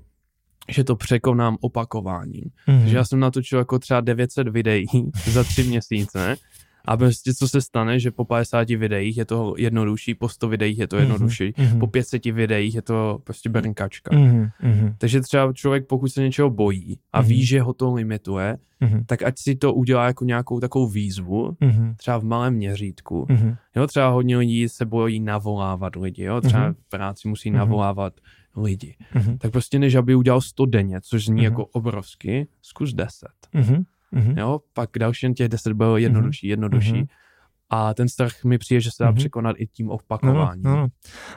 že 0.69 0.83
to 0.83 0.95
překonám 0.95 1.57
opakováním. 1.61 2.43
Mhm. 2.67 2.87
Že 2.87 2.97
já 2.97 3.05
jsem 3.05 3.19
natočil 3.19 3.59
jako 3.59 3.79
třeba 3.79 4.01
900 4.01 4.47
videí 4.49 4.85
za 5.31 5.43
tři 5.43 5.63
měsíce 5.63 6.35
a 6.87 6.97
prostě 6.97 7.33
co 7.33 7.47
se 7.47 7.61
stane, 7.61 7.99
že 7.99 8.11
po 8.11 8.25
50 8.25 8.69
videích 8.69 9.17
je 9.17 9.25
to 9.25 9.53
jednodušší, 9.57 10.15
po 10.15 10.29
100 10.29 10.47
videích 10.49 10.79
je 10.79 10.87
to 10.87 10.97
jednodušší, 10.97 11.53
Mhm. 11.57 11.79
po 11.79 11.87
500 11.87 12.25
videích 12.25 12.75
je 12.75 12.81
to 12.81 13.19
prostě 13.23 13.49
brnkačka. 13.49 14.15
Mhm. 14.17 14.49
Mhm. 14.61 14.95
Takže 14.97 15.21
třeba 15.21 15.53
člověk, 15.53 15.87
pokud 15.87 16.07
se 16.07 16.21
něčeho 16.21 16.49
bojí 16.49 16.99
a 17.13 17.19
Mhm. 17.21 17.29
ví, 17.29 17.45
že 17.45 17.61
ho 17.61 17.73
to 17.73 17.93
limituje, 17.93 18.57
Mhm. 18.79 19.03
tak 19.05 19.23
ať 19.23 19.33
si 19.39 19.55
to 19.55 19.73
udělá 19.73 20.05
jako 20.05 20.25
nějakou 20.25 20.59
takovou 20.59 20.87
výzvu, 20.89 21.57
Mhm. 21.59 21.93
třeba 21.97 22.17
v 22.17 22.23
malém 22.23 22.53
měřítku. 22.53 23.25
Mhm. 23.29 23.55
Jo, 23.75 23.87
třeba 23.87 24.09
hodně 24.09 24.37
lidí 24.37 24.69
se 24.69 24.85
bojí 24.85 25.19
navolávat 25.19 25.95
lidi, 25.95 26.23
jo, 26.23 26.41
třeba 26.41 26.63
Mhm. 26.63 26.73
v 26.73 26.89
práci 26.89 27.27
musí 27.27 27.49
Mhm. 27.49 27.57
navolávat 27.59 28.13
lidi. 28.57 28.95
Mhm. 29.13 29.37
Tak 29.37 29.51
prostě 29.51 29.79
než 29.79 29.95
aby 29.95 30.15
udělal 30.15 30.41
100 30.41 30.65
denně, 30.65 30.99
což 31.01 31.25
zní 31.25 31.35
Mhm. 31.35 31.43
jako 31.43 31.65
obrovsky, 31.65 32.47
zkus 32.61 32.93
10. 32.93 33.29
Mhm. 33.53 33.83
Mhm. 34.11 34.37
Jo, 34.37 34.59
pak 34.73 34.89
další 34.99 35.33
těch 35.33 35.49
10 35.49 35.73
bylo 35.73 35.97
jednodušší, 35.97 36.47
jednodušší. 36.47 36.93
Mhm. 36.93 37.05
A 37.69 37.93
ten 37.93 38.09
strach 38.09 38.43
mi 38.43 38.57
přijde, 38.57 38.81
že 38.81 38.91
se 38.91 39.03
dá 39.03 39.09
Mhm. 39.09 39.15
překonat 39.15 39.55
i 39.59 39.67
tím 39.67 39.87
No, 39.87 39.93
opakováním. 39.93 40.63
no, 40.63 40.75
no. 40.75 40.87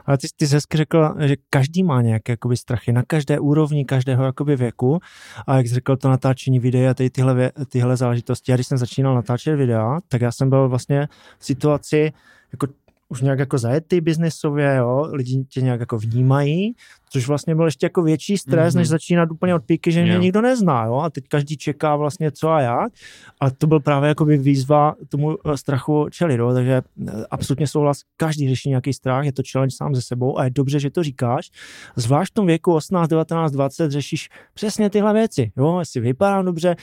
Ale 0.06 0.18
ty, 0.18 0.26
ty 0.36 0.46
jsi 0.46 0.54
hezky 0.54 0.76
řekl, 0.76 1.14
že 1.20 1.36
každý 1.50 1.82
má 1.82 2.02
nějaké 2.02 2.32
jakoby, 2.32 2.56
strachy 2.56 2.92
na 2.92 3.02
každé 3.02 3.38
úrovni, 3.40 3.84
každého 3.84 4.24
jakoby, 4.24 4.56
věku. 4.56 4.98
A 5.46 5.56
jak 5.56 5.66
jsi 5.66 5.74
řekl, 5.74 5.96
to 5.96 6.08
natáčení 6.08 6.58
videa 6.60 6.90
a 6.90 6.94
tady 6.94 7.10
tyhle, 7.10 7.34
vě- 7.34 7.64
tyhle 7.68 7.96
záležitosti. 7.96 8.50
Já 8.52 8.56
když 8.56 8.66
jsem 8.66 8.78
začínal 8.78 9.14
natáčet 9.14 9.56
videa, 9.56 9.98
tak 10.08 10.20
já 10.20 10.32
jsem 10.32 10.50
byl 10.50 10.68
vlastně 10.68 11.08
v 11.38 11.44
situaci 11.44 12.12
jako 12.52 12.66
už 13.10 13.20
nějak 13.20 13.38
jako 13.38 13.58
zajetý 13.58 14.00
biznesově, 14.00 14.74
jo, 14.78 15.08
lidi 15.12 15.44
tě 15.48 15.62
nějak 15.62 15.80
jako 15.80 15.98
vnímají, 15.98 16.72
což 17.12 17.28
vlastně 17.28 17.54
byl 17.54 17.64
ještě 17.64 17.86
jako 17.86 18.02
větší 18.02 18.38
stres, 18.38 18.74
Mhm. 18.74 18.80
než 18.80 18.88
začínat 18.88 19.30
úplně 19.30 19.54
od 19.54 19.64
píky, 19.64 19.92
že 19.92 20.02
mě 20.02 20.12
Jo. 20.12 20.20
nikdo 20.20 20.40
nezná, 20.40 20.84
jo, 20.84 20.94
a 20.94 21.10
teď 21.10 21.24
každý 21.28 21.56
čeká 21.56 21.96
vlastně 21.96 22.30
co 22.32 22.48
a 22.50 22.60
jak, 22.60 22.92
a 23.40 23.50
to 23.50 23.66
byl 23.66 23.80
právě 23.80 24.08
jakoby 24.08 24.38
výzva 24.38 24.94
tomu 25.08 25.36
eh, 25.52 25.56
strachu 25.56 26.06
čelit, 26.10 26.36
jo, 26.38 26.52
takže 26.54 26.82
eh, 27.08 27.12
absolutně 27.30 27.66
souhlas, 27.66 28.00
každý 28.16 28.48
řeší 28.48 28.68
nějaký 28.68 28.92
strach, 28.92 29.24
je 29.24 29.32
to 29.32 29.42
challenge 29.52 29.76
sám 29.76 29.94
ze 29.94 30.02
sebou 30.02 30.38
a 30.38 30.44
je 30.44 30.50
dobře, 30.50 30.80
že 30.80 30.90
to 30.90 31.02
říkáš, 31.02 31.50
zvlášť 31.96 32.30
v 32.32 32.34
tom 32.34 32.46
věku 32.46 32.74
18, 32.74 33.08
19, 33.08 33.52
20 33.52 33.90
řešíš 33.90 34.28
přesně 34.54 34.90
tyhle 34.90 35.12
věci, 35.12 35.52
jo, 35.56 35.78
jestli 35.78 36.00
vypadám 36.00 36.44
dobře, 36.44 36.76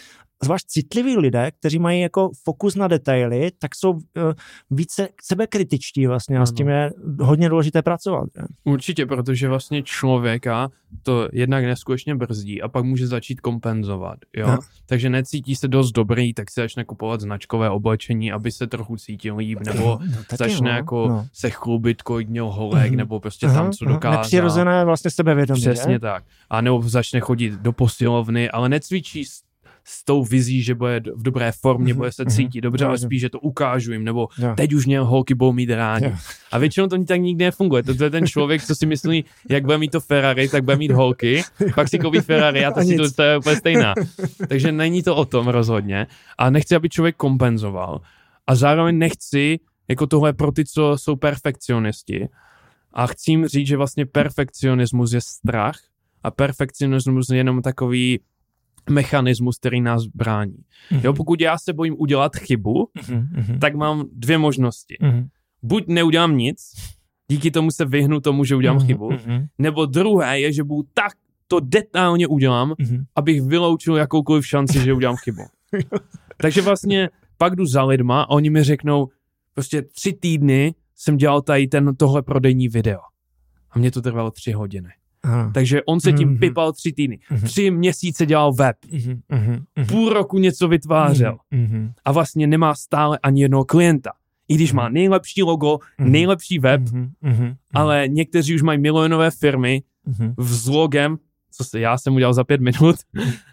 zvlášť 0.44 0.66
citliví 0.68 1.18
lidé, 1.18 1.52
kteří 1.60 1.80
mají 1.80 2.02
jako 2.02 2.30
fokus 2.44 2.76
na 2.76 2.88
detaily, 2.88 3.52
tak 3.60 3.76
jsou 3.76 3.92
uh, 3.92 4.00
více 4.72 5.10
sebekritičtí 5.24 6.08
vlastně 6.08 6.38
a 6.40 6.46
s 6.46 6.52
tím 6.54 6.68
je 6.68 6.92
hodně 7.20 7.50
důležité 7.50 7.82
pracovat. 7.82 8.30
Že? 8.36 8.42
Určitě, 8.64 9.06
protože 9.06 9.50
vlastně 9.50 9.84
člověka 9.84 10.70
to 11.04 11.30
jednak 11.34 11.64
neskutečně 11.66 12.16
brzdí 12.16 12.62
a 12.62 12.68
pak 12.68 12.84
může 12.86 13.08
začít 13.08 13.42
kompenzovat, 13.42 14.20
jo. 14.36 14.48
No. 14.48 14.58
Takže 14.86 15.10
necítí 15.10 15.56
se 15.56 15.68
dost 15.68 15.92
dobrý, 15.92 16.34
tak 16.34 16.52
si 16.52 16.62
začne 16.62 16.84
kupovat 16.84 17.22
značkové 17.22 17.70
oblečení, 17.70 18.32
aby 18.32 18.52
se 18.52 18.68
trochu 18.68 18.98
cítil 18.98 19.38
líp, 19.38 19.60
nebo 19.66 20.00
no, 20.02 20.18
začne 20.38 20.72
no, 20.72 20.78
jako 20.78 21.08
no. 21.08 21.28
se 21.34 21.50
chlubit, 21.50 22.02
kolik 22.02 22.30
měl 22.30 22.50
holek, 22.52 22.88
Mhm. 22.90 22.98
nebo 22.98 23.20
prostě 23.20 23.46
Aha, 23.46 23.56
tam, 23.56 23.72
co 23.72 23.86
aha, 23.86 23.94
dokázal. 23.94 24.22
Nepřirozené 24.22 24.86
vlastně 24.86 25.12
sebevědomí. 25.12 25.62
Přesně 25.62 25.94
že? 25.94 26.00
tak. 26.00 26.24
A 26.50 26.62
nebo 26.62 26.82
začne 26.82 27.20
chodit 27.20 27.54
do 27.54 27.72
posilovny, 27.72 28.50
ale 28.50 28.70
necvičí 28.70 29.26
s, 29.90 30.06
tou 30.06 30.24
vizí, 30.24 30.62
že 30.64 30.76
bude 30.76 31.00
v 31.16 31.24
dobré 31.24 31.52
formě, 31.52 31.94
Mhm, 31.94 31.98
bude 31.98 32.12
se 32.12 32.24
mhm. 32.24 32.32
cítit 32.32 32.62
dobře, 32.62 32.86
ale 32.86 32.98
spíš, 32.98 33.22
že 33.22 33.30
to 33.30 33.40
ukážu 33.40 33.92
jim, 33.94 34.04
nebo 34.04 34.28
teď 34.56 34.74
už 34.74 34.86
mě 34.86 35.00
holky 35.00 35.34
budou 35.34 35.54
mít 35.54 35.70
rádi. 35.70 36.06
A 36.52 36.58
většinou 36.58 36.88
to 36.88 37.04
tak 37.04 37.22
nikdy 37.22 37.46
nefunguje. 37.46 37.84
To, 37.84 38.04
je 38.04 38.10
ten 38.10 38.28
člověk, 38.28 38.64
co 38.64 38.76
si 38.76 38.86
myslí, 38.86 39.26
jak 39.50 39.66
bude 39.66 39.78
mít 39.78 39.92
to 39.92 40.00
Ferrari, 40.00 40.50
tak 40.50 40.64
bude 40.64 40.78
mít 40.78 40.92
holky, 40.92 41.44
pak 41.76 41.88
si 41.90 42.00
koupí 42.00 42.20
Ferrari 42.20 42.66
a 42.66 42.72
ta 42.72 42.82
to 43.16 43.24
je 43.24 43.38
úplně 43.38 43.56
stejná. 43.56 43.94
Takže 44.48 44.72
není 44.72 45.04
to 45.04 45.16
o 45.16 45.26
tom 45.26 45.48
rozhodně. 45.48 46.08
A 46.38 46.50
nechci, 46.50 46.76
aby 46.76 46.90
člověk 46.90 47.16
kompenzoval. 47.16 48.02
A 48.48 48.56
zároveň 48.56 48.98
nechci, 48.98 49.60
jako 49.88 50.08
tohle 50.08 50.34
pro 50.34 50.52
ty, 50.52 50.66
co 50.66 50.96
jsou 50.98 51.16
perfekcionisti. 51.16 52.28
A 52.94 53.08
chci 53.08 53.32
jim 53.32 53.48
říct, 53.48 53.68
že 53.68 53.78
vlastně 53.78 54.06
perfekcionismus 54.06 55.14
je 55.14 55.22
strach 55.22 55.80
a 56.24 56.32
perfekcionismus 56.32 57.30
je 57.30 57.38
jenom 57.38 57.62
takový 57.62 58.20
mechanismus, 58.90 59.58
který 59.58 59.82
nás 59.82 60.06
brání. 60.06 60.58
Jo, 61.04 61.14
pokud 61.14 61.42
já 61.42 61.58
se 61.58 61.74
bojím 61.74 61.96
udělat 61.98 62.36
chybu, 62.36 62.90
Mhm, 63.10 63.28
mhm, 63.32 63.60
tak 63.60 63.76
mám 63.76 64.04
dvě 64.14 64.38
možnosti. 64.38 64.98
mhm, 65.02 65.28
Buď 65.64 65.84
neudělám 65.88 66.38
nic, 66.38 66.58
díky 67.28 67.52
tomu 67.52 67.72
se 67.72 67.86
vyhnu 67.86 68.20
tomu, 68.20 68.44
že 68.44 68.56
udělám 68.56 68.78
mhm, 68.78 68.86
chybu, 68.88 69.12
mhm, 69.12 69.46
nebo 69.58 69.86
druhé 69.86 70.40
je, 70.40 70.54
že 70.54 70.64
budu 70.64 70.90
tak 70.94 71.12
to 71.48 71.60
detailně 71.60 72.28
udělám, 72.28 72.74
mhm. 72.80 73.04
abych 73.16 73.42
vyloučil 73.42 73.96
jakoukoliv 73.96 74.48
šanci, 74.48 74.80
že 74.84 74.94
udělám 74.94 75.16
chybu. 75.16 75.42
Takže 76.38 76.62
vlastně 76.62 77.10
pak 77.38 77.56
jdu 77.56 77.66
za 77.66 77.84
lidma 77.84 78.22
a 78.22 78.30
oni 78.30 78.50
mi 78.50 78.64
řeknou, 78.64 79.08
prostě 79.54 79.82
tři 79.82 80.14
týdny 80.14 80.76
jsem 80.96 81.18
dělal 81.18 81.42
tady 81.42 81.68
ten, 81.68 81.96
tohle 81.96 82.22
prodejní 82.22 82.68
video. 82.68 83.00
A 83.72 83.80
mě 83.80 83.92
to 83.92 84.02
trvalo 84.02 84.32
tři 84.32 84.52
hodiny. 84.52 84.90
Takže 85.54 85.84
on 85.84 86.00
se 86.00 86.14
tím 86.14 86.30
Mhm. 86.30 86.38
pipal 86.38 86.74
tři 86.74 86.94
týdny. 86.94 87.20
Mhm. 87.32 87.42
Tři 87.42 87.72
měsíce 87.72 88.26
dělal 88.26 88.54
web. 88.54 88.76
Mhm, 88.92 89.22
mhm, 89.30 89.64
mhm. 89.76 89.86
Půl 89.88 90.14
roku 90.14 90.38
něco 90.38 90.68
vytvářel. 90.68 91.38
Mhm, 91.52 91.92
A 92.06 92.12
vlastně 92.12 92.48
nemá 92.48 92.76
stále 92.76 93.20
ani 93.24 93.42
jednoho 93.42 93.66
klienta. 93.66 94.12
I 94.50 94.56
když 94.56 94.74
má 94.74 94.90
nejlepší 94.90 95.44
logo, 95.44 95.78
Mhm. 95.98 96.12
nejlepší 96.12 96.60
web, 96.60 96.82
mhm, 96.82 97.12
mhm, 97.22 97.56
ale 97.74 98.04
někteří 98.08 98.56
už 98.56 98.62
mají 98.62 98.80
milionové 98.80 99.32
firmy 99.32 99.82
mhm, 100.06 100.34
s 100.40 100.68
logem, 100.68 101.18
co 101.52 101.64
se, 101.64 101.80
já 101.80 101.98
jsem 101.98 102.16
udělal 102.16 102.34
za 102.34 102.44
pět 102.44 102.62
minut, 102.62 102.96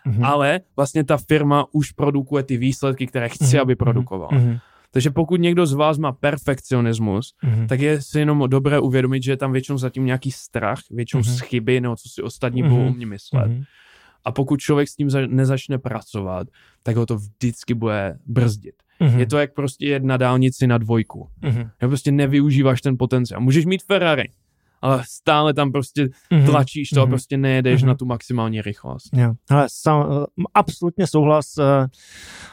mhm. 0.07 0.25
ale 0.25 0.61
vlastně 0.77 1.05
ta 1.05 1.17
firma 1.17 1.67
už 1.73 1.91
produkuje 1.93 2.43
ty 2.43 2.57
výsledky, 2.57 3.07
které 3.07 3.29
chci, 3.29 3.45
Mhm, 3.57 3.61
aby 3.63 3.77
produkovala. 3.77 4.31
mhm, 4.33 4.59
Takže 4.95 5.11
pokud 5.11 5.41
někdo 5.41 5.67
z 5.67 5.73
vás 5.73 5.99
má 5.99 6.13
perfekcionismus, 6.13 7.35
mhm. 7.43 7.67
tak 7.67 7.81
je 7.81 8.03
si 8.03 8.19
jenom 8.19 8.45
dobré 8.49 8.79
uvědomit, 8.81 9.23
že 9.23 9.33
je 9.33 9.37
tam 9.37 9.53
většinou 9.53 9.79
zatím 9.79 10.05
nějaký 10.07 10.31
strach, 10.33 10.79
většinou 10.91 11.23
Mhm. 11.27 11.33
z 11.35 11.41
chyby, 11.41 11.81
nebo 11.81 11.97
co 11.97 12.09
si 12.09 12.23
ostatní 12.23 12.63
Mhm. 12.63 12.71
budou 12.71 12.87
o 12.87 12.93
mě 12.93 13.07
myslet. 13.07 13.47
Mhm. 13.47 13.63
A 14.25 14.33
pokud 14.33 14.61
člověk 14.61 14.89
s 14.89 14.97
tím 14.97 15.11
za- 15.11 15.27
nezačne 15.27 15.79
pracovat, 15.79 16.47
tak 16.83 16.97
ho 16.97 17.07
to 17.07 17.17
vždycky 17.17 17.75
bude 17.75 18.19
brzdit. 18.27 18.75
Mhm. 19.01 19.19
Je 19.21 19.27
to 19.27 19.39
jak 19.39 19.55
prostě 19.55 19.87
jet 19.87 20.05
na 20.05 20.17
dálnici 20.17 20.67
na 20.67 20.79
dvojku. 20.79 21.29
Mhm. 21.43 21.71
Já 21.83 21.89
prostě 21.89 22.13
nevyužíváš 22.13 22.81
ten 22.83 22.99
potenciál. 22.99 23.41
Můžeš 23.41 23.67
mít 23.67 23.83
Ferrari, 23.83 24.29
ale 24.85 25.03
stále 25.09 25.55
tam 25.55 25.73
prostě 25.73 26.09
Mhm. 26.31 26.47
tlačíš 26.47 26.89
to 26.91 27.01
a 27.01 27.05
Mhm. 27.05 27.11
prostě 27.11 27.37
nejedeš 27.37 27.83
Mhm. 27.83 27.89
na 27.89 27.95
tu 27.95 28.05
maximální 28.07 28.63
rychlost. 28.63 29.09
Jo, 29.17 29.33
ale 29.51 29.67
sam, 29.71 30.25
absolutně 30.55 31.07
souhlas. 31.07 31.47
eh, 31.59 31.87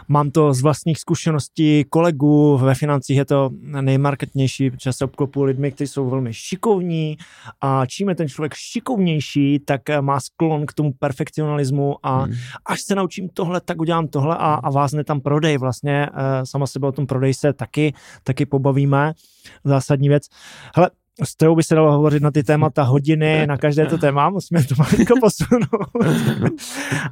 Mám 0.07 0.31
to 0.31 0.53
z 0.53 0.61
vlastních 0.61 0.99
zkušeností 0.99 1.85
kolegů 1.89 2.57
ve 2.57 2.75
financích, 2.75 3.17
je 3.17 3.25
to 3.25 3.49
nejmarketnější, 3.81 4.71
protože 4.71 4.93
se 4.93 5.05
obklopu 5.05 5.43
lidmi, 5.43 5.71
kteří 5.71 5.87
jsou 5.87 6.09
velmi 6.09 6.33
šikovní 6.33 7.17
a 7.61 7.85
čím 7.85 8.09
je 8.09 8.15
ten 8.15 8.27
člověk 8.29 8.53
šikovnější, 8.53 9.59
tak 9.59 9.89
eh, 9.89 10.01
má 10.01 10.19
sklon 10.19 10.65
k 10.65 10.73
tomu 10.73 10.93
perfekcionalismu 10.99 11.95
a 12.03 12.21
Hmm. 12.21 12.33
až 12.65 12.81
se 12.81 12.95
naučím 12.95 13.29
tohle, 13.33 13.61
tak 13.61 13.81
udělám 13.81 14.07
tohle 14.07 14.37
a, 14.37 14.53
a 14.53 14.69
vázne 14.69 15.03
tam 15.03 15.21
prodej 15.21 15.57
vlastně. 15.57 16.09
eh, 16.13 16.45
Sama 16.45 16.67
sebe 16.67 16.87
o 16.87 16.91
tom 16.91 17.05
prodej 17.07 17.33
se 17.33 17.53
taky, 17.53 17.93
taky 18.23 18.45
pobavíme. 18.45 19.13
Zásadní 19.63 20.09
věc. 20.09 20.23
Hele, 20.75 20.89
s 21.23 21.35
tebou 21.35 21.55
by 21.55 21.63
se 21.63 21.75
dalo 21.75 21.91
hovořit 21.91 22.23
na 22.23 22.31
ty 22.31 22.43
témata 22.43 22.83
hodiny, 22.83 23.47
na 23.47 23.57
každé 23.57 23.85
to 23.85 23.97
téma, 23.97 24.29
musíme 24.29 24.63
to 24.63 24.75
malinko 24.77 25.13
posunout. 25.19 25.89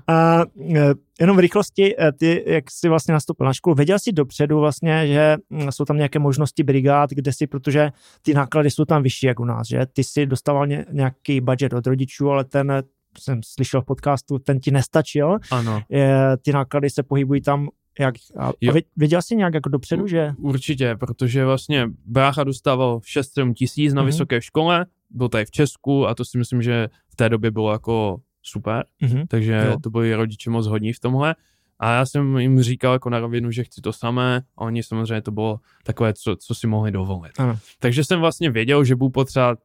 a 0.07 0.41
eh, 0.75 0.93
jenom 1.19 1.37
v 1.37 1.39
rychlosti, 1.39 1.95
eh, 1.99 2.11
ty, 2.11 2.43
jak 2.47 2.71
jsi 2.71 2.89
vlastně 2.89 3.13
nastoupil 3.13 3.45
na 3.45 3.53
školu, 3.53 3.75
věděl 3.75 3.99
jsi 3.99 4.11
dopředu 4.11 4.59
vlastně, 4.59 5.07
že 5.07 5.37
hm, 5.53 5.71
jsou 5.71 5.85
tam 5.85 5.97
nějaké 5.97 6.19
možnosti 6.19 6.63
brigád, 6.63 7.09
kde 7.09 7.33
si, 7.33 7.47
protože 7.47 7.91
ty 8.21 8.33
náklady 8.33 8.71
jsou 8.71 8.85
tam 8.85 9.03
vyšší 9.03 9.27
jak 9.27 9.39
u 9.39 9.45
nás, 9.45 9.67
že? 9.67 9.85
Ty 9.93 10.03
si 10.03 10.25
dostával 10.25 10.67
ně, 10.67 10.85
nějaký 10.91 11.41
budget 11.41 11.73
od 11.73 11.87
rodičů, 11.87 12.29
ale 12.29 12.43
ten 12.43 12.71
eh, 12.71 12.83
jsem 13.19 13.39
slyšel 13.43 13.81
v 13.81 13.85
podcastu, 13.85 14.39
ten 14.39 14.59
ti 14.59 14.71
nestačil. 14.71 15.37
Ano, 15.51 15.81
Je, 15.89 16.37
ty 16.41 16.51
náklady 16.51 16.89
se 16.89 17.03
pohybují 17.03 17.41
tam 17.41 17.69
jak, 17.99 18.15
a, 18.37 18.47
a 18.47 18.51
Jo. 18.61 18.73
vě- 18.73 18.83
věděl 18.97 19.21
jsi 19.21 19.35
nějak 19.35 19.53
jako 19.53 19.69
dopředu, 19.69 20.07
že? 20.07 20.31
určitě, 20.37 20.95
protože 20.99 21.45
vlastně 21.45 21.87
brácha 22.05 22.43
dostával 22.43 22.99
6-7 22.99 23.53
tisíc 23.53 23.93
na 23.93 24.01
Mhm. 24.01 24.05
vysoké 24.11 24.41
škole, 24.41 24.85
byl 25.09 25.29
tady 25.29 25.45
v 25.45 25.51
Česku 25.51 26.07
a 26.07 26.15
to 26.15 26.25
si 26.25 26.37
myslím, 26.37 26.61
že 26.61 26.87
v 27.09 27.15
té 27.15 27.29
době 27.29 27.51
bylo 27.51 27.71
jako 27.71 28.17
super, 28.41 28.83
Mhm. 29.01 29.27
takže 29.27 29.63
Jo. 29.67 29.77
to 29.83 29.89
byli 29.89 30.15
rodiče 30.15 30.49
moc 30.49 30.67
hodní 30.67 30.93
v 30.93 30.99
tomhle. 30.99 31.35
A 31.81 31.93
já 31.93 32.05
jsem 32.05 32.37
jim 32.37 32.61
říkal 32.61 32.93
jako 32.93 33.09
na 33.09 33.19
rovinu, 33.19 33.51
že 33.51 33.63
chci 33.63 33.81
to 33.81 33.93
samé 33.93 34.41
a 34.57 34.61
oni 34.61 34.83
samozřejmě 34.83 35.21
to 35.21 35.31
bylo 35.31 35.59
takové, 35.83 36.13
co, 36.13 36.35
co 36.35 36.55
si 36.55 36.67
mohli 36.67 36.91
dovolit. 36.91 37.31
Ano. 37.39 37.57
Takže 37.79 38.03
jsem 38.03 38.19
vlastně 38.19 38.49
věděl, 38.51 38.83
že 38.83 38.95
budu 38.95 39.09
potřebovat 39.09 39.59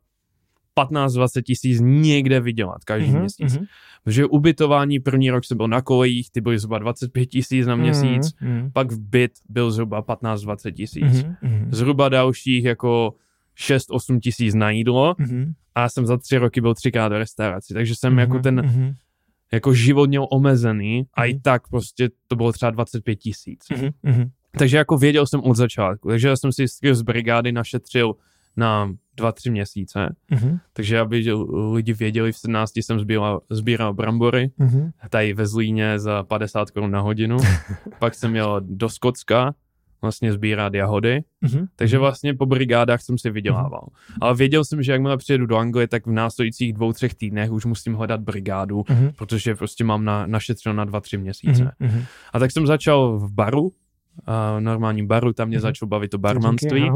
15-20 0.81 1.43
tisíc 1.43 1.81
někde 1.83 2.41
vydělat 2.41 2.85
každý 2.85 3.11
Mhm, 3.11 3.21
měsíc. 3.21 3.57
mhm, 3.57 3.65
Protože 4.05 4.27
ubytování 4.27 5.01
první 5.01 5.31
rok 5.31 5.45
jsem 5.45 5.57
byl 5.57 5.69
na 5.69 5.83
kolejích, 5.83 6.31
ty 6.31 6.41
byly 6.41 6.59
zhruba 6.59 6.79
25 6.79 7.27
tisíc 7.27 7.67
na 7.67 7.77
měsíc, 7.77 8.35
mhm, 8.41 8.71
pak 8.73 8.93
v 8.93 8.99
byt 9.01 9.33
byl 9.49 9.71
zhruba 9.71 10.03
15-20 10.03 10.73
tisíc. 10.73 11.03
mhm, 11.25 11.37
mhm, 11.43 11.69
Zhruba 11.73 12.09
dalších 12.09 12.65
jako 12.65 13.15
6-8 13.57 14.21
tisíc 14.21 14.55
na 14.55 14.71
jídlo 14.71 15.15
mhm, 15.19 15.53
a 15.75 15.81
já 15.81 15.89
jsem 15.89 16.07
za 16.07 16.17
tři 16.17 16.39
roky 16.39 16.61
byl 16.61 16.75
třikrát 16.75 17.09
do 17.09 17.19
restauraci, 17.19 17.75
takže 17.75 17.95
jsem 17.97 18.19
jako 18.19 18.35
mhm, 18.35 18.43
ten 18.43 18.55
mhm, 18.67 18.95
jako 19.53 19.75
život 19.75 20.09
měl 20.09 20.27
omezený 20.31 21.07
a 21.15 21.25
i 21.25 21.41
tak 21.41 21.69
prostě 21.69 22.09
to 22.29 22.37
bylo 22.37 22.53
třeba 22.53 22.71
25 22.71 23.17
tisíc. 23.17 23.61
mhm, 23.77 23.89
mhm. 24.03 24.31
Takže 24.59 24.77
jako 24.77 24.97
věděl 24.99 25.27
jsem 25.27 25.41
od 25.41 25.55
začátku, 25.55 26.09
takže 26.09 26.29
já 26.29 26.37
jsem 26.37 26.53
si 26.53 26.65
z 26.93 27.03
brigády 27.03 27.53
našetřil 27.53 28.15
na 28.57 28.95
dva, 29.17 29.33
tři 29.33 29.51
měsíce. 29.51 30.15
Mhm, 30.31 30.59
Takže 30.73 31.01
aby 31.01 31.25
lidi 31.73 31.93
věděli, 31.93 32.33
v 32.33 32.37
17 32.39 32.77
jsem 32.77 33.01
sbíral, 33.01 33.41
sbíral 33.51 33.95
brambory, 33.95 34.51
mhm, 34.59 34.91
tady 35.11 35.35
ve 35.35 35.47
Zlíně 35.47 35.99
za 35.99 36.23
50 36.23 36.71
korun 36.71 36.91
na 36.91 37.01
hodinu. 37.01 37.37
Pak 37.99 38.15
jsem 38.15 38.37
jel 38.37 38.61
do 38.65 38.89
Skotska 38.89 39.55
vlastně 40.03 40.33
sbírat 40.33 40.75
jahody, 40.75 41.23
mhm. 41.41 41.67
takže 41.77 41.99
vlastně 41.99 42.35
po 42.35 42.47
brigádách 42.47 43.03
jsem 43.03 43.19
si 43.19 43.31
vydělával. 43.31 43.87
Ale 44.21 44.35
věděl 44.35 44.65
jsem, 44.65 44.83
že 44.83 44.93
jakmile 44.93 45.17
přijedu 45.17 45.47
do 45.47 45.57
Anglie, 45.57 45.89
tak 45.89 46.07
v 46.07 46.13
následujících 46.13 46.73
dvou, 46.73 46.93
třech 46.93 47.15
týdnech 47.15 47.51
už 47.51 47.65
musím 47.65 47.95
hledat 47.95 48.21
brigádu, 48.21 48.85
Mhm, 48.91 49.11
protože 49.17 49.55
prostě 49.55 49.85
mám 49.85 50.05
na, 50.05 50.27
našetřeno 50.27 50.75
na 50.75 50.85
dva, 50.85 51.01
tři 51.01 51.19
měsíce. 51.19 51.73
mhm, 51.81 51.91
mhm. 51.93 52.05
A 52.33 52.39
tak 52.39 52.51
jsem 52.51 52.67
začal 52.67 53.19
v 53.19 53.33
baru, 53.33 53.73
a 54.27 54.61
normálním 54.61 55.07
baru, 55.07 55.33
tam 55.33 55.49
mě 55.49 55.57
Mhm. 55.57 55.63
začalo 55.63 55.89
bavit 55.89 56.09
to 56.11 56.19
barmanství. 56.19 56.91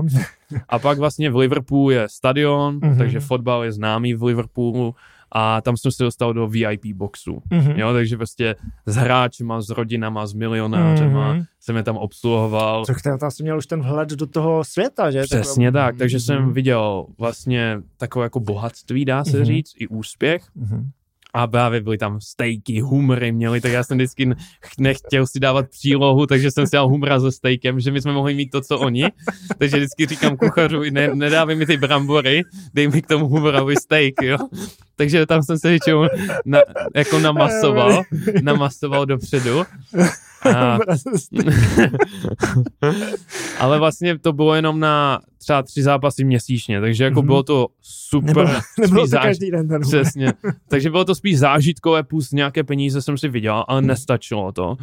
A 0.68 0.78
pak 0.78 0.98
vlastně 0.98 1.30
v 1.30 1.36
Liverpoolu 1.36 1.90
je 1.90 2.06
stadion, 2.10 2.78
Mhm. 2.82 2.98
takže 2.98 3.20
fotbal 3.20 3.64
je 3.64 3.72
známý 3.72 4.14
v 4.14 4.22
Liverpoolu 4.22 4.94
a 5.32 5.60
tam 5.60 5.76
jsem 5.76 5.92
se 5.92 6.04
dostal 6.04 6.34
do 6.34 6.48
VIP 6.48 6.92
boxu. 6.94 7.42
Mhm. 7.50 7.70
Jo, 7.76 7.92
takže 7.92 8.16
prostě 8.16 8.56
s 8.86 8.96
hráčema, 8.96 9.60
s 9.60 9.70
rodinama, 9.70 10.26
s 10.26 10.34
milionářema 10.34 11.32
Mhm. 11.32 11.42
jsem 11.60 11.76
je 11.76 11.82
tam 11.82 11.96
obsluhoval. 11.96 12.84
Tak 12.84 12.96
tam 13.20 13.30
jsi 13.30 13.42
měl 13.42 13.58
už 13.58 13.66
ten 13.66 13.80
vhled 13.82 14.08
do 14.08 14.26
toho 14.26 14.64
světa, 14.64 15.10
že? 15.10 15.22
Přesně 15.22 15.72
tak, 15.72 15.96
takže 15.96 16.20
jsem 16.20 16.42
Mhm. 16.42 16.52
viděl 16.52 17.06
vlastně 17.18 17.80
takové 17.96 18.24
jako 18.26 18.40
bohatství, 18.40 19.04
dá 19.04 19.24
se 19.24 19.36
Mhm. 19.36 19.46
říct, 19.46 19.72
i 19.78 19.88
úspěch. 19.88 20.42
Mhm. 20.54 20.90
A 21.34 21.46
právě 21.46 21.80
byly 21.80 21.98
tam 21.98 22.20
stejky, 22.20 22.80
humry 22.80 23.32
měli, 23.32 23.60
tak 23.60 23.72
já 23.72 23.84
jsem 23.84 23.98
vždycky 23.98 24.30
nechtěl 24.78 25.26
si 25.26 25.40
dávat 25.40 25.70
přílohu, 25.70 26.26
takže 26.26 26.50
jsem 26.50 26.66
si 26.66 26.72
dal 26.72 26.88
humra 26.88 27.20
se 27.20 27.32
stejkem, 27.32 27.80
že 27.80 27.90
my 27.90 28.00
jsme 28.02 28.12
mohli 28.12 28.34
mít 28.34 28.50
to, 28.50 28.60
co 28.60 28.78
oni. 28.78 29.04
Takže 29.58 29.76
vždycky 29.76 30.06
říkám 30.06 30.36
kuchařovi, 30.36 30.90
ne, 30.90 31.14
nedávej 31.14 31.56
mi 31.56 31.66
ty 31.66 31.76
brambory, 31.76 32.42
dej 32.74 32.88
mi 32.88 33.02
k 33.02 33.06
tomu 33.06 33.28
humorovi 33.28 33.76
steak, 33.76 34.14
jo. 34.22 34.38
Takže 34.96 35.26
tam 35.26 35.42
jsem 35.42 35.58
se 35.58 35.68
většinou 35.68 36.06
na, 36.44 36.60
jako 36.94 37.18
namasoval, 37.18 38.02
namasoval 38.42 39.06
dopředu. 39.06 39.64
A, 40.56 40.78
ale 43.58 43.78
vlastně 43.78 44.18
to 44.18 44.32
bylo 44.32 44.54
jenom 44.54 44.80
na 44.80 45.20
třeba 45.38 45.62
tři 45.62 45.82
zápasy 45.82 46.24
měsíčně, 46.24 46.80
takže 46.80 47.04
jako 47.04 47.20
Mhm. 47.22 47.26
bylo 47.26 47.42
to 47.42 47.66
super. 47.80 48.26
Nebylo, 48.36 48.60
nebylo 48.80 49.00
to 49.06 49.06
záž- 49.16 49.22
každý 49.22 49.50
den. 49.50 49.68
Ten 49.68 49.80
Přesně. 49.80 50.32
Takže 50.68 50.90
bylo 50.90 51.04
to 51.04 51.14
spíš 51.14 51.38
zážitkové, 51.38 52.02
plus 52.02 52.32
nějaké 52.32 52.64
peníze 52.64 53.02
jsem 53.02 53.18
si 53.18 53.28
vydělal, 53.28 53.64
ale 53.68 53.82
nestačilo 53.82 54.52
to. 54.52 54.76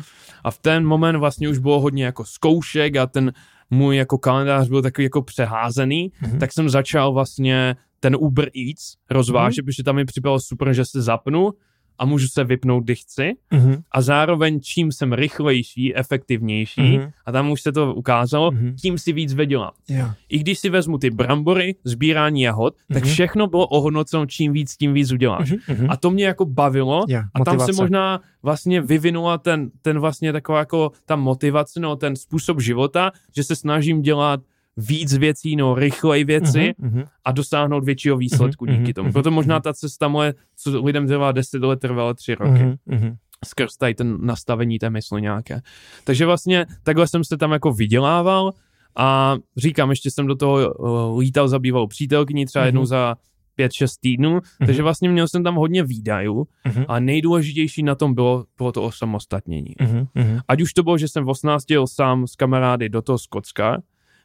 A 0.43 0.51
v 0.51 0.59
ten 0.59 0.85
moment 0.85 1.15
vlastně 1.17 1.49
už 1.49 1.57
bylo 1.57 1.79
hodně 1.81 2.05
jako 2.05 2.25
zkoušek 2.25 2.95
a 2.95 3.07
ten 3.07 3.33
můj 3.71 3.97
jako 3.97 4.17
kalendář 4.17 4.67
byl 4.69 4.81
takový 4.81 5.03
jako 5.03 5.21
přeházený, 5.21 6.11
Mhm. 6.21 6.39
tak 6.39 6.53
jsem 6.53 6.69
začal 6.69 7.13
vlastně 7.13 7.75
ten 7.99 8.15
Uber 8.19 8.45
Eats 8.45 8.93
rozvážet, 9.09 9.65
protože 9.65 9.83
tam 9.83 9.95
mi 9.95 10.05
připadalo 10.05 10.39
super, 10.39 10.73
že 10.73 10.85
se 10.85 11.01
zapnu 11.01 11.51
a 11.99 12.05
můžu 12.05 12.27
se 12.27 12.43
vypnout, 12.43 12.83
kdy 12.83 12.95
chci. 12.95 13.33
Mhm. 13.51 13.81
A 13.91 14.01
zároveň 14.01 14.59
čím 14.61 14.91
jsem 14.91 15.13
rychlejší, 15.13 15.95
efektivnější, 15.95 16.97
Mhm. 16.97 17.11
a 17.25 17.31
tam 17.31 17.51
už 17.51 17.61
se 17.61 17.71
to 17.71 17.93
ukázalo, 17.93 18.51
Mhm. 18.51 18.75
tím 18.81 18.97
si 18.97 19.13
víc 19.13 19.33
vydělám. 19.33 19.71
Jo. 19.89 20.05
I 20.29 20.39
když 20.39 20.59
si 20.59 20.69
vezmu 20.69 20.97
ty 20.97 21.09
brambory, 21.09 21.75
sbírání 21.83 22.41
jahod, 22.41 22.75
tak 22.93 23.03
Mhm. 23.03 23.11
všechno 23.11 23.47
bylo 23.47 23.67
ohodnoceno, 23.67 24.25
čím 24.25 24.53
víc, 24.53 24.77
tím 24.77 24.93
víc 24.93 25.11
uděláš. 25.11 25.51
Mhm. 25.51 25.59
Mhm. 25.77 25.87
A 25.91 25.97
to 25.97 26.11
mě 26.11 26.25
jako 26.25 26.45
bavilo 26.45 27.05
Jo, 27.07 27.19
a 27.33 27.43
tam 27.43 27.53
se 27.53 27.61
motivace. 27.63 27.81
možná 27.81 28.21
vlastně 28.43 28.81
vyvinula 28.81 29.37
ten, 29.37 29.69
ten 29.81 29.99
vlastně 29.99 30.33
taková 30.33 30.59
jako 30.59 30.91
ta 31.05 31.15
motivace, 31.15 31.79
no 31.79 31.95
ten 31.95 32.15
způsob 32.15 32.61
života, 32.61 33.11
že 33.35 33.43
se 33.43 33.55
snažím 33.55 34.01
dělat 34.01 34.39
víc 34.77 35.13
věcí, 35.17 35.55
no 35.55 35.75
rychlej 35.75 36.23
věci. 36.23 36.73
Mhm. 36.77 37.03
a 37.25 37.31
dosáhnout 37.31 37.83
většího 37.83 38.17
výsledku 38.17 38.65
Mhm, 38.65 38.77
díky 38.77 38.93
tomu. 38.93 39.11
Proto 39.11 39.31
možná 39.31 39.59
ta 39.59 39.73
cesta 39.73 40.07
moje, 40.07 40.33
co 40.57 40.83
lidem 40.83 41.07
trvá 41.07 41.31
10 41.31 41.63
let, 41.63 41.79
trvala 41.79 42.13
3 42.13 42.35
roky. 42.35 42.77
Mhm. 42.85 43.15
Skrz 43.45 43.77
tady 43.77 43.95
ten 43.95 44.17
nastavení 44.21 44.79
té 44.79 44.89
mysli 44.89 45.21
nějaké. 45.21 45.61
Takže 46.03 46.25
vlastně 46.25 46.65
takhle 46.83 47.07
jsem 47.07 47.23
se 47.23 47.37
tam 47.37 47.51
jako 47.51 47.73
vydělával 47.73 48.51
a 48.97 49.35
říkám, 49.57 49.89
ještě 49.89 50.11
jsem 50.11 50.27
do 50.27 50.35
toho 50.35 50.73
uh, 50.73 51.19
lítal 51.19 51.47
za 51.47 51.59
bývalou 51.59 51.87
přítelkyni 51.87 52.45
třeba 52.45 52.63
Mhm. 52.63 52.67
jednou 52.67 52.85
za 52.85 53.15
5-6 53.59 53.97
týdnů, 54.01 54.39
takže 54.65 54.83
vlastně 54.83 55.09
měl 55.09 55.27
jsem 55.27 55.43
tam 55.43 55.55
hodně 55.55 55.83
výdajů 55.83 56.47
Mhm. 56.67 56.85
a 56.87 56.99
nejdůležitější 56.99 57.83
na 57.83 57.95
tom 57.95 58.13
bylo, 58.13 58.45
bylo 58.57 58.71
to 58.71 58.83
osamostatnění. 58.83 59.73
Mhm. 59.81 60.07
Mhm. 60.15 60.39
Ať 60.47 60.61
už 60.61 60.73
to 60.73 60.83
bylo, 60.83 60.97
že 60.97 61.07
jsem 61.07 61.23
v 61.25 61.29
18 61.29 61.71
jel 61.71 61.87
sám 61.87 62.27
s 62.27 62.35
kamarády 62.35 62.89
do 62.89 63.01
toho 63.01 63.17
Skotska, 63.17 63.77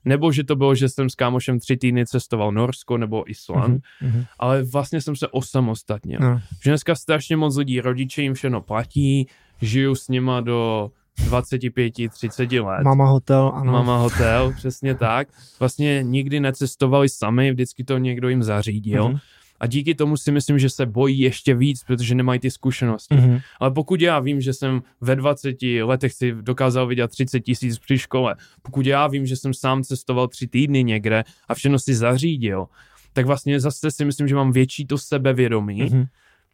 nebo 0.05 0.33
že 0.33 0.45
to 0.45 0.57
bylo, 0.57 0.75
že 0.75 0.89
jsem 0.89 1.11
s 1.11 1.15
kámošem 1.15 1.59
tři 1.59 1.77
týdny 1.77 2.07
cestoval 2.07 2.53
Norsko 2.53 2.99
nebo 2.99 3.31
Island, 3.31 3.83
Mhm. 4.03 4.25
ale 4.39 4.63
vlastně 4.63 5.01
jsem 5.01 5.17
se 5.17 5.29
osamostatnil. 5.29 6.19
No. 6.21 6.41
Že 6.63 6.71
dneska 6.71 6.95
strašně 6.95 7.37
moc 7.37 7.57
lidí, 7.57 7.81
rodiče 7.81 8.23
jim 8.23 8.35
všechno 8.35 8.61
platí, 8.61 9.27
žiju 9.63 9.95
s 9.95 10.09
nima 10.09 10.41
do 10.41 10.91
25-30 11.29 12.61
let. 12.61 12.83
Mama 12.85 13.07
hotel, 13.07 13.53
ano. 13.55 13.73
Mama 13.73 13.97
hotel, 13.99 14.53
přesně 14.57 14.95
tak. 14.95 15.29
Vlastně 15.59 16.03
nikdy 16.03 16.41
necestovali 16.41 17.09
sami, 17.09 17.51
vždycky 17.53 17.85
to 17.85 17.99
někdo 17.99 18.29
jim 18.29 18.43
zařídil. 18.43 19.09
Mhm. 19.09 19.19
A 19.61 19.67
díky 19.67 19.95
tomu 19.95 20.17
si 20.17 20.33
myslím, 20.33 20.59
že 20.59 20.71
se 20.71 20.87
bojí 20.87 21.19
ještě 21.21 21.55
víc, 21.55 21.85
protože 21.85 22.15
nemají 22.15 22.41
ty 22.41 22.51
zkušenosti. 22.51 23.15
Mhm. 23.15 23.39
Ale 23.61 23.71
pokud 23.71 24.01
já 24.01 24.21
vím, 24.21 24.41
že 24.41 24.53
jsem 24.53 24.83
ve 25.01 25.17
20 25.17 25.57
letech 25.83 26.13
si 26.13 26.35
dokázal 26.41 26.87
vydělat 26.87 27.11
30 27.11 27.41
tisíc 27.41 27.79
při 27.79 27.99
škole, 27.99 28.37
pokud 28.63 28.87
já 28.87 29.07
vím, 29.07 29.27
že 29.27 29.37
jsem 29.37 29.55
sám 29.55 29.83
cestoval 29.83 30.29
tři 30.29 30.47
týdny 30.47 30.85
někde 30.85 31.25
a 31.49 31.55
všechno 31.55 31.79
si 31.79 31.95
zařídil, 31.95 32.67
tak 33.13 33.27
vlastně 33.27 33.61
zase 33.61 33.91
si 33.91 34.05
myslím, 34.05 34.29
že 34.29 34.35
mám 34.35 34.53
větší 34.53 34.87
to 34.87 34.99
sebevědomí, 34.99 35.83
Mhm. 35.83 36.05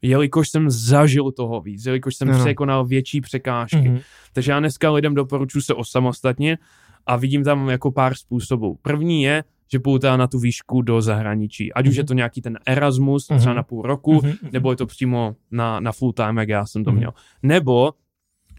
jelikož 0.02 0.48
jsem 0.48 0.70
zažil 0.70 1.32
toho 1.32 1.60
víc, 1.60 1.86
jelikož 1.86 2.16
jsem 2.16 2.30
Ano. 2.30 2.44
překonal 2.44 2.84
větší 2.86 3.20
překážky. 3.20 3.88
Mhm. 3.88 3.98
Takže 4.32 4.52
já 4.52 4.60
dneska 4.60 4.90
lidem 4.90 5.14
doporučuji 5.14 5.60
se 5.60 5.74
osamostatně 5.74 6.58
a 7.06 7.16
vidím 7.16 7.44
tam 7.44 7.68
jako 7.68 7.92
pár 7.92 8.14
způsobů. 8.14 8.78
První 8.82 9.22
je, 9.22 9.44
že 9.72 9.78
teda 10.00 10.16
na 10.16 10.26
tu 10.26 10.38
výšku 10.38 10.82
do 10.82 11.02
zahraničí. 11.02 11.72
Ať 11.72 11.86
už 11.86 11.94
Mhm. 11.94 12.00
je 12.00 12.04
to 12.04 12.14
nějaký 12.14 12.42
ten 12.42 12.58
Erasmus, 12.66 13.24
třeba 13.26 13.38
Mhm. 13.40 13.56
na 13.56 13.62
půl 13.62 13.82
roku, 13.82 14.12
Mhm. 14.12 14.32
nebo 14.52 14.70
je 14.70 14.76
to 14.76 14.86
přímo 14.86 15.36
na, 15.50 15.80
na 15.80 15.92
full 15.92 16.12
time, 16.12 16.36
jak 16.36 16.48
já 16.48 16.66
jsem 16.66 16.84
to 16.84 16.90
Mhm. 16.90 16.98
měl. 16.98 17.12
Nebo, 17.42 17.92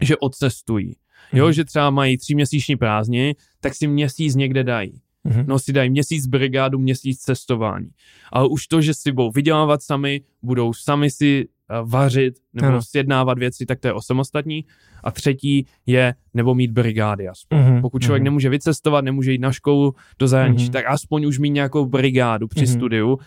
že 0.00 0.16
odcestují. 0.16 0.96
Jo, 1.32 1.44
Mhm. 1.44 1.52
že 1.52 1.64
třeba 1.64 1.90
mají 1.90 2.18
tříměsíční 2.18 2.76
prázdniny, 2.76 3.34
tak 3.60 3.74
si 3.74 3.86
měsíc 3.86 4.34
někde 4.34 4.64
dají. 4.64 5.00
Mhm. 5.24 5.44
No 5.46 5.58
si 5.58 5.72
dají 5.72 5.90
měsíc 5.90 6.26
brigádu, 6.26 6.78
měsíc 6.78 7.20
cestování. 7.20 7.88
Ale 8.32 8.48
už 8.48 8.66
to, 8.66 8.80
že 8.80 8.94
si 8.94 9.12
budou 9.12 9.30
vydělávat 9.30 9.82
sami, 9.82 10.20
budou 10.42 10.72
sami 10.72 11.10
si 11.10 11.48
vařit 11.84 12.34
nebo 12.52 12.66
Ano. 12.66 12.82
sjednávat 12.82 13.38
věci, 13.38 13.66
tak 13.66 13.80
to 13.80 13.88
je 13.88 13.92
osamostatní. 13.92 14.64
A 15.04 15.10
třetí 15.10 15.66
je 15.86 16.14
nebo 16.34 16.54
mít 16.54 16.70
brigády 16.70 17.28
aspoň. 17.28 17.58
Mhm. 17.58 17.80
Pokud 17.82 18.02
člověk 18.02 18.20
Mhm. 18.20 18.24
nemůže 18.24 18.48
vycestovat, 18.48 19.04
nemůže 19.04 19.32
jít 19.32 19.40
na 19.40 19.52
školu 19.52 19.94
do 20.18 20.28
zahraničí, 20.28 20.64
Mhm. 20.64 20.72
tak 20.72 20.84
aspoň 20.86 21.24
už 21.24 21.38
mít 21.38 21.50
nějakou 21.50 21.86
brigádu 21.86 22.48
při 22.48 22.64
Mhm. 22.64 22.72
studiu. 22.74 23.18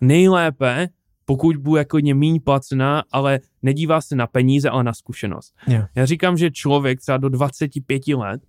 Nejlépe, 0.00 0.88
pokud 1.24 1.56
bude 1.56 1.80
jako 1.80 1.98
míň 2.14 2.40
placená, 2.44 3.02
ale 3.12 3.40
nedívá 3.62 4.00
se 4.00 4.16
na 4.16 4.26
peníze, 4.26 4.70
ale 4.70 4.84
na 4.84 4.92
zkušenost. 4.94 5.54
Jo. 5.68 5.82
Já 5.94 6.06
říkám, 6.06 6.36
že 6.36 6.50
člověk 6.50 7.00
třeba 7.00 7.18
do 7.18 7.28
25 7.28 8.14
let 8.14 8.42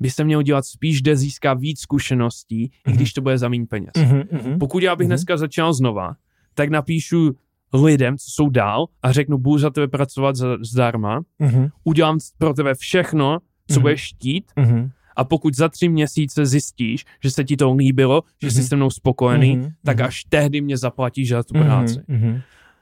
by 0.00 0.10
se 0.10 0.24
měl 0.24 0.42
dělat 0.42 0.64
spíš, 0.66 1.02
kde 1.02 1.16
získá 1.16 1.54
víc 1.54 1.80
zkušeností, 1.80 2.62
i 2.64 2.70
Mhm. 2.86 2.96
když 2.96 3.12
to 3.12 3.20
bude 3.20 3.38
za 3.38 3.48
méně 3.48 3.66
peněz. 3.66 3.90
Mhm. 3.98 4.22
Mhm. 4.32 4.58
Pokud 4.58 4.82
já 4.82 4.96
bych 4.96 5.04
Mhm. 5.04 5.10
dneska 5.10 5.36
začal 5.36 5.72
znova, 5.72 6.14
tak 6.54 6.68
napíšu 6.70 7.32
lidem, 7.72 8.18
co 8.18 8.24
jsou 8.30 8.48
dál 8.48 8.86
a 9.02 9.12
řeknu, 9.12 9.38
budu 9.38 9.58
za 9.58 9.70
tebe 9.70 9.88
pracovat 9.88 10.36
za, 10.36 10.46
zdarma, 10.60 11.20
Mhm. 11.38 11.68
udělám 11.84 12.18
pro 12.38 12.54
tebe 12.54 12.74
všechno, 12.74 13.38
co 13.68 13.74
Mhm. 13.74 13.80
budeš 13.82 14.00
štít 14.00 14.52
Mhm. 14.56 14.90
a 15.16 15.24
pokud 15.24 15.56
za 15.56 15.68
tři 15.68 15.88
měsíce 15.88 16.46
zjistíš, 16.46 17.04
že 17.22 17.30
se 17.30 17.44
ti 17.44 17.56
to 17.56 17.74
líbilo, 17.74 18.22
že 18.42 18.50
jsi 18.50 18.58
Mhm. 18.58 18.66
se 18.68 18.76
mnou 18.76 18.90
spokojený, 18.90 19.56
Mhm. 19.56 19.70
tak 19.84 20.00
až 20.00 20.24
tehdy 20.24 20.60
mě 20.60 20.76
zaplatíš 20.78 21.28
za 21.28 21.42
tu 21.42 21.54
práci. 21.54 22.00
Mhm. 22.08 22.40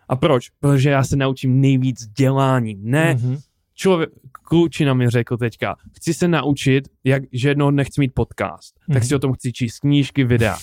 A 0.09 0.17
proč? 0.17 0.51
Protože 0.61 0.91
já 0.91 1.05
se 1.05 1.17
naučím 1.17 1.61
nejvíc 1.61 2.07
děláním. 2.07 2.79
Ne, 2.83 3.15
Mhm. 3.15 3.37
člověk, 3.75 4.11
klučina 4.33 4.95
mi 4.95 5.11
řekl 5.11 5.37
teďka, 5.37 5.77
chci 5.97 6.15
se 6.15 6.29
naučit, 6.29 6.89
jak, 7.05 7.23
že 7.33 7.49
jednoho 7.49 7.71
dne 7.71 7.85
chci 7.85 8.01
mít 8.01 8.15
podcast, 8.15 8.75
tak 8.87 8.97
Mhm. 8.97 9.05
si 9.07 9.15
o 9.15 9.19
tom 9.19 9.33
chci 9.33 9.53
číst 9.53 9.79
knížky, 9.79 10.25
videa. 10.25 10.57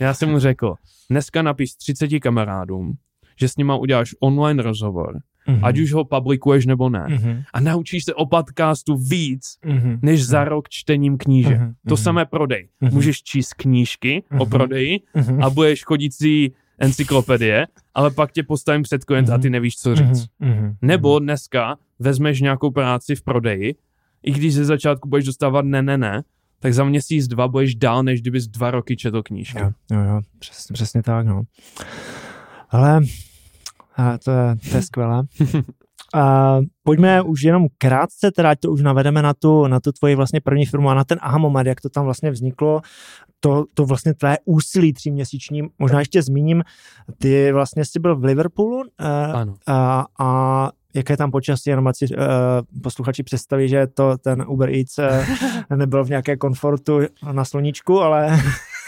Já 0.00 0.14
jsem 0.14 0.30
mu 0.30 0.38
řekl, 0.38 0.74
dneska 1.10 1.42
napiš 1.42 1.74
30 1.74 2.20
kamarádům, 2.20 2.94
že 3.40 3.48
s 3.48 3.56
nima 3.56 3.76
uděláš 3.76 4.14
online 4.20 4.62
rozhovor, 4.62 5.18
Mhm. 5.48 5.64
ať 5.64 5.78
už 5.78 5.92
ho 5.92 6.04
publikuješ 6.04 6.66
nebo 6.66 6.88
ne. 6.88 7.06
Mhm. 7.08 7.42
A 7.52 7.60
naučíš 7.60 8.04
se 8.04 8.14
o 8.14 8.26
podcastu 8.26 8.96
víc, 8.96 9.58
Mhm. 9.64 9.98
než 10.02 10.26
za 10.26 10.44
rok 10.44 10.68
čtením 10.68 11.18
knížek. 11.18 11.58
Mhm. 11.60 11.72
To 11.88 11.94
Mhm. 11.94 12.02
samé 12.02 12.24
prodej. 12.26 12.68
Mhm. 12.80 12.94
Můžeš 12.94 13.22
číst 13.22 13.54
knížky 13.54 14.22
o 14.32 14.34
Mhm. 14.44 14.50
prodeji 14.50 15.00
Mhm. 15.14 15.42
a 15.42 15.50
budeš 15.50 15.84
chodící 15.84 16.52
encyklopedie, 16.78 17.66
ale 17.94 18.10
pak 18.10 18.32
tě 18.32 18.42
postavím 18.42 18.82
před 18.82 19.04
klient 19.04 19.30
a 19.30 19.38
ty 19.38 19.50
nevíš, 19.50 19.76
co 19.76 19.96
říct. 19.96 20.26
Mhm. 20.38 20.50
Mhm. 20.52 20.76
Nebo 20.82 21.18
dneska 21.18 21.76
vezmeš 21.98 22.40
nějakou 22.40 22.70
práci 22.70 23.14
v 23.16 23.22
prodeji, 23.22 23.74
i 24.22 24.30
když 24.30 24.54
ze 24.54 24.64
začátku 24.64 25.08
budeš 25.08 25.24
dostávat 25.24 25.64
ne, 25.64 25.82
ne, 25.82 25.98
ne, 25.98 26.22
tak 26.60 26.74
za 26.74 26.84
měsíc, 26.84 27.28
dva 27.28 27.48
budeš 27.48 27.74
dál, 27.74 28.02
než 28.02 28.20
kdybys 28.20 28.46
dva 28.46 28.70
roky 28.70 28.96
četl 28.96 29.22
knížky. 29.22 29.58
Jo, 29.58 29.70
jo, 29.92 30.00
jo, 30.00 30.20
přesně, 30.38 30.72
přesně 30.74 31.02
tak, 31.02 31.26
no. 31.26 31.42
Ale 32.70 33.00
a 34.00 34.18
to, 34.18 34.30
je, 34.30 34.56
to 34.70 34.76
je 34.76 34.82
skvělé. 34.82 35.22
A 36.14 36.58
pojďme 36.82 37.22
už 37.22 37.42
jenom 37.42 37.66
krátce, 37.78 38.30
teda 38.30 38.50
ať 38.50 38.60
to 38.60 38.70
už 38.70 38.82
navedeme 38.82 39.22
na 39.22 39.34
tu, 39.34 39.66
na 39.66 39.80
tu 39.80 39.92
tvoji 39.92 40.14
vlastně 40.14 40.40
první 40.40 40.66
firmu 40.66 40.90
a 40.90 40.94
na 40.94 41.04
ten 41.04 41.18
aha 41.20 41.38
moment, 41.38 41.66
jak 41.66 41.80
to 41.80 41.88
tam 41.88 42.04
vlastně 42.04 42.30
vzniklo, 42.30 42.80
to, 43.40 43.64
to 43.74 43.84
vlastně 43.84 44.14
tvé 44.14 44.36
úsilí 44.44 44.92
tříměsíční, 44.92 45.62
možná 45.78 45.98
ještě 45.98 46.22
zmíním, 46.22 46.62
ty 47.18 47.52
vlastně 47.52 47.84
jsi 47.84 47.98
byl 48.00 48.16
v 48.16 48.24
Liverpoolu 48.24 48.76
uh, 48.76 48.84
Ano. 49.34 49.54
a, 49.66 50.06
a 50.18 50.70
jaké 50.94 51.16
tam 51.16 51.30
počasí, 51.30 51.70
jenom 51.70 51.86
ať 51.86 51.96
si 51.96 52.16
uh, 52.16 52.24
posluchači 52.82 53.22
představí, 53.22 53.68
že 53.68 53.86
to 53.86 54.18
ten 54.18 54.44
Uber 54.48 54.70
Eats 54.70 54.98
uh, 54.98 55.76
nebyl 55.76 56.04
v 56.04 56.08
nějaké 56.08 56.36
komfortu 56.36 57.00
na 57.32 57.44
sluníčku, 57.44 58.00
ale 58.00 58.40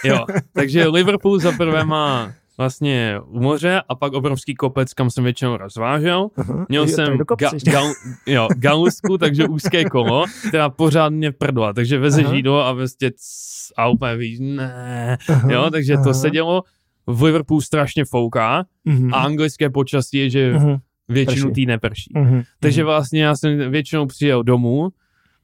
Jo, 0.05 0.27
takže 0.53 0.89
Liverpool 0.89 1.39
za 1.39 1.53
prvé 1.53 1.85
má 1.85 2.33
vlastně 2.63 3.21
u 3.27 3.41
moře 3.41 3.83
a 3.89 3.95
pak 3.95 4.13
obrovský 4.13 4.55
kopec, 4.55 4.95
kam 4.95 5.11
jsem 5.11 5.25
většinou 5.25 5.57
rozvážel. 5.57 6.29
Měl 6.69 6.83
Jo, 6.83 6.89
jsem 6.89 7.19
ga, 7.39 7.51
gal, 7.73 7.93
jo, 8.27 8.49
galusku, 8.57 9.19
takže 9.19 9.49
úzké 9.49 9.85
kolo, 9.85 10.25
která 10.49 10.69
pořád 10.71 11.09
mě 11.09 11.33
prdla, 11.33 11.73
takže 11.73 11.99
vezeš 11.99 12.25
Aha. 12.25 12.35
jídlo 12.35 12.67
a 12.67 12.73
vlastně 12.73 13.11
cs, 13.17 13.73
a 13.77 13.89
úplně 13.89 14.17
víš, 14.17 14.39
ne, 14.41 15.19
Aha, 15.29 15.53
jo, 15.53 15.71
takže 15.71 15.95
aha. 15.95 16.05
to 16.05 16.15
se 16.15 16.31
dělo. 16.31 16.63
V 17.07 17.23
Liverpoolu 17.23 17.61
strašně 17.61 18.05
fouká 18.05 18.65
Mhm. 18.85 19.15
a 19.15 19.17
anglické 19.17 19.71
počasí 19.71 20.19
je, 20.19 20.31
že 20.31 20.53
Mhm. 20.53 20.77
většinu 21.09 21.47
Prší. 21.47 21.55
tý 21.55 21.67
neprší. 21.67 22.13
Mhm. 22.15 22.43
Takže 22.61 22.85
vlastně 22.85 23.23
já 23.25 23.37
jsem 23.37 23.71
většinou 23.71 24.07
přijel 24.07 24.43
domů, 24.43 24.89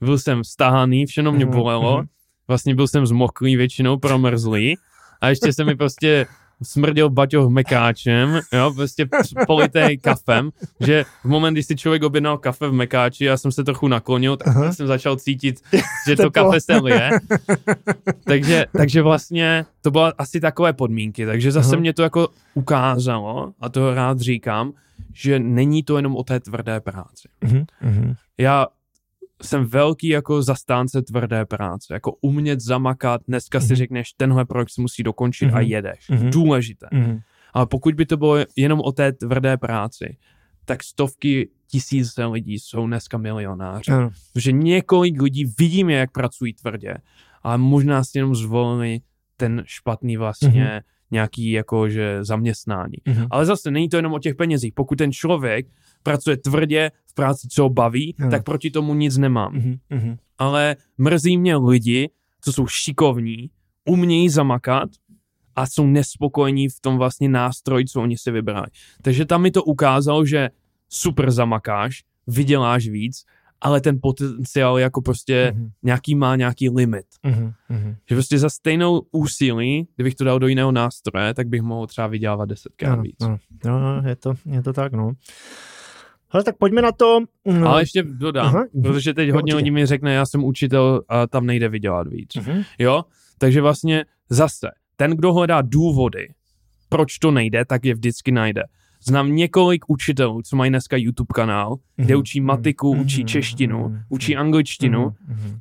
byl 0.01 0.19
jsem 0.19 0.45
stahaný, 0.45 1.07
všechno 1.07 1.33
mě 1.33 1.47
bolelo, 1.47 1.97
mhm. 1.99 2.07
vlastně 2.49 2.75
byl 2.75 2.89
jsem 2.89 3.07
zmoklý 3.07 3.57
většinou, 3.57 3.99
promrzlý 3.99 4.77
a 5.21 5.29
ještě 5.29 5.53
se 5.53 5.65
mi 5.65 5.75
prostě 5.77 6.27
smrděl 6.63 7.11
baťoh 7.11 7.51
mekáčem, 7.51 8.41
jo, 8.53 8.73
prostě 8.75 9.09
polité 9.47 9.97
kafem, 9.97 10.51
že 10.81 11.05
v 11.25 11.29
moment, 11.29 11.55
kdy 11.55 11.63
si 11.63 11.77
člověk 11.77 12.03
objednal 12.03 12.39
kafe 12.39 12.69
v 12.69 12.73
mekáči, 12.73 13.25
já 13.25 13.37
jsem 13.37 13.53
se 13.53 13.65
trochu 13.65 13.89
naklonil, 13.89 14.37
tak 14.37 14.49
Aha. 14.49 14.73
jsem 14.73 14.87
začal 14.87 15.17
cítit, 15.17 15.61
že 16.09 16.17
to 16.23 16.31
kafe 16.31 16.61
se 16.61 16.77
lije. 16.77 17.11
takže, 18.25 18.67
takže 18.77 19.03
vlastně 19.03 19.65
to 19.83 19.91
bylo 19.91 20.13
asi 20.19 20.41
takové 20.41 20.73
podmínky, 20.73 21.27
takže 21.27 21.53
zase 21.53 21.73
Aha. 21.73 21.81
mě 21.81 21.93
to 21.93 22.03
jako 22.03 22.29
ukázalo, 22.55 23.53
a 23.61 23.69
to 23.69 23.95
rád 23.95 24.21
říkám, 24.21 24.73
že 25.15 25.39
není 25.39 25.83
to 25.83 25.97
jenom 25.97 26.17
o 26.17 26.25
té 26.25 26.41
tvrdé 26.41 26.81
práci. 26.81 27.29
Mhm. 27.81 28.15
Já 28.39 28.67
jsem 29.43 29.65
velký 29.65 30.09
jako 30.09 30.43
zastánce 30.43 31.03
tvrdé 31.03 31.47
práce, 31.47 31.95
jako 31.95 32.13
umět 32.21 32.61
zamakat, 32.61 33.21
dneska 33.29 33.61
si 33.61 33.67
Mhm. 33.67 33.77
řekneš, 33.77 34.13
tenhle 34.13 34.45
projekt 34.45 34.71
se 34.71 34.81
musí 34.81 35.03
dokončit 35.03 35.47
a 35.47 35.59
Mhm. 35.61 35.67
jedeš. 35.67 36.09
Mhm. 36.11 36.31
Důležité. 36.31 36.87
Mhm. 36.93 37.21
Ale 37.53 37.67
pokud 37.67 37.95
by 37.95 38.07
to 38.07 38.17
bylo 38.17 38.37
jenom 38.57 38.81
o 38.81 38.93
té 38.93 39.13
tvrdé 39.13 39.57
práci, 39.57 40.17
tak 40.65 40.83
stovky 40.85 41.49
tisíce 41.71 42.25
lidí 42.27 42.59
jsou 42.59 42.87
dneska 42.87 43.19
milionáři. 43.19 43.93
Ano. 43.93 44.11
Protože 44.33 44.53
několik 44.53 45.23
lidí 45.23 45.45
vidíme, 45.59 45.93
jak 45.93 46.13
pracují 46.13 46.55
tvrdě, 46.55 46.95
ale 47.43 47.59
možná 47.59 48.05
si 48.05 48.19
jenom 48.19 48.35
zvolili 48.35 49.01
ten 49.37 49.63
špatný 49.67 50.17
vlastně 50.17 50.49
Mhm. 50.49 50.81
nějaký 51.11 51.51
jakože 51.51 52.25
zaměstnání. 52.25 52.95
Mhm. 53.07 53.27
Ale 53.31 53.47
zase 53.47 53.71
není 53.71 53.89
to 53.89 53.97
jenom 53.97 54.13
o 54.15 54.19
těch 54.19 54.35
penězích. 54.35 54.73
Pokud 54.75 54.99
ten 54.99 55.13
člověk 55.13 55.67
pracuje 56.03 56.37
tvrdě 56.37 56.91
v 57.07 57.15
práci, 57.15 57.49
co 57.51 57.63
ho 57.63 57.69
baví, 57.71 58.15
Ano. 58.21 58.31
tak 58.31 58.45
proti 58.45 58.71
tomu 58.71 58.95
nic 58.95 59.17
nemám. 59.17 59.53
Mhm. 59.55 59.77
Mhm. 59.91 60.17
Ale 60.39 60.77
mrzí 60.99 61.39
mě 61.39 61.57
lidi, 61.57 62.11
co 62.41 62.53
jsou 62.53 62.67
šikovní, 62.67 63.51
umějí 63.85 64.29
zamakat 64.29 64.89
a 65.57 65.67
jsou 65.67 65.87
nespokojení 65.87 66.69
v 66.69 66.81
tom 66.81 66.97
vlastně 66.99 67.29
nástroji, 67.29 67.85
co 67.87 68.03
oni 68.03 68.19
si 68.19 68.31
vybrali. 68.31 68.67
Takže 69.03 69.25
tam 69.25 69.43
mi 69.43 69.51
to 69.51 69.65
ukázalo, 69.65 70.27
že 70.27 70.51
super 70.89 71.31
zamakáš, 71.31 72.05
vyděláš 72.27 72.89
víc, 72.89 73.25
ale 73.61 73.81
ten 73.81 73.99
potenciál 74.03 74.79
jako 74.79 75.03
prostě 75.03 75.53
Mhm. 75.57 75.71
nějaký 75.83 76.15
má 76.15 76.37
nějaký 76.37 76.71
limit. 76.71 77.07
Mhm. 77.23 77.53
Mhm. 77.69 77.97
Že 78.09 78.15
prostě 78.15 78.39
za 78.39 78.51
stejnou 78.51 79.03
úsilí, 79.13 79.89
kdybych 79.97 80.15
to 80.15 80.25
dal 80.25 80.39
do 80.39 80.47
jiného 80.47 80.73
nástroje, 80.73 81.35
tak 81.35 81.49
bych 81.49 81.63
mohl 81.63 81.87
třeba 81.87 82.07
vydělávat 82.07 82.45
desetkrát 82.49 82.93
Ano, 82.93 83.03
víc. 83.03 83.17
ano. 83.21 83.39
No, 83.65 83.79
no, 84.03 84.09
je 84.09 84.17
to, 84.17 84.35
je 84.47 84.63
to 84.63 84.73
tak, 84.73 84.93
no. 84.93 85.13
Ale 86.31 86.45
tak 86.45 86.57
pojďme 86.59 86.83
na 86.83 86.93
to. 86.93 87.21
No. 87.45 87.69
Ale 87.69 87.83
ještě 87.83 88.03
dodám, 88.03 88.47
Aha, 88.47 88.65
protože 88.83 89.15
teď 89.15 89.31
hodně 89.31 89.55
lidí 89.55 89.71
mi 89.71 89.87
řekne, 89.87 90.15
já 90.15 90.27
jsem 90.27 90.45
učitel 90.45 91.03
a 91.09 91.27
tam 91.27 91.47
nejde 91.47 91.69
vydělat 91.69 92.07
víc. 92.09 92.31
Uh-huh. 92.37 92.65
Jo? 92.79 93.05
Takže 93.39 93.61
vlastně 93.61 94.05
zase, 94.31 94.69
ten, 94.97 95.11
kdo 95.11 95.33
hledá 95.33 95.63
důvody, 95.63 96.29
proč 96.89 97.19
to 97.19 97.31
nejde, 97.31 97.65
tak 97.65 97.85
je 97.85 97.95
vždycky 97.95 98.33
najde. 98.33 98.63
Znám 99.05 99.37
několik 99.37 99.85
učitelů, 99.89 100.43
co 100.43 100.57
mají 100.57 100.71
dneska 100.71 100.97
YouTube 100.97 101.33
kanál, 101.35 101.77
kde 101.97 102.15
mhm. 102.15 102.21
učí 102.21 102.41
matiku, 102.41 102.95
mhm. 102.95 103.05
učí 103.05 103.25
češtinu, 103.25 103.89
mhm. 103.89 104.01
učí 104.09 104.37
angličtinu 104.37 105.13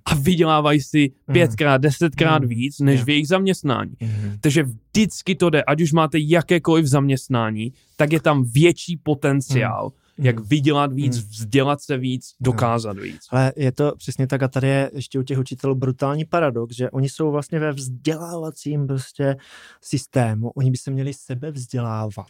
a 0.05 0.15
vydělávají 0.15 0.81
si 0.81 1.11
pětkrát, 1.31 1.81
desetkrát 1.81 2.45
víc, 2.45 2.79
než 2.79 3.03
v 3.03 3.09
jejich 3.09 3.27
zaměstnání. 3.27 3.93
Takže 4.41 4.63
vždycky 4.63 5.35
to 5.35 5.49
jde, 5.49 5.63
ať 5.63 5.81
už 5.81 5.93
máte 5.93 6.17
jakékoliv 6.21 6.85
zaměstnání, 6.85 7.73
tak 7.95 8.13
je 8.13 8.19
tam 8.19 8.43
větší 8.43 8.97
potenciál 8.97 9.91
jak 10.19 10.39
vydělat 10.39 10.93
víc, 10.93 11.17
vzdělat 11.17 11.81
se 11.81 11.97
víc, 11.97 12.35
dokázat 12.39 12.97
víc. 12.97 13.21
Ale 13.29 13.53
je 13.55 13.71
to 13.71 13.95
přesně 13.97 14.27
tak 14.27 14.43
a 14.43 14.47
tady 14.47 14.67
je 14.67 14.91
ještě 14.93 15.19
u 15.19 15.23
těch 15.23 15.39
učitelů 15.39 15.75
brutální 15.75 16.25
paradox, 16.25 16.75
že 16.75 16.89
oni 16.89 17.09
jsou 17.09 17.31
vlastně 17.31 17.59
ve 17.59 17.71
vzdělávacím 17.71 18.87
prostě 18.87 19.37
systému, 19.81 20.49
oni 20.49 20.71
by 20.71 20.77
se 20.77 20.91
měli 20.91 21.13
sebe 21.13 21.51
vzdělávat 21.51 22.27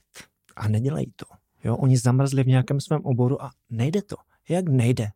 a 0.56 0.68
nedělají 0.68 1.12
to. 1.16 1.26
Jo, 1.64 1.76
oni 1.76 1.98
zamrzli 1.98 2.44
v 2.44 2.48
nějakém 2.48 2.80
svém 2.80 3.02
oboru 3.04 3.44
a 3.44 3.52
nejde 3.70 4.02
to. 4.02 4.16
Jak 4.50 4.70
nejde? 4.70 5.08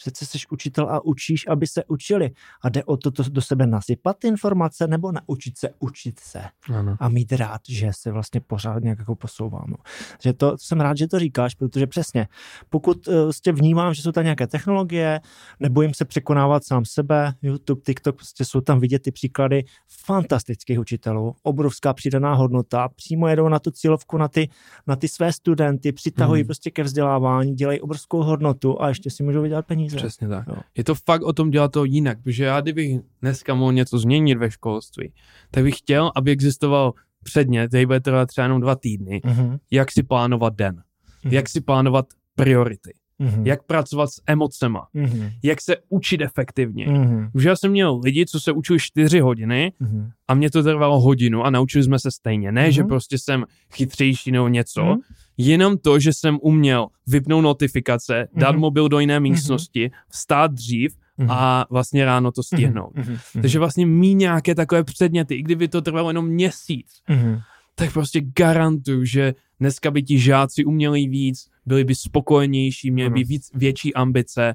Přece 0.00 0.26
jsi 0.26 0.38
učitel 0.50 0.88
a 0.90 1.04
učíš, 1.04 1.46
aby 1.48 1.66
se 1.66 1.84
učili. 1.84 2.30
A 2.62 2.68
jde 2.68 2.84
o 2.84 2.96
to, 2.96 3.10
to 3.10 3.22
do 3.22 3.42
sebe 3.42 3.66
nasypat 3.66 4.24
informace 4.24 4.86
nebo 4.86 5.12
naučit 5.12 5.58
se 5.58 5.68
učit 5.78 6.20
se. 6.20 6.42
Ano. 6.74 6.96
A 7.00 7.08
mít 7.08 7.32
rád, 7.32 7.60
že 7.68 7.90
se 7.90 8.12
vlastně 8.12 8.40
pořád 8.40 8.82
nějak 8.82 8.98
jako 8.98 9.14
posouvám. 9.14 9.74
Že 10.22 10.32
to 10.32 10.58
jsem 10.58 10.80
rád, 10.80 10.96
že 10.96 11.08
to 11.08 11.18
říkáš, 11.18 11.54
protože 11.54 11.86
přesně, 11.86 12.28
pokud 12.70 13.08
prostě 13.22 13.52
vnímám, 13.52 13.94
že 13.94 14.02
jsou 14.02 14.12
tam 14.12 14.24
nějaké 14.24 14.46
technologie, 14.46 15.20
nebojím 15.60 15.94
se 15.94 16.04
překonávat 16.04 16.64
sám 16.64 16.84
sebe, 16.84 17.32
YouTube, 17.42 17.80
TikTok, 17.80 18.16
prostě 18.16 18.44
jsou 18.44 18.60
tam 18.60 18.80
vidět 18.80 19.02
ty 19.02 19.12
příklady 19.12 19.64
fantastických 20.04 20.80
učitelů, 20.80 21.34
obrovská 21.42 21.92
přidaná 21.92 22.34
hodnota, 22.34 22.88
přímo 22.88 23.28
jedou 23.28 23.48
na 23.48 23.58
tu 23.58 23.70
cílovku, 23.70 24.18
na 24.18 24.28
ty, 24.28 24.48
na 24.86 24.96
ty 24.96 25.08
své 25.08 25.32
studenty, 25.32 25.92
přitahují 25.92 26.42
hmm. 26.42 26.46
prostě 26.46 26.70
ke 26.70 26.82
vzdělávání, 26.82 27.54
dělají 27.54 27.80
obrovskou 27.80 28.22
hodnotu 28.22 28.82
a 28.82 28.88
ještě 28.88 29.10
si 29.10 29.22
můžou 29.22 29.42
vydělat 29.42 29.66
peníze 29.66 29.89
peníze. 29.90 30.06
Přesně 30.06 30.28
tak. 30.28 30.46
Jo. 30.48 30.54
Je 30.76 30.84
to 30.84 30.94
fakt 30.94 31.22
o 31.22 31.32
tom 31.32 31.50
dělat 31.50 31.72
to 31.72 31.84
jinak, 31.84 32.22
protože 32.22 32.44
já 32.44 32.60
kdybych 32.60 33.00
dneska 33.22 33.54
mohl 33.54 33.72
něco 33.72 33.98
změnit 33.98 34.38
ve 34.38 34.50
školství, 34.50 35.12
tak 35.50 35.64
bych 35.64 35.78
chtěl, 35.78 36.12
aby 36.16 36.30
existoval 36.30 36.92
předmět, 37.22 37.68
který 37.68 37.86
bude 37.86 38.00
trvat 38.00 38.26
třeba 38.26 38.44
jenom 38.44 38.60
dva 38.60 38.76
týdny, 38.76 39.20
uh-huh. 39.24 39.58
jak 39.70 39.92
si 39.92 40.02
plánovat 40.02 40.54
den, 40.54 40.74
uh-huh. 40.74 41.32
jak 41.32 41.48
si 41.48 41.60
plánovat 41.60 42.06
priority, 42.34 42.92
mm-hmm. 43.20 43.46
jak 43.46 43.62
pracovat 43.62 44.06
s 44.06 44.22
emocema, 44.26 44.86
mm-hmm. 44.94 45.32
jak 45.42 45.60
se 45.60 45.76
učit 45.88 46.20
efektivně. 46.20 46.86
Mm-hmm. 46.86 47.30
Už 47.34 47.44
já 47.44 47.56
jsem 47.56 47.70
měl 47.70 48.00
lidi, 48.04 48.26
co 48.26 48.40
se 48.40 48.52
učili 48.52 48.78
čtyři 48.78 49.20
hodiny 49.20 49.72
mm-hmm. 49.80 50.10
a 50.28 50.34
mě 50.34 50.50
to 50.50 50.62
trvalo 50.62 51.00
hodinu 51.00 51.42
a 51.44 51.50
naučili 51.50 51.84
jsme 51.84 51.98
se 51.98 52.10
stejně. 52.10 52.52
Ne, 52.52 52.66
mm-hmm. 52.66 52.72
že 52.72 52.84
prostě 52.84 53.18
jsem 53.18 53.44
chytřejší 53.72 54.32
nebo 54.32 54.48
něco, 54.48 54.80
mm-hmm. 54.80 54.98
Jenom 55.40 55.78
to, 55.78 55.98
že 55.98 56.12
jsem 56.12 56.38
uměl 56.42 56.88
vypnout 57.06 57.44
notifikace, 57.44 58.28
dát 58.34 58.54
mm-hmm. 58.54 58.58
mobil 58.58 58.88
do 58.88 58.98
jiné 58.98 59.20
mhm. 59.20 59.22
místnosti, 59.22 59.86
mm-hmm. 59.86 60.08
vstát 60.08 60.52
dřív 60.52 60.96
mm-hmm. 61.18 61.26
a 61.30 61.66
vlastně 61.70 62.04
ráno 62.04 62.32
to 62.32 62.42
stihnout. 62.42 62.94
Mm-hmm. 62.94 63.40
Takže 63.40 63.58
vlastně 63.58 63.86
mít 63.86 64.14
nějaké 64.14 64.54
takové 64.54 64.84
předměty, 64.84 65.34
i 65.34 65.42
kdyby 65.42 65.68
to 65.68 65.82
trvalo 65.82 66.10
jenom 66.10 66.26
měsíc, 66.26 66.86
mm-hmm. 67.08 67.42
tak 67.74 67.92
prostě 67.92 68.20
garantuju, 68.36 69.04
že 69.04 69.34
dneska 69.60 69.90
by 69.90 70.02
ti 70.02 70.18
žáci 70.18 70.64
uměli 70.64 71.06
víc, 71.06 71.46
byli 71.66 71.84
by 71.84 71.94
spokojenější, 71.94 72.90
měli 72.90 73.10
by 73.10 73.24
víc, 73.24 73.50
větší 73.54 73.94
ambice. 73.94 74.54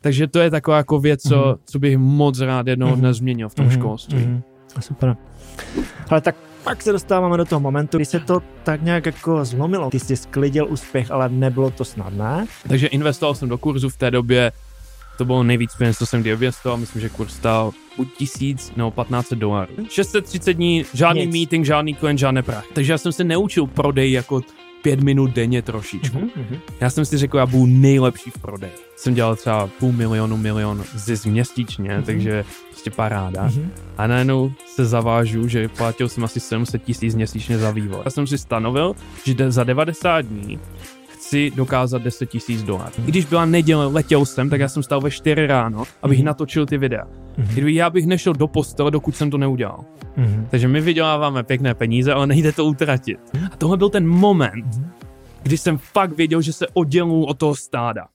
Takže 0.00 0.26
to 0.26 0.38
je 0.38 0.50
taková 0.50 0.76
jako 0.76 1.00
věc, 1.00 1.22
co, 1.22 1.36
mm-hmm. 1.36 1.58
co 1.64 1.78
bych 1.78 1.98
moc 1.98 2.40
rád 2.40 2.66
jednoho 2.66 2.96
dne 2.96 3.14
změnil 3.14 3.48
v 3.48 3.54
tom 3.54 3.66
mm-hmm. 3.66 3.78
školství. 3.78 4.18
Mm-hmm. 4.18 4.42
Super. 4.80 5.16
Ale 6.08 6.20
tak 6.20 6.36
pak 6.64 6.82
se 6.82 6.92
dostáváme 6.92 7.36
do 7.36 7.44
toho 7.44 7.60
momentu, 7.60 7.98
kdy 7.98 8.04
se 8.04 8.20
to 8.20 8.42
tak 8.62 8.82
nějak 8.82 9.06
jako 9.06 9.44
zlomilo. 9.44 9.90
Ty 9.90 10.00
jsi 10.00 10.16
sklidil 10.16 10.66
úspěch, 10.70 11.10
ale 11.10 11.28
nebylo 11.28 11.70
to 11.70 11.84
snadné. 11.84 12.46
Takže 12.68 12.86
investoval 12.86 13.34
jsem 13.34 13.48
do 13.48 13.58
kurzu 13.58 13.88
v 13.88 13.96
té 13.96 14.10
době, 14.10 14.52
to 15.18 15.24
bylo 15.24 15.42
nejvíc 15.42 15.74
peněz, 15.74 15.98
co 15.98 16.06
jsem 16.06 16.20
kdy 16.20 16.34
oběstoval, 16.34 16.78
myslím, 16.78 17.02
že 17.02 17.08
kurz 17.08 17.34
stál 17.34 17.72
buď 17.96 18.08
tisíc 18.16 18.72
nebo 18.76 18.90
1500 18.90 19.38
dolarů. 19.38 19.72
630 19.90 20.52
dní, 20.52 20.84
žádný 20.94 21.26
Nic. 21.26 21.32
meeting, 21.32 21.66
žádný 21.66 21.94
klient, 21.94 22.18
žádné 22.18 22.42
prach. 22.42 22.64
Takže 22.74 22.92
já 22.92 22.98
jsem 22.98 23.12
se 23.12 23.24
neučil 23.24 23.66
prodej 23.66 24.12
jako 24.12 24.40
pět 24.82 25.00
minut 25.00 25.30
denně 25.30 25.62
trošičku. 25.62 26.18
Mm-hmm. 26.18 26.58
Já 26.80 26.90
jsem 26.90 27.04
si 27.04 27.18
řekl, 27.18 27.38
já 27.38 27.46
budu 27.46 27.66
nejlepší 27.66 28.30
v 28.30 28.38
prodeji. 28.38 28.72
Jsem 28.96 29.14
dělal 29.14 29.36
třeba 29.36 29.66
půl 29.66 29.92
milionu, 29.92 30.36
milion 30.36 30.84
zisk 30.94 31.26
měsíčně, 31.26 31.90
mm-hmm. 31.90 32.02
takže 32.02 32.44
prostě 32.70 32.90
paráda. 32.90 33.48
Mm-hmm. 33.48 33.68
A 33.98 34.06
najednou 34.06 34.52
se 34.74 34.84
zavážu, 34.84 35.48
že 35.48 35.68
platil 35.68 36.08
jsem 36.08 36.24
asi 36.24 36.40
700 36.40 36.82
tisíc 36.82 37.14
měsíčně 37.14 37.58
za 37.58 37.70
vývoj. 37.70 38.00
Já 38.04 38.10
jsem 38.10 38.26
si 38.26 38.38
stanovil, 38.38 38.94
že 39.24 39.50
za 39.52 39.64
90 39.64 40.20
dní 40.20 40.58
chci 41.32 41.52
dokázat 41.56 42.02
10 42.02 42.26
tisíc 42.26 42.62
dolarů. 42.62 42.92
I 43.06 43.10
když 43.10 43.24
byla 43.24 43.44
neděle, 43.44 43.86
letěl 43.86 44.24
jsem, 44.24 44.50
tak 44.50 44.60
já 44.60 44.68
jsem 44.68 44.82
stál 44.82 45.00
ve 45.00 45.10
4 45.10 45.46
ráno, 45.46 45.84
abych 46.02 46.20
mm-hmm. 46.20 46.24
natočil 46.24 46.66
ty 46.66 46.78
videa. 46.78 47.04
Mm-hmm. 47.04 47.46
Kdyby 47.52 47.74
já 47.74 47.90
bych 47.90 48.06
nešel 48.06 48.32
do 48.32 48.46
postele, 48.46 48.90
dokud 48.90 49.16
jsem 49.16 49.30
to 49.30 49.38
neudělal. 49.38 49.84
Mm-hmm. 50.18 50.46
Takže 50.50 50.68
my 50.68 50.80
vyděláváme 50.80 51.42
pěkné 51.42 51.74
peníze, 51.74 52.12
ale 52.12 52.26
nejde 52.26 52.52
to 52.52 52.64
utratit. 52.64 53.18
A 53.52 53.56
tohle 53.56 53.76
byl 53.76 53.88
ten 53.88 54.08
moment, 54.08 54.64
mm-hmm. 54.64 54.84
kdy 55.42 55.58
jsem 55.58 55.78
fakt 55.78 56.16
věděl, 56.16 56.40
že 56.42 56.52
se 56.52 56.66
oddělu 56.74 57.24
od 57.24 57.38
toho 57.38 57.54
stáda. 57.54 58.06